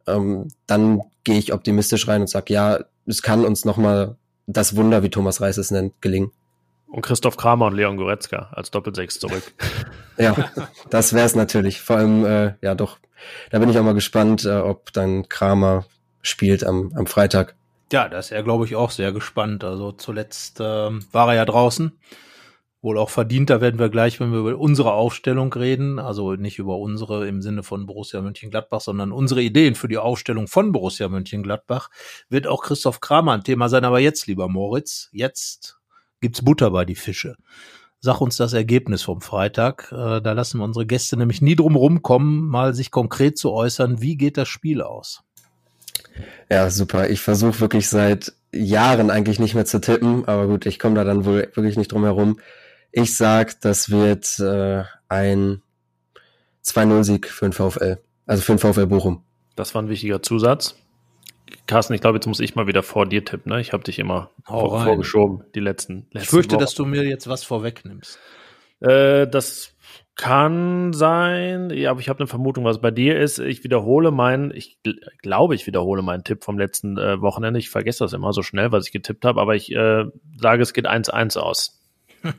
Ähm, 0.07 0.47
dann 0.65 1.01
gehe 1.23 1.38
ich 1.38 1.53
optimistisch 1.53 2.07
rein 2.07 2.21
und 2.21 2.27
sage, 2.27 2.53
ja, 2.53 2.79
es 3.05 3.21
kann 3.21 3.45
uns 3.45 3.65
nochmal 3.65 4.17
das 4.47 4.75
Wunder, 4.75 5.03
wie 5.03 5.09
Thomas 5.09 5.41
Reis 5.41 5.57
es 5.57 5.71
nennt, 5.71 6.01
gelingen. 6.01 6.32
Und 6.88 7.03
Christoph 7.03 7.38
Kramer 7.38 7.67
und 7.67 7.75
Leon 7.75 7.95
Goretzka 7.95 8.49
als 8.51 8.71
Doppelsechs 8.71 9.19
zurück. 9.19 9.43
ja, 10.17 10.51
das 10.89 11.13
wäre 11.13 11.25
es 11.25 11.36
natürlich. 11.36 11.79
Vor 11.79 11.97
allem, 11.97 12.25
äh, 12.25 12.53
ja 12.61 12.75
doch, 12.75 12.97
da 13.49 13.59
bin 13.59 13.69
ich 13.69 13.77
auch 13.77 13.84
mal 13.84 13.93
gespannt, 13.93 14.45
äh, 14.45 14.57
ob 14.57 14.91
dann 14.91 15.29
Kramer 15.29 15.86
spielt 16.21 16.65
am, 16.65 16.91
am 16.95 17.07
Freitag. 17.07 17.55
Ja, 17.91 18.07
da 18.07 18.19
ist 18.19 18.31
er, 18.31 18.41
glaube 18.43 18.65
ich, 18.65 18.75
auch 18.75 18.89
sehr 18.89 19.11
gespannt. 19.11 19.63
Also 19.63 19.91
zuletzt 19.91 20.59
ähm, 20.61 21.05
war 21.11 21.29
er 21.29 21.35
ja 21.35 21.45
draußen. 21.45 21.91
Wohl 22.83 22.97
auch 22.97 23.11
verdient, 23.11 23.51
da 23.51 23.61
werden 23.61 23.79
wir 23.79 23.89
gleich, 23.89 24.19
wenn 24.19 24.31
wir 24.31 24.39
über 24.39 24.57
unsere 24.57 24.93
Aufstellung 24.93 25.53
reden, 25.53 25.99
also 25.99 26.33
nicht 26.33 26.57
über 26.57 26.79
unsere 26.79 27.27
im 27.27 27.43
Sinne 27.43 27.61
von 27.61 27.85
Borussia 27.85 28.21
Mönchengladbach, 28.21 28.81
sondern 28.81 29.11
unsere 29.11 29.43
Ideen 29.43 29.75
für 29.75 29.87
die 29.87 29.99
Aufstellung 29.99 30.47
von 30.47 30.71
Borussia 30.71 31.07
Mönchengladbach, 31.07 31.91
wird 32.29 32.47
auch 32.47 32.63
Christoph 32.63 32.99
Kramer 32.99 33.33
ein 33.33 33.43
Thema 33.43 33.69
sein. 33.69 33.85
Aber 33.85 33.99
jetzt, 33.99 34.25
lieber 34.25 34.47
Moritz, 34.47 35.09
jetzt 35.11 35.77
gibt's 36.21 36.43
Butter 36.43 36.71
bei 36.71 36.85
die 36.85 36.95
Fische. 36.95 37.35
Sag 37.99 38.19
uns 38.19 38.35
das 38.37 38.53
Ergebnis 38.53 39.03
vom 39.03 39.21
Freitag. 39.21 39.91
Äh, 39.91 40.21
da 40.21 40.31
lassen 40.31 40.57
wir 40.57 40.63
unsere 40.63 40.87
Gäste 40.87 41.17
nämlich 41.17 41.41
nie 41.43 41.55
drum 41.55 41.75
rumkommen, 41.75 42.47
mal 42.47 42.73
sich 42.73 42.89
konkret 42.89 43.37
zu 43.37 43.51
äußern. 43.51 44.01
Wie 44.01 44.17
geht 44.17 44.37
das 44.37 44.47
Spiel 44.47 44.81
aus? 44.81 45.21
Ja, 46.49 46.70
super. 46.70 47.09
Ich 47.09 47.22
versuche 47.22 47.59
wirklich 47.59 47.89
seit 47.89 48.34
Jahren 48.53 49.09
eigentlich 49.09 49.39
nicht 49.39 49.55
mehr 49.55 49.66
zu 49.66 49.80
tippen, 49.80 50.26
aber 50.26 50.47
gut, 50.47 50.66
ich 50.66 50.80
komme 50.80 50.95
da 50.95 51.03
dann 51.03 51.26
wohl 51.26 51.49
wirklich 51.53 51.78
nicht 51.78 51.91
drum 51.91 52.03
herum. 52.03 52.39
Ich 52.91 53.16
sag, 53.16 53.62
das 53.62 53.89
wird 53.89 54.39
äh, 54.39 54.84
ein 55.07 55.62
2-0-Sieg 56.66 57.28
für 57.28 57.45
den 57.45 57.53
VfL. 57.53 57.99
Also 58.26 58.43
für 58.43 58.55
den 58.55 58.59
VfL 58.59 58.88
Bochum. 58.88 59.24
Das 59.55 59.74
war 59.74 59.82
ein 59.82 59.89
wichtiger 59.89 60.22
Zusatz. 60.22 60.76
Carsten, 61.68 61.93
ich 61.93 62.01
glaube, 62.01 62.18
jetzt 62.18 62.28
muss 62.28 62.39
ich 62.39 62.55
mal 62.55 62.68
wieder 62.68 62.84
vor 62.84 63.05
dir 63.05 63.24
tippen. 63.24 63.51
Ne? 63.51 63.62
Ich 63.62 63.74
habe 63.74 63.84
dich 63.84 63.99
immer 63.99 64.32
vor, 64.45 64.84
vorgeschoben, 64.84 65.43
die 65.55 65.59
letzten, 65.59 66.07
letzten 66.12 66.18
Ich 66.18 66.28
fürchte, 66.28 66.55
Wochen. 66.55 66.62
dass 66.62 66.74
du 66.76 66.86
mir 66.86 67.03
jetzt 67.03 67.28
was 67.28 67.43
vorwegnimmst. 67.43 68.20
Äh, 68.80 69.28
das 69.28 69.74
kann 70.16 70.93
sein, 70.93 71.70
ja, 71.72 71.91
aber 71.91 71.99
ich 71.99 72.09
habe 72.09 72.20
eine 72.20 72.28
Vermutung, 72.28 72.64
was 72.66 72.82
bei 72.82 72.91
dir 72.91 73.20
ist. 73.20 73.39
Ich 73.39 73.64
wiederhole 73.64 74.12
meinen, 74.12 74.51
ich 74.51 74.78
glaube, 75.22 75.55
ich 75.55 75.66
wiederhole 75.68 76.01
meinen 76.01 76.24
Tipp 76.24 76.43
vom 76.43 76.59
letzten 76.59 76.97
äh, 76.97 77.22
Wochenende. 77.22 77.59
Ich 77.59 77.70
vergesse 77.70 78.03
das 78.03 78.14
immer 78.14 78.34
so 78.34 78.43
schnell, 78.43 78.72
was 78.72 78.86
ich 78.86 78.91
getippt 78.91 79.26
habe, 79.26 79.41
aber 79.41 79.55
ich 79.55 79.72
äh, 79.74 80.05
sage, 80.38 80.62
es 80.62 80.74
geht 80.74 80.88
1-1 80.88 81.38
aus. 81.38 81.82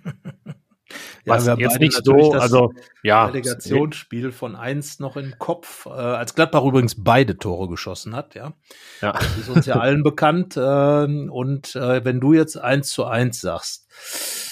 was 1.24 1.46
ja, 1.46 1.56
jetzt 1.56 1.80
nicht 1.80 2.04
so, 2.04 2.32
also 2.32 2.72
ja. 3.02 3.26
Relegationsspiel 3.26 4.32
von 4.32 4.56
1 4.56 5.00
noch 5.00 5.16
im 5.16 5.38
Kopf, 5.38 5.86
äh, 5.86 5.90
als 5.90 6.34
Gladbach 6.34 6.64
übrigens 6.64 7.02
beide 7.02 7.38
Tore 7.38 7.68
geschossen 7.68 8.14
hat, 8.14 8.34
ja. 8.34 8.52
ja. 9.00 9.12
Das 9.12 9.38
ist 9.38 9.48
uns 9.48 9.66
ja 9.66 9.76
allen 9.76 10.02
bekannt. 10.04 10.56
Äh, 10.56 10.60
und 10.60 11.74
äh, 11.74 12.04
wenn 12.04 12.20
du 12.20 12.34
jetzt 12.34 12.56
1 12.56 12.90
zu 12.90 13.04
1 13.04 13.40
sagst, 13.40 14.51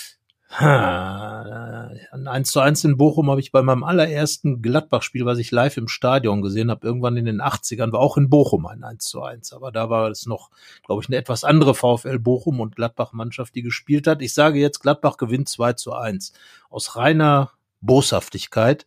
ein 0.59 2.27
1 2.27 2.51
zu 2.51 2.59
1 2.59 2.85
in 2.85 2.97
Bochum 2.97 3.31
habe 3.31 3.41
ich 3.41 3.53
bei 3.53 3.63
meinem 3.63 3.85
allerersten 3.85 4.63
Gladbach-Spiel, 4.63 5.25
was 5.25 5.39
ich 5.39 5.53
live 5.53 5.77
im 5.77 5.87
Stadion 5.87 6.43
gesehen 6.43 6.71
habe, 6.71 6.85
irgendwann 6.85 7.17
in 7.17 7.25
den 7.25 7.41
80ern, 7.41 7.93
war 7.93 8.01
auch 8.01 8.17
in 8.17 8.29
Bochum 8.29 8.67
ein 8.67 8.83
1 8.83 9.05
zu 9.05 9.23
1. 9.23 9.53
Aber 9.53 9.71
da 9.71 9.91
war 9.91 10.11
es 10.11 10.27
noch, 10.27 10.51
glaube 10.85 11.03
ich, 11.03 11.09
eine 11.09 11.19
etwas 11.19 11.45
andere 11.45 11.75
VfL 11.75 12.19
Bochum 12.19 12.59
und 12.59 12.75
Gladbach-Mannschaft, 12.75 13.55
die 13.55 13.63
gespielt 13.63 14.09
hat. 14.09 14.23
Ich 14.23 14.35
sage 14.35 14.59
jetzt, 14.59 14.81
Gladbach 14.81 15.19
gewinnt 15.19 15.49
2 15.49 15.75
zu 15.75 15.93
1. 15.93 16.33
Aus 16.69 16.97
reiner 16.97 17.53
Boshaftigkeit 17.81 18.87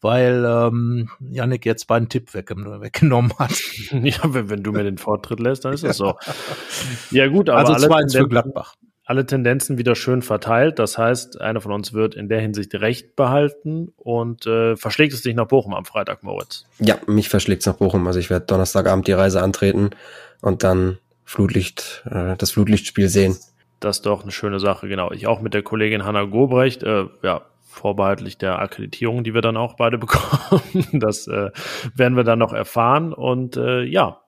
weil 0.00 0.44
ähm, 0.46 1.10
Yannick 1.18 1.66
jetzt 1.66 1.88
meinen 1.88 2.08
Tipp 2.08 2.32
weggenommen 2.32 3.32
hat. 3.36 3.50
ja, 3.90 4.18
wenn, 4.22 4.48
wenn 4.48 4.62
du 4.62 4.70
mir 4.70 4.84
den 4.84 4.96
Vortritt 4.96 5.40
lässt, 5.40 5.64
dann 5.64 5.72
ist 5.72 5.82
das 5.82 5.96
so. 5.96 6.16
ja 7.10 7.26
gut, 7.26 7.48
aber 7.50 7.68
also 7.68 7.88
2 7.88 8.02
für 8.08 8.28
Gladbach 8.28 8.76
alle 9.08 9.24
Tendenzen 9.24 9.78
wieder 9.78 9.96
schön 9.96 10.20
verteilt. 10.20 10.78
Das 10.78 10.98
heißt, 10.98 11.40
einer 11.40 11.62
von 11.62 11.72
uns 11.72 11.94
wird 11.94 12.14
in 12.14 12.28
der 12.28 12.40
Hinsicht 12.40 12.74
recht 12.74 13.16
behalten 13.16 13.90
und 13.96 14.46
äh, 14.46 14.76
verschlägt 14.76 15.14
es 15.14 15.22
dich 15.22 15.34
nach 15.34 15.48
Bochum 15.48 15.72
am 15.72 15.86
Freitag, 15.86 16.22
Moritz? 16.22 16.66
Ja, 16.78 16.98
mich 17.06 17.30
verschlägt 17.30 17.62
es 17.62 17.66
nach 17.66 17.76
Bochum. 17.76 18.06
Also 18.06 18.20
ich 18.20 18.28
werde 18.28 18.44
Donnerstagabend 18.44 19.06
die 19.06 19.12
Reise 19.12 19.42
antreten 19.42 19.90
und 20.42 20.62
dann 20.62 20.98
Flutlicht, 21.24 22.04
äh, 22.10 22.36
das 22.36 22.50
Flutlichtspiel 22.50 23.08
sehen. 23.08 23.34
Das 23.80 23.96
ist 23.96 24.06
doch 24.06 24.24
eine 24.24 24.30
schöne 24.30 24.60
Sache, 24.60 24.88
genau. 24.88 25.10
Ich 25.10 25.26
auch 25.26 25.40
mit 25.40 25.54
der 25.54 25.62
Kollegin 25.62 26.04
Hanna 26.04 26.24
Gobrecht, 26.24 26.82
äh, 26.82 27.06
ja, 27.22 27.46
vorbehaltlich 27.66 28.36
der 28.36 28.58
Akkreditierung, 28.58 29.24
die 29.24 29.32
wir 29.32 29.40
dann 29.40 29.56
auch 29.56 29.76
beide 29.76 29.96
bekommen. 29.98 30.60
Das 30.92 31.26
äh, 31.28 31.50
werden 31.94 32.14
wir 32.14 32.24
dann 32.24 32.40
noch 32.40 32.52
erfahren. 32.52 33.14
Und 33.14 33.56
äh, 33.56 33.84
ja, 33.84 34.20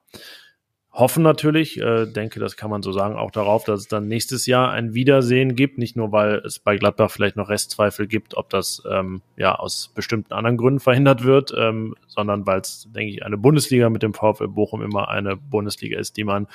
hoffen 0.93 1.23
natürlich, 1.23 1.79
äh, 1.79 2.05
denke, 2.05 2.39
das 2.39 2.57
kann 2.57 2.69
man 2.69 2.83
so 2.83 2.91
sagen, 2.91 3.15
auch 3.15 3.31
darauf, 3.31 3.63
dass 3.63 3.81
es 3.81 3.87
dann 3.87 4.07
nächstes 4.07 4.45
Jahr 4.45 4.71
ein 4.71 4.93
Wiedersehen 4.93 5.55
gibt. 5.55 5.77
Nicht 5.77 5.95
nur, 5.95 6.11
weil 6.11 6.35
es 6.45 6.59
bei 6.59 6.75
Gladbach 6.75 7.11
vielleicht 7.11 7.37
noch 7.37 7.49
Restzweifel 7.49 8.07
gibt, 8.07 8.35
ob 8.35 8.49
das 8.49 8.83
ähm, 8.89 9.21
ja 9.37 9.55
aus 9.55 9.91
bestimmten 9.95 10.33
anderen 10.33 10.57
Gründen 10.57 10.79
verhindert 10.81 11.23
wird, 11.23 11.53
ähm, 11.57 11.95
sondern 12.07 12.45
weil 12.45 12.59
es, 12.59 12.87
denke 12.93 13.13
ich, 13.13 13.25
eine 13.25 13.37
Bundesliga 13.37 13.89
mit 13.89 14.03
dem 14.03 14.13
VfL 14.13 14.49
Bochum 14.49 14.81
immer 14.81 15.07
eine 15.07 15.37
Bundesliga 15.37 15.97
ist, 15.97 16.17
die 16.17 16.25
man 16.25 16.47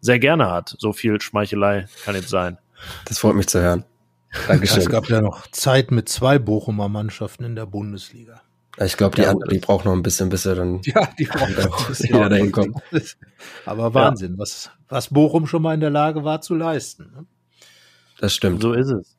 sehr 0.00 0.18
gerne 0.18 0.50
hat. 0.50 0.74
So 0.78 0.92
viel 0.92 1.20
Schmeichelei 1.20 1.86
kann 2.04 2.16
jetzt 2.16 2.30
sein. 2.30 2.58
Das 3.04 3.18
freut 3.18 3.36
mich 3.36 3.46
zu 3.46 3.60
hören. 3.60 3.84
Dankeschön. 4.48 4.78
Es 4.78 4.88
gab 4.88 5.08
ja 5.08 5.20
noch 5.20 5.46
Zeit 5.52 5.92
mit 5.92 6.08
zwei 6.08 6.40
Bochumer 6.40 6.88
Mannschaften 6.88 7.44
in 7.44 7.54
der 7.54 7.66
Bundesliga. 7.66 8.42
Ich 8.78 8.96
glaube, 8.96 9.16
die, 9.16 9.22
ja, 9.22 9.34
die 9.50 9.58
braucht 9.58 9.84
noch 9.84 9.92
ein 9.92 10.02
bisschen, 10.02 10.28
bis 10.28 10.46
er 10.46 10.56
dann 10.56 10.80
ja, 10.84 11.08
die 11.18 11.24
braucht 11.24 11.48
wieder, 11.48 11.70
wieder 12.00 12.28
dahin 12.28 12.52
kommt. 12.52 12.76
Aber 13.66 13.94
Wahnsinn, 13.94 14.32
ja. 14.32 14.38
was, 14.38 14.70
was 14.88 15.10
Bochum 15.10 15.46
schon 15.46 15.62
mal 15.62 15.74
in 15.74 15.80
der 15.80 15.90
Lage 15.90 16.24
war 16.24 16.40
zu 16.40 16.54
leisten. 16.54 17.12
Ne? 17.14 17.26
Das 18.18 18.34
stimmt. 18.34 18.62
So 18.62 18.72
ist 18.72 18.90
es. 18.90 19.16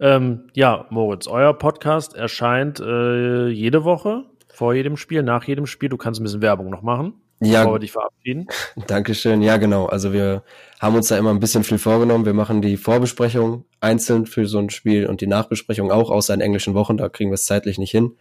Ähm, 0.00 0.48
ja, 0.54 0.86
Moritz, 0.90 1.26
euer 1.26 1.54
Podcast 1.54 2.14
erscheint 2.14 2.80
äh, 2.80 3.48
jede 3.48 3.84
Woche, 3.84 4.24
vor 4.52 4.74
jedem 4.74 4.96
Spiel, 4.96 5.22
nach 5.22 5.44
jedem 5.44 5.66
Spiel. 5.66 5.88
Du 5.88 5.96
kannst 5.96 6.20
ein 6.20 6.24
bisschen 6.24 6.42
Werbung 6.42 6.70
noch 6.70 6.82
machen, 6.82 7.14
ja, 7.40 7.60
bevor 7.60 7.74
wir 7.74 7.80
dich 7.80 7.92
verabschieden. 7.92 8.46
Dankeschön. 8.86 9.42
Ja, 9.42 9.58
genau. 9.58 9.86
Also 9.86 10.12
wir 10.12 10.44
haben 10.80 10.94
uns 10.94 11.08
da 11.08 11.18
immer 11.18 11.30
ein 11.30 11.40
bisschen 11.40 11.64
viel 11.64 11.78
vorgenommen. 11.78 12.24
Wir 12.24 12.34
machen 12.34 12.62
die 12.62 12.76
Vorbesprechung 12.76 13.64
einzeln 13.80 14.24
für 14.24 14.46
so 14.46 14.58
ein 14.58 14.70
Spiel 14.70 15.06
und 15.06 15.20
die 15.20 15.26
Nachbesprechung 15.26 15.90
auch, 15.90 16.10
außer 16.10 16.32
in 16.32 16.40
englischen 16.40 16.74
Wochen. 16.74 16.96
Da 16.96 17.08
kriegen 17.08 17.30
wir 17.30 17.34
es 17.34 17.44
zeitlich 17.44 17.78
nicht 17.78 17.90
hin 17.90 18.16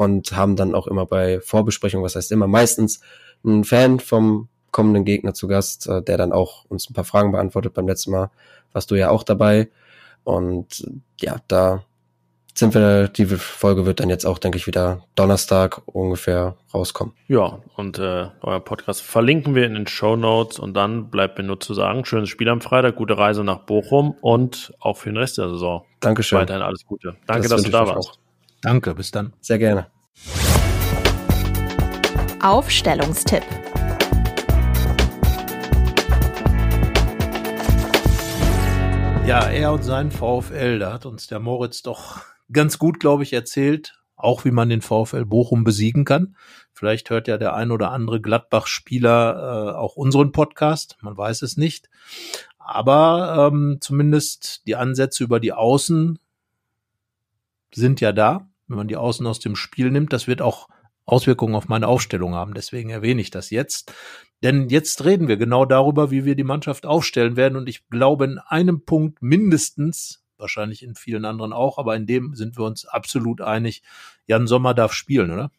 und 0.00 0.32
haben 0.32 0.56
dann 0.56 0.74
auch 0.74 0.86
immer 0.86 1.04
bei 1.04 1.40
Vorbesprechungen, 1.42 2.02
was 2.02 2.16
heißt 2.16 2.32
immer, 2.32 2.46
meistens 2.46 3.02
einen 3.44 3.64
Fan 3.64 4.00
vom 4.00 4.48
kommenden 4.70 5.04
Gegner 5.04 5.34
zu 5.34 5.46
Gast, 5.46 5.88
äh, 5.88 6.02
der 6.02 6.16
dann 6.16 6.32
auch 6.32 6.64
uns 6.70 6.88
ein 6.88 6.94
paar 6.94 7.04
Fragen 7.04 7.32
beantwortet. 7.32 7.74
Beim 7.74 7.86
letzten 7.86 8.12
Mal 8.12 8.30
warst 8.72 8.90
du 8.90 8.94
ja 8.94 9.10
auch 9.10 9.24
dabei. 9.24 9.68
Und 10.24 10.90
ja, 11.20 11.36
da 11.48 11.84
sind 12.54 12.72
wir, 12.72 13.08
die 13.08 13.26
Folge 13.26 13.84
wird 13.84 14.00
dann 14.00 14.08
jetzt 14.08 14.24
auch, 14.24 14.38
denke 14.38 14.56
ich, 14.56 14.66
wieder 14.66 15.02
Donnerstag 15.16 15.82
ungefähr 15.84 16.56
rauskommen. 16.72 17.12
Ja, 17.28 17.58
und 17.76 17.98
äh, 17.98 18.28
euer 18.40 18.60
Podcast 18.60 19.02
verlinken 19.02 19.54
wir 19.54 19.66
in 19.66 19.74
den 19.74 19.86
Show 19.86 20.16
Notes 20.16 20.58
und 20.58 20.72
dann 20.72 21.10
bleibt 21.10 21.36
mir 21.36 21.44
nur 21.44 21.60
zu 21.60 21.74
sagen, 21.74 22.06
schönes 22.06 22.30
Spiel 22.30 22.48
am 22.48 22.62
Freitag, 22.62 22.96
gute 22.96 23.18
Reise 23.18 23.44
nach 23.44 23.66
Bochum 23.66 24.12
und 24.22 24.72
auch 24.80 24.96
für 24.96 25.10
den 25.10 25.18
Rest 25.18 25.36
der 25.36 25.50
Saison. 25.50 25.84
Dankeschön. 26.00 26.38
Weiterhin 26.38 26.62
alles 26.62 26.86
Gute. 26.86 27.16
Danke, 27.26 27.48
das 27.48 27.50
dass 27.50 27.62
du 27.64 27.70
da 27.70 27.86
warst. 27.86 28.08
Auch. 28.12 28.29
Danke, 28.60 28.94
bis 28.94 29.10
dann. 29.10 29.32
Sehr 29.40 29.58
gerne. 29.58 29.86
Aufstellungstipp. 32.42 33.42
Ja, 39.26 39.48
er 39.48 39.72
und 39.72 39.84
sein 39.84 40.10
VfL, 40.10 40.78
da 40.78 40.92
hat 40.92 41.06
uns 41.06 41.26
der 41.26 41.38
Moritz 41.38 41.82
doch 41.82 42.22
ganz 42.52 42.78
gut, 42.78 43.00
glaube 43.00 43.22
ich, 43.22 43.32
erzählt, 43.32 44.00
auch 44.16 44.44
wie 44.44 44.50
man 44.50 44.68
den 44.68 44.82
VfL 44.82 45.24
Bochum 45.24 45.64
besiegen 45.64 46.04
kann. 46.04 46.36
Vielleicht 46.72 47.10
hört 47.10 47.28
ja 47.28 47.38
der 47.38 47.54
ein 47.54 47.70
oder 47.70 47.92
andere 47.92 48.20
Gladbach-Spieler 48.20 49.72
äh, 49.72 49.76
auch 49.76 49.96
unseren 49.96 50.32
Podcast, 50.32 50.98
man 51.00 51.16
weiß 51.16 51.42
es 51.42 51.56
nicht. 51.56 51.88
Aber 52.58 53.50
ähm, 53.52 53.78
zumindest 53.80 54.66
die 54.66 54.76
Ansätze 54.76 55.24
über 55.24 55.40
die 55.40 55.52
Außen 55.52 56.18
sind 57.72 58.00
ja 58.00 58.12
da 58.12 58.49
wenn 58.70 58.76
man 58.76 58.88
die 58.88 58.96
Außen 58.96 59.26
aus 59.26 59.40
dem 59.40 59.56
Spiel 59.56 59.90
nimmt. 59.90 60.12
Das 60.12 60.26
wird 60.26 60.40
auch 60.40 60.68
Auswirkungen 61.04 61.54
auf 61.54 61.68
meine 61.68 61.88
Aufstellung 61.88 62.34
haben. 62.34 62.54
Deswegen 62.54 62.90
erwähne 62.90 63.20
ich 63.20 63.30
das 63.30 63.50
jetzt. 63.50 63.92
Denn 64.42 64.68
jetzt 64.68 65.04
reden 65.04 65.28
wir 65.28 65.36
genau 65.36 65.64
darüber, 65.66 66.10
wie 66.10 66.24
wir 66.24 66.34
die 66.34 66.44
Mannschaft 66.44 66.86
aufstellen 66.86 67.36
werden. 67.36 67.56
Und 67.56 67.68
ich 67.68 67.88
glaube, 67.88 68.24
in 68.24 68.38
einem 68.38 68.84
Punkt 68.84 69.20
mindestens, 69.20 70.24
wahrscheinlich 70.38 70.82
in 70.82 70.94
vielen 70.94 71.24
anderen 71.26 71.52
auch, 71.52 71.76
aber 71.76 71.94
in 71.96 72.06
dem 72.06 72.34
sind 72.34 72.56
wir 72.56 72.64
uns 72.64 72.86
absolut 72.86 73.42
einig. 73.42 73.82
Jan 74.26 74.46
Sommer 74.46 74.72
darf 74.72 74.94
spielen, 74.94 75.30
oder? 75.30 75.50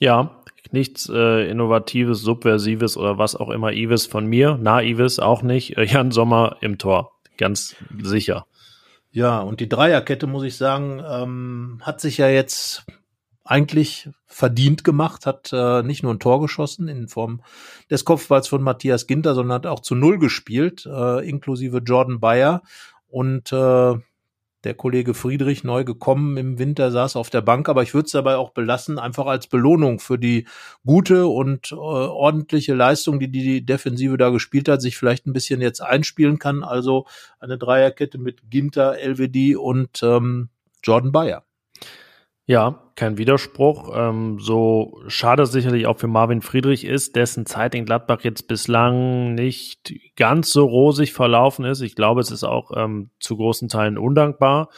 Ja, 0.00 0.42
nichts 0.70 1.08
äh, 1.12 1.48
Innovatives, 1.48 2.20
Subversives 2.20 2.96
oder 2.96 3.18
was 3.18 3.36
auch 3.36 3.50
immer 3.50 3.72
Ives 3.72 4.06
von 4.06 4.26
mir. 4.26 4.56
Naives 4.56 5.18
auch 5.18 5.42
nicht. 5.42 5.76
Äh, 5.76 5.84
Jan 5.84 6.10
Sommer 6.10 6.56
im 6.60 6.78
Tor. 6.78 7.12
Ganz 7.36 7.76
sicher. 8.02 8.46
Ja, 9.14 9.38
und 9.42 9.60
die 9.60 9.68
Dreierkette, 9.68 10.26
muss 10.26 10.42
ich 10.42 10.56
sagen, 10.56 11.00
ähm, 11.08 11.78
hat 11.82 12.00
sich 12.00 12.18
ja 12.18 12.28
jetzt 12.28 12.84
eigentlich 13.44 14.10
verdient 14.26 14.82
gemacht, 14.82 15.24
hat 15.24 15.52
äh, 15.52 15.84
nicht 15.84 16.02
nur 16.02 16.12
ein 16.12 16.18
Tor 16.18 16.40
geschossen 16.40 16.88
in 16.88 17.06
Form 17.06 17.40
des 17.88 18.04
Kopfballs 18.04 18.48
von 18.48 18.60
Matthias 18.60 19.06
Ginter, 19.06 19.36
sondern 19.36 19.54
hat 19.54 19.66
auch 19.66 19.78
zu 19.78 19.94
Null 19.94 20.18
gespielt, 20.18 20.84
äh, 20.86 21.28
inklusive 21.28 21.78
Jordan 21.78 22.18
Bayer. 22.18 22.62
Und 23.06 23.52
äh, 23.52 23.94
der 24.64 24.74
Kollege 24.74 25.14
Friedrich 25.14 25.64
neu 25.64 25.84
gekommen 25.84 26.36
im 26.36 26.58
Winter, 26.58 26.90
saß 26.90 27.16
auf 27.16 27.30
der 27.30 27.42
Bank, 27.42 27.68
aber 27.68 27.82
ich 27.82 27.94
würde 27.94 28.06
es 28.06 28.12
dabei 28.12 28.36
auch 28.36 28.50
belassen, 28.50 28.98
einfach 28.98 29.26
als 29.26 29.46
Belohnung 29.46 29.98
für 30.00 30.18
die 30.18 30.46
gute 30.84 31.26
und 31.26 31.72
äh, 31.72 31.74
ordentliche 31.74 32.74
Leistung, 32.74 33.20
die 33.20 33.28
die 33.28 33.64
Defensive 33.64 34.16
da 34.16 34.30
gespielt 34.30 34.68
hat, 34.68 34.82
sich 34.82 34.96
vielleicht 34.96 35.26
ein 35.26 35.32
bisschen 35.32 35.60
jetzt 35.60 35.80
einspielen 35.80 36.38
kann. 36.38 36.62
Also 36.62 37.06
eine 37.38 37.58
Dreierkette 37.58 38.18
mit 38.18 38.50
Ginter, 38.50 38.96
LWD 38.98 39.56
und 39.56 40.02
ähm, 40.02 40.48
Jordan 40.82 41.12
Bayer. 41.12 41.44
Ja, 42.46 42.92
kein 42.94 43.16
Widerspruch. 43.16 43.90
Ähm, 43.94 44.38
so 44.38 45.00
schade 45.06 45.46
sicherlich 45.46 45.86
auch 45.86 45.98
für 45.98 46.08
Marvin 46.08 46.42
Friedrich 46.42 46.84
ist, 46.84 47.16
dessen 47.16 47.46
Zeit 47.46 47.74
in 47.74 47.86
Gladbach 47.86 48.20
jetzt 48.20 48.48
bislang 48.48 49.34
nicht 49.34 49.94
ganz 50.16 50.50
so 50.50 50.66
rosig 50.66 51.14
verlaufen 51.14 51.64
ist. 51.64 51.80
Ich 51.80 51.94
glaube, 51.94 52.20
es 52.20 52.30
ist 52.30 52.44
auch 52.44 52.70
ähm, 52.76 53.10
zu 53.18 53.36
großen 53.36 53.68
Teilen 53.68 53.96
undankbar, 53.96 54.68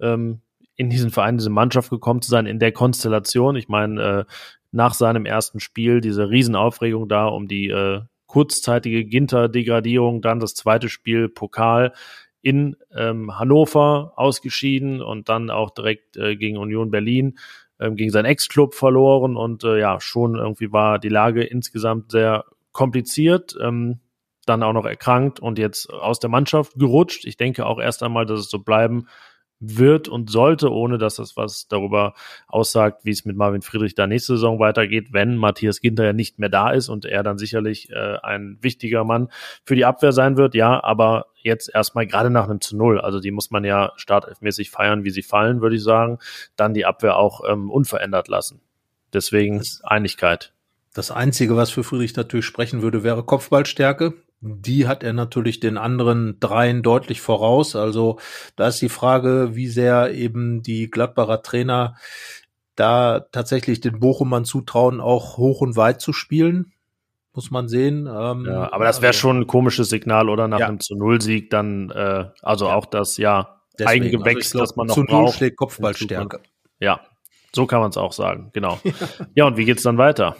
ähm, 0.00 0.40
in 0.74 0.90
diesen 0.90 1.10
Verein, 1.10 1.38
diese 1.38 1.50
Mannschaft 1.50 1.88
gekommen 1.90 2.20
zu 2.20 2.30
sein, 2.30 2.46
in 2.46 2.58
der 2.58 2.72
Konstellation. 2.72 3.54
Ich 3.54 3.68
meine, 3.68 4.02
äh, 4.02 4.24
nach 4.72 4.94
seinem 4.94 5.24
ersten 5.24 5.60
Spiel 5.60 6.00
diese 6.00 6.28
Riesenaufregung 6.30 7.08
da 7.08 7.26
um 7.26 7.46
die 7.46 7.68
äh, 7.68 8.00
kurzzeitige 8.26 9.04
Ginter-Degradierung, 9.04 10.20
dann 10.20 10.40
das 10.40 10.54
zweite 10.54 10.88
Spiel 10.88 11.28
Pokal 11.28 11.92
in 12.44 12.76
ähm, 12.94 13.38
Hannover 13.38 14.12
ausgeschieden 14.16 15.00
und 15.00 15.28
dann 15.28 15.50
auch 15.50 15.70
direkt 15.70 16.16
äh, 16.16 16.36
gegen 16.36 16.58
Union 16.58 16.90
Berlin 16.90 17.38
ähm, 17.80 17.96
gegen 17.96 18.10
seinen 18.10 18.26
Ex-Club 18.26 18.74
verloren 18.74 19.36
und 19.36 19.64
äh, 19.64 19.78
ja, 19.80 20.00
schon 20.00 20.36
irgendwie 20.36 20.72
war 20.72 20.98
die 20.98 21.08
Lage 21.08 21.42
insgesamt 21.42 22.10
sehr 22.10 22.44
kompliziert. 22.72 23.56
Ähm, 23.60 24.00
dann 24.46 24.62
auch 24.62 24.74
noch 24.74 24.84
erkrankt 24.84 25.40
und 25.40 25.58
jetzt 25.58 25.90
aus 25.90 26.20
der 26.20 26.28
Mannschaft 26.28 26.74
gerutscht. 26.76 27.24
Ich 27.24 27.38
denke 27.38 27.64
auch 27.64 27.80
erst 27.80 28.02
einmal, 28.02 28.26
dass 28.26 28.40
es 28.40 28.50
so 28.50 28.58
bleiben 28.58 29.06
wird 29.60 30.08
und 30.08 30.30
sollte, 30.30 30.70
ohne 30.70 30.98
dass 30.98 31.16
das 31.16 31.36
was 31.36 31.68
darüber 31.68 32.14
aussagt, 32.46 33.04
wie 33.04 33.10
es 33.10 33.24
mit 33.24 33.36
Marvin 33.36 33.62
Friedrich 33.62 33.94
da 33.94 34.06
nächste 34.06 34.34
Saison 34.34 34.58
weitergeht, 34.58 35.12
wenn 35.12 35.36
Matthias 35.36 35.80
Ginter 35.80 36.04
ja 36.04 36.12
nicht 36.12 36.38
mehr 36.38 36.50
da 36.50 36.70
ist 36.70 36.88
und 36.88 37.06
er 37.06 37.22
dann 37.22 37.38
sicherlich 37.38 37.90
äh, 37.90 38.18
ein 38.22 38.58
wichtiger 38.60 39.04
Mann 39.04 39.28
für 39.64 39.76
die 39.76 39.84
Abwehr 39.84 40.12
sein 40.12 40.36
wird. 40.36 40.54
Ja, 40.54 40.82
aber 40.82 41.26
jetzt 41.44 41.72
erstmal 41.72 42.06
gerade 42.06 42.30
nach 42.30 42.44
einem 42.44 42.60
zu 42.60 42.76
Null, 42.76 43.00
also 43.00 43.20
die 43.20 43.30
muss 43.30 43.50
man 43.50 43.64
ja 43.64 43.92
startelfmäßig 43.96 44.70
feiern, 44.70 45.04
wie 45.04 45.10
sie 45.10 45.22
fallen, 45.22 45.60
würde 45.60 45.76
ich 45.76 45.82
sagen, 45.82 46.18
dann 46.56 46.74
die 46.74 46.86
Abwehr 46.86 47.16
auch 47.16 47.42
ähm, 47.48 47.70
unverändert 47.70 48.28
lassen. 48.28 48.60
Deswegen 49.12 49.62
Einigkeit. 49.84 50.52
Das 50.92 51.10
Einzige, 51.10 51.56
was 51.56 51.70
für 51.70 51.84
Friedrich 51.84 52.16
natürlich 52.16 52.46
sprechen 52.46 52.82
würde, 52.82 53.04
wäre 53.04 53.22
Kopfballstärke 53.22 54.14
die 54.46 54.86
hat 54.86 55.02
er 55.02 55.14
natürlich 55.14 55.58
den 55.58 55.78
anderen 55.78 56.38
dreien 56.38 56.82
deutlich 56.82 57.22
voraus. 57.22 57.76
Also 57.76 58.18
da 58.56 58.68
ist 58.68 58.82
die 58.82 58.90
Frage, 58.90 59.50
wie 59.54 59.68
sehr 59.68 60.12
eben 60.12 60.62
die 60.62 60.90
Gladbacher 60.90 61.42
Trainer 61.42 61.96
da 62.76 63.20
tatsächlich 63.32 63.80
den 63.80 64.00
Bochumern 64.00 64.44
zutrauen, 64.44 65.00
auch 65.00 65.38
hoch 65.38 65.62
und 65.62 65.76
weit 65.76 66.02
zu 66.02 66.12
spielen. 66.12 66.73
Muss 67.34 67.50
man 67.50 67.68
sehen. 67.68 68.06
Ähm, 68.06 68.46
ja, 68.46 68.72
aber 68.72 68.84
das 68.84 69.00
wäre 69.00 69.10
also, 69.10 69.18
schon 69.18 69.40
ein 69.40 69.46
komisches 69.46 69.88
Signal, 69.88 70.28
oder? 70.28 70.46
Nach 70.46 70.60
ja. 70.60 70.68
einem 70.68 70.80
zu 70.80 70.94
Null-Sieg 70.94 71.50
dann, 71.50 71.90
äh, 71.90 72.26
also 72.42 72.66
ja. 72.66 72.74
auch 72.74 72.86
das, 72.86 73.16
ja, 73.16 73.60
Deswegen, 73.78 74.04
Eigengewächs, 74.04 74.54
also 74.54 74.58
glaub, 74.58 74.66
das 74.66 74.76
man 74.76 74.86
noch 74.86 74.94
zu 74.94 75.04
braucht. 75.04 75.22
Null 75.24 75.32
schlägt 75.32 75.56
Kopfballstärke. 75.56 76.40
Ja, 76.78 77.00
so 77.54 77.66
kann 77.66 77.80
man 77.80 77.90
es 77.90 77.96
auch 77.96 78.12
sagen, 78.12 78.50
genau. 78.52 78.78
ja, 79.34 79.46
und 79.46 79.56
wie 79.56 79.64
geht's 79.64 79.82
dann 79.82 79.98
weiter? 79.98 80.36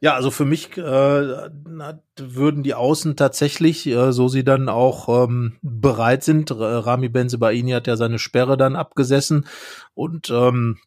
Ja, 0.00 0.14
also 0.14 0.30
für 0.30 0.44
mich 0.44 0.76
äh, 0.76 0.80
würden 0.82 2.62
die 2.62 2.74
Außen 2.74 3.16
tatsächlich, 3.16 3.86
äh, 3.86 4.12
so 4.12 4.28
sie 4.28 4.44
dann 4.44 4.68
auch 4.68 5.24
ähm, 5.24 5.56
bereit 5.62 6.22
sind, 6.22 6.50
Rami 6.52 7.08
Benzebaini 7.08 7.70
hat 7.70 7.86
ja 7.86 7.96
seine 7.96 8.18
Sperre 8.18 8.56
dann 8.56 8.76
abgesessen 8.76 9.46
und 9.94 10.30
ähm, 10.30 10.78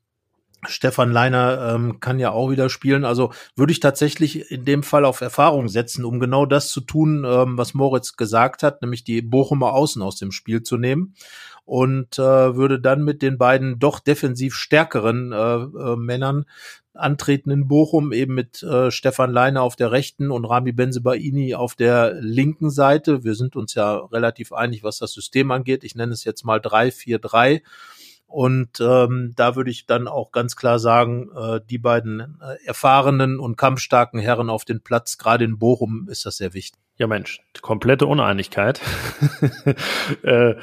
Stefan 0.67 1.11
Leiner 1.11 1.73
ähm, 1.73 1.99
kann 1.99 2.19
ja 2.19 2.31
auch 2.31 2.51
wieder 2.51 2.69
spielen. 2.69 3.05
Also 3.05 3.31
würde 3.55 3.71
ich 3.71 3.79
tatsächlich 3.79 4.51
in 4.51 4.65
dem 4.65 4.83
Fall 4.83 5.05
auf 5.05 5.21
Erfahrung 5.21 5.67
setzen, 5.69 6.05
um 6.05 6.19
genau 6.19 6.45
das 6.45 6.69
zu 6.69 6.81
tun, 6.81 7.25
ähm, 7.27 7.57
was 7.57 7.73
Moritz 7.73 8.15
gesagt 8.15 8.63
hat, 8.63 8.81
nämlich 8.81 9.03
die 9.03 9.21
Bochumer 9.21 9.73
Außen 9.73 10.01
aus 10.01 10.17
dem 10.17 10.31
Spiel 10.31 10.63
zu 10.63 10.77
nehmen 10.77 11.15
und 11.67 12.17
äh, 12.17 12.55
würde 12.55 12.79
dann 12.79 13.03
mit 13.03 13.21
den 13.21 13.37
beiden 13.37 13.77
doch 13.77 13.99
defensiv 13.99 14.55
stärkeren 14.55 15.33
äh, 15.33 15.35
äh, 15.35 15.95
Männern 15.97 16.45
antreten 16.93 17.51
in 17.51 17.67
Bochum, 17.67 18.13
eben 18.13 18.33
mit 18.33 18.63
äh, 18.63 18.89
Stefan 18.89 19.31
Leiner 19.31 19.61
auf 19.61 19.75
der 19.75 19.91
rechten 19.91 20.31
und 20.31 20.45
Rami 20.45 20.71
Benzebaini 20.71 21.55
auf 21.55 21.75
der 21.75 22.13
linken 22.21 22.69
Seite. 22.69 23.25
Wir 23.25 23.35
sind 23.35 23.55
uns 23.55 23.73
ja 23.73 23.97
relativ 23.97 24.53
einig, 24.53 24.83
was 24.83 24.99
das 24.99 25.11
System 25.11 25.51
angeht. 25.51 25.83
Ich 25.83 25.93
nenne 25.93 26.13
es 26.13 26.23
jetzt 26.23 26.45
mal 26.45 26.59
3-4-3. 26.59 27.61
Und 28.27 28.81
ähm, 28.81 29.33
da 29.35 29.55
würde 29.55 29.71
ich 29.71 29.85
dann 29.85 30.07
auch 30.07 30.31
ganz 30.31 30.55
klar 30.55 30.79
sagen, 30.79 31.29
äh, 31.35 31.61
die 31.67 31.77
beiden 31.77 32.39
äh, 32.41 32.65
erfahrenen 32.65 33.39
und 33.39 33.57
kampfstarken 33.57 34.19
Herren 34.19 34.49
auf 34.49 34.65
den 34.65 34.81
Platz, 34.81 35.17
gerade 35.17 35.45
in 35.45 35.57
Bochum, 35.57 36.07
ist 36.09 36.25
das 36.25 36.37
sehr 36.37 36.53
wichtig. 36.53 36.79
Ja, 36.97 37.07
Mensch, 37.07 37.41
komplette 37.61 38.05
Uneinigkeit. 38.05 38.81
äh, 40.23 40.55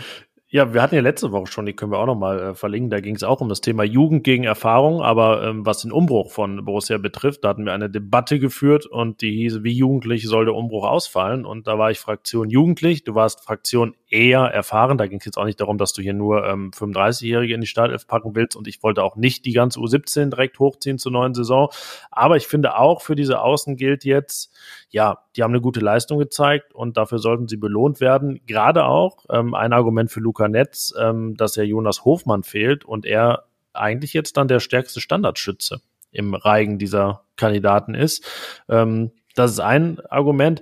ja, 0.54 0.72
wir 0.72 0.82
hatten 0.82 0.94
ja 0.94 1.00
letzte 1.00 1.32
Woche 1.32 1.50
schon, 1.50 1.66
die 1.66 1.72
können 1.72 1.90
wir 1.90 1.98
auch 1.98 2.06
nochmal 2.06 2.38
äh, 2.38 2.54
verlinken. 2.54 2.88
Da 2.88 3.00
ging 3.00 3.16
es 3.16 3.24
auch 3.24 3.40
um 3.40 3.48
das 3.48 3.60
Thema 3.60 3.82
Jugend 3.82 4.22
gegen 4.22 4.44
Erfahrung, 4.44 5.02
aber 5.02 5.42
ähm, 5.42 5.66
was 5.66 5.82
den 5.82 5.90
Umbruch 5.90 6.30
von 6.30 6.64
Borussia 6.64 6.96
betrifft, 6.98 7.42
da 7.42 7.48
hatten 7.48 7.64
wir 7.64 7.72
eine 7.72 7.90
Debatte 7.90 8.38
geführt 8.38 8.86
und 8.86 9.20
die 9.20 9.32
hieß, 9.32 9.64
wie 9.64 9.72
jugendlich 9.72 10.28
soll 10.28 10.44
der 10.44 10.54
Umbruch 10.54 10.86
ausfallen? 10.86 11.44
Und 11.44 11.66
da 11.66 11.76
war 11.76 11.90
ich 11.90 11.98
Fraktion 11.98 12.50
jugendlich, 12.50 13.02
du 13.02 13.16
warst 13.16 13.42
Fraktion 13.42 13.96
eher 14.14 14.42
erfahren. 14.42 14.96
Da 14.96 15.08
ging 15.08 15.18
es 15.18 15.24
jetzt 15.24 15.36
auch 15.36 15.44
nicht 15.44 15.60
darum, 15.60 15.76
dass 15.76 15.92
du 15.92 16.00
hier 16.00 16.14
nur 16.14 16.46
ähm, 16.46 16.70
35-Jährige 16.70 17.52
in 17.52 17.60
die 17.60 17.66
Startelf 17.66 18.06
packen 18.06 18.36
willst 18.36 18.54
und 18.56 18.68
ich 18.68 18.82
wollte 18.82 19.02
auch 19.02 19.16
nicht 19.16 19.44
die 19.44 19.52
ganze 19.52 19.80
U17 19.80 20.30
direkt 20.30 20.60
hochziehen 20.60 20.98
zur 20.98 21.10
neuen 21.10 21.34
Saison. 21.34 21.70
Aber 22.12 22.36
ich 22.36 22.46
finde 22.46 22.78
auch 22.78 23.02
für 23.02 23.16
diese 23.16 23.40
Außen 23.40 23.76
gilt 23.76 24.04
jetzt, 24.04 24.52
ja, 24.90 25.18
die 25.34 25.42
haben 25.42 25.50
eine 25.50 25.60
gute 25.60 25.80
Leistung 25.80 26.18
gezeigt 26.18 26.72
und 26.74 26.96
dafür 26.96 27.18
sollten 27.18 27.48
sie 27.48 27.56
belohnt 27.56 28.00
werden. 28.00 28.40
Gerade 28.46 28.84
auch 28.84 29.24
ähm, 29.30 29.54
ein 29.54 29.72
Argument 29.72 30.10
für 30.10 30.20
Luca 30.20 30.46
Netz, 30.46 30.94
ähm, 30.96 31.36
dass 31.36 31.56
ja 31.56 31.64
Jonas 31.64 32.04
Hofmann 32.04 32.44
fehlt 32.44 32.84
und 32.84 33.06
er 33.06 33.44
eigentlich 33.72 34.12
jetzt 34.12 34.36
dann 34.36 34.46
der 34.46 34.60
stärkste 34.60 35.00
Standardschütze 35.00 35.80
im 36.12 36.34
Reigen 36.34 36.78
dieser 36.78 37.24
Kandidaten 37.34 37.94
ist. 37.94 38.24
Ähm, 38.68 39.10
das 39.34 39.52
ist 39.52 39.60
ein 39.60 40.00
Argument. 40.08 40.60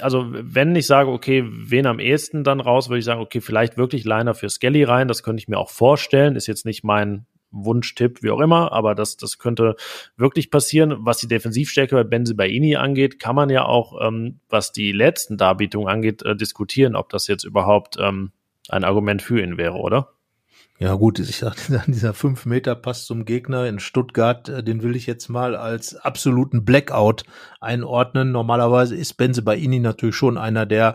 Also, 0.00 0.26
wenn 0.28 0.76
ich 0.76 0.86
sage, 0.86 1.10
okay, 1.10 1.44
wen 1.46 1.86
am 1.86 2.00
ehesten 2.00 2.44
dann 2.44 2.60
raus, 2.60 2.88
würde 2.88 2.98
ich 2.98 3.04
sagen, 3.04 3.20
okay, 3.20 3.40
vielleicht 3.40 3.76
wirklich 3.76 4.04
Liner 4.04 4.34
für 4.34 4.50
Skelly 4.50 4.84
rein. 4.84 5.08
Das 5.08 5.22
könnte 5.22 5.40
ich 5.40 5.48
mir 5.48 5.58
auch 5.58 5.70
vorstellen. 5.70 6.36
Ist 6.36 6.46
jetzt 6.46 6.66
nicht 6.66 6.84
mein 6.84 7.26
Wunschtipp, 7.50 8.22
wie 8.22 8.30
auch 8.30 8.40
immer, 8.40 8.72
aber 8.72 8.94
das, 8.94 9.16
das 9.16 9.38
könnte 9.38 9.76
wirklich 10.16 10.50
passieren. 10.50 10.96
Was 11.00 11.18
die 11.18 11.28
Defensivstärke 11.28 11.94
bei 11.94 12.04
Benze 12.04 12.34
Baini 12.34 12.76
angeht, 12.76 13.18
kann 13.18 13.34
man 13.34 13.48
ja 13.48 13.64
auch, 13.64 14.06
ähm, 14.06 14.40
was 14.48 14.72
die 14.72 14.92
letzten 14.92 15.38
Darbietungen 15.38 15.88
angeht, 15.88 16.22
äh, 16.22 16.36
diskutieren, 16.36 16.94
ob 16.94 17.08
das 17.08 17.26
jetzt 17.26 17.44
überhaupt 17.44 17.96
ähm, 17.98 18.32
ein 18.68 18.84
Argument 18.84 19.22
für 19.22 19.40
ihn 19.42 19.56
wäre, 19.56 19.78
oder? 19.78 20.12
Ja 20.80 20.94
gut, 20.94 21.18
ich 21.18 21.38
sag, 21.38 21.56
dieser 21.88 22.14
5 22.14 22.46
Meter 22.46 22.76
Pass 22.76 23.04
zum 23.04 23.24
Gegner 23.24 23.66
in 23.66 23.80
Stuttgart, 23.80 24.48
äh, 24.48 24.62
den 24.62 24.80
will 24.84 24.94
ich 24.94 25.06
jetzt 25.06 25.28
mal 25.28 25.56
als 25.56 25.96
absoluten 25.96 26.64
Blackout 26.64 27.24
einordnen. 27.60 28.30
Normalerweise 28.30 28.94
ist 28.94 29.14
Benze 29.14 29.42
Baini 29.42 29.80
natürlich 29.80 30.14
schon 30.14 30.38
einer, 30.38 30.66
der 30.66 30.94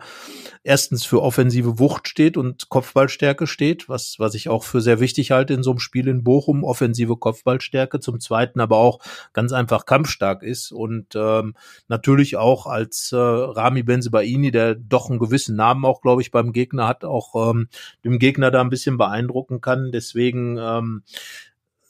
erstens 0.63 1.05
für 1.05 1.21
offensive 1.21 1.79
Wucht 1.79 2.07
steht 2.07 2.38
und 2.38 2.69
Kopfballstärke 2.69 3.47
steht, 3.47 3.89
was, 3.89 4.15
was 4.17 4.34
ich 4.36 4.47
auch 4.47 4.63
für 4.63 4.79
sehr 4.79 5.01
wichtig 5.01 5.31
halte 5.31 5.53
in 5.53 5.63
so 5.63 5.71
einem 5.71 5.79
Spiel 5.79 6.07
in 6.07 6.23
Bochum, 6.23 6.63
offensive 6.63 7.17
Kopfballstärke, 7.17 7.99
zum 7.99 8.21
zweiten 8.21 8.61
aber 8.61 8.77
auch 8.77 8.99
ganz 9.34 9.51
einfach 9.51 9.86
kampfstark 9.86 10.43
ist 10.43 10.71
und 10.71 11.15
ähm, 11.15 11.55
natürlich 11.89 12.38
auch 12.38 12.65
als 12.65 13.11
äh, 13.11 13.17
Rami 13.17 13.84
Benzebaini, 13.84 14.51
der 14.51 14.75
doch 14.75 15.09
einen 15.09 15.19
gewissen 15.19 15.57
Namen 15.57 15.84
auch, 15.84 16.01
glaube 16.01 16.21
ich, 16.21 16.31
beim 16.31 16.53
Gegner 16.53 16.88
hat, 16.88 17.03
auch 17.03 17.49
ähm, 17.49 17.67
dem 18.05 18.17
Gegner 18.19 18.49
da 18.49 18.61
ein 18.61 18.69
bisschen 18.69 18.97
beeindrucken 18.97 19.59
kann. 19.59 19.72
Deswegen 19.91 20.57
ähm, 20.57 21.03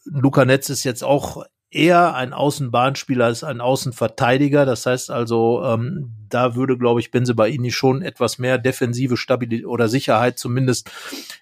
Luca 0.06 0.46
Netz 0.46 0.70
ist 0.70 0.84
jetzt 0.84 1.04
auch 1.04 1.46
eher 1.74 2.14
ein 2.16 2.34
Außenbahnspieler 2.34 3.26
als 3.26 3.44
ein 3.44 3.60
Außenverteidiger. 3.60 4.66
Das 4.66 4.86
heißt 4.86 5.10
also, 5.10 5.64
ähm, 5.64 6.14
da 6.30 6.56
würde, 6.56 6.78
glaube 6.78 7.00
ich, 7.00 7.12
Benzebaini 7.12 7.72
schon 7.72 8.02
etwas 8.02 8.38
mehr 8.38 8.58
defensive 8.58 9.18
Stabilität 9.18 9.66
oder 9.66 9.90
Sicherheit 9.90 10.38
zumindest 10.38 10.92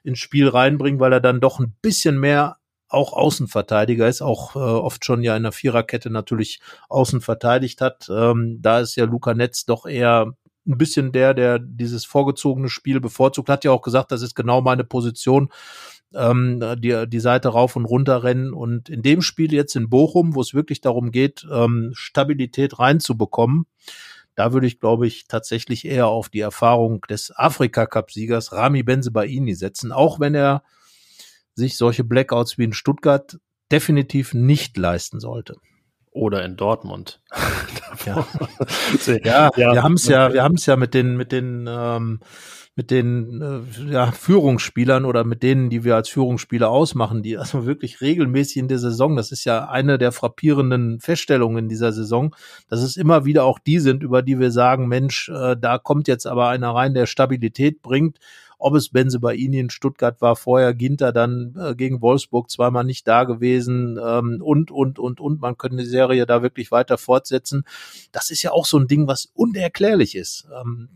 ins 0.04 0.20
Spiel 0.20 0.48
reinbringen, 0.48 1.00
weil 1.00 1.14
er 1.14 1.20
dann 1.20 1.42
doch 1.42 1.60
ein 1.60 1.76
bisschen 1.82 2.20
mehr 2.20 2.58
auch 2.88 3.14
Außenverteidiger 3.14 4.08
ist, 4.08 4.22
auch 4.22 4.56
äh, 4.56 4.60
oft 4.60 5.06
schon 5.06 5.24
ja 5.24 5.36
in 5.38 5.44
der 5.44 5.54
Viererkette 5.54 6.10
natürlich 6.10 6.60
außen 6.90 7.22
verteidigt 7.22 7.80
hat. 7.80 8.10
Ähm, 8.10 8.58
da 8.62 8.82
ist 8.82 8.96
ja 8.96 9.06
Luca 9.06 9.34
Netz 9.34 9.66
doch 9.66 9.86
eher 9.86 10.34
ein 10.68 10.78
bisschen 10.78 11.12
der, 11.12 11.34
der 11.34 11.60
dieses 11.60 12.06
vorgezogene 12.06 12.70
Spiel 12.70 13.00
bevorzugt, 13.00 13.50
hat 13.50 13.64
ja 13.64 13.72
auch 13.72 13.82
gesagt, 13.82 14.12
das 14.12 14.22
ist 14.22 14.36
genau 14.36 14.62
meine 14.62 14.84
Position 14.84 15.50
ähm, 16.14 16.64
die, 16.78 17.06
die 17.08 17.20
Seite 17.20 17.50
rauf 17.50 17.76
und 17.76 17.86
runter 17.86 18.24
rennen. 18.24 18.54
Und 18.54 18.90
in 18.90 19.02
dem 19.02 19.22
Spiel 19.22 19.54
jetzt 19.54 19.76
in 19.76 19.90
Bochum, 19.90 20.36
wo 20.36 20.42
es 20.42 20.54
wirklich 20.54 20.82
darum 20.82 21.12
geht, 21.12 21.46
ähm, 21.52 21.92
Stabilität 21.94 22.80
reinzubekommen, 22.80 23.66
da 24.36 24.54
würde 24.54 24.68
ich, 24.68 24.80
glaube 24.80 25.08
ich, 25.08 25.28
tatsächlich 25.28 25.86
eher 25.86 26.08
auf 26.08 26.30
die 26.30 26.40
Erfahrung 26.40 27.02
des 27.10 27.32
Afrika-Cup-Siegers 27.36 28.54
Rami 28.54 28.84
Benzebaini 28.84 29.54
setzen, 29.56 29.92
auch 29.92 30.20
wenn 30.20 30.36
er 30.36 30.64
sich 31.54 31.78
solche 31.78 32.04
Blackouts 32.04 32.58
wie 32.58 32.64
in 32.64 32.74
Stuttgart 32.74 33.38
definitiv 33.72 34.34
nicht 34.34 34.78
leisten 34.78 35.20
sollte. 35.20 35.56
Oder 36.12 36.44
in 36.44 36.58
Dortmund. 36.58 37.22
ja. 38.06 38.28
ja, 39.06 39.18
ja, 39.24 39.52
wir 39.56 39.84
haben 39.84 39.94
es 39.94 40.08
ja, 40.08 40.34
wir 40.34 40.44
haben 40.44 40.56
es 40.56 40.66
ja 40.66 40.76
mit 40.76 40.94
den, 40.94 41.16
mit 41.16 41.32
den 41.32 41.68
ähm, 41.70 42.20
mit 42.76 42.90
den 42.90 43.42
äh, 43.42 43.92
ja, 43.92 44.12
Führungsspielern 44.12 45.04
oder 45.06 45.24
mit 45.24 45.44
denen, 45.44 45.70
die 45.70 45.84
wir 45.84 45.96
als 45.96 46.10
Führungsspieler 46.10 46.70
ausmachen, 46.70 47.22
die 47.22 47.38
also 47.38 47.66
wirklich 47.66 48.02
regelmäßig 48.02 48.58
in 48.58 48.68
der 48.70 48.80
Saison, 48.80 49.16
das 49.16 49.32
ist 49.32 49.44
ja 49.44 49.68
eine 49.68 49.98
der 49.98 50.12
frappierenden 50.12 51.00
Feststellungen 51.02 51.66
in 51.66 51.70
dieser 51.70 51.92
Saison, 51.92 52.34
dass 52.70 52.82
es 52.82 52.96
immer 52.96 53.26
wieder 53.26 53.44
auch 53.44 53.60
die 53.60 53.80
sind, 53.80 54.04
über 54.04 54.22
die 54.22 54.40
wir 54.40 54.52
sagen, 54.52 54.88
Mensch, 54.88 55.30
äh, 55.30 55.58
da 55.60 55.78
kommt 55.78 56.08
jetzt 56.08 56.26
aber 56.26 56.48
einer 56.48 56.74
rein, 56.74 56.94
der 56.94 57.08
Stabilität 57.08 57.82
bringt 57.82 58.20
ob 58.62 58.76
es 58.76 58.90
Benze 58.90 59.20
bei 59.20 59.34
Ihnen 59.34 59.56
in 59.56 59.70
Stuttgart 59.72 60.22
war, 60.22 60.36
vorher 60.36 60.74
Ginter 60.74 61.12
dann 61.12 61.56
äh, 61.58 61.76
gegen 61.76 62.00
Wolfsburg 62.00 62.50
zweimal 62.50 62.84
nicht 62.84 63.08
da 63.08 63.24
gewesen 63.24 64.00
ähm, 64.02 64.40
und, 64.42 64.70
und, 64.70 65.00
und, 65.00 65.20
und. 65.20 65.42
Man 65.42 65.58
könnte 65.58 65.78
die 65.78 65.86
Serie 65.86 66.28
da 66.28 66.44
wirklich 66.44 66.72
weiter 66.72 67.00
fortsetzen. 67.00 67.64
Das 68.12 68.30
ist 68.30 68.44
ja 68.44 68.52
auch 68.52 68.68
so 68.68 68.78
ein 68.78 68.88
Ding, 68.88 69.08
was 69.08 69.32
unerklärlich 69.34 70.16
ist. 70.16 70.48
Ähm, 70.62 70.90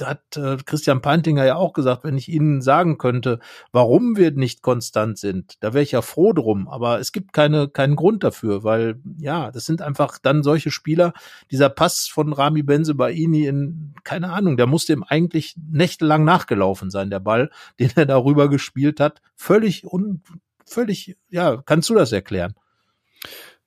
hat 0.00 0.36
äh, 0.36 0.56
Christian 0.64 1.02
Peintinger 1.02 1.44
ja 1.44 1.56
auch 1.56 1.72
gesagt, 1.72 2.04
wenn 2.04 2.16
ich 2.16 2.28
Ihnen 2.28 2.62
sagen 2.62 2.98
könnte, 2.98 3.38
warum 3.72 4.16
wir 4.16 4.30
nicht 4.30 4.62
konstant 4.62 5.18
sind, 5.18 5.56
da 5.60 5.74
wäre 5.74 5.82
ich 5.82 5.92
ja 5.92 6.02
froh 6.02 6.32
drum. 6.32 6.68
Aber 6.68 6.98
es 6.98 7.12
gibt 7.12 7.32
keine, 7.32 7.68
keinen 7.68 7.96
Grund 7.96 8.24
dafür, 8.24 8.64
weil 8.64 9.00
ja, 9.18 9.50
das 9.50 9.66
sind 9.66 9.82
einfach 9.82 10.18
dann 10.18 10.42
solche 10.42 10.70
Spieler. 10.70 11.12
Dieser 11.50 11.68
Pass 11.68 12.08
von 12.08 12.32
Rami 12.32 12.62
Benze 12.62 12.94
Baini 12.94 13.46
in, 13.46 13.94
keine 14.04 14.32
Ahnung, 14.32 14.56
der 14.56 14.66
musste 14.66 14.92
ihm 14.92 15.04
eigentlich 15.06 15.56
nächtelang 15.70 16.24
nachgelaufen 16.24 16.90
sein, 16.90 17.10
der 17.10 17.20
Ball, 17.20 17.50
den 17.78 17.90
er 17.94 18.06
darüber 18.06 18.48
gespielt 18.48 19.00
hat. 19.00 19.20
Völlig 19.34 19.84
un, 19.84 20.22
völlig, 20.64 21.16
ja, 21.30 21.62
kannst 21.64 21.90
du 21.90 21.94
das 21.94 22.12
erklären? 22.12 22.54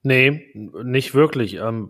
Nee, 0.02 0.52
nicht 0.54 1.16
wirklich. 1.16 1.56
Ähm, 1.56 1.90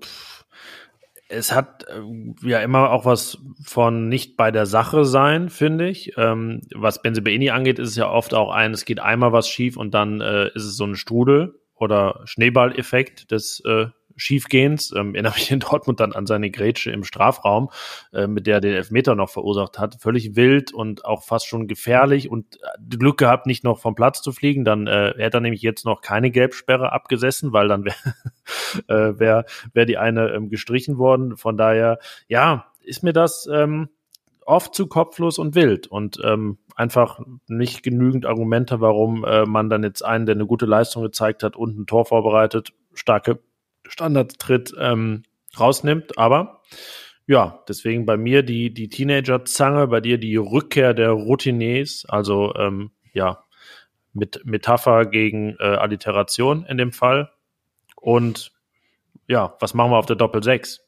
es 1.35 1.51
hat 1.51 1.85
äh, 1.87 2.47
ja 2.47 2.59
immer 2.59 2.91
auch 2.91 3.05
was 3.05 3.37
von 3.63 4.07
nicht 4.09 4.37
bei 4.37 4.51
der 4.51 4.65
Sache 4.65 5.05
sein, 5.05 5.49
finde 5.49 5.89
ich. 5.89 6.13
Ähm, 6.17 6.61
was 6.73 7.01
Benzebaini 7.01 7.49
angeht, 7.49 7.79
ist 7.79 7.89
es 7.89 7.95
ja 7.95 8.09
oft 8.09 8.33
auch 8.33 8.51
ein, 8.51 8.71
es 8.71 8.85
geht 8.85 8.99
einmal 8.99 9.31
was 9.31 9.47
schief 9.47 9.77
und 9.77 9.93
dann 9.93 10.21
äh, 10.21 10.47
ist 10.49 10.63
es 10.63 10.77
so 10.77 10.85
ein 10.85 10.95
Strudel 10.95 11.59
oder 11.75 12.21
Schneeballeffekt 12.25 13.31
des 13.31 13.61
äh, 13.65 13.87
Schiefgehens. 14.15 14.93
Ähm, 14.95 15.15
erinnere 15.15 15.33
mich 15.33 15.51
in 15.51 15.59
Dortmund 15.59 15.99
dann 15.99 16.13
an 16.13 16.25
seine 16.25 16.51
Grätsche 16.51 16.91
im 16.91 17.03
Strafraum, 17.03 17.69
äh, 18.13 18.27
mit 18.27 18.47
der 18.47 18.55
er 18.55 18.61
den 18.61 18.73
Elfmeter 18.73 19.15
noch 19.15 19.29
verursacht 19.29 19.79
hat. 19.79 20.01
Völlig 20.01 20.35
wild 20.35 20.73
und 20.73 21.05
auch 21.05 21.23
fast 21.23 21.47
schon 21.47 21.67
gefährlich 21.67 22.29
und 22.29 22.55
äh, 22.55 22.97
Glück 22.97 23.17
gehabt, 23.17 23.45
nicht 23.45 23.63
noch 23.63 23.79
vom 23.79 23.95
Platz 23.95 24.21
zu 24.21 24.31
fliegen. 24.31 24.65
Dann 24.65 24.87
äh, 24.87 25.13
hätte 25.17 25.37
er 25.37 25.41
nämlich 25.41 25.61
jetzt 25.61 25.85
noch 25.85 26.01
keine 26.01 26.31
Gelbsperre 26.31 26.91
abgesessen, 26.91 27.53
weil 27.53 27.67
dann 27.67 27.85
wäre 27.85 27.95
äh, 28.87 29.19
wär, 29.19 29.45
wär 29.73 29.85
die 29.85 29.97
eine 29.97 30.29
ähm, 30.31 30.49
gestrichen 30.49 30.97
worden. 30.97 31.37
Von 31.37 31.57
daher, 31.57 31.99
ja, 32.27 32.71
ist 32.81 33.03
mir 33.03 33.13
das 33.13 33.47
ähm, 33.51 33.89
oft 34.45 34.75
zu 34.75 34.87
kopflos 34.87 35.39
und 35.39 35.55
wild 35.55 35.87
und 35.87 36.19
ähm, 36.23 36.59
einfach 36.75 37.19
nicht 37.47 37.83
genügend 37.83 38.25
Argumente, 38.25 38.79
warum 38.79 39.25
äh, 39.25 39.45
man 39.45 39.69
dann 39.69 39.83
jetzt 39.83 40.03
einen, 40.03 40.25
der 40.25 40.35
eine 40.35 40.45
gute 40.45 40.65
Leistung 40.65 41.03
gezeigt 41.03 41.43
hat 41.43 41.55
und 41.55 41.77
ein 41.77 41.87
Tor 41.87 42.05
vorbereitet, 42.05 42.73
starke 42.93 43.39
Standardtritt 43.87 44.73
ähm, 44.79 45.23
rausnimmt. 45.59 46.17
Aber 46.17 46.61
ja, 47.27 47.63
deswegen 47.67 48.05
bei 48.05 48.17
mir 48.17 48.43
die, 48.43 48.73
die 48.73 48.89
Teenager-Zange, 48.89 49.87
bei 49.87 50.01
dir 50.01 50.17
die 50.17 50.35
Rückkehr 50.35 50.93
der 50.93 51.11
Routiniers, 51.11 52.05
also 52.07 52.53
ähm, 52.55 52.91
ja, 53.13 53.43
mit 54.13 54.45
Metapher 54.45 55.05
gegen 55.05 55.55
äh, 55.59 55.63
Alliteration 55.63 56.65
in 56.65 56.77
dem 56.77 56.91
Fall. 56.91 57.31
Und 57.95 58.51
ja, 59.27 59.55
was 59.59 59.73
machen 59.73 59.91
wir 59.91 59.97
auf 59.97 60.05
der 60.05 60.15
Doppel 60.15 60.43
6? 60.43 60.81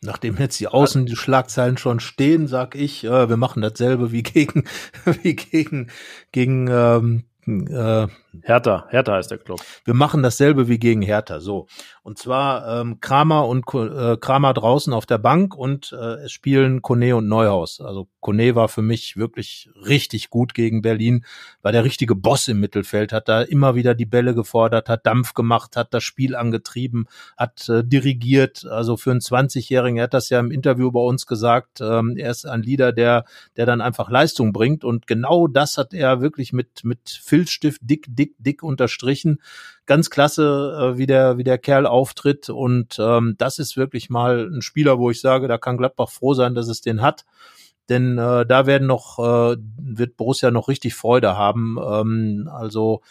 Nachdem 0.00 0.36
jetzt 0.36 0.60
die 0.60 0.68
Außen 0.68 1.06
die 1.06 1.16
Schlagzeilen 1.16 1.78
schon 1.78 1.98
stehen, 1.98 2.46
sag 2.46 2.74
ich, 2.74 3.04
äh, 3.04 3.28
wir 3.28 3.36
machen 3.38 3.62
dasselbe 3.62 4.12
wie 4.12 4.22
gegen, 4.22 4.64
wie 5.22 5.34
gegen, 5.34 5.90
gegen 6.30 6.68
ähm, 6.68 7.24
äh, 7.46 8.08
Hertha, 8.42 8.86
Hertha 8.90 9.12
heißt 9.14 9.30
der 9.30 9.38
Club. 9.38 9.60
Wir 9.84 9.94
machen 9.94 10.22
dasselbe 10.22 10.68
wie 10.68 10.78
gegen 10.78 11.02
Hertha, 11.02 11.40
so. 11.40 11.66
Und 12.02 12.18
zwar 12.18 12.80
ähm, 12.80 13.00
Kramer 13.00 13.48
und 13.48 13.64
äh, 13.72 14.16
Kramer 14.18 14.52
draußen 14.52 14.92
auf 14.92 15.06
der 15.06 15.18
Bank 15.18 15.56
und 15.56 15.92
äh, 15.92 16.24
es 16.24 16.32
spielen 16.32 16.82
Kone 16.82 17.16
und 17.16 17.28
Neuhaus. 17.28 17.80
Also 17.80 18.08
Kone 18.20 18.54
war 18.54 18.68
für 18.68 18.82
mich 18.82 19.16
wirklich 19.16 19.70
richtig 19.86 20.30
gut 20.30 20.54
gegen 20.54 20.82
Berlin, 20.82 21.24
war 21.62 21.72
der 21.72 21.84
richtige 21.84 22.14
Boss 22.14 22.48
im 22.48 22.60
Mittelfeld, 22.60 23.12
hat 23.12 23.28
da 23.28 23.42
immer 23.42 23.74
wieder 23.74 23.94
die 23.94 24.06
Bälle 24.06 24.34
gefordert, 24.34 24.88
hat 24.88 25.06
Dampf 25.06 25.34
gemacht, 25.34 25.76
hat 25.76 25.94
das 25.94 26.04
Spiel 26.04 26.34
angetrieben, 26.34 27.06
hat 27.36 27.68
äh, 27.68 27.84
dirigiert. 27.84 28.66
Also 28.66 28.96
für 28.96 29.10
einen 29.10 29.20
20-Jährigen, 29.20 29.98
er 29.98 30.04
hat 30.04 30.14
das 30.14 30.28
ja 30.28 30.40
im 30.40 30.50
Interview 30.50 30.90
bei 30.90 31.00
uns 31.00 31.26
gesagt, 31.26 31.80
ähm, 31.80 32.16
er 32.16 32.30
ist 32.30 32.46
ein 32.46 32.62
Leader, 32.62 32.92
der, 32.92 33.24
der 33.56 33.66
dann 33.66 33.80
einfach 33.80 34.10
Leistung 34.10 34.52
bringt 34.52 34.84
und 34.84 35.06
genau 35.06 35.46
das 35.46 35.78
hat 35.78 35.94
er 35.94 36.20
wirklich 36.20 36.52
mit, 36.52 36.84
mit 36.84 37.08
Filzstift 37.08 37.80
dick, 37.82 38.06
dick, 38.08 38.23
dick 38.38 38.62
unterstrichen 38.62 39.40
ganz 39.86 40.10
klasse, 40.10 40.94
äh, 40.94 40.98
wie 40.98 41.06
der 41.06 41.38
wie 41.38 41.44
der 41.44 41.58
Kerl 41.58 41.86
auftritt 41.86 42.48
und 42.48 42.96
ähm, 42.98 43.34
das 43.38 43.58
ist 43.58 43.76
wirklich 43.76 44.10
mal 44.10 44.48
ein 44.50 44.62
Spieler, 44.62 44.98
wo 44.98 45.10
ich 45.10 45.20
sage, 45.20 45.48
da 45.48 45.58
kann 45.58 45.76
Gladbach 45.76 46.10
froh 46.10 46.34
sein, 46.34 46.54
dass 46.54 46.68
es 46.68 46.80
den 46.80 47.02
hat. 47.02 47.24
Denn 47.88 48.16
äh, 48.16 48.46
da 48.46 48.66
werden 48.66 48.86
noch, 48.86 49.18
äh, 49.18 49.56
wird 49.76 50.16
Borussia 50.16 50.50
noch 50.50 50.68
richtig 50.68 50.94
Freude 50.94 51.36
haben. 51.36 51.76
Ähm, 51.86 52.48
also 52.50 53.02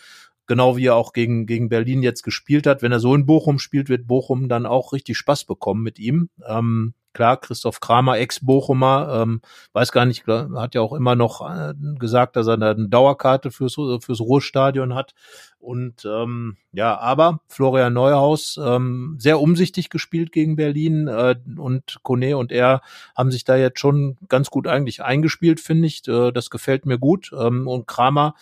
genau 0.47 0.77
wie 0.77 0.87
er 0.87 0.95
auch 0.95 1.13
gegen, 1.13 1.45
gegen 1.45 1.69
Berlin 1.69 2.01
jetzt 2.01 2.23
gespielt 2.23 2.65
hat. 2.65 2.81
Wenn 2.81 2.91
er 2.91 2.99
so 2.99 3.13
in 3.13 3.27
Bochum 3.27 3.59
spielt, 3.59 3.89
wird 3.89 4.07
Bochum 4.07 4.49
dann 4.49 4.65
auch 4.65 4.93
richtig 4.93 5.17
Spaß 5.17 5.45
bekommen 5.45 5.83
mit 5.83 5.99
ihm. 5.99 6.29
Ähm, 6.47 6.95
Klar, 7.13 7.37
Christoph 7.37 7.79
Kramer, 7.79 8.17
Ex-Bochumer, 8.17 9.21
ähm, 9.21 9.41
weiß 9.73 9.91
gar 9.91 10.05
nicht, 10.05 10.25
hat 10.27 10.75
ja 10.75 10.81
auch 10.81 10.93
immer 10.93 11.15
noch 11.15 11.41
äh, 11.49 11.73
gesagt, 11.99 12.35
dass 12.35 12.47
er 12.47 12.53
eine 12.53 12.87
Dauerkarte 12.89 13.51
fürs, 13.51 13.75
fürs 13.75 14.19
Ruhrstadion 14.19 14.95
hat. 14.95 15.13
Und 15.59 16.03
ähm, 16.03 16.57
ja, 16.73 16.99
aber 16.99 17.39
Florian 17.47 17.93
Neuhaus 17.93 18.59
ähm, 18.61 19.15
sehr 19.17 19.39
umsichtig 19.39 19.89
gespielt 19.89 20.33
gegen 20.33 20.57
Berlin 20.57 21.07
äh, 21.07 21.35
und 21.57 21.99
Kone 22.03 22.35
und 22.35 22.51
er 22.51 22.81
haben 23.15 23.31
sich 23.31 23.45
da 23.45 23.55
jetzt 23.55 23.79
schon 23.79 24.17
ganz 24.27 24.49
gut 24.49 24.67
eigentlich 24.67 25.03
eingespielt, 25.03 25.61
finde 25.61 25.87
ich. 25.87 26.05
Äh, 26.07 26.33
das 26.33 26.49
gefällt 26.49 26.85
mir 26.85 26.99
gut. 26.99 27.31
Ähm, 27.33 27.69
und 27.69 27.87
Kramer 27.87 28.35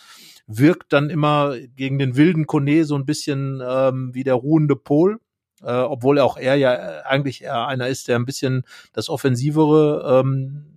wirkt 0.47 0.93
dann 0.93 1.11
immer 1.11 1.55
gegen 1.75 1.99
den 1.99 2.15
wilden 2.15 2.47
Kone 2.47 2.85
so 2.85 2.95
ein 2.95 3.05
bisschen 3.05 3.61
ähm, 3.63 4.15
wie 4.15 4.23
der 4.23 4.35
ruhende 4.35 4.75
Pol 4.75 5.19
äh, 5.63 5.71
obwohl 5.71 6.19
auch 6.19 6.37
er 6.37 6.55
ja 6.55 6.73
äh, 6.73 7.01
eigentlich 7.03 7.43
eher 7.43 7.67
einer 7.67 7.87
ist, 7.87 8.07
der 8.07 8.17
ein 8.17 8.25
bisschen 8.25 8.63
das 8.93 9.09
offensivere 9.09 10.21
ähm, 10.21 10.70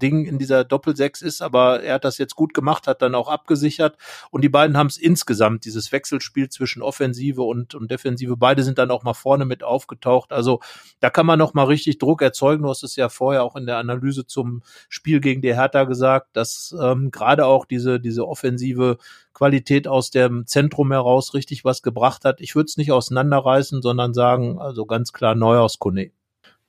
Ding 0.00 0.24
in 0.24 0.38
dieser 0.38 0.64
Doppelsechs 0.64 1.22
ist, 1.22 1.42
aber 1.42 1.82
er 1.82 1.94
hat 1.94 2.04
das 2.04 2.18
jetzt 2.18 2.36
gut 2.36 2.54
gemacht, 2.54 2.86
hat 2.86 3.02
dann 3.02 3.14
auch 3.14 3.28
abgesichert 3.28 3.96
und 4.30 4.42
die 4.42 4.48
beiden 4.48 4.76
haben 4.76 4.86
es 4.88 4.96
insgesamt, 4.96 5.64
dieses 5.64 5.92
Wechselspiel 5.92 6.48
zwischen 6.48 6.82
Offensive 6.82 7.42
und, 7.42 7.74
und 7.74 7.90
Defensive, 7.90 8.36
beide 8.36 8.62
sind 8.62 8.78
dann 8.78 8.90
auch 8.90 9.02
mal 9.02 9.14
vorne 9.14 9.44
mit 9.44 9.62
aufgetaucht. 9.62 10.32
Also 10.32 10.60
da 11.00 11.10
kann 11.10 11.26
man 11.26 11.38
noch 11.38 11.54
richtig 11.54 11.98
Druck 11.98 12.22
erzeugen. 12.22 12.62
Du 12.62 12.68
hast 12.68 12.82
es 12.82 12.96
ja 12.96 13.08
vorher 13.08 13.42
auch 13.42 13.56
in 13.56 13.66
der 13.66 13.78
Analyse 13.78 14.26
zum 14.26 14.62
Spiel 14.88 15.20
gegen 15.20 15.42
die 15.42 15.54
Hertha 15.54 15.84
gesagt, 15.84 16.36
dass 16.36 16.74
ähm, 16.80 17.10
gerade 17.10 17.46
auch 17.46 17.64
diese, 17.64 18.00
diese 18.00 18.26
offensive 18.26 18.98
Qualität 19.32 19.88
aus 19.88 20.10
dem 20.10 20.46
Zentrum 20.46 20.92
heraus 20.92 21.34
richtig 21.34 21.64
was 21.64 21.82
gebracht 21.82 22.24
hat. 22.24 22.40
Ich 22.40 22.54
würde 22.54 22.66
es 22.66 22.76
nicht 22.76 22.92
auseinanderreißen, 22.92 23.82
sondern 23.82 24.14
sagen, 24.14 24.58
also 24.60 24.86
ganz 24.86 25.12
klar 25.12 25.34
neu 25.34 25.58
aus 25.58 25.78
Kone. 25.78 26.12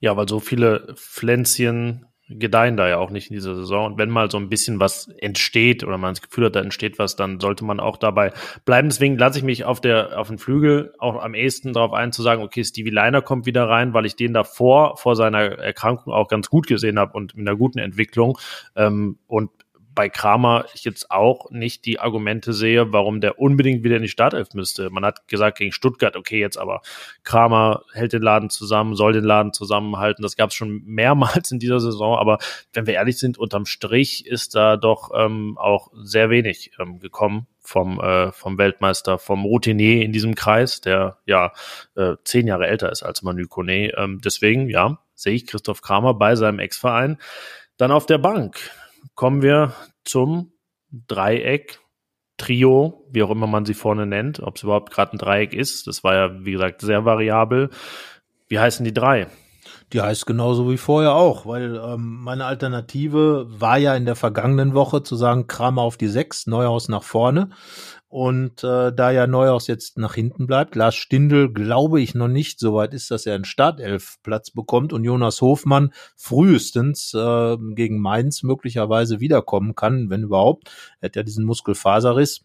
Ja, 0.00 0.16
weil 0.16 0.28
so 0.28 0.40
viele 0.40 0.94
Pflänzchen 0.94 2.05
gedeihen 2.28 2.76
da 2.76 2.88
ja 2.88 2.98
auch 2.98 3.10
nicht 3.10 3.30
in 3.30 3.34
dieser 3.34 3.54
Saison. 3.54 3.86
Und 3.86 3.98
wenn 3.98 4.10
mal 4.10 4.30
so 4.30 4.38
ein 4.38 4.48
bisschen 4.48 4.80
was 4.80 5.08
entsteht 5.18 5.84
oder 5.84 5.96
man 5.96 6.14
das 6.14 6.22
Gefühl 6.22 6.46
hat, 6.46 6.56
da 6.56 6.60
entsteht 6.60 6.98
was, 6.98 7.16
dann 7.16 7.40
sollte 7.40 7.64
man 7.64 7.78
auch 7.78 7.96
dabei 7.96 8.32
bleiben. 8.64 8.88
Deswegen 8.88 9.16
lasse 9.16 9.38
ich 9.38 9.44
mich 9.44 9.64
auf 9.64 9.80
der 9.80 10.18
auf 10.18 10.28
den 10.28 10.38
Flügel 10.38 10.92
auch 10.98 11.22
am 11.22 11.34
ehesten 11.34 11.72
darauf 11.72 11.92
ein, 11.92 12.12
zu 12.12 12.22
sagen, 12.22 12.42
okay, 12.42 12.64
Stevie 12.64 12.90
Liner 12.90 13.22
kommt 13.22 13.46
wieder 13.46 13.68
rein, 13.68 13.94
weil 13.94 14.06
ich 14.06 14.16
den 14.16 14.34
davor 14.34 14.96
vor 14.96 15.14
seiner 15.14 15.58
Erkrankung 15.58 16.12
auch 16.12 16.28
ganz 16.28 16.50
gut 16.50 16.66
gesehen 16.66 16.98
habe 16.98 17.12
und 17.12 17.36
mit 17.36 17.46
einer 17.46 17.56
guten 17.56 17.78
Entwicklung. 17.78 18.38
Ähm, 18.74 19.18
und 19.26 19.50
bei 19.96 20.10
Kramer 20.10 20.66
ich 20.74 20.84
jetzt 20.84 21.10
auch 21.10 21.50
nicht 21.50 21.86
die 21.86 21.98
Argumente 21.98 22.52
sehe, 22.52 22.92
warum 22.92 23.20
der 23.20 23.40
unbedingt 23.40 23.82
wieder 23.82 23.96
in 23.96 24.02
die 24.02 24.08
Startelf 24.08 24.54
müsste. 24.54 24.90
Man 24.90 25.04
hat 25.04 25.26
gesagt 25.26 25.58
gegen 25.58 25.72
Stuttgart, 25.72 26.16
okay, 26.16 26.38
jetzt 26.38 26.58
aber 26.58 26.82
Kramer 27.24 27.82
hält 27.94 28.12
den 28.12 28.22
Laden 28.22 28.50
zusammen, 28.50 28.94
soll 28.94 29.14
den 29.14 29.24
Laden 29.24 29.54
zusammenhalten. 29.54 30.22
Das 30.22 30.36
gab 30.36 30.50
es 30.50 30.54
schon 30.54 30.82
mehrmals 30.84 31.50
in 31.50 31.58
dieser 31.58 31.80
Saison, 31.80 32.16
aber 32.16 32.38
wenn 32.74 32.86
wir 32.86 32.94
ehrlich 32.94 33.18
sind, 33.18 33.38
unterm 33.38 33.64
Strich 33.64 34.26
ist 34.26 34.54
da 34.54 34.76
doch 34.76 35.10
ähm, 35.14 35.56
auch 35.58 35.90
sehr 35.94 36.28
wenig 36.28 36.72
ähm, 36.78 37.00
gekommen 37.00 37.46
vom, 37.58 37.98
äh, 37.98 38.32
vom 38.32 38.58
Weltmeister, 38.58 39.18
vom 39.18 39.46
Routinier 39.46 40.04
in 40.04 40.12
diesem 40.12 40.34
Kreis, 40.34 40.82
der 40.82 41.16
ja 41.24 41.52
äh, 41.96 42.16
zehn 42.22 42.46
Jahre 42.46 42.66
älter 42.66 42.92
ist 42.92 43.02
als 43.02 43.22
Manu 43.22 43.48
Kone. 43.48 43.92
Ähm, 43.96 44.20
deswegen, 44.22 44.68
ja, 44.68 44.98
sehe 45.14 45.32
ich 45.32 45.46
Christoph 45.46 45.80
Kramer 45.80 46.12
bei 46.12 46.36
seinem 46.36 46.58
Ex-Verein. 46.58 47.16
Dann 47.78 47.90
auf 47.90 48.04
der 48.04 48.18
Bank 48.18 48.60
kommen 49.14 49.42
wir 49.42 49.72
zum 50.04 50.52
Dreieck, 50.90 51.80
Trio, 52.36 53.06
wie 53.10 53.22
auch 53.22 53.30
immer 53.30 53.46
man 53.46 53.64
sie 53.64 53.74
vorne 53.74 54.06
nennt, 54.06 54.40
ob 54.40 54.56
es 54.56 54.62
überhaupt 54.62 54.92
gerade 54.92 55.16
ein 55.16 55.18
Dreieck 55.18 55.54
ist. 55.54 55.86
Das 55.86 56.04
war 56.04 56.14
ja, 56.14 56.44
wie 56.44 56.52
gesagt, 56.52 56.82
sehr 56.82 57.04
variabel. 57.04 57.70
Wie 58.48 58.58
heißen 58.58 58.84
die 58.84 58.92
drei? 58.92 59.28
Die 59.92 60.00
heißt 60.00 60.26
genauso 60.26 60.70
wie 60.70 60.76
vorher 60.76 61.14
auch, 61.14 61.46
weil 61.46 61.76
ähm, 61.76 62.22
meine 62.22 62.44
Alternative 62.44 63.46
war 63.48 63.78
ja 63.78 63.94
in 63.94 64.04
der 64.04 64.16
vergangenen 64.16 64.74
Woche 64.74 65.02
zu 65.02 65.16
sagen, 65.16 65.46
Kramer 65.46 65.82
auf 65.82 65.96
die 65.96 66.08
sechs, 66.08 66.46
Neuhaus 66.46 66.88
nach 66.88 67.02
vorne. 67.02 67.50
Und 68.08 68.62
äh, 68.62 68.92
da 68.92 69.10
ja 69.10 69.26
Neuhaus 69.26 69.66
jetzt 69.66 69.98
nach 69.98 70.14
hinten 70.14 70.46
bleibt, 70.46 70.76
Lars 70.76 70.94
Stindl 70.94 71.52
glaube 71.52 72.00
ich 72.00 72.14
noch 72.14 72.28
nicht 72.28 72.60
so 72.60 72.74
weit 72.74 72.94
ist, 72.94 73.10
dass 73.10 73.26
er 73.26 73.34
einen 73.34 73.44
Startelfplatz 73.44 74.52
bekommt 74.52 74.92
und 74.92 75.02
Jonas 75.02 75.40
Hofmann 75.40 75.92
frühestens 76.14 77.12
äh, 77.14 77.56
gegen 77.74 77.98
Mainz 78.00 78.44
möglicherweise 78.44 79.18
wiederkommen 79.18 79.74
kann, 79.74 80.08
wenn 80.08 80.22
überhaupt. 80.22 80.70
Er 81.00 81.08
hat 81.08 81.16
ja 81.16 81.24
diesen 81.24 81.44
Muskelfaserriss 81.44 82.42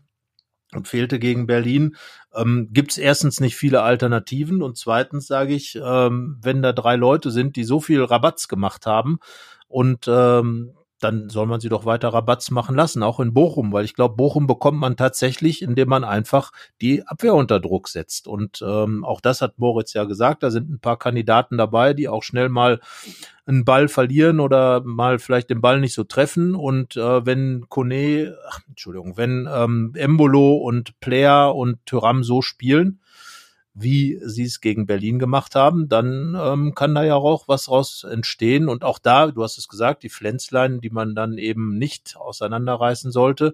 und 0.74 0.88
fehlte 0.88 1.20
gegen 1.20 1.46
Berlin, 1.46 1.96
ähm, 2.34 2.70
gibt 2.72 2.92
es 2.92 2.98
erstens 2.98 3.40
nicht 3.40 3.56
viele 3.56 3.84
Alternativen 3.84 4.64
und 4.64 4.78
zweitens 4.78 5.28
sage 5.28 5.54
ich, 5.54 5.80
ähm, 5.82 6.40
wenn 6.42 6.62
da 6.64 6.74
drei 6.74 6.96
Leute 6.96 7.30
sind, 7.30 7.56
die 7.56 7.66
so 7.66 7.80
viel 7.80 8.04
Rabatz 8.04 8.48
gemacht 8.48 8.86
haben 8.88 9.20
und 9.68 10.08
ähm, 10.08 10.74
dann 11.04 11.30
soll 11.30 11.48
man 11.48 11.60
sie 11.60 11.70
doch 11.70 11.86
weiter 11.86 12.10
Rabatz 12.10 12.52
machen 12.52 12.76
lassen, 12.76 13.04
auch 13.04 13.20
in 13.20 13.34
Bochum, 13.34 13.74
weil 13.74 13.86
ich 13.86 13.94
glaube, 13.94 14.16
Bochum 14.16 14.48
bekommt 14.48 14.80
man 14.80 14.98
tatsächlich, 14.98 15.62
indem 15.62 15.90
man 15.90 16.04
einfach 16.04 16.52
die 16.82 17.06
Abwehr 17.08 17.36
unter 17.36 17.60
Druck 17.60 17.88
setzt. 17.88 18.28
Und 18.28 18.64
ähm, 18.66 19.04
auch 19.04 19.22
das 19.22 19.42
hat 19.42 19.60
Moritz 19.60 19.94
ja 19.94 20.06
gesagt, 20.06 20.44
da 20.44 20.52
sind 20.52 20.70
ein 20.70 20.80
paar 20.80 20.98
Kandidaten 20.98 21.58
dabei, 21.58 21.94
die 21.94 22.08
auch 22.08 22.24
schnell 22.24 22.50
mal 22.50 22.80
einen 23.46 23.66
Ball 23.66 23.88
verlieren 23.88 24.40
oder 24.40 24.82
mal 24.82 25.20
vielleicht 25.20 25.50
den 25.50 25.62
Ball 25.62 25.80
nicht 25.80 25.94
so 25.94 26.04
treffen. 26.04 26.56
Und 26.56 26.96
äh, 26.96 27.26
wenn 27.26 27.66
Kone, 27.70 28.38
ach, 28.50 28.60
Entschuldigung, 28.70 29.18
wenn 29.18 29.50
ähm, 29.52 29.94
Embolo 29.96 30.56
und 30.56 31.00
Player 31.00 31.56
und 31.56 31.86
Thuram 31.86 32.24
so 32.24 32.42
spielen, 32.42 33.00
wie 33.74 34.20
sie 34.24 34.44
es 34.44 34.60
gegen 34.60 34.86
Berlin 34.86 35.18
gemacht 35.18 35.56
haben, 35.56 35.88
dann 35.88 36.38
ähm, 36.40 36.76
kann 36.76 36.94
da 36.94 37.04
ja 37.04 37.16
auch 37.16 37.48
was 37.48 37.70
raus 37.70 38.04
entstehen. 38.04 38.68
Und 38.68 38.84
auch 38.84 39.00
da, 39.00 39.28
du 39.28 39.44
hast 39.44 39.58
es 39.58 39.68
gesagt, 39.68 40.04
die 40.04 40.10
Pflänzlein, 40.10 40.82
die 40.82 40.90
man 40.90 41.16
dann 41.16 41.38
eben 41.38 41.78
nicht 41.78 42.18
auseinanderreißen 42.18 43.12
sollte, 43.12 43.54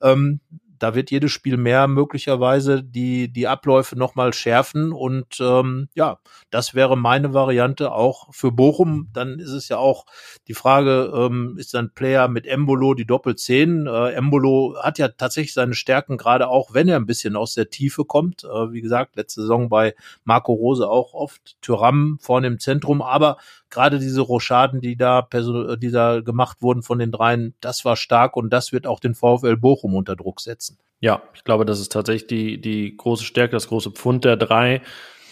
ähm, 0.00 0.40
da 0.78 0.94
wird 0.94 1.10
jedes 1.10 1.32
Spiel 1.32 1.56
mehr 1.56 1.88
möglicherweise 1.88 2.82
die, 2.82 3.32
die 3.32 3.48
Abläufe 3.48 3.96
nochmal 3.96 4.32
schärfen. 4.32 4.92
Und 4.92 5.38
ähm, 5.40 5.88
ja, 5.94 6.18
das 6.50 6.74
wäre 6.74 6.96
meine 6.96 7.34
Variante 7.34 7.92
auch 7.92 8.32
für 8.32 8.52
Bochum. 8.52 9.08
Dann 9.12 9.38
ist 9.38 9.52
es 9.52 9.68
ja 9.68 9.78
auch 9.78 10.06
die 10.46 10.54
Frage, 10.54 11.12
ähm, 11.14 11.56
ist 11.58 11.74
dann 11.74 11.92
Player 11.94 12.28
mit 12.28 12.46
Embolo 12.46 12.94
die 12.94 13.06
Doppelzehn? 13.06 13.86
Äh, 13.86 14.12
Embolo 14.12 14.76
hat 14.80 14.98
ja 14.98 15.08
tatsächlich 15.08 15.54
seine 15.54 15.74
Stärken, 15.74 16.16
gerade 16.16 16.48
auch 16.48 16.74
wenn 16.74 16.88
er 16.88 16.96
ein 16.96 17.06
bisschen 17.06 17.36
aus 17.36 17.54
der 17.54 17.70
Tiefe 17.70 18.04
kommt. 18.04 18.44
Äh, 18.44 18.72
wie 18.72 18.80
gesagt, 18.80 19.16
letzte 19.16 19.42
Saison 19.42 19.68
bei 19.68 19.94
Marco 20.24 20.52
Rose 20.52 20.88
auch 20.88 21.14
oft. 21.14 21.56
Tyram 21.62 22.18
vorne 22.20 22.46
im 22.46 22.58
Zentrum, 22.58 23.02
aber 23.02 23.38
gerade 23.70 23.98
diese 23.98 24.20
Rochaden, 24.20 24.80
die 24.80 24.96
da, 24.96 25.26
die 25.32 25.90
da 25.90 26.20
gemacht 26.20 26.58
wurden 26.60 26.82
von 26.82 26.98
den 26.98 27.12
dreien, 27.12 27.54
das 27.60 27.84
war 27.84 27.96
stark 27.96 28.36
und 28.36 28.50
das 28.50 28.72
wird 28.72 28.86
auch 28.86 29.00
den 29.00 29.14
VfL 29.14 29.56
Bochum 29.56 29.94
unter 29.94 30.16
Druck 30.16 30.40
setzen. 30.40 30.67
Ja, 31.00 31.22
ich 31.34 31.44
glaube, 31.44 31.64
das 31.64 31.80
ist 31.80 31.92
tatsächlich 31.92 32.26
die, 32.26 32.60
die 32.60 32.96
große 32.96 33.24
Stärke, 33.24 33.52
das 33.52 33.68
große 33.68 33.92
Pfund 33.92 34.24
der 34.24 34.36
drei. 34.36 34.82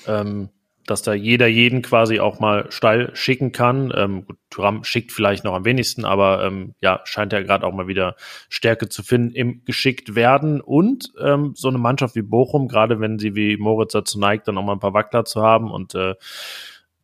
Ähm, 0.07 0.51
dass 0.87 1.03
da 1.03 1.13
jeder 1.13 1.47
jeden 1.49 1.83
quasi 1.83 2.21
auch 2.21 2.39
mal 2.39 2.71
steil 2.71 3.11
schicken 3.15 3.53
kann. 3.53 3.93
Ähm, 3.95 4.25
gut, 4.25 4.39
Thuram 4.51 4.85
schickt 4.85 5.13
vielleicht 5.13 5.45
noch 5.45 5.55
am 5.55 5.65
wenigsten, 5.65 6.05
aber 6.05 6.45
ähm, 6.45 6.75
ja, 6.81 7.01
scheint 7.05 7.33
ja 7.33 7.43
gerade 7.43 7.67
auch 7.67 7.75
mal 7.75 7.89
wieder 7.89 8.15
Stärke 8.49 8.89
zu 8.89 9.03
finden 9.03 9.35
im 9.35 9.65
geschickt 9.65 10.15
werden. 10.15 10.61
Und 10.61 11.13
ähm, 11.21 11.53
so 11.55 11.69
eine 11.69 11.79
Mannschaft 11.79 12.15
wie 12.15 12.23
Bochum, 12.23 12.69
gerade 12.69 13.01
wenn 13.01 13.19
sie 13.19 13.35
wie 13.35 13.57
Moritz 13.57 13.93
dazu 13.93 14.19
neigt, 14.19 14.47
dann 14.47 14.59
auch 14.59 14.65
mal 14.65 14.75
ein 14.75 14.81
paar 14.81 14.95
Wackler 14.95 15.25
zu 15.25 15.43
haben 15.43 15.71
und 15.71 15.95
äh, 15.95 16.15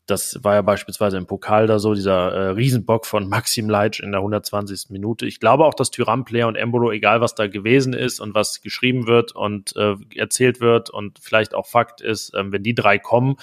das 0.06 0.42
war 0.42 0.54
ja 0.54 0.62
beispielsweise 0.62 1.16
im 1.16 1.26
Pokal 1.26 1.66
da 1.66 1.78
so, 1.78 1.94
dieser 1.94 2.32
äh, 2.32 2.48
Riesenbock 2.50 3.06
von 3.06 3.28
Maxim 3.28 3.70
Leitsch 3.70 4.00
in 4.00 4.10
der 4.10 4.20
120. 4.20 4.90
Minute. 4.90 5.26
Ich 5.26 5.38
glaube 5.38 5.64
auch, 5.64 5.74
dass 5.74 5.90
Tyram 5.90 6.24
Player 6.24 6.48
und 6.48 6.56
Embolo, 6.56 6.90
egal 6.90 7.20
was 7.20 7.34
da 7.34 7.46
gewesen 7.46 7.92
ist 7.92 8.20
und 8.20 8.34
was 8.34 8.60
geschrieben 8.62 9.06
wird 9.06 9.32
und 9.32 9.76
äh, 9.76 9.94
erzählt 10.16 10.60
wird 10.60 10.90
und 10.90 11.18
vielleicht 11.20 11.54
auch 11.54 11.66
Fakt 11.66 12.00
ist, 12.00 12.34
äh, 12.34 12.50
wenn 12.50 12.64
die 12.64 12.74
drei 12.74 12.98
kommen, 12.98 13.36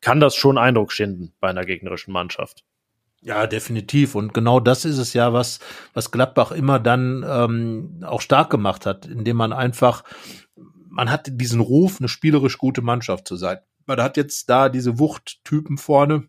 kann 0.00 0.20
das 0.20 0.36
schon 0.36 0.58
Eindruck 0.58 0.92
schinden 0.92 1.32
bei 1.40 1.48
einer 1.48 1.64
gegnerischen 1.64 2.12
Mannschaft. 2.12 2.64
Ja, 3.22 3.48
definitiv. 3.48 4.14
Und 4.14 4.32
genau 4.32 4.60
das 4.60 4.84
ist 4.84 4.98
es 4.98 5.12
ja, 5.12 5.32
was, 5.32 5.58
was 5.92 6.12
Gladbach 6.12 6.52
immer 6.52 6.78
dann 6.78 7.24
ähm, 7.28 8.04
auch 8.06 8.20
stark 8.20 8.50
gemacht 8.50 8.86
hat, 8.86 9.06
indem 9.06 9.36
man 9.36 9.52
einfach, 9.52 10.04
man 10.88 11.10
hat 11.10 11.28
diesen 11.32 11.60
Ruf, 11.60 11.96
eine 11.98 12.08
spielerisch 12.08 12.58
gute 12.58 12.82
Mannschaft 12.82 13.26
zu 13.26 13.34
sein 13.34 13.58
man 13.86 14.00
hat 14.00 14.16
jetzt 14.16 14.48
da 14.50 14.68
diese 14.68 14.98
Wuchttypen 14.98 15.78
vorne 15.78 16.28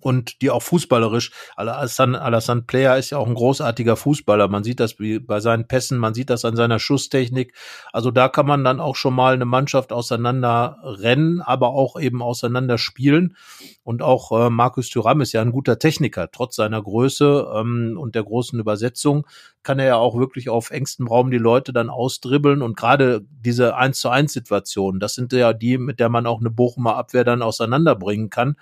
und 0.00 0.42
die 0.42 0.50
auch 0.50 0.62
fußballerisch. 0.62 1.30
Alassane, 1.56 2.20
Alassane 2.20 2.62
Player 2.62 2.96
ist 2.96 3.10
ja 3.10 3.18
auch 3.18 3.26
ein 3.26 3.34
großartiger 3.34 3.96
Fußballer. 3.96 4.48
Man 4.48 4.64
sieht 4.64 4.80
das 4.80 4.96
bei 4.96 5.40
seinen 5.40 5.66
Pässen, 5.66 5.98
man 5.98 6.14
sieht 6.14 6.30
das 6.30 6.44
an 6.44 6.56
seiner 6.56 6.78
Schusstechnik. 6.78 7.54
Also 7.92 8.10
da 8.10 8.28
kann 8.28 8.46
man 8.46 8.64
dann 8.64 8.80
auch 8.80 8.96
schon 8.96 9.14
mal 9.14 9.34
eine 9.34 9.44
Mannschaft 9.44 9.92
auseinander 9.92 10.78
rennen, 10.82 11.40
aber 11.40 11.70
auch 11.70 11.98
eben 12.00 12.22
auseinander 12.22 12.78
spielen. 12.78 13.36
Und 13.82 14.02
auch 14.02 14.32
äh, 14.32 14.50
Markus 14.50 14.90
Thuram 14.90 15.20
ist 15.20 15.32
ja 15.32 15.42
ein 15.42 15.52
guter 15.52 15.78
Techniker, 15.78 16.30
trotz 16.30 16.56
seiner 16.56 16.82
Größe 16.82 17.48
ähm, 17.54 17.96
und 17.98 18.14
der 18.14 18.24
großen 18.24 18.58
Übersetzung 18.58 19.26
kann 19.62 19.78
er 19.78 19.86
ja 19.86 19.96
auch 19.96 20.16
wirklich 20.18 20.48
auf 20.48 20.70
engstem 20.70 21.08
Raum 21.08 21.30
die 21.30 21.38
Leute 21.38 21.72
dann 21.72 21.90
ausdribbeln 21.90 22.62
und 22.62 22.76
gerade 22.76 23.22
diese 23.30 23.76
1 23.76 24.00
zu 24.00 24.08
1 24.08 24.32
Situationen, 24.32 25.00
das 25.00 25.14
sind 25.14 25.32
ja 25.32 25.52
die, 25.52 25.78
mit 25.78 26.00
der 26.00 26.08
man 26.08 26.26
auch 26.26 26.40
eine 26.40 26.50
Bochumer 26.50 26.96
Abwehr 26.96 27.24
dann 27.24 27.42
auseinanderbringen 27.42 28.30
kann 28.30 28.56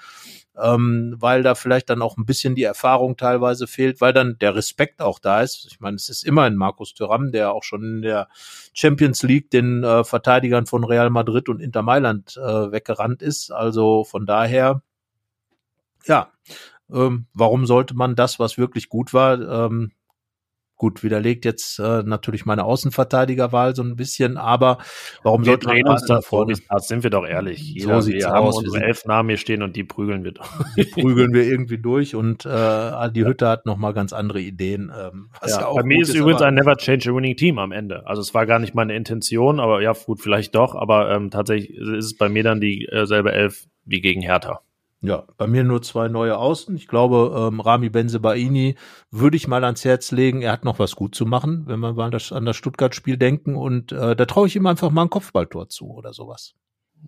ähm, 0.61 1.15
weil 1.19 1.43
da 1.43 1.55
vielleicht 1.55 1.91
dann 1.91 2.03
auch 2.03 2.17
ein 2.17 2.27
bisschen 2.27 2.55
die 2.55 2.63
Erfahrung 2.63 3.17
teilweise 3.17 3.67
fehlt, 3.67 4.01
weil 4.01 4.13
dann 4.13 4.39
der 4.39 4.55
Respekt 4.55 5.03
auch 5.03 5.19
da 5.19 5.43
ist. 5.43 5.67
Ich 5.71 5.81
meine, 5.81 5.97
es 5.97 6.09
ist 6.09 6.25
immer 6.25 6.43
ein 6.43 6.57
Markus 6.57 6.95
Thuram, 6.95 7.33
der 7.33 7.53
auch 7.53 7.63
schon 7.63 7.83
in 7.83 8.03
der 8.03 8.29
Champions 8.73 9.23
League 9.23 9.51
den 9.51 9.85
äh, 9.85 10.05
Verteidigern 10.05 10.67
von 10.67 10.85
Real 10.85 11.11
Madrid 11.11 11.49
und 11.49 11.61
Inter 11.61 11.83
Mailand 11.83 12.37
äh, 12.37 12.73
weggerannt 12.73 13.23
ist. 13.23 13.51
Also 13.51 14.05
von 14.05 14.27
daher, 14.27 14.83
ja, 16.07 16.31
ähm, 16.91 17.27
warum 17.35 17.67
sollte 17.67 17.95
man 17.95 18.15
das, 18.15 18.39
was 18.39 18.59
wirklich 18.59 18.89
gut 18.89 19.13
war, 19.13 19.41
ähm, 19.41 19.93
Gut, 20.79 21.03
widerlegt 21.03 21.47
jetzt 21.47 21.79
äh, 21.79 22.03
natürlich 22.03 22.45
meine 22.45 22.65
Außenverteidigerwahl 22.65 23.75
so 23.75 23.83
ein 23.83 23.97
bisschen, 23.97 24.37
aber 24.37 24.77
warum 25.23 25.43
wir 25.43 25.53
sollte 25.53 25.69
man 25.69 25.89
uns 25.89 26.05
da 26.05 26.21
vorne? 26.21 26.55
Sind 26.79 27.03
wir 27.03 27.09
doch 27.09 27.27
ehrlich. 27.27 27.61
Jeder, 27.61 28.03
so 28.03 28.13
wir 28.13 28.27
haben 28.27 28.49
aus. 28.49 28.59
unsere 28.59 28.85
elf 28.85 29.07
Namen 29.07 29.31
hier 29.31 29.39
stehen 29.39 29.63
und 29.63 29.75
die 29.75 29.85
prügeln 29.85 30.23
wir 30.23 30.33
doch. 30.33 30.51
Die 30.77 30.85
prügeln 30.85 31.33
wir 31.33 31.45
irgendwie 31.45 31.79
durch 31.79 32.15
und 32.15 32.45
äh, 32.45 33.11
die 33.11 33.25
Hütte 33.25 33.49
hat 33.49 33.65
noch 33.65 33.79
mal 33.79 33.95
ganz 33.95 34.13
andere 34.13 34.41
Ideen. 34.41 34.93
Ähm, 34.95 35.31
was 35.41 35.53
ja, 35.53 35.63
ja 35.63 35.73
bei 35.73 35.83
mir 35.83 36.03
ist, 36.03 36.11
ist 36.11 36.17
übrigens 36.17 36.43
ein 36.43 36.55
Never 36.55 36.77
Change 36.77 37.11
a 37.11 37.15
Winning 37.15 37.37
Team 37.37 37.59
am 37.59 37.73
Ende. 37.73 38.07
Also 38.07 38.21
es 38.21 38.35
war 38.35 38.45
gar 38.45 38.59
nicht 38.59 38.75
meine 38.75 38.95
Intention, 38.95 39.61
aber 39.61 39.81
ja, 39.81 39.95
gut, 39.95 40.21
vielleicht 40.21 40.55
doch, 40.55 40.75
aber 40.75 41.11
ähm, 41.11 41.31
tatsächlich 41.31 41.71
ist 41.71 42.05
es 42.05 42.17
bei 42.19 42.29
mir 42.29 42.43
dann 42.43 42.61
dieselbe 42.61 43.33
äh, 43.33 43.37
Elf 43.37 43.65
wie 43.87 44.03
gegen 44.03 44.21
Hertha. 44.21 44.61
Ja, 45.03 45.27
bei 45.37 45.47
mir 45.47 45.63
nur 45.63 45.83
zwei 45.83 46.09
neue 46.09 46.39
Außen. 46.39 46.75
Ich 46.75 46.89
glaube, 46.89 47.49
ähm, 47.49 47.61
Rami 47.61 47.91
Benzebaini 47.91 48.77
würde 49.11 49.37
ich 49.37 49.47
mal 49.47 49.63
ans 49.65 49.85
Herz 49.85 50.11
legen. 50.11 50.43
Er 50.43 50.53
hat 50.53 50.65
noch 50.65 50.79
was 50.79 50.97
gut 50.97 51.15
zu 51.15 51.27
machen, 51.27 51.65
wenn 51.67 51.81
wir 51.81 51.93
mal 51.93 52.11
das, 52.11 52.33
an 52.33 52.47
das 52.47 52.57
Stuttgart-Spiel 52.57 53.17
denken. 53.19 53.57
Und 53.57 53.93
äh, 53.93 54.17
da 54.17 54.25
traue 54.25 54.47
ich 54.47 54.57
ihm 54.57 54.67
einfach 54.67 54.91
mal 54.91 55.03
ein 55.03 55.11
Kopfballtor 55.11 55.69
zu 55.69 55.91
oder 55.91 56.13
sowas. 56.13 56.55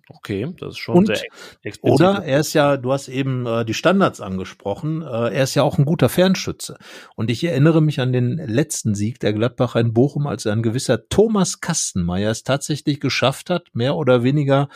Okay, 0.07 0.53
das 0.59 0.69
ist 0.69 0.77
schon 0.77 0.97
und, 0.97 1.07
sehr 1.07 1.21
explizit. 1.63 1.83
Oder 1.83 2.23
er 2.23 2.39
ist 2.39 2.53
ja, 2.53 2.77
du 2.77 2.91
hast 2.91 3.09
eben 3.09 3.45
äh, 3.45 3.65
die 3.65 3.73
Standards 3.73 4.21
angesprochen, 4.21 5.01
äh, 5.01 5.05
er 5.05 5.43
ist 5.43 5.55
ja 5.55 5.63
auch 5.63 5.77
ein 5.77 5.85
guter 5.85 6.09
Fernschütze. 6.09 6.77
Und 7.15 7.29
ich 7.29 7.43
erinnere 7.43 7.81
mich 7.81 7.99
an 7.99 8.13
den 8.13 8.37
letzten 8.37 8.95
Sieg 8.95 9.19
der 9.19 9.33
Gladbacher 9.33 9.79
in 9.79 9.93
Bochum, 9.93 10.27
als 10.27 10.47
ein 10.47 10.63
gewisser 10.63 11.07
Thomas 11.09 11.59
Kastenmeier 11.59 12.31
es 12.31 12.43
tatsächlich 12.43 12.99
geschafft 12.99 13.49
hat, 13.49 13.67
mehr 13.73 13.95
oder 13.95 14.23
weniger 14.23 14.69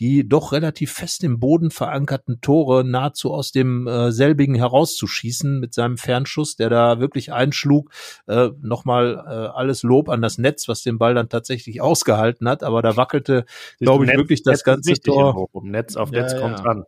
die 0.00 0.26
doch 0.26 0.52
relativ 0.52 0.92
fest 0.92 1.22
im 1.24 1.38
Boden 1.38 1.70
verankerten 1.70 2.40
Tore 2.40 2.84
nahezu 2.84 3.32
aus 3.32 3.52
dem 3.52 3.86
äh, 3.86 4.10
selbigen 4.10 4.54
herauszuschießen 4.54 5.60
mit 5.60 5.74
seinem 5.74 5.98
Fernschuss, 5.98 6.56
der 6.56 6.70
da 6.70 7.00
wirklich 7.00 7.32
einschlug. 7.32 7.90
Äh, 8.26 8.48
Nochmal 8.62 9.22
äh, 9.26 9.56
alles 9.56 9.82
Lob 9.82 10.08
an 10.08 10.22
das 10.22 10.38
Netz, 10.38 10.68
was 10.68 10.82
den 10.82 10.98
Ball 10.98 11.14
dann 11.14 11.28
tatsächlich 11.28 11.82
ausgehalten 11.82 12.48
hat, 12.48 12.62
aber 12.62 12.80
da 12.80 12.96
wackelte, 12.96 13.44
glaube 13.78 14.06
ich, 14.06 14.12
wirklich 14.12 14.42
das 14.42 14.64
ganze 14.64 14.94
Tor. 14.94 15.48
Netz 15.62 15.96
auf 15.96 16.10
Netz 16.10 16.32
ja, 16.32 16.40
kommt 16.40 16.60
ja. 16.60 16.64
an. 16.64 16.84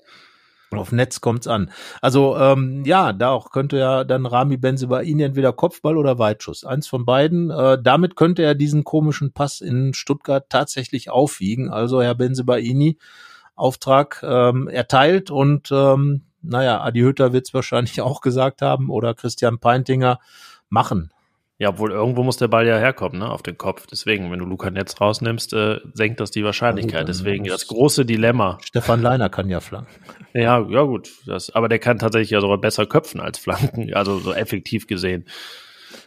Auf 0.78 0.92
Netz 0.92 1.20
kommt's 1.20 1.46
an. 1.46 1.70
Also 2.00 2.36
ähm, 2.36 2.84
ja, 2.84 3.12
da 3.12 3.30
auch 3.30 3.50
könnte 3.50 3.78
ja 3.78 4.04
dann 4.04 4.26
Rami 4.26 4.56
Benzema-Ini 4.56 5.22
entweder 5.24 5.52
Kopfball 5.52 5.96
oder 5.96 6.18
Weitschuss. 6.18 6.64
Eins 6.64 6.86
von 6.86 7.04
beiden. 7.04 7.50
Äh, 7.50 7.78
damit 7.82 8.16
könnte 8.16 8.42
er 8.42 8.54
diesen 8.54 8.84
komischen 8.84 9.32
Pass 9.32 9.60
in 9.60 9.94
Stuttgart 9.94 10.46
tatsächlich 10.48 11.10
aufwiegen. 11.10 11.70
Also 11.70 12.02
Herr 12.02 12.14
Benzema-Ini, 12.14 12.98
Auftrag 13.54 14.22
ähm, 14.22 14.68
erteilt 14.68 15.30
und 15.30 15.70
ähm, 15.72 16.22
naja, 16.42 16.80
Adi 16.80 17.00
Hütter 17.00 17.32
wird's 17.32 17.54
wahrscheinlich 17.54 18.00
auch 18.02 18.20
gesagt 18.20 18.62
haben 18.62 18.90
oder 18.90 19.14
Christian 19.14 19.58
Peintinger 19.58 20.18
machen. 20.68 21.12
Ja, 21.62 21.68
obwohl 21.68 21.92
irgendwo 21.92 22.24
muss 22.24 22.38
der 22.38 22.48
Ball 22.48 22.66
ja 22.66 22.76
herkommen, 22.76 23.20
ne, 23.20 23.30
auf 23.30 23.44
den 23.44 23.56
Kopf. 23.56 23.86
Deswegen, 23.86 24.32
wenn 24.32 24.40
du 24.40 24.44
Luca 24.44 24.68
Netz 24.68 25.00
rausnimmst, 25.00 25.52
äh, 25.52 25.78
senkt 25.94 26.18
das 26.18 26.32
die 26.32 26.42
Wahrscheinlichkeit. 26.42 27.06
Deswegen 27.06 27.44
das 27.44 27.68
große 27.68 28.04
Dilemma. 28.04 28.58
Stefan 28.64 29.00
Leiner 29.00 29.28
kann 29.28 29.48
ja 29.48 29.60
flanken. 29.60 29.94
Ja, 30.34 30.58
ja 30.58 30.82
gut. 30.82 31.10
Das, 31.24 31.50
aber 31.50 31.68
der 31.68 31.78
kann 31.78 31.98
tatsächlich 31.98 32.30
ja 32.30 32.40
sogar 32.40 32.58
besser 32.58 32.86
köpfen 32.86 33.20
als 33.20 33.38
flanken, 33.38 33.94
also 33.94 34.18
so 34.18 34.32
effektiv 34.32 34.88
gesehen. 34.88 35.26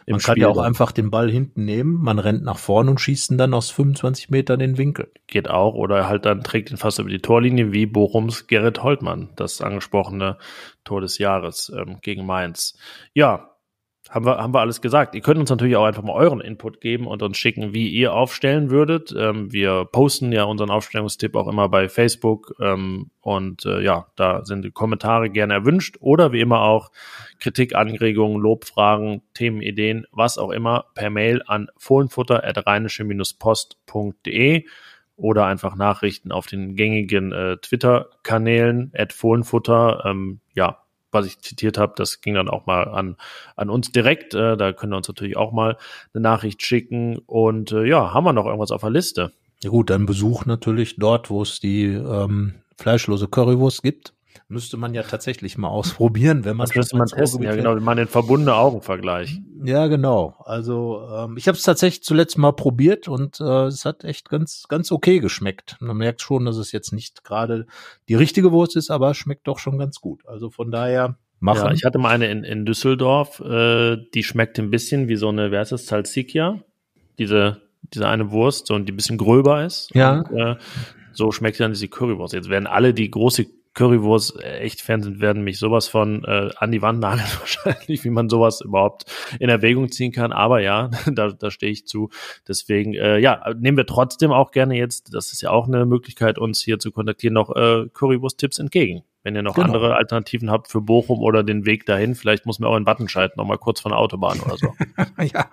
Man 0.06 0.20
kann 0.20 0.36
ja 0.36 0.48
auch 0.48 0.58
einfach 0.58 0.92
den 0.92 1.10
Ball 1.10 1.30
hinten 1.30 1.64
nehmen, 1.64 2.02
man 2.02 2.18
rennt 2.18 2.42
nach 2.42 2.58
vorne 2.58 2.90
und 2.90 3.00
schießt 3.00 3.30
ihn 3.30 3.38
dann 3.38 3.54
aus 3.54 3.70
25 3.70 4.28
Metern 4.28 4.58
den 4.58 4.76
Winkel. 4.76 5.10
Geht 5.26 5.48
auch, 5.48 5.74
oder 5.74 6.06
halt 6.06 6.26
dann 6.26 6.42
trägt 6.42 6.70
ihn 6.70 6.76
fast 6.76 6.98
über 6.98 7.08
die 7.08 7.20
Torlinie, 7.20 7.72
wie 7.72 7.86
Bochums 7.86 8.46
Gerrit 8.46 8.82
Holtmann, 8.82 9.30
das 9.36 9.62
angesprochene 9.62 10.36
Tor 10.84 11.00
des 11.00 11.16
Jahres 11.16 11.72
ähm, 11.74 11.98
gegen 12.02 12.26
Mainz. 12.26 12.76
Ja, 13.14 13.55
haben 14.10 14.24
wir, 14.24 14.38
haben 14.38 14.54
wir 14.54 14.60
alles 14.60 14.80
gesagt. 14.80 15.14
Ihr 15.14 15.20
könnt 15.20 15.38
uns 15.40 15.50
natürlich 15.50 15.76
auch 15.76 15.84
einfach 15.84 16.02
mal 16.02 16.14
euren 16.14 16.40
Input 16.40 16.80
geben 16.80 17.06
und 17.06 17.22
uns 17.22 17.36
schicken, 17.36 17.74
wie 17.74 17.88
ihr 17.88 18.14
aufstellen 18.14 18.70
würdet. 18.70 19.14
Ähm, 19.16 19.52
wir 19.52 19.84
posten 19.84 20.32
ja 20.32 20.44
unseren 20.44 20.70
Aufstellungstipp 20.70 21.34
auch 21.34 21.48
immer 21.48 21.68
bei 21.68 21.88
Facebook. 21.88 22.54
Ähm, 22.60 23.10
und 23.20 23.66
äh, 23.66 23.82
ja, 23.82 24.06
da 24.16 24.44
sind 24.44 24.72
Kommentare 24.74 25.30
gerne 25.30 25.54
erwünscht. 25.54 25.96
Oder 26.00 26.32
wie 26.32 26.40
immer 26.40 26.62
auch 26.62 26.90
Kritik, 27.40 27.74
Anregungen, 27.74 28.40
Lobfragen, 28.40 29.22
Themenideen, 29.34 30.06
was 30.12 30.38
auch 30.38 30.50
immer, 30.50 30.84
per 30.94 31.10
Mail 31.10 31.42
an 31.46 31.68
fohlenfutter.rheinische-post.de 31.76 34.64
oder 35.16 35.46
einfach 35.46 35.74
Nachrichten 35.76 36.30
auf 36.30 36.46
den 36.46 36.76
gängigen 36.76 37.32
äh, 37.32 37.56
Twitter-Kanälen 37.56 38.92
at 38.94 39.12
Fohlenfutter. 39.12 40.04
Ähm, 40.04 40.38
ja, 40.54 40.85
was 41.16 41.26
ich 41.26 41.40
zitiert 41.40 41.78
habe, 41.78 41.94
das 41.96 42.20
ging 42.20 42.34
dann 42.34 42.48
auch 42.48 42.66
mal 42.66 42.84
an, 42.84 43.16
an 43.56 43.70
uns 43.70 43.92
direkt. 43.92 44.34
Äh, 44.34 44.56
da 44.56 44.72
können 44.72 44.92
wir 44.92 44.96
uns 44.96 45.08
natürlich 45.08 45.36
auch 45.36 45.52
mal 45.52 45.76
eine 46.14 46.22
Nachricht 46.22 46.62
schicken. 46.62 47.18
Und 47.26 47.72
äh, 47.72 47.84
ja, 47.84 48.14
haben 48.14 48.24
wir 48.24 48.32
noch 48.32 48.46
irgendwas 48.46 48.70
auf 48.70 48.82
der 48.82 48.90
Liste? 48.90 49.32
Ja 49.62 49.70
gut, 49.70 49.90
dann 49.90 50.06
Besuch 50.06 50.44
natürlich 50.44 50.96
dort, 50.96 51.30
wo 51.30 51.42
es 51.42 51.60
die 51.60 51.84
ähm, 51.84 52.54
fleischlose 52.76 53.28
Currywurst 53.28 53.82
gibt 53.82 54.15
müsste 54.48 54.76
man 54.76 54.94
ja 54.94 55.02
tatsächlich 55.02 55.58
mal 55.58 55.68
ausprobieren, 55.68 56.44
wenn 56.44 56.56
man 56.56 56.66
das 56.66 56.76
müsste 56.76 56.96
man 56.96 57.06
testen, 57.08 57.42
ja 57.42 57.54
genau, 57.54 57.74
man 57.76 57.96
den 57.96 58.08
verbundene 58.08 58.54
Augenvergleich. 58.54 59.40
Ja, 59.64 59.86
genau. 59.86 60.36
Also 60.44 61.06
ähm, 61.12 61.36
ich 61.36 61.48
habe 61.48 61.56
es 61.56 61.62
tatsächlich 61.62 62.02
zuletzt 62.02 62.38
mal 62.38 62.52
probiert 62.52 63.08
und 63.08 63.40
äh, 63.40 63.66
es 63.66 63.84
hat 63.84 64.04
echt 64.04 64.28
ganz 64.28 64.66
ganz 64.68 64.92
okay 64.92 65.20
geschmeckt. 65.20 65.76
Man 65.80 65.96
merkt 65.96 66.22
schon, 66.22 66.44
dass 66.44 66.56
es 66.56 66.72
jetzt 66.72 66.92
nicht 66.92 67.24
gerade 67.24 67.66
die 68.08 68.14
richtige 68.14 68.52
Wurst 68.52 68.76
ist, 68.76 68.90
aber 68.90 69.14
schmeckt 69.14 69.46
doch 69.46 69.58
schon 69.58 69.78
ganz 69.78 70.00
gut. 70.00 70.26
Also 70.26 70.50
von 70.50 70.70
daher 70.70 71.18
machen. 71.40 71.66
Ja, 71.66 71.72
ich 71.72 71.84
hatte 71.84 71.98
mal 71.98 72.10
eine 72.10 72.30
in, 72.30 72.44
in 72.44 72.66
Düsseldorf, 72.66 73.40
äh, 73.40 73.96
die 74.14 74.22
schmeckt 74.22 74.58
ein 74.58 74.70
bisschen 74.70 75.08
wie 75.08 75.16
so 75.16 75.28
eine, 75.28 75.50
wer 75.50 75.62
ist 75.62 75.72
das, 75.72 75.86
Salsicchia? 75.86 76.60
Diese 77.18 77.62
diese 77.94 78.08
eine 78.08 78.30
Wurst, 78.30 78.66
so 78.66 78.74
und 78.74 78.86
die 78.86 78.92
ein 78.92 78.96
bisschen 78.96 79.18
gröber 79.18 79.64
ist. 79.64 79.90
Ja. 79.94 80.20
Und, 80.20 80.36
äh, 80.36 80.56
so 81.12 81.32
schmeckt 81.32 81.58
dann 81.60 81.72
diese 81.72 81.88
Currywurst. 81.88 82.34
Jetzt 82.34 82.50
werden 82.50 82.66
alle, 82.66 82.92
die 82.92 83.10
große 83.10 83.46
Currywurst 83.76 84.40
äh, 84.40 84.58
echt 84.60 84.80
Fans 84.80 85.04
sind, 85.04 85.20
werden 85.20 85.44
mich 85.44 85.58
sowas 85.58 85.86
von 85.86 86.24
äh, 86.24 86.50
an 86.56 86.72
die 86.72 86.82
Wand 86.82 86.98
nageln 86.98 87.28
wahrscheinlich, 87.38 88.02
wie 88.02 88.10
man 88.10 88.28
sowas 88.28 88.62
überhaupt 88.62 89.04
in 89.38 89.48
Erwägung 89.48 89.92
ziehen 89.92 90.10
kann. 90.10 90.32
Aber 90.32 90.60
ja, 90.60 90.90
da, 91.12 91.28
da 91.30 91.50
stehe 91.50 91.70
ich 91.70 91.86
zu. 91.86 92.08
Deswegen, 92.48 92.94
äh, 92.94 93.18
ja, 93.18 93.54
nehmen 93.56 93.76
wir 93.76 93.86
trotzdem 93.86 94.32
auch 94.32 94.50
gerne 94.50 94.76
jetzt, 94.76 95.14
das 95.14 95.32
ist 95.32 95.42
ja 95.42 95.50
auch 95.50 95.68
eine 95.68 95.86
Möglichkeit, 95.86 96.38
uns 96.38 96.62
hier 96.62 96.78
zu 96.78 96.90
kontaktieren, 96.90 97.34
noch 97.34 97.54
äh, 97.54 97.86
Currywurst-Tipps 97.92 98.58
entgegen 98.58 99.04
Wenn 99.26 99.34
ihr 99.34 99.42
noch 99.42 99.56
Genau. 99.56 99.66
andere 99.66 99.96
Alternativen 99.96 100.52
habt 100.52 100.68
für 100.68 100.80
Bochum 100.80 101.18
oder 101.18 101.42
den 101.42 101.66
Weg 101.66 101.84
dahin, 101.84 102.14
vielleicht 102.14 102.46
muss 102.46 102.60
man 102.60 102.70
auch 102.70 102.76
in 102.76 102.86
Wattenscheid 102.86 103.36
noch 103.36 103.44
mal 103.44 103.58
kurz 103.58 103.80
von 103.80 103.90
der 103.90 103.98
Autobahn 103.98 104.38
oder 104.38 104.56
so. 104.56 104.72
ja, 105.20 105.48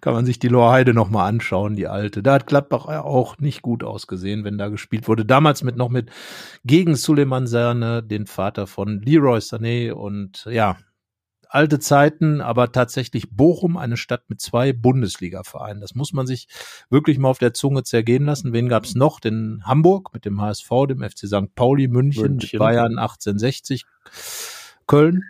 kann 0.00 0.12
man 0.14 0.24
sich 0.24 0.38
die 0.38 0.46
Lorheide 0.46 0.94
noch 0.94 1.10
mal 1.10 1.26
anschauen, 1.26 1.74
die 1.74 1.88
alte. 1.88 2.22
Da 2.22 2.34
hat 2.34 2.46
Gladbach 2.46 2.86
auch 2.86 3.38
nicht 3.38 3.62
gut 3.62 3.82
ausgesehen, 3.82 4.44
wenn 4.44 4.58
da 4.58 4.68
gespielt 4.68 5.08
wurde. 5.08 5.24
Damals 5.24 5.64
mit 5.64 5.76
noch 5.76 5.88
mit 5.88 6.10
gegen 6.64 6.94
Suleiman 6.94 7.48
Sane, 7.48 8.00
den 8.00 8.26
Vater 8.26 8.68
von 8.68 9.00
Leroy 9.00 9.38
Sané 9.38 9.90
und 9.90 10.46
ja, 10.48 10.76
alte 11.48 11.78
Zeiten, 11.78 12.40
aber 12.40 12.72
tatsächlich 12.72 13.30
Bochum, 13.30 13.76
eine 13.76 13.96
Stadt 13.96 14.28
mit 14.28 14.40
zwei 14.40 14.72
Bundesliga-Vereinen. 14.72 15.80
Das 15.80 15.94
muss 15.94 16.12
man 16.12 16.26
sich 16.26 16.48
wirklich 16.90 17.18
mal 17.18 17.28
auf 17.28 17.38
der 17.38 17.54
Zunge 17.54 17.82
zergehen 17.82 18.24
lassen. 18.24 18.52
Wen 18.52 18.68
gab 18.68 18.84
es 18.84 18.94
noch? 18.94 19.20
Den 19.20 19.62
Hamburg 19.64 20.12
mit 20.12 20.24
dem 20.24 20.40
HSV, 20.40 20.68
dem 20.88 21.02
FC 21.02 21.26
St. 21.26 21.54
Pauli, 21.54 21.88
München, 21.88 22.36
München. 22.36 22.58
Bayern 22.58 22.98
1860, 22.98 23.84
Köln, 24.86 25.24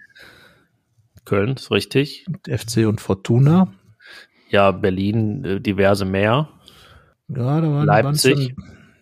Köln 1.26 1.54
ist 1.54 1.70
richtig. 1.70 2.24
FC 2.48 2.86
und 2.86 3.00
Fortuna. 3.00 3.72
Ja, 4.48 4.70
Berlin, 4.70 5.44
äh, 5.44 5.60
diverse 5.60 6.04
mehr. 6.04 6.48
Ja, 7.28 7.60
da 7.60 7.70
waren 7.70 7.86
Leipzig. 7.86 8.54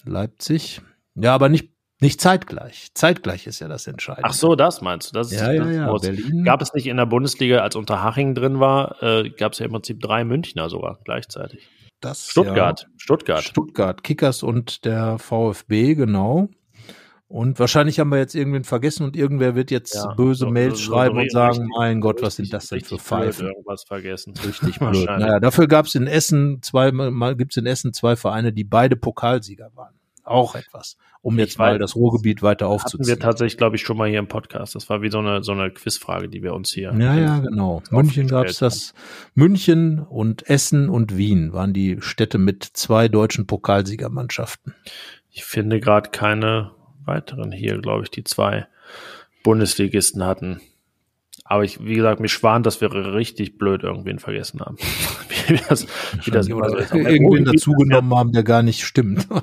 Leipzig. 0.05 0.81
Ja, 1.15 1.35
aber 1.35 1.51
nicht, 1.51 1.74
nicht 2.01 2.21
zeitgleich. 2.21 2.89
Zeitgleich 2.95 3.47
ist 3.47 3.61
ja 3.61 3.69
das 3.69 3.87
Entscheidende. 3.87 4.29
Ach 4.29 4.35
so, 4.35 4.55
das 4.57 4.81
meinst 4.83 5.11
du? 5.11 5.19
Das 5.19 5.33
ist 5.33 5.41
Ja, 5.41 5.53
ja, 5.53 5.65
das 5.65 5.75
ja. 5.77 5.87
Groß. 5.87 6.03
Berlin. 6.03 6.45
Gab 6.45 6.61
es 6.61 6.75
nicht 6.75 6.87
in 6.87 6.97
der 6.97 7.07
Bundesliga, 7.07 7.59
als 7.61 7.77
Unterhaching 7.77 8.35
drin 8.35 8.61
war, 8.61 9.03
äh, 9.03 9.31
gab 9.31 9.53
es 9.53 9.59
ja 9.61 9.67
im 9.67 9.73
Prinzip 9.73 10.01
drei 10.01 10.25
Münchner 10.25 10.69
sogar 10.69 10.99
gleichzeitig. 11.05 11.67
das, 12.01 12.29
Stuttgart, 12.29 12.83
Ja. 12.83 12.89
Stuttgart. 12.99 13.43
Stuttgart, 13.45 14.03
Kickers 14.05 14.43
und 14.43 14.85
der 14.85 15.19
VfB, 15.19 15.95
genau. 15.95 16.49
Und 17.29 17.59
wahrscheinlich 17.59 17.99
haben 17.99 18.11
wir 18.11 18.19
jetzt 18.19 18.35
irgendwen 18.35 18.65
vergessen 18.65 19.05
und 19.05 19.17
irgendwer 19.17 19.55
wird 19.55 19.71
jetzt 19.71 19.95
Ja, 19.95 20.13
böse 20.15 20.41
so- 20.41 20.51
Mails 20.51 20.79
so- 20.79 20.85
so 20.85 20.93
schreiben 20.93 21.15
und 21.15 21.23
richtig- 21.23 21.33
sagen, 21.33 21.69
mein 21.79 22.01
Gott, 22.03 22.21
was 22.21 22.39
Richtig- 22.39 22.51
sind 22.51 22.53
das 22.53 22.67
denn 22.69 22.81
für 22.81 22.95
richtig 22.97 23.01
Pfeifen? 23.07 23.47
Irgendwas 23.47 23.85
vergessen. 23.85 24.35
Richtig 24.37 24.61
blöd. 24.79 24.81
Wahrscheinlich. 24.81 25.27
Naja, 25.27 25.41
dafür 25.41 25.67
gab 25.67 25.87
es 25.87 25.95
in 25.95 26.07
Essen 26.07 26.61
zwei, 26.63 26.93
mal 26.93 27.35
gibt's 27.37 27.57
in 27.57 27.65
Essen 27.67 27.95
zwei 27.95 28.17
Vereine, 28.17 28.53
die 28.53 28.65
beide 28.65 28.97
Pokalsieger 28.97 29.71
waren. 29.75 29.95
Auch 30.25 30.55
etwas, 30.55 30.97
um 31.21 31.39
jetzt 31.39 31.53
Ich 31.53 31.59
mal 31.59 31.79
das 31.79 31.95
Ruhrgebiet 31.95 32.43
weiter 32.43 32.67
Hatten 32.67 32.73
wir 32.73 32.75
aufzuziehen. 32.75 33.21
tatsächlich, 33.21 33.59
glaube 33.59 33.77
ich, 33.77 33.83
schon 33.83 33.97
mal 33.97 34.09
hier 34.09 34.19
im 34.19 34.29
Podcast. 34.29 34.75
Das 34.75 34.89
war 34.89 35.03
wie 35.03 35.11
so 35.11 35.19
eine, 35.19 35.43
so 35.45 35.53
eine 35.53 35.71
Quizfrage, 35.71 36.29
die 36.29 36.43
wir 36.43 36.55
uns 36.55 36.73
hier. 36.73 36.95
Ja, 36.99 37.15
ja, 37.15 37.39
genau. 37.41 37.83
München 37.91 38.29
gab 38.29 38.47
es 38.47 38.59
das. 38.59 38.95
München 39.35 40.01
und 40.01 40.49
Essen 40.49 40.89
und 40.89 41.17
Wien 41.17 41.53
waren 41.53 41.73
die 41.73 41.99
Städte 42.01 42.39
mit 42.39 42.65
zwei 42.65 43.09
deutschen 43.09 43.47
Pokalsiegermannschaften. 43.47 44.75
Ich 45.31 45.45
finde 45.45 45.81
gerade 45.81 46.11
keine 46.11 46.71
weiteren 47.05 47.53
hier, 47.53 47.79
glaube 47.79 48.05
ich, 48.05 48.11
die 48.11 48.25
zwei 48.25 48.67
Bundesligisten 49.43 50.25
hatten. 50.25 50.61
Aber 51.47 51.63
ich, 51.63 51.85
wie 51.85 51.95
gesagt, 51.95 52.21
mich 52.21 52.33
schwant, 52.33 52.65
dass 52.65 52.81
wir 52.81 52.91
richtig 52.93 53.59
blöd 53.59 53.83
irgendwen 53.83 54.19
vergessen 54.19 54.61
haben. 54.61 54.77
wie 55.47 55.61
das, 55.69 55.87
wie 56.25 56.31
das 56.31 56.49
immer 56.49 56.71
so 56.71 56.77
ist. 56.77 56.95
Irgendwen 56.95 57.45
dazugenommen 57.45 58.17
haben, 58.17 58.33
der 58.33 58.43
gar 58.43 58.63
nicht 58.63 58.85
stimmt. 58.85 59.29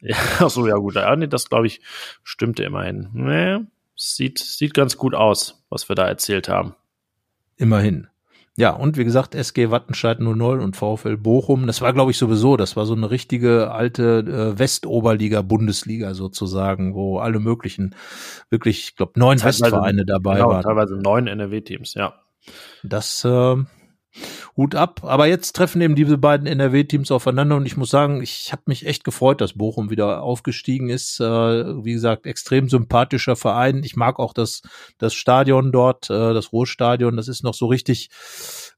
Ja, 0.00 0.16
ach 0.38 0.50
so, 0.50 0.66
ja 0.66 0.76
gut. 0.76 0.94
Ja, 0.94 1.16
nee, 1.16 1.26
das 1.26 1.48
glaube 1.48 1.66
ich 1.66 1.80
stimmte 2.22 2.62
immerhin. 2.62 3.08
Nee, 3.12 3.58
sieht, 3.96 4.38
sieht 4.38 4.74
ganz 4.74 4.96
gut 4.96 5.14
aus, 5.14 5.64
was 5.70 5.88
wir 5.88 5.96
da 5.96 6.06
erzählt 6.06 6.48
haben. 6.48 6.74
Immerhin. 7.56 8.08
Ja, 8.58 8.70
und 8.72 8.96
wie 8.96 9.04
gesagt, 9.04 9.36
SG 9.36 9.70
Wattenscheid 9.70 10.18
00 10.18 10.58
und 10.60 10.74
VfL 10.76 11.16
Bochum, 11.16 11.68
das 11.68 11.80
war, 11.80 11.92
glaube 11.92 12.10
ich, 12.10 12.18
sowieso, 12.18 12.56
das 12.56 12.74
war 12.74 12.86
so 12.86 12.94
eine 12.94 13.08
richtige 13.08 13.70
alte 13.70 14.18
äh, 14.56 14.58
Westoberliga-Bundesliga 14.58 16.12
sozusagen, 16.14 16.92
wo 16.94 17.18
alle 17.20 17.38
möglichen, 17.38 17.94
wirklich, 18.50 18.80
ich 18.80 18.96
glaube, 18.96 19.12
neun 19.14 19.38
Teilweise- 19.38 19.62
Westvereine 19.64 20.04
dabei 20.04 20.38
Genau, 20.38 20.48
waren. 20.50 20.62
teilweise 20.62 20.96
neun 20.96 21.28
NRW-Teams, 21.28 21.94
ja. 21.94 22.14
Das 22.82 23.24
äh, 23.24 23.56
Hut 24.58 24.74
ab. 24.74 25.02
Aber 25.04 25.26
jetzt 25.28 25.54
treffen 25.54 25.80
eben 25.80 25.94
diese 25.94 26.18
beiden 26.18 26.48
NRW-Teams 26.48 27.12
aufeinander 27.12 27.54
und 27.54 27.64
ich 27.64 27.76
muss 27.76 27.90
sagen, 27.90 28.20
ich 28.22 28.50
habe 28.50 28.62
mich 28.66 28.86
echt 28.86 29.04
gefreut, 29.04 29.40
dass 29.40 29.52
Bochum 29.52 29.88
wieder 29.88 30.20
aufgestiegen 30.20 30.90
ist. 30.90 31.20
Äh, 31.20 31.24
wie 31.84 31.92
gesagt, 31.92 32.26
extrem 32.26 32.68
sympathischer 32.68 33.36
Verein. 33.36 33.84
Ich 33.84 33.94
mag 33.94 34.18
auch 34.18 34.34
das, 34.34 34.62
das 34.98 35.14
Stadion 35.14 35.70
dort, 35.70 36.10
äh, 36.10 36.34
das 36.34 36.52
Ruhrstadion. 36.52 37.16
Das 37.16 37.28
ist 37.28 37.44
noch 37.44 37.54
so 37.54 37.66
richtig 37.66 38.10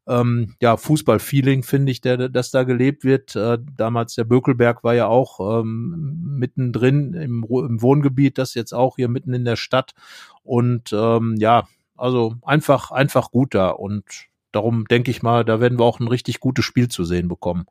ähm, 0.07 0.55
ja, 0.61 0.77
Fußball-Feeling, 0.77 1.63
finde 1.63 1.93
ich, 1.93 2.03
der, 2.03 2.29
das 2.29 2.51
da 2.51 2.65
gelebt 2.65 3.03
wird. 3.03 3.35
Äh, 3.35 3.57
damals 3.75 4.15
der 4.17 4.25
Bökelberg 4.25 4.85
war 4.85 4.95
ja 4.95 5.07
auch 5.07 5.63
ähm, 5.63 6.37
mittendrin 6.39 7.15
im, 7.15 7.43
im 7.49 7.81
Wohngebiet, 7.81 8.37
das 8.37 8.53
jetzt 8.53 8.75
auch 8.75 8.97
hier 8.97 9.09
mitten 9.09 9.33
in 9.33 9.47
der 9.47 9.57
Stadt. 9.57 9.95
Und 10.43 10.93
ähm, 10.93 11.37
ja, 11.39 11.67
also 11.97 12.35
einfach, 12.43 12.91
einfach 12.91 13.31
gut 13.31 13.55
da. 13.55 13.71
Und 13.71 14.30
darum 14.53 14.87
denke 14.87 15.11
ich 15.11 15.23
mal, 15.23 15.45
da 15.45 15.61
werden 15.61 15.79
wir 15.79 15.85
auch 15.85 16.01
ein 16.01 16.09
richtig 16.09 16.41
gutes 16.41 16.65
Spiel 16.65 16.89
zu 16.89 17.05
sehen 17.05 17.29
bekommen. 17.29 17.67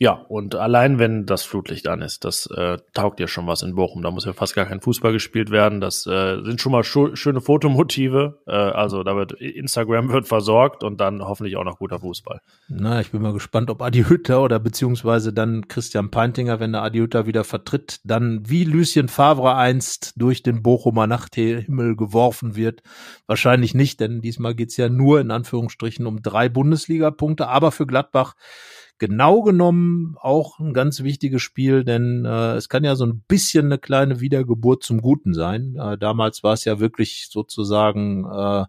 Ja, 0.00 0.12
und 0.12 0.54
allein 0.54 1.00
wenn 1.00 1.26
das 1.26 1.42
Flutlicht 1.42 1.88
an 1.88 2.02
ist, 2.02 2.24
das 2.24 2.46
äh, 2.46 2.78
taugt 2.94 3.18
ja 3.18 3.26
schon 3.26 3.48
was 3.48 3.62
in 3.62 3.74
Bochum. 3.74 4.02
Da 4.02 4.12
muss 4.12 4.26
ja 4.26 4.32
fast 4.32 4.54
gar 4.54 4.64
kein 4.64 4.80
Fußball 4.80 5.12
gespielt 5.12 5.50
werden. 5.50 5.80
Das 5.80 6.06
äh, 6.06 6.40
sind 6.44 6.60
schon 6.60 6.70
mal 6.70 6.84
schöne 6.84 7.40
Fotomotive. 7.40 8.38
Äh, 8.46 8.52
also 8.52 9.02
da 9.02 9.16
wird 9.16 9.32
Instagram 9.32 10.10
wird 10.10 10.28
versorgt 10.28 10.84
und 10.84 11.00
dann 11.00 11.22
hoffentlich 11.22 11.56
auch 11.56 11.64
noch 11.64 11.78
guter 11.78 11.98
Fußball. 11.98 12.40
Na, 12.68 13.00
ich 13.00 13.10
bin 13.10 13.22
mal 13.22 13.32
gespannt, 13.32 13.70
ob 13.70 13.82
Adi 13.82 14.04
Hütter 14.04 14.40
oder 14.40 14.60
beziehungsweise 14.60 15.32
dann 15.32 15.66
Christian 15.66 16.12
Peintinger, 16.12 16.60
wenn 16.60 16.70
der 16.70 16.84
Adi 16.84 17.00
Hütter 17.00 17.26
wieder 17.26 17.42
vertritt, 17.42 17.98
dann 18.04 18.48
wie 18.48 18.62
Lucien 18.62 19.08
Favre 19.08 19.56
einst 19.56 20.12
durch 20.14 20.44
den 20.44 20.62
Bochumer 20.62 21.08
Nachthimmel 21.08 21.96
geworfen 21.96 22.54
wird. 22.54 22.82
Wahrscheinlich 23.26 23.74
nicht, 23.74 23.98
denn 23.98 24.20
diesmal 24.20 24.54
geht's 24.54 24.76
ja 24.76 24.88
nur 24.88 25.20
in 25.20 25.32
Anführungsstrichen 25.32 26.06
um 26.06 26.22
drei 26.22 26.48
Bundesliga-Punkte, 26.48 27.48
aber 27.48 27.72
für 27.72 27.86
Gladbach 27.86 28.36
genau 28.98 29.42
genommen 29.42 30.16
auch 30.20 30.58
ein 30.58 30.72
ganz 30.72 31.02
wichtiges 31.02 31.42
Spiel, 31.42 31.84
denn 31.84 32.24
äh, 32.24 32.54
es 32.54 32.68
kann 32.68 32.84
ja 32.84 32.96
so 32.96 33.06
ein 33.06 33.22
bisschen 33.28 33.66
eine 33.66 33.78
kleine 33.78 34.20
Wiedergeburt 34.20 34.82
zum 34.82 35.00
Guten 35.00 35.34
sein. 35.34 35.76
Äh, 35.76 35.96
damals 35.98 36.42
war 36.42 36.54
es 36.54 36.64
ja 36.64 36.80
wirklich 36.80 37.28
sozusagen 37.30 38.24
äh, 38.24 38.64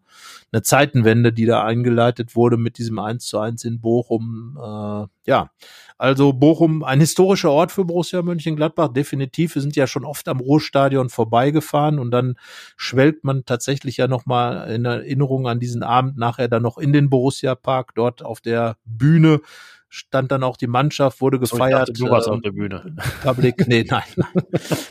eine 0.52 0.62
Zeitenwende, 0.62 1.34
die 1.34 1.46
da 1.46 1.64
eingeleitet 1.64 2.36
wurde 2.36 2.58
mit 2.58 2.78
diesem 2.78 3.00
1 3.00 3.26
zu 3.26 3.40
1 3.40 3.64
in 3.66 3.82
Bochum. 3.82 4.58
Äh, 4.58 5.08
ja, 5.30 5.52
also 5.98 6.32
Bochum, 6.32 6.84
ein 6.84 7.00
historischer 7.00 7.52
Ort 7.52 7.72
für 7.72 7.84
Borussia 7.84 8.22
Mönchengladbach, 8.22 8.88
definitiv. 8.90 9.56
Wir 9.56 9.62
sind 9.62 9.76
ja 9.76 9.86
schon 9.86 10.06
oft 10.06 10.28
am 10.28 10.40
Ruhrstadion 10.40 11.10
vorbeigefahren 11.10 12.00
und 12.00 12.12
dann 12.12 12.36
schwelgt 12.78 13.24
man 13.24 13.46
tatsächlich 13.46 13.98
ja 13.98 14.08
nochmal 14.08 14.72
in 14.72 14.86
Erinnerung 14.86 15.48
an 15.48 15.60
diesen 15.60 15.84
Abend 15.84 16.18
nachher 16.18 16.48
dann 16.48 16.64
noch 16.64 16.78
in 16.78 16.94
den 16.94 17.10
Borussia 17.10 17.54
Park, 17.56 17.96
dort 17.96 18.24
auf 18.24 18.42
der 18.42 18.78
Bühne 18.86 19.42
stand 19.90 20.32
dann 20.32 20.44
auch 20.44 20.56
die 20.56 20.68
Mannschaft, 20.68 21.20
wurde 21.20 21.38
ich 21.38 21.50
gefeiert. 21.50 22.00
du 22.00 22.10
warst 22.10 22.28
ähm, 22.28 22.36
auf 22.36 22.42
der 22.42 22.52
Bühne. 22.52 22.96
Public, 23.24 23.68
nee, 23.68 23.84
nein, 23.90 24.04
nein, 24.16 24.44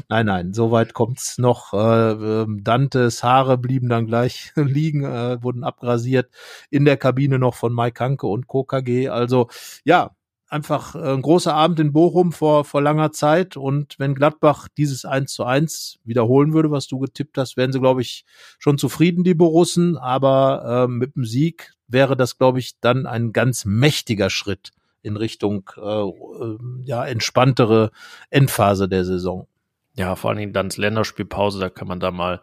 nein, 0.09 0.27
nein, 0.27 0.53
so 0.53 0.71
weit 0.71 0.93
kommt's 0.93 1.39
noch. 1.39 1.73
Äh, 1.73 2.11
ähm, 2.13 2.65
Dantes 2.65 3.23
Haare 3.23 3.57
blieben 3.57 3.89
dann 3.89 4.07
gleich 4.07 4.53
liegen, 4.57 5.05
äh, 5.05 5.43
wurden 5.43 5.65
abrasiert 5.65 6.31
in 6.71 6.85
der 6.85 6.97
Kabine 6.97 7.39
noch 7.39 7.55
von 7.55 7.75
Mike 7.75 8.03
Hanke 8.03 8.27
und 8.27 8.49
KKG. 8.49 9.09
Also 9.09 9.49
ja, 9.85 10.11
einfach 10.49 10.95
äh, 10.97 11.13
ein 11.13 11.23
großer 11.23 11.55
Abend 11.55 11.79
in 11.79 11.93
Bochum 11.93 12.33
vor 12.33 12.65
vor 12.65 12.83
langer 12.83 13.13
Zeit 13.13 13.57
und 13.57 13.95
wenn 13.99 14.15
Gladbach 14.15 14.69
dieses 14.77 15.05
1 15.05 15.33
zu 15.33 15.45
1 15.45 16.01
wiederholen 16.05 16.53
würde, 16.53 16.71
was 16.71 16.89
du 16.89 16.99
getippt 16.99 17.39
hast, 17.39 17.57
wären 17.57 17.73
sie, 17.73 17.81
glaube 17.81 18.01
ich, 18.03 18.25
schon 18.59 18.79
zufrieden, 18.79 19.25
die 19.25 19.35
Borussen, 19.35 19.97
aber 19.97 20.87
äh, 20.87 20.91
mit 20.91 21.15
dem 21.15 21.25
Sieg 21.25 21.75
wäre 21.87 22.17
das, 22.17 22.37
glaube 22.37 22.59
ich, 22.59 22.81
dann 22.81 23.07
ein 23.07 23.33
ganz 23.33 23.65
mächtiger 23.65 24.31
Schritt 24.31 24.73
in 25.03 25.17
Richtung 25.17 25.71
äh, 25.77 25.81
äh, 25.81 26.59
ja 26.85 27.05
entspanntere 27.05 27.91
Endphase 28.31 28.89
der 28.89 29.05
Saison. 29.05 29.47
Ja, 29.95 30.15
vor 30.15 30.31
allen 30.31 30.39
Dingen 30.39 30.53
dann 30.53 30.71
Länderspielpause, 30.71 31.59
da 31.59 31.71
kann 31.71 31.89
man 31.89 31.99
da 31.99 32.11
mal 32.11 32.41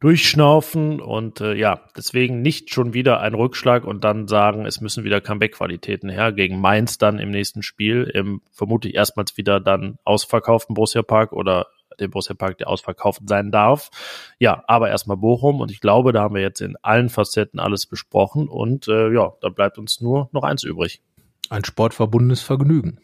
durchschnaufen 0.00 0.98
und 1.00 1.42
äh, 1.42 1.54
ja, 1.54 1.82
deswegen 1.94 2.40
nicht 2.40 2.72
schon 2.72 2.94
wieder 2.94 3.20
ein 3.20 3.34
Rückschlag 3.34 3.84
und 3.84 4.02
dann 4.02 4.28
sagen, 4.28 4.64
es 4.64 4.80
müssen 4.80 5.04
wieder 5.04 5.20
Comeback-Qualitäten 5.20 6.08
her 6.08 6.32
gegen 6.32 6.58
Mainz 6.58 6.96
dann 6.96 7.18
im 7.18 7.30
nächsten 7.30 7.62
Spiel, 7.62 8.04
im 8.14 8.40
vermutlich 8.50 8.94
erstmals 8.94 9.36
wieder 9.36 9.60
dann 9.60 9.98
ausverkauften 10.04 10.74
Borussia 10.74 11.02
Park 11.02 11.32
oder 11.34 11.66
dem 12.00 12.10
Borussia 12.10 12.34
Park, 12.34 12.56
der 12.56 12.68
ausverkauft 12.68 13.20
sein 13.26 13.50
darf. 13.50 13.90
Ja, 14.38 14.64
aber 14.66 14.88
erstmal 14.88 15.18
Bochum 15.18 15.60
und 15.60 15.70
ich 15.70 15.80
glaube, 15.80 16.12
da 16.12 16.22
haben 16.22 16.34
wir 16.34 16.42
jetzt 16.42 16.62
in 16.62 16.76
allen 16.80 17.10
Facetten 17.10 17.60
alles 17.60 17.84
besprochen 17.84 18.48
und 18.48 18.88
äh, 18.88 19.12
ja, 19.12 19.34
da 19.42 19.50
bleibt 19.50 19.76
uns 19.76 20.00
nur 20.00 20.30
noch 20.32 20.44
eins 20.44 20.64
übrig. 20.64 21.02
Ein 21.50 21.64
sportverbundenes 21.64 22.40
Vergnügen. 22.40 22.98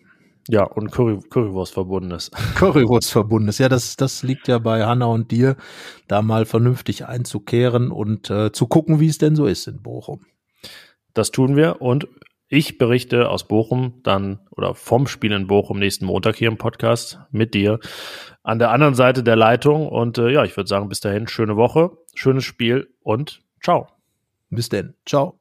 Ja, 0.48 0.62
und 0.62 0.93
Curry, 0.93 1.18
Currywurst 1.28 1.74
verbundenes. 1.74 2.31
Currywurstverbundes. 2.55 3.59
Ja, 3.59 3.68
das, 3.68 3.97
das 3.97 4.23
liegt 4.23 4.48
ja 4.48 4.59
bei 4.59 4.86
Hanna 4.86 5.06
und 5.06 5.31
dir, 5.32 5.56
da 6.06 6.23
mal 6.23 6.47
vernünftig 6.47 7.06
einzukehren 7.06 7.90
und 7.90 8.31
äh, 8.31 8.52
zu 8.52 8.66
gucken, 8.66 9.01
wie 9.01 9.09
es 9.09 9.18
denn 9.18 9.36
so 9.36 9.47
ist 9.47 9.66
in 9.66 9.82
Bochum. 9.82 10.24
Das 11.14 11.32
tun 11.32 11.56
wir 11.56 11.82
und 11.82 12.06
ich 12.48 12.78
berichte 12.78 13.28
aus 13.28 13.48
Bochum 13.48 14.01
dann 14.05 14.39
oder 14.52 14.77
vom 14.77 15.09
Spiel 15.09 15.32
in 15.32 15.48
Bochum 15.48 15.81
nächsten 15.81 16.06
Montag 16.06 16.36
hier 16.36 16.48
im 16.48 16.59
Podcast 16.59 17.18
mit 17.32 17.55
dir. 17.55 17.81
an 18.44 18.60
der 18.60 18.70
anderen 18.70 18.94
Seite 18.94 19.24
der 19.24 19.35
Leitung. 19.35 19.89
Und 19.89 20.18
äh, 20.18 20.31
ja, 20.31 20.44
ich 20.44 20.56
würde 20.56 20.68
sagen, 20.68 20.89
bis 20.89 21.01
dahin, 21.01 21.27
schöne 21.27 21.56
Woche, 21.56 21.90
schönes 22.14 22.44
Spiel 22.44 22.89
und 23.02 23.43
ciao. 23.60 23.89
Bis 24.51 24.68
denn. 24.68 24.94
Ciao. 25.05 25.40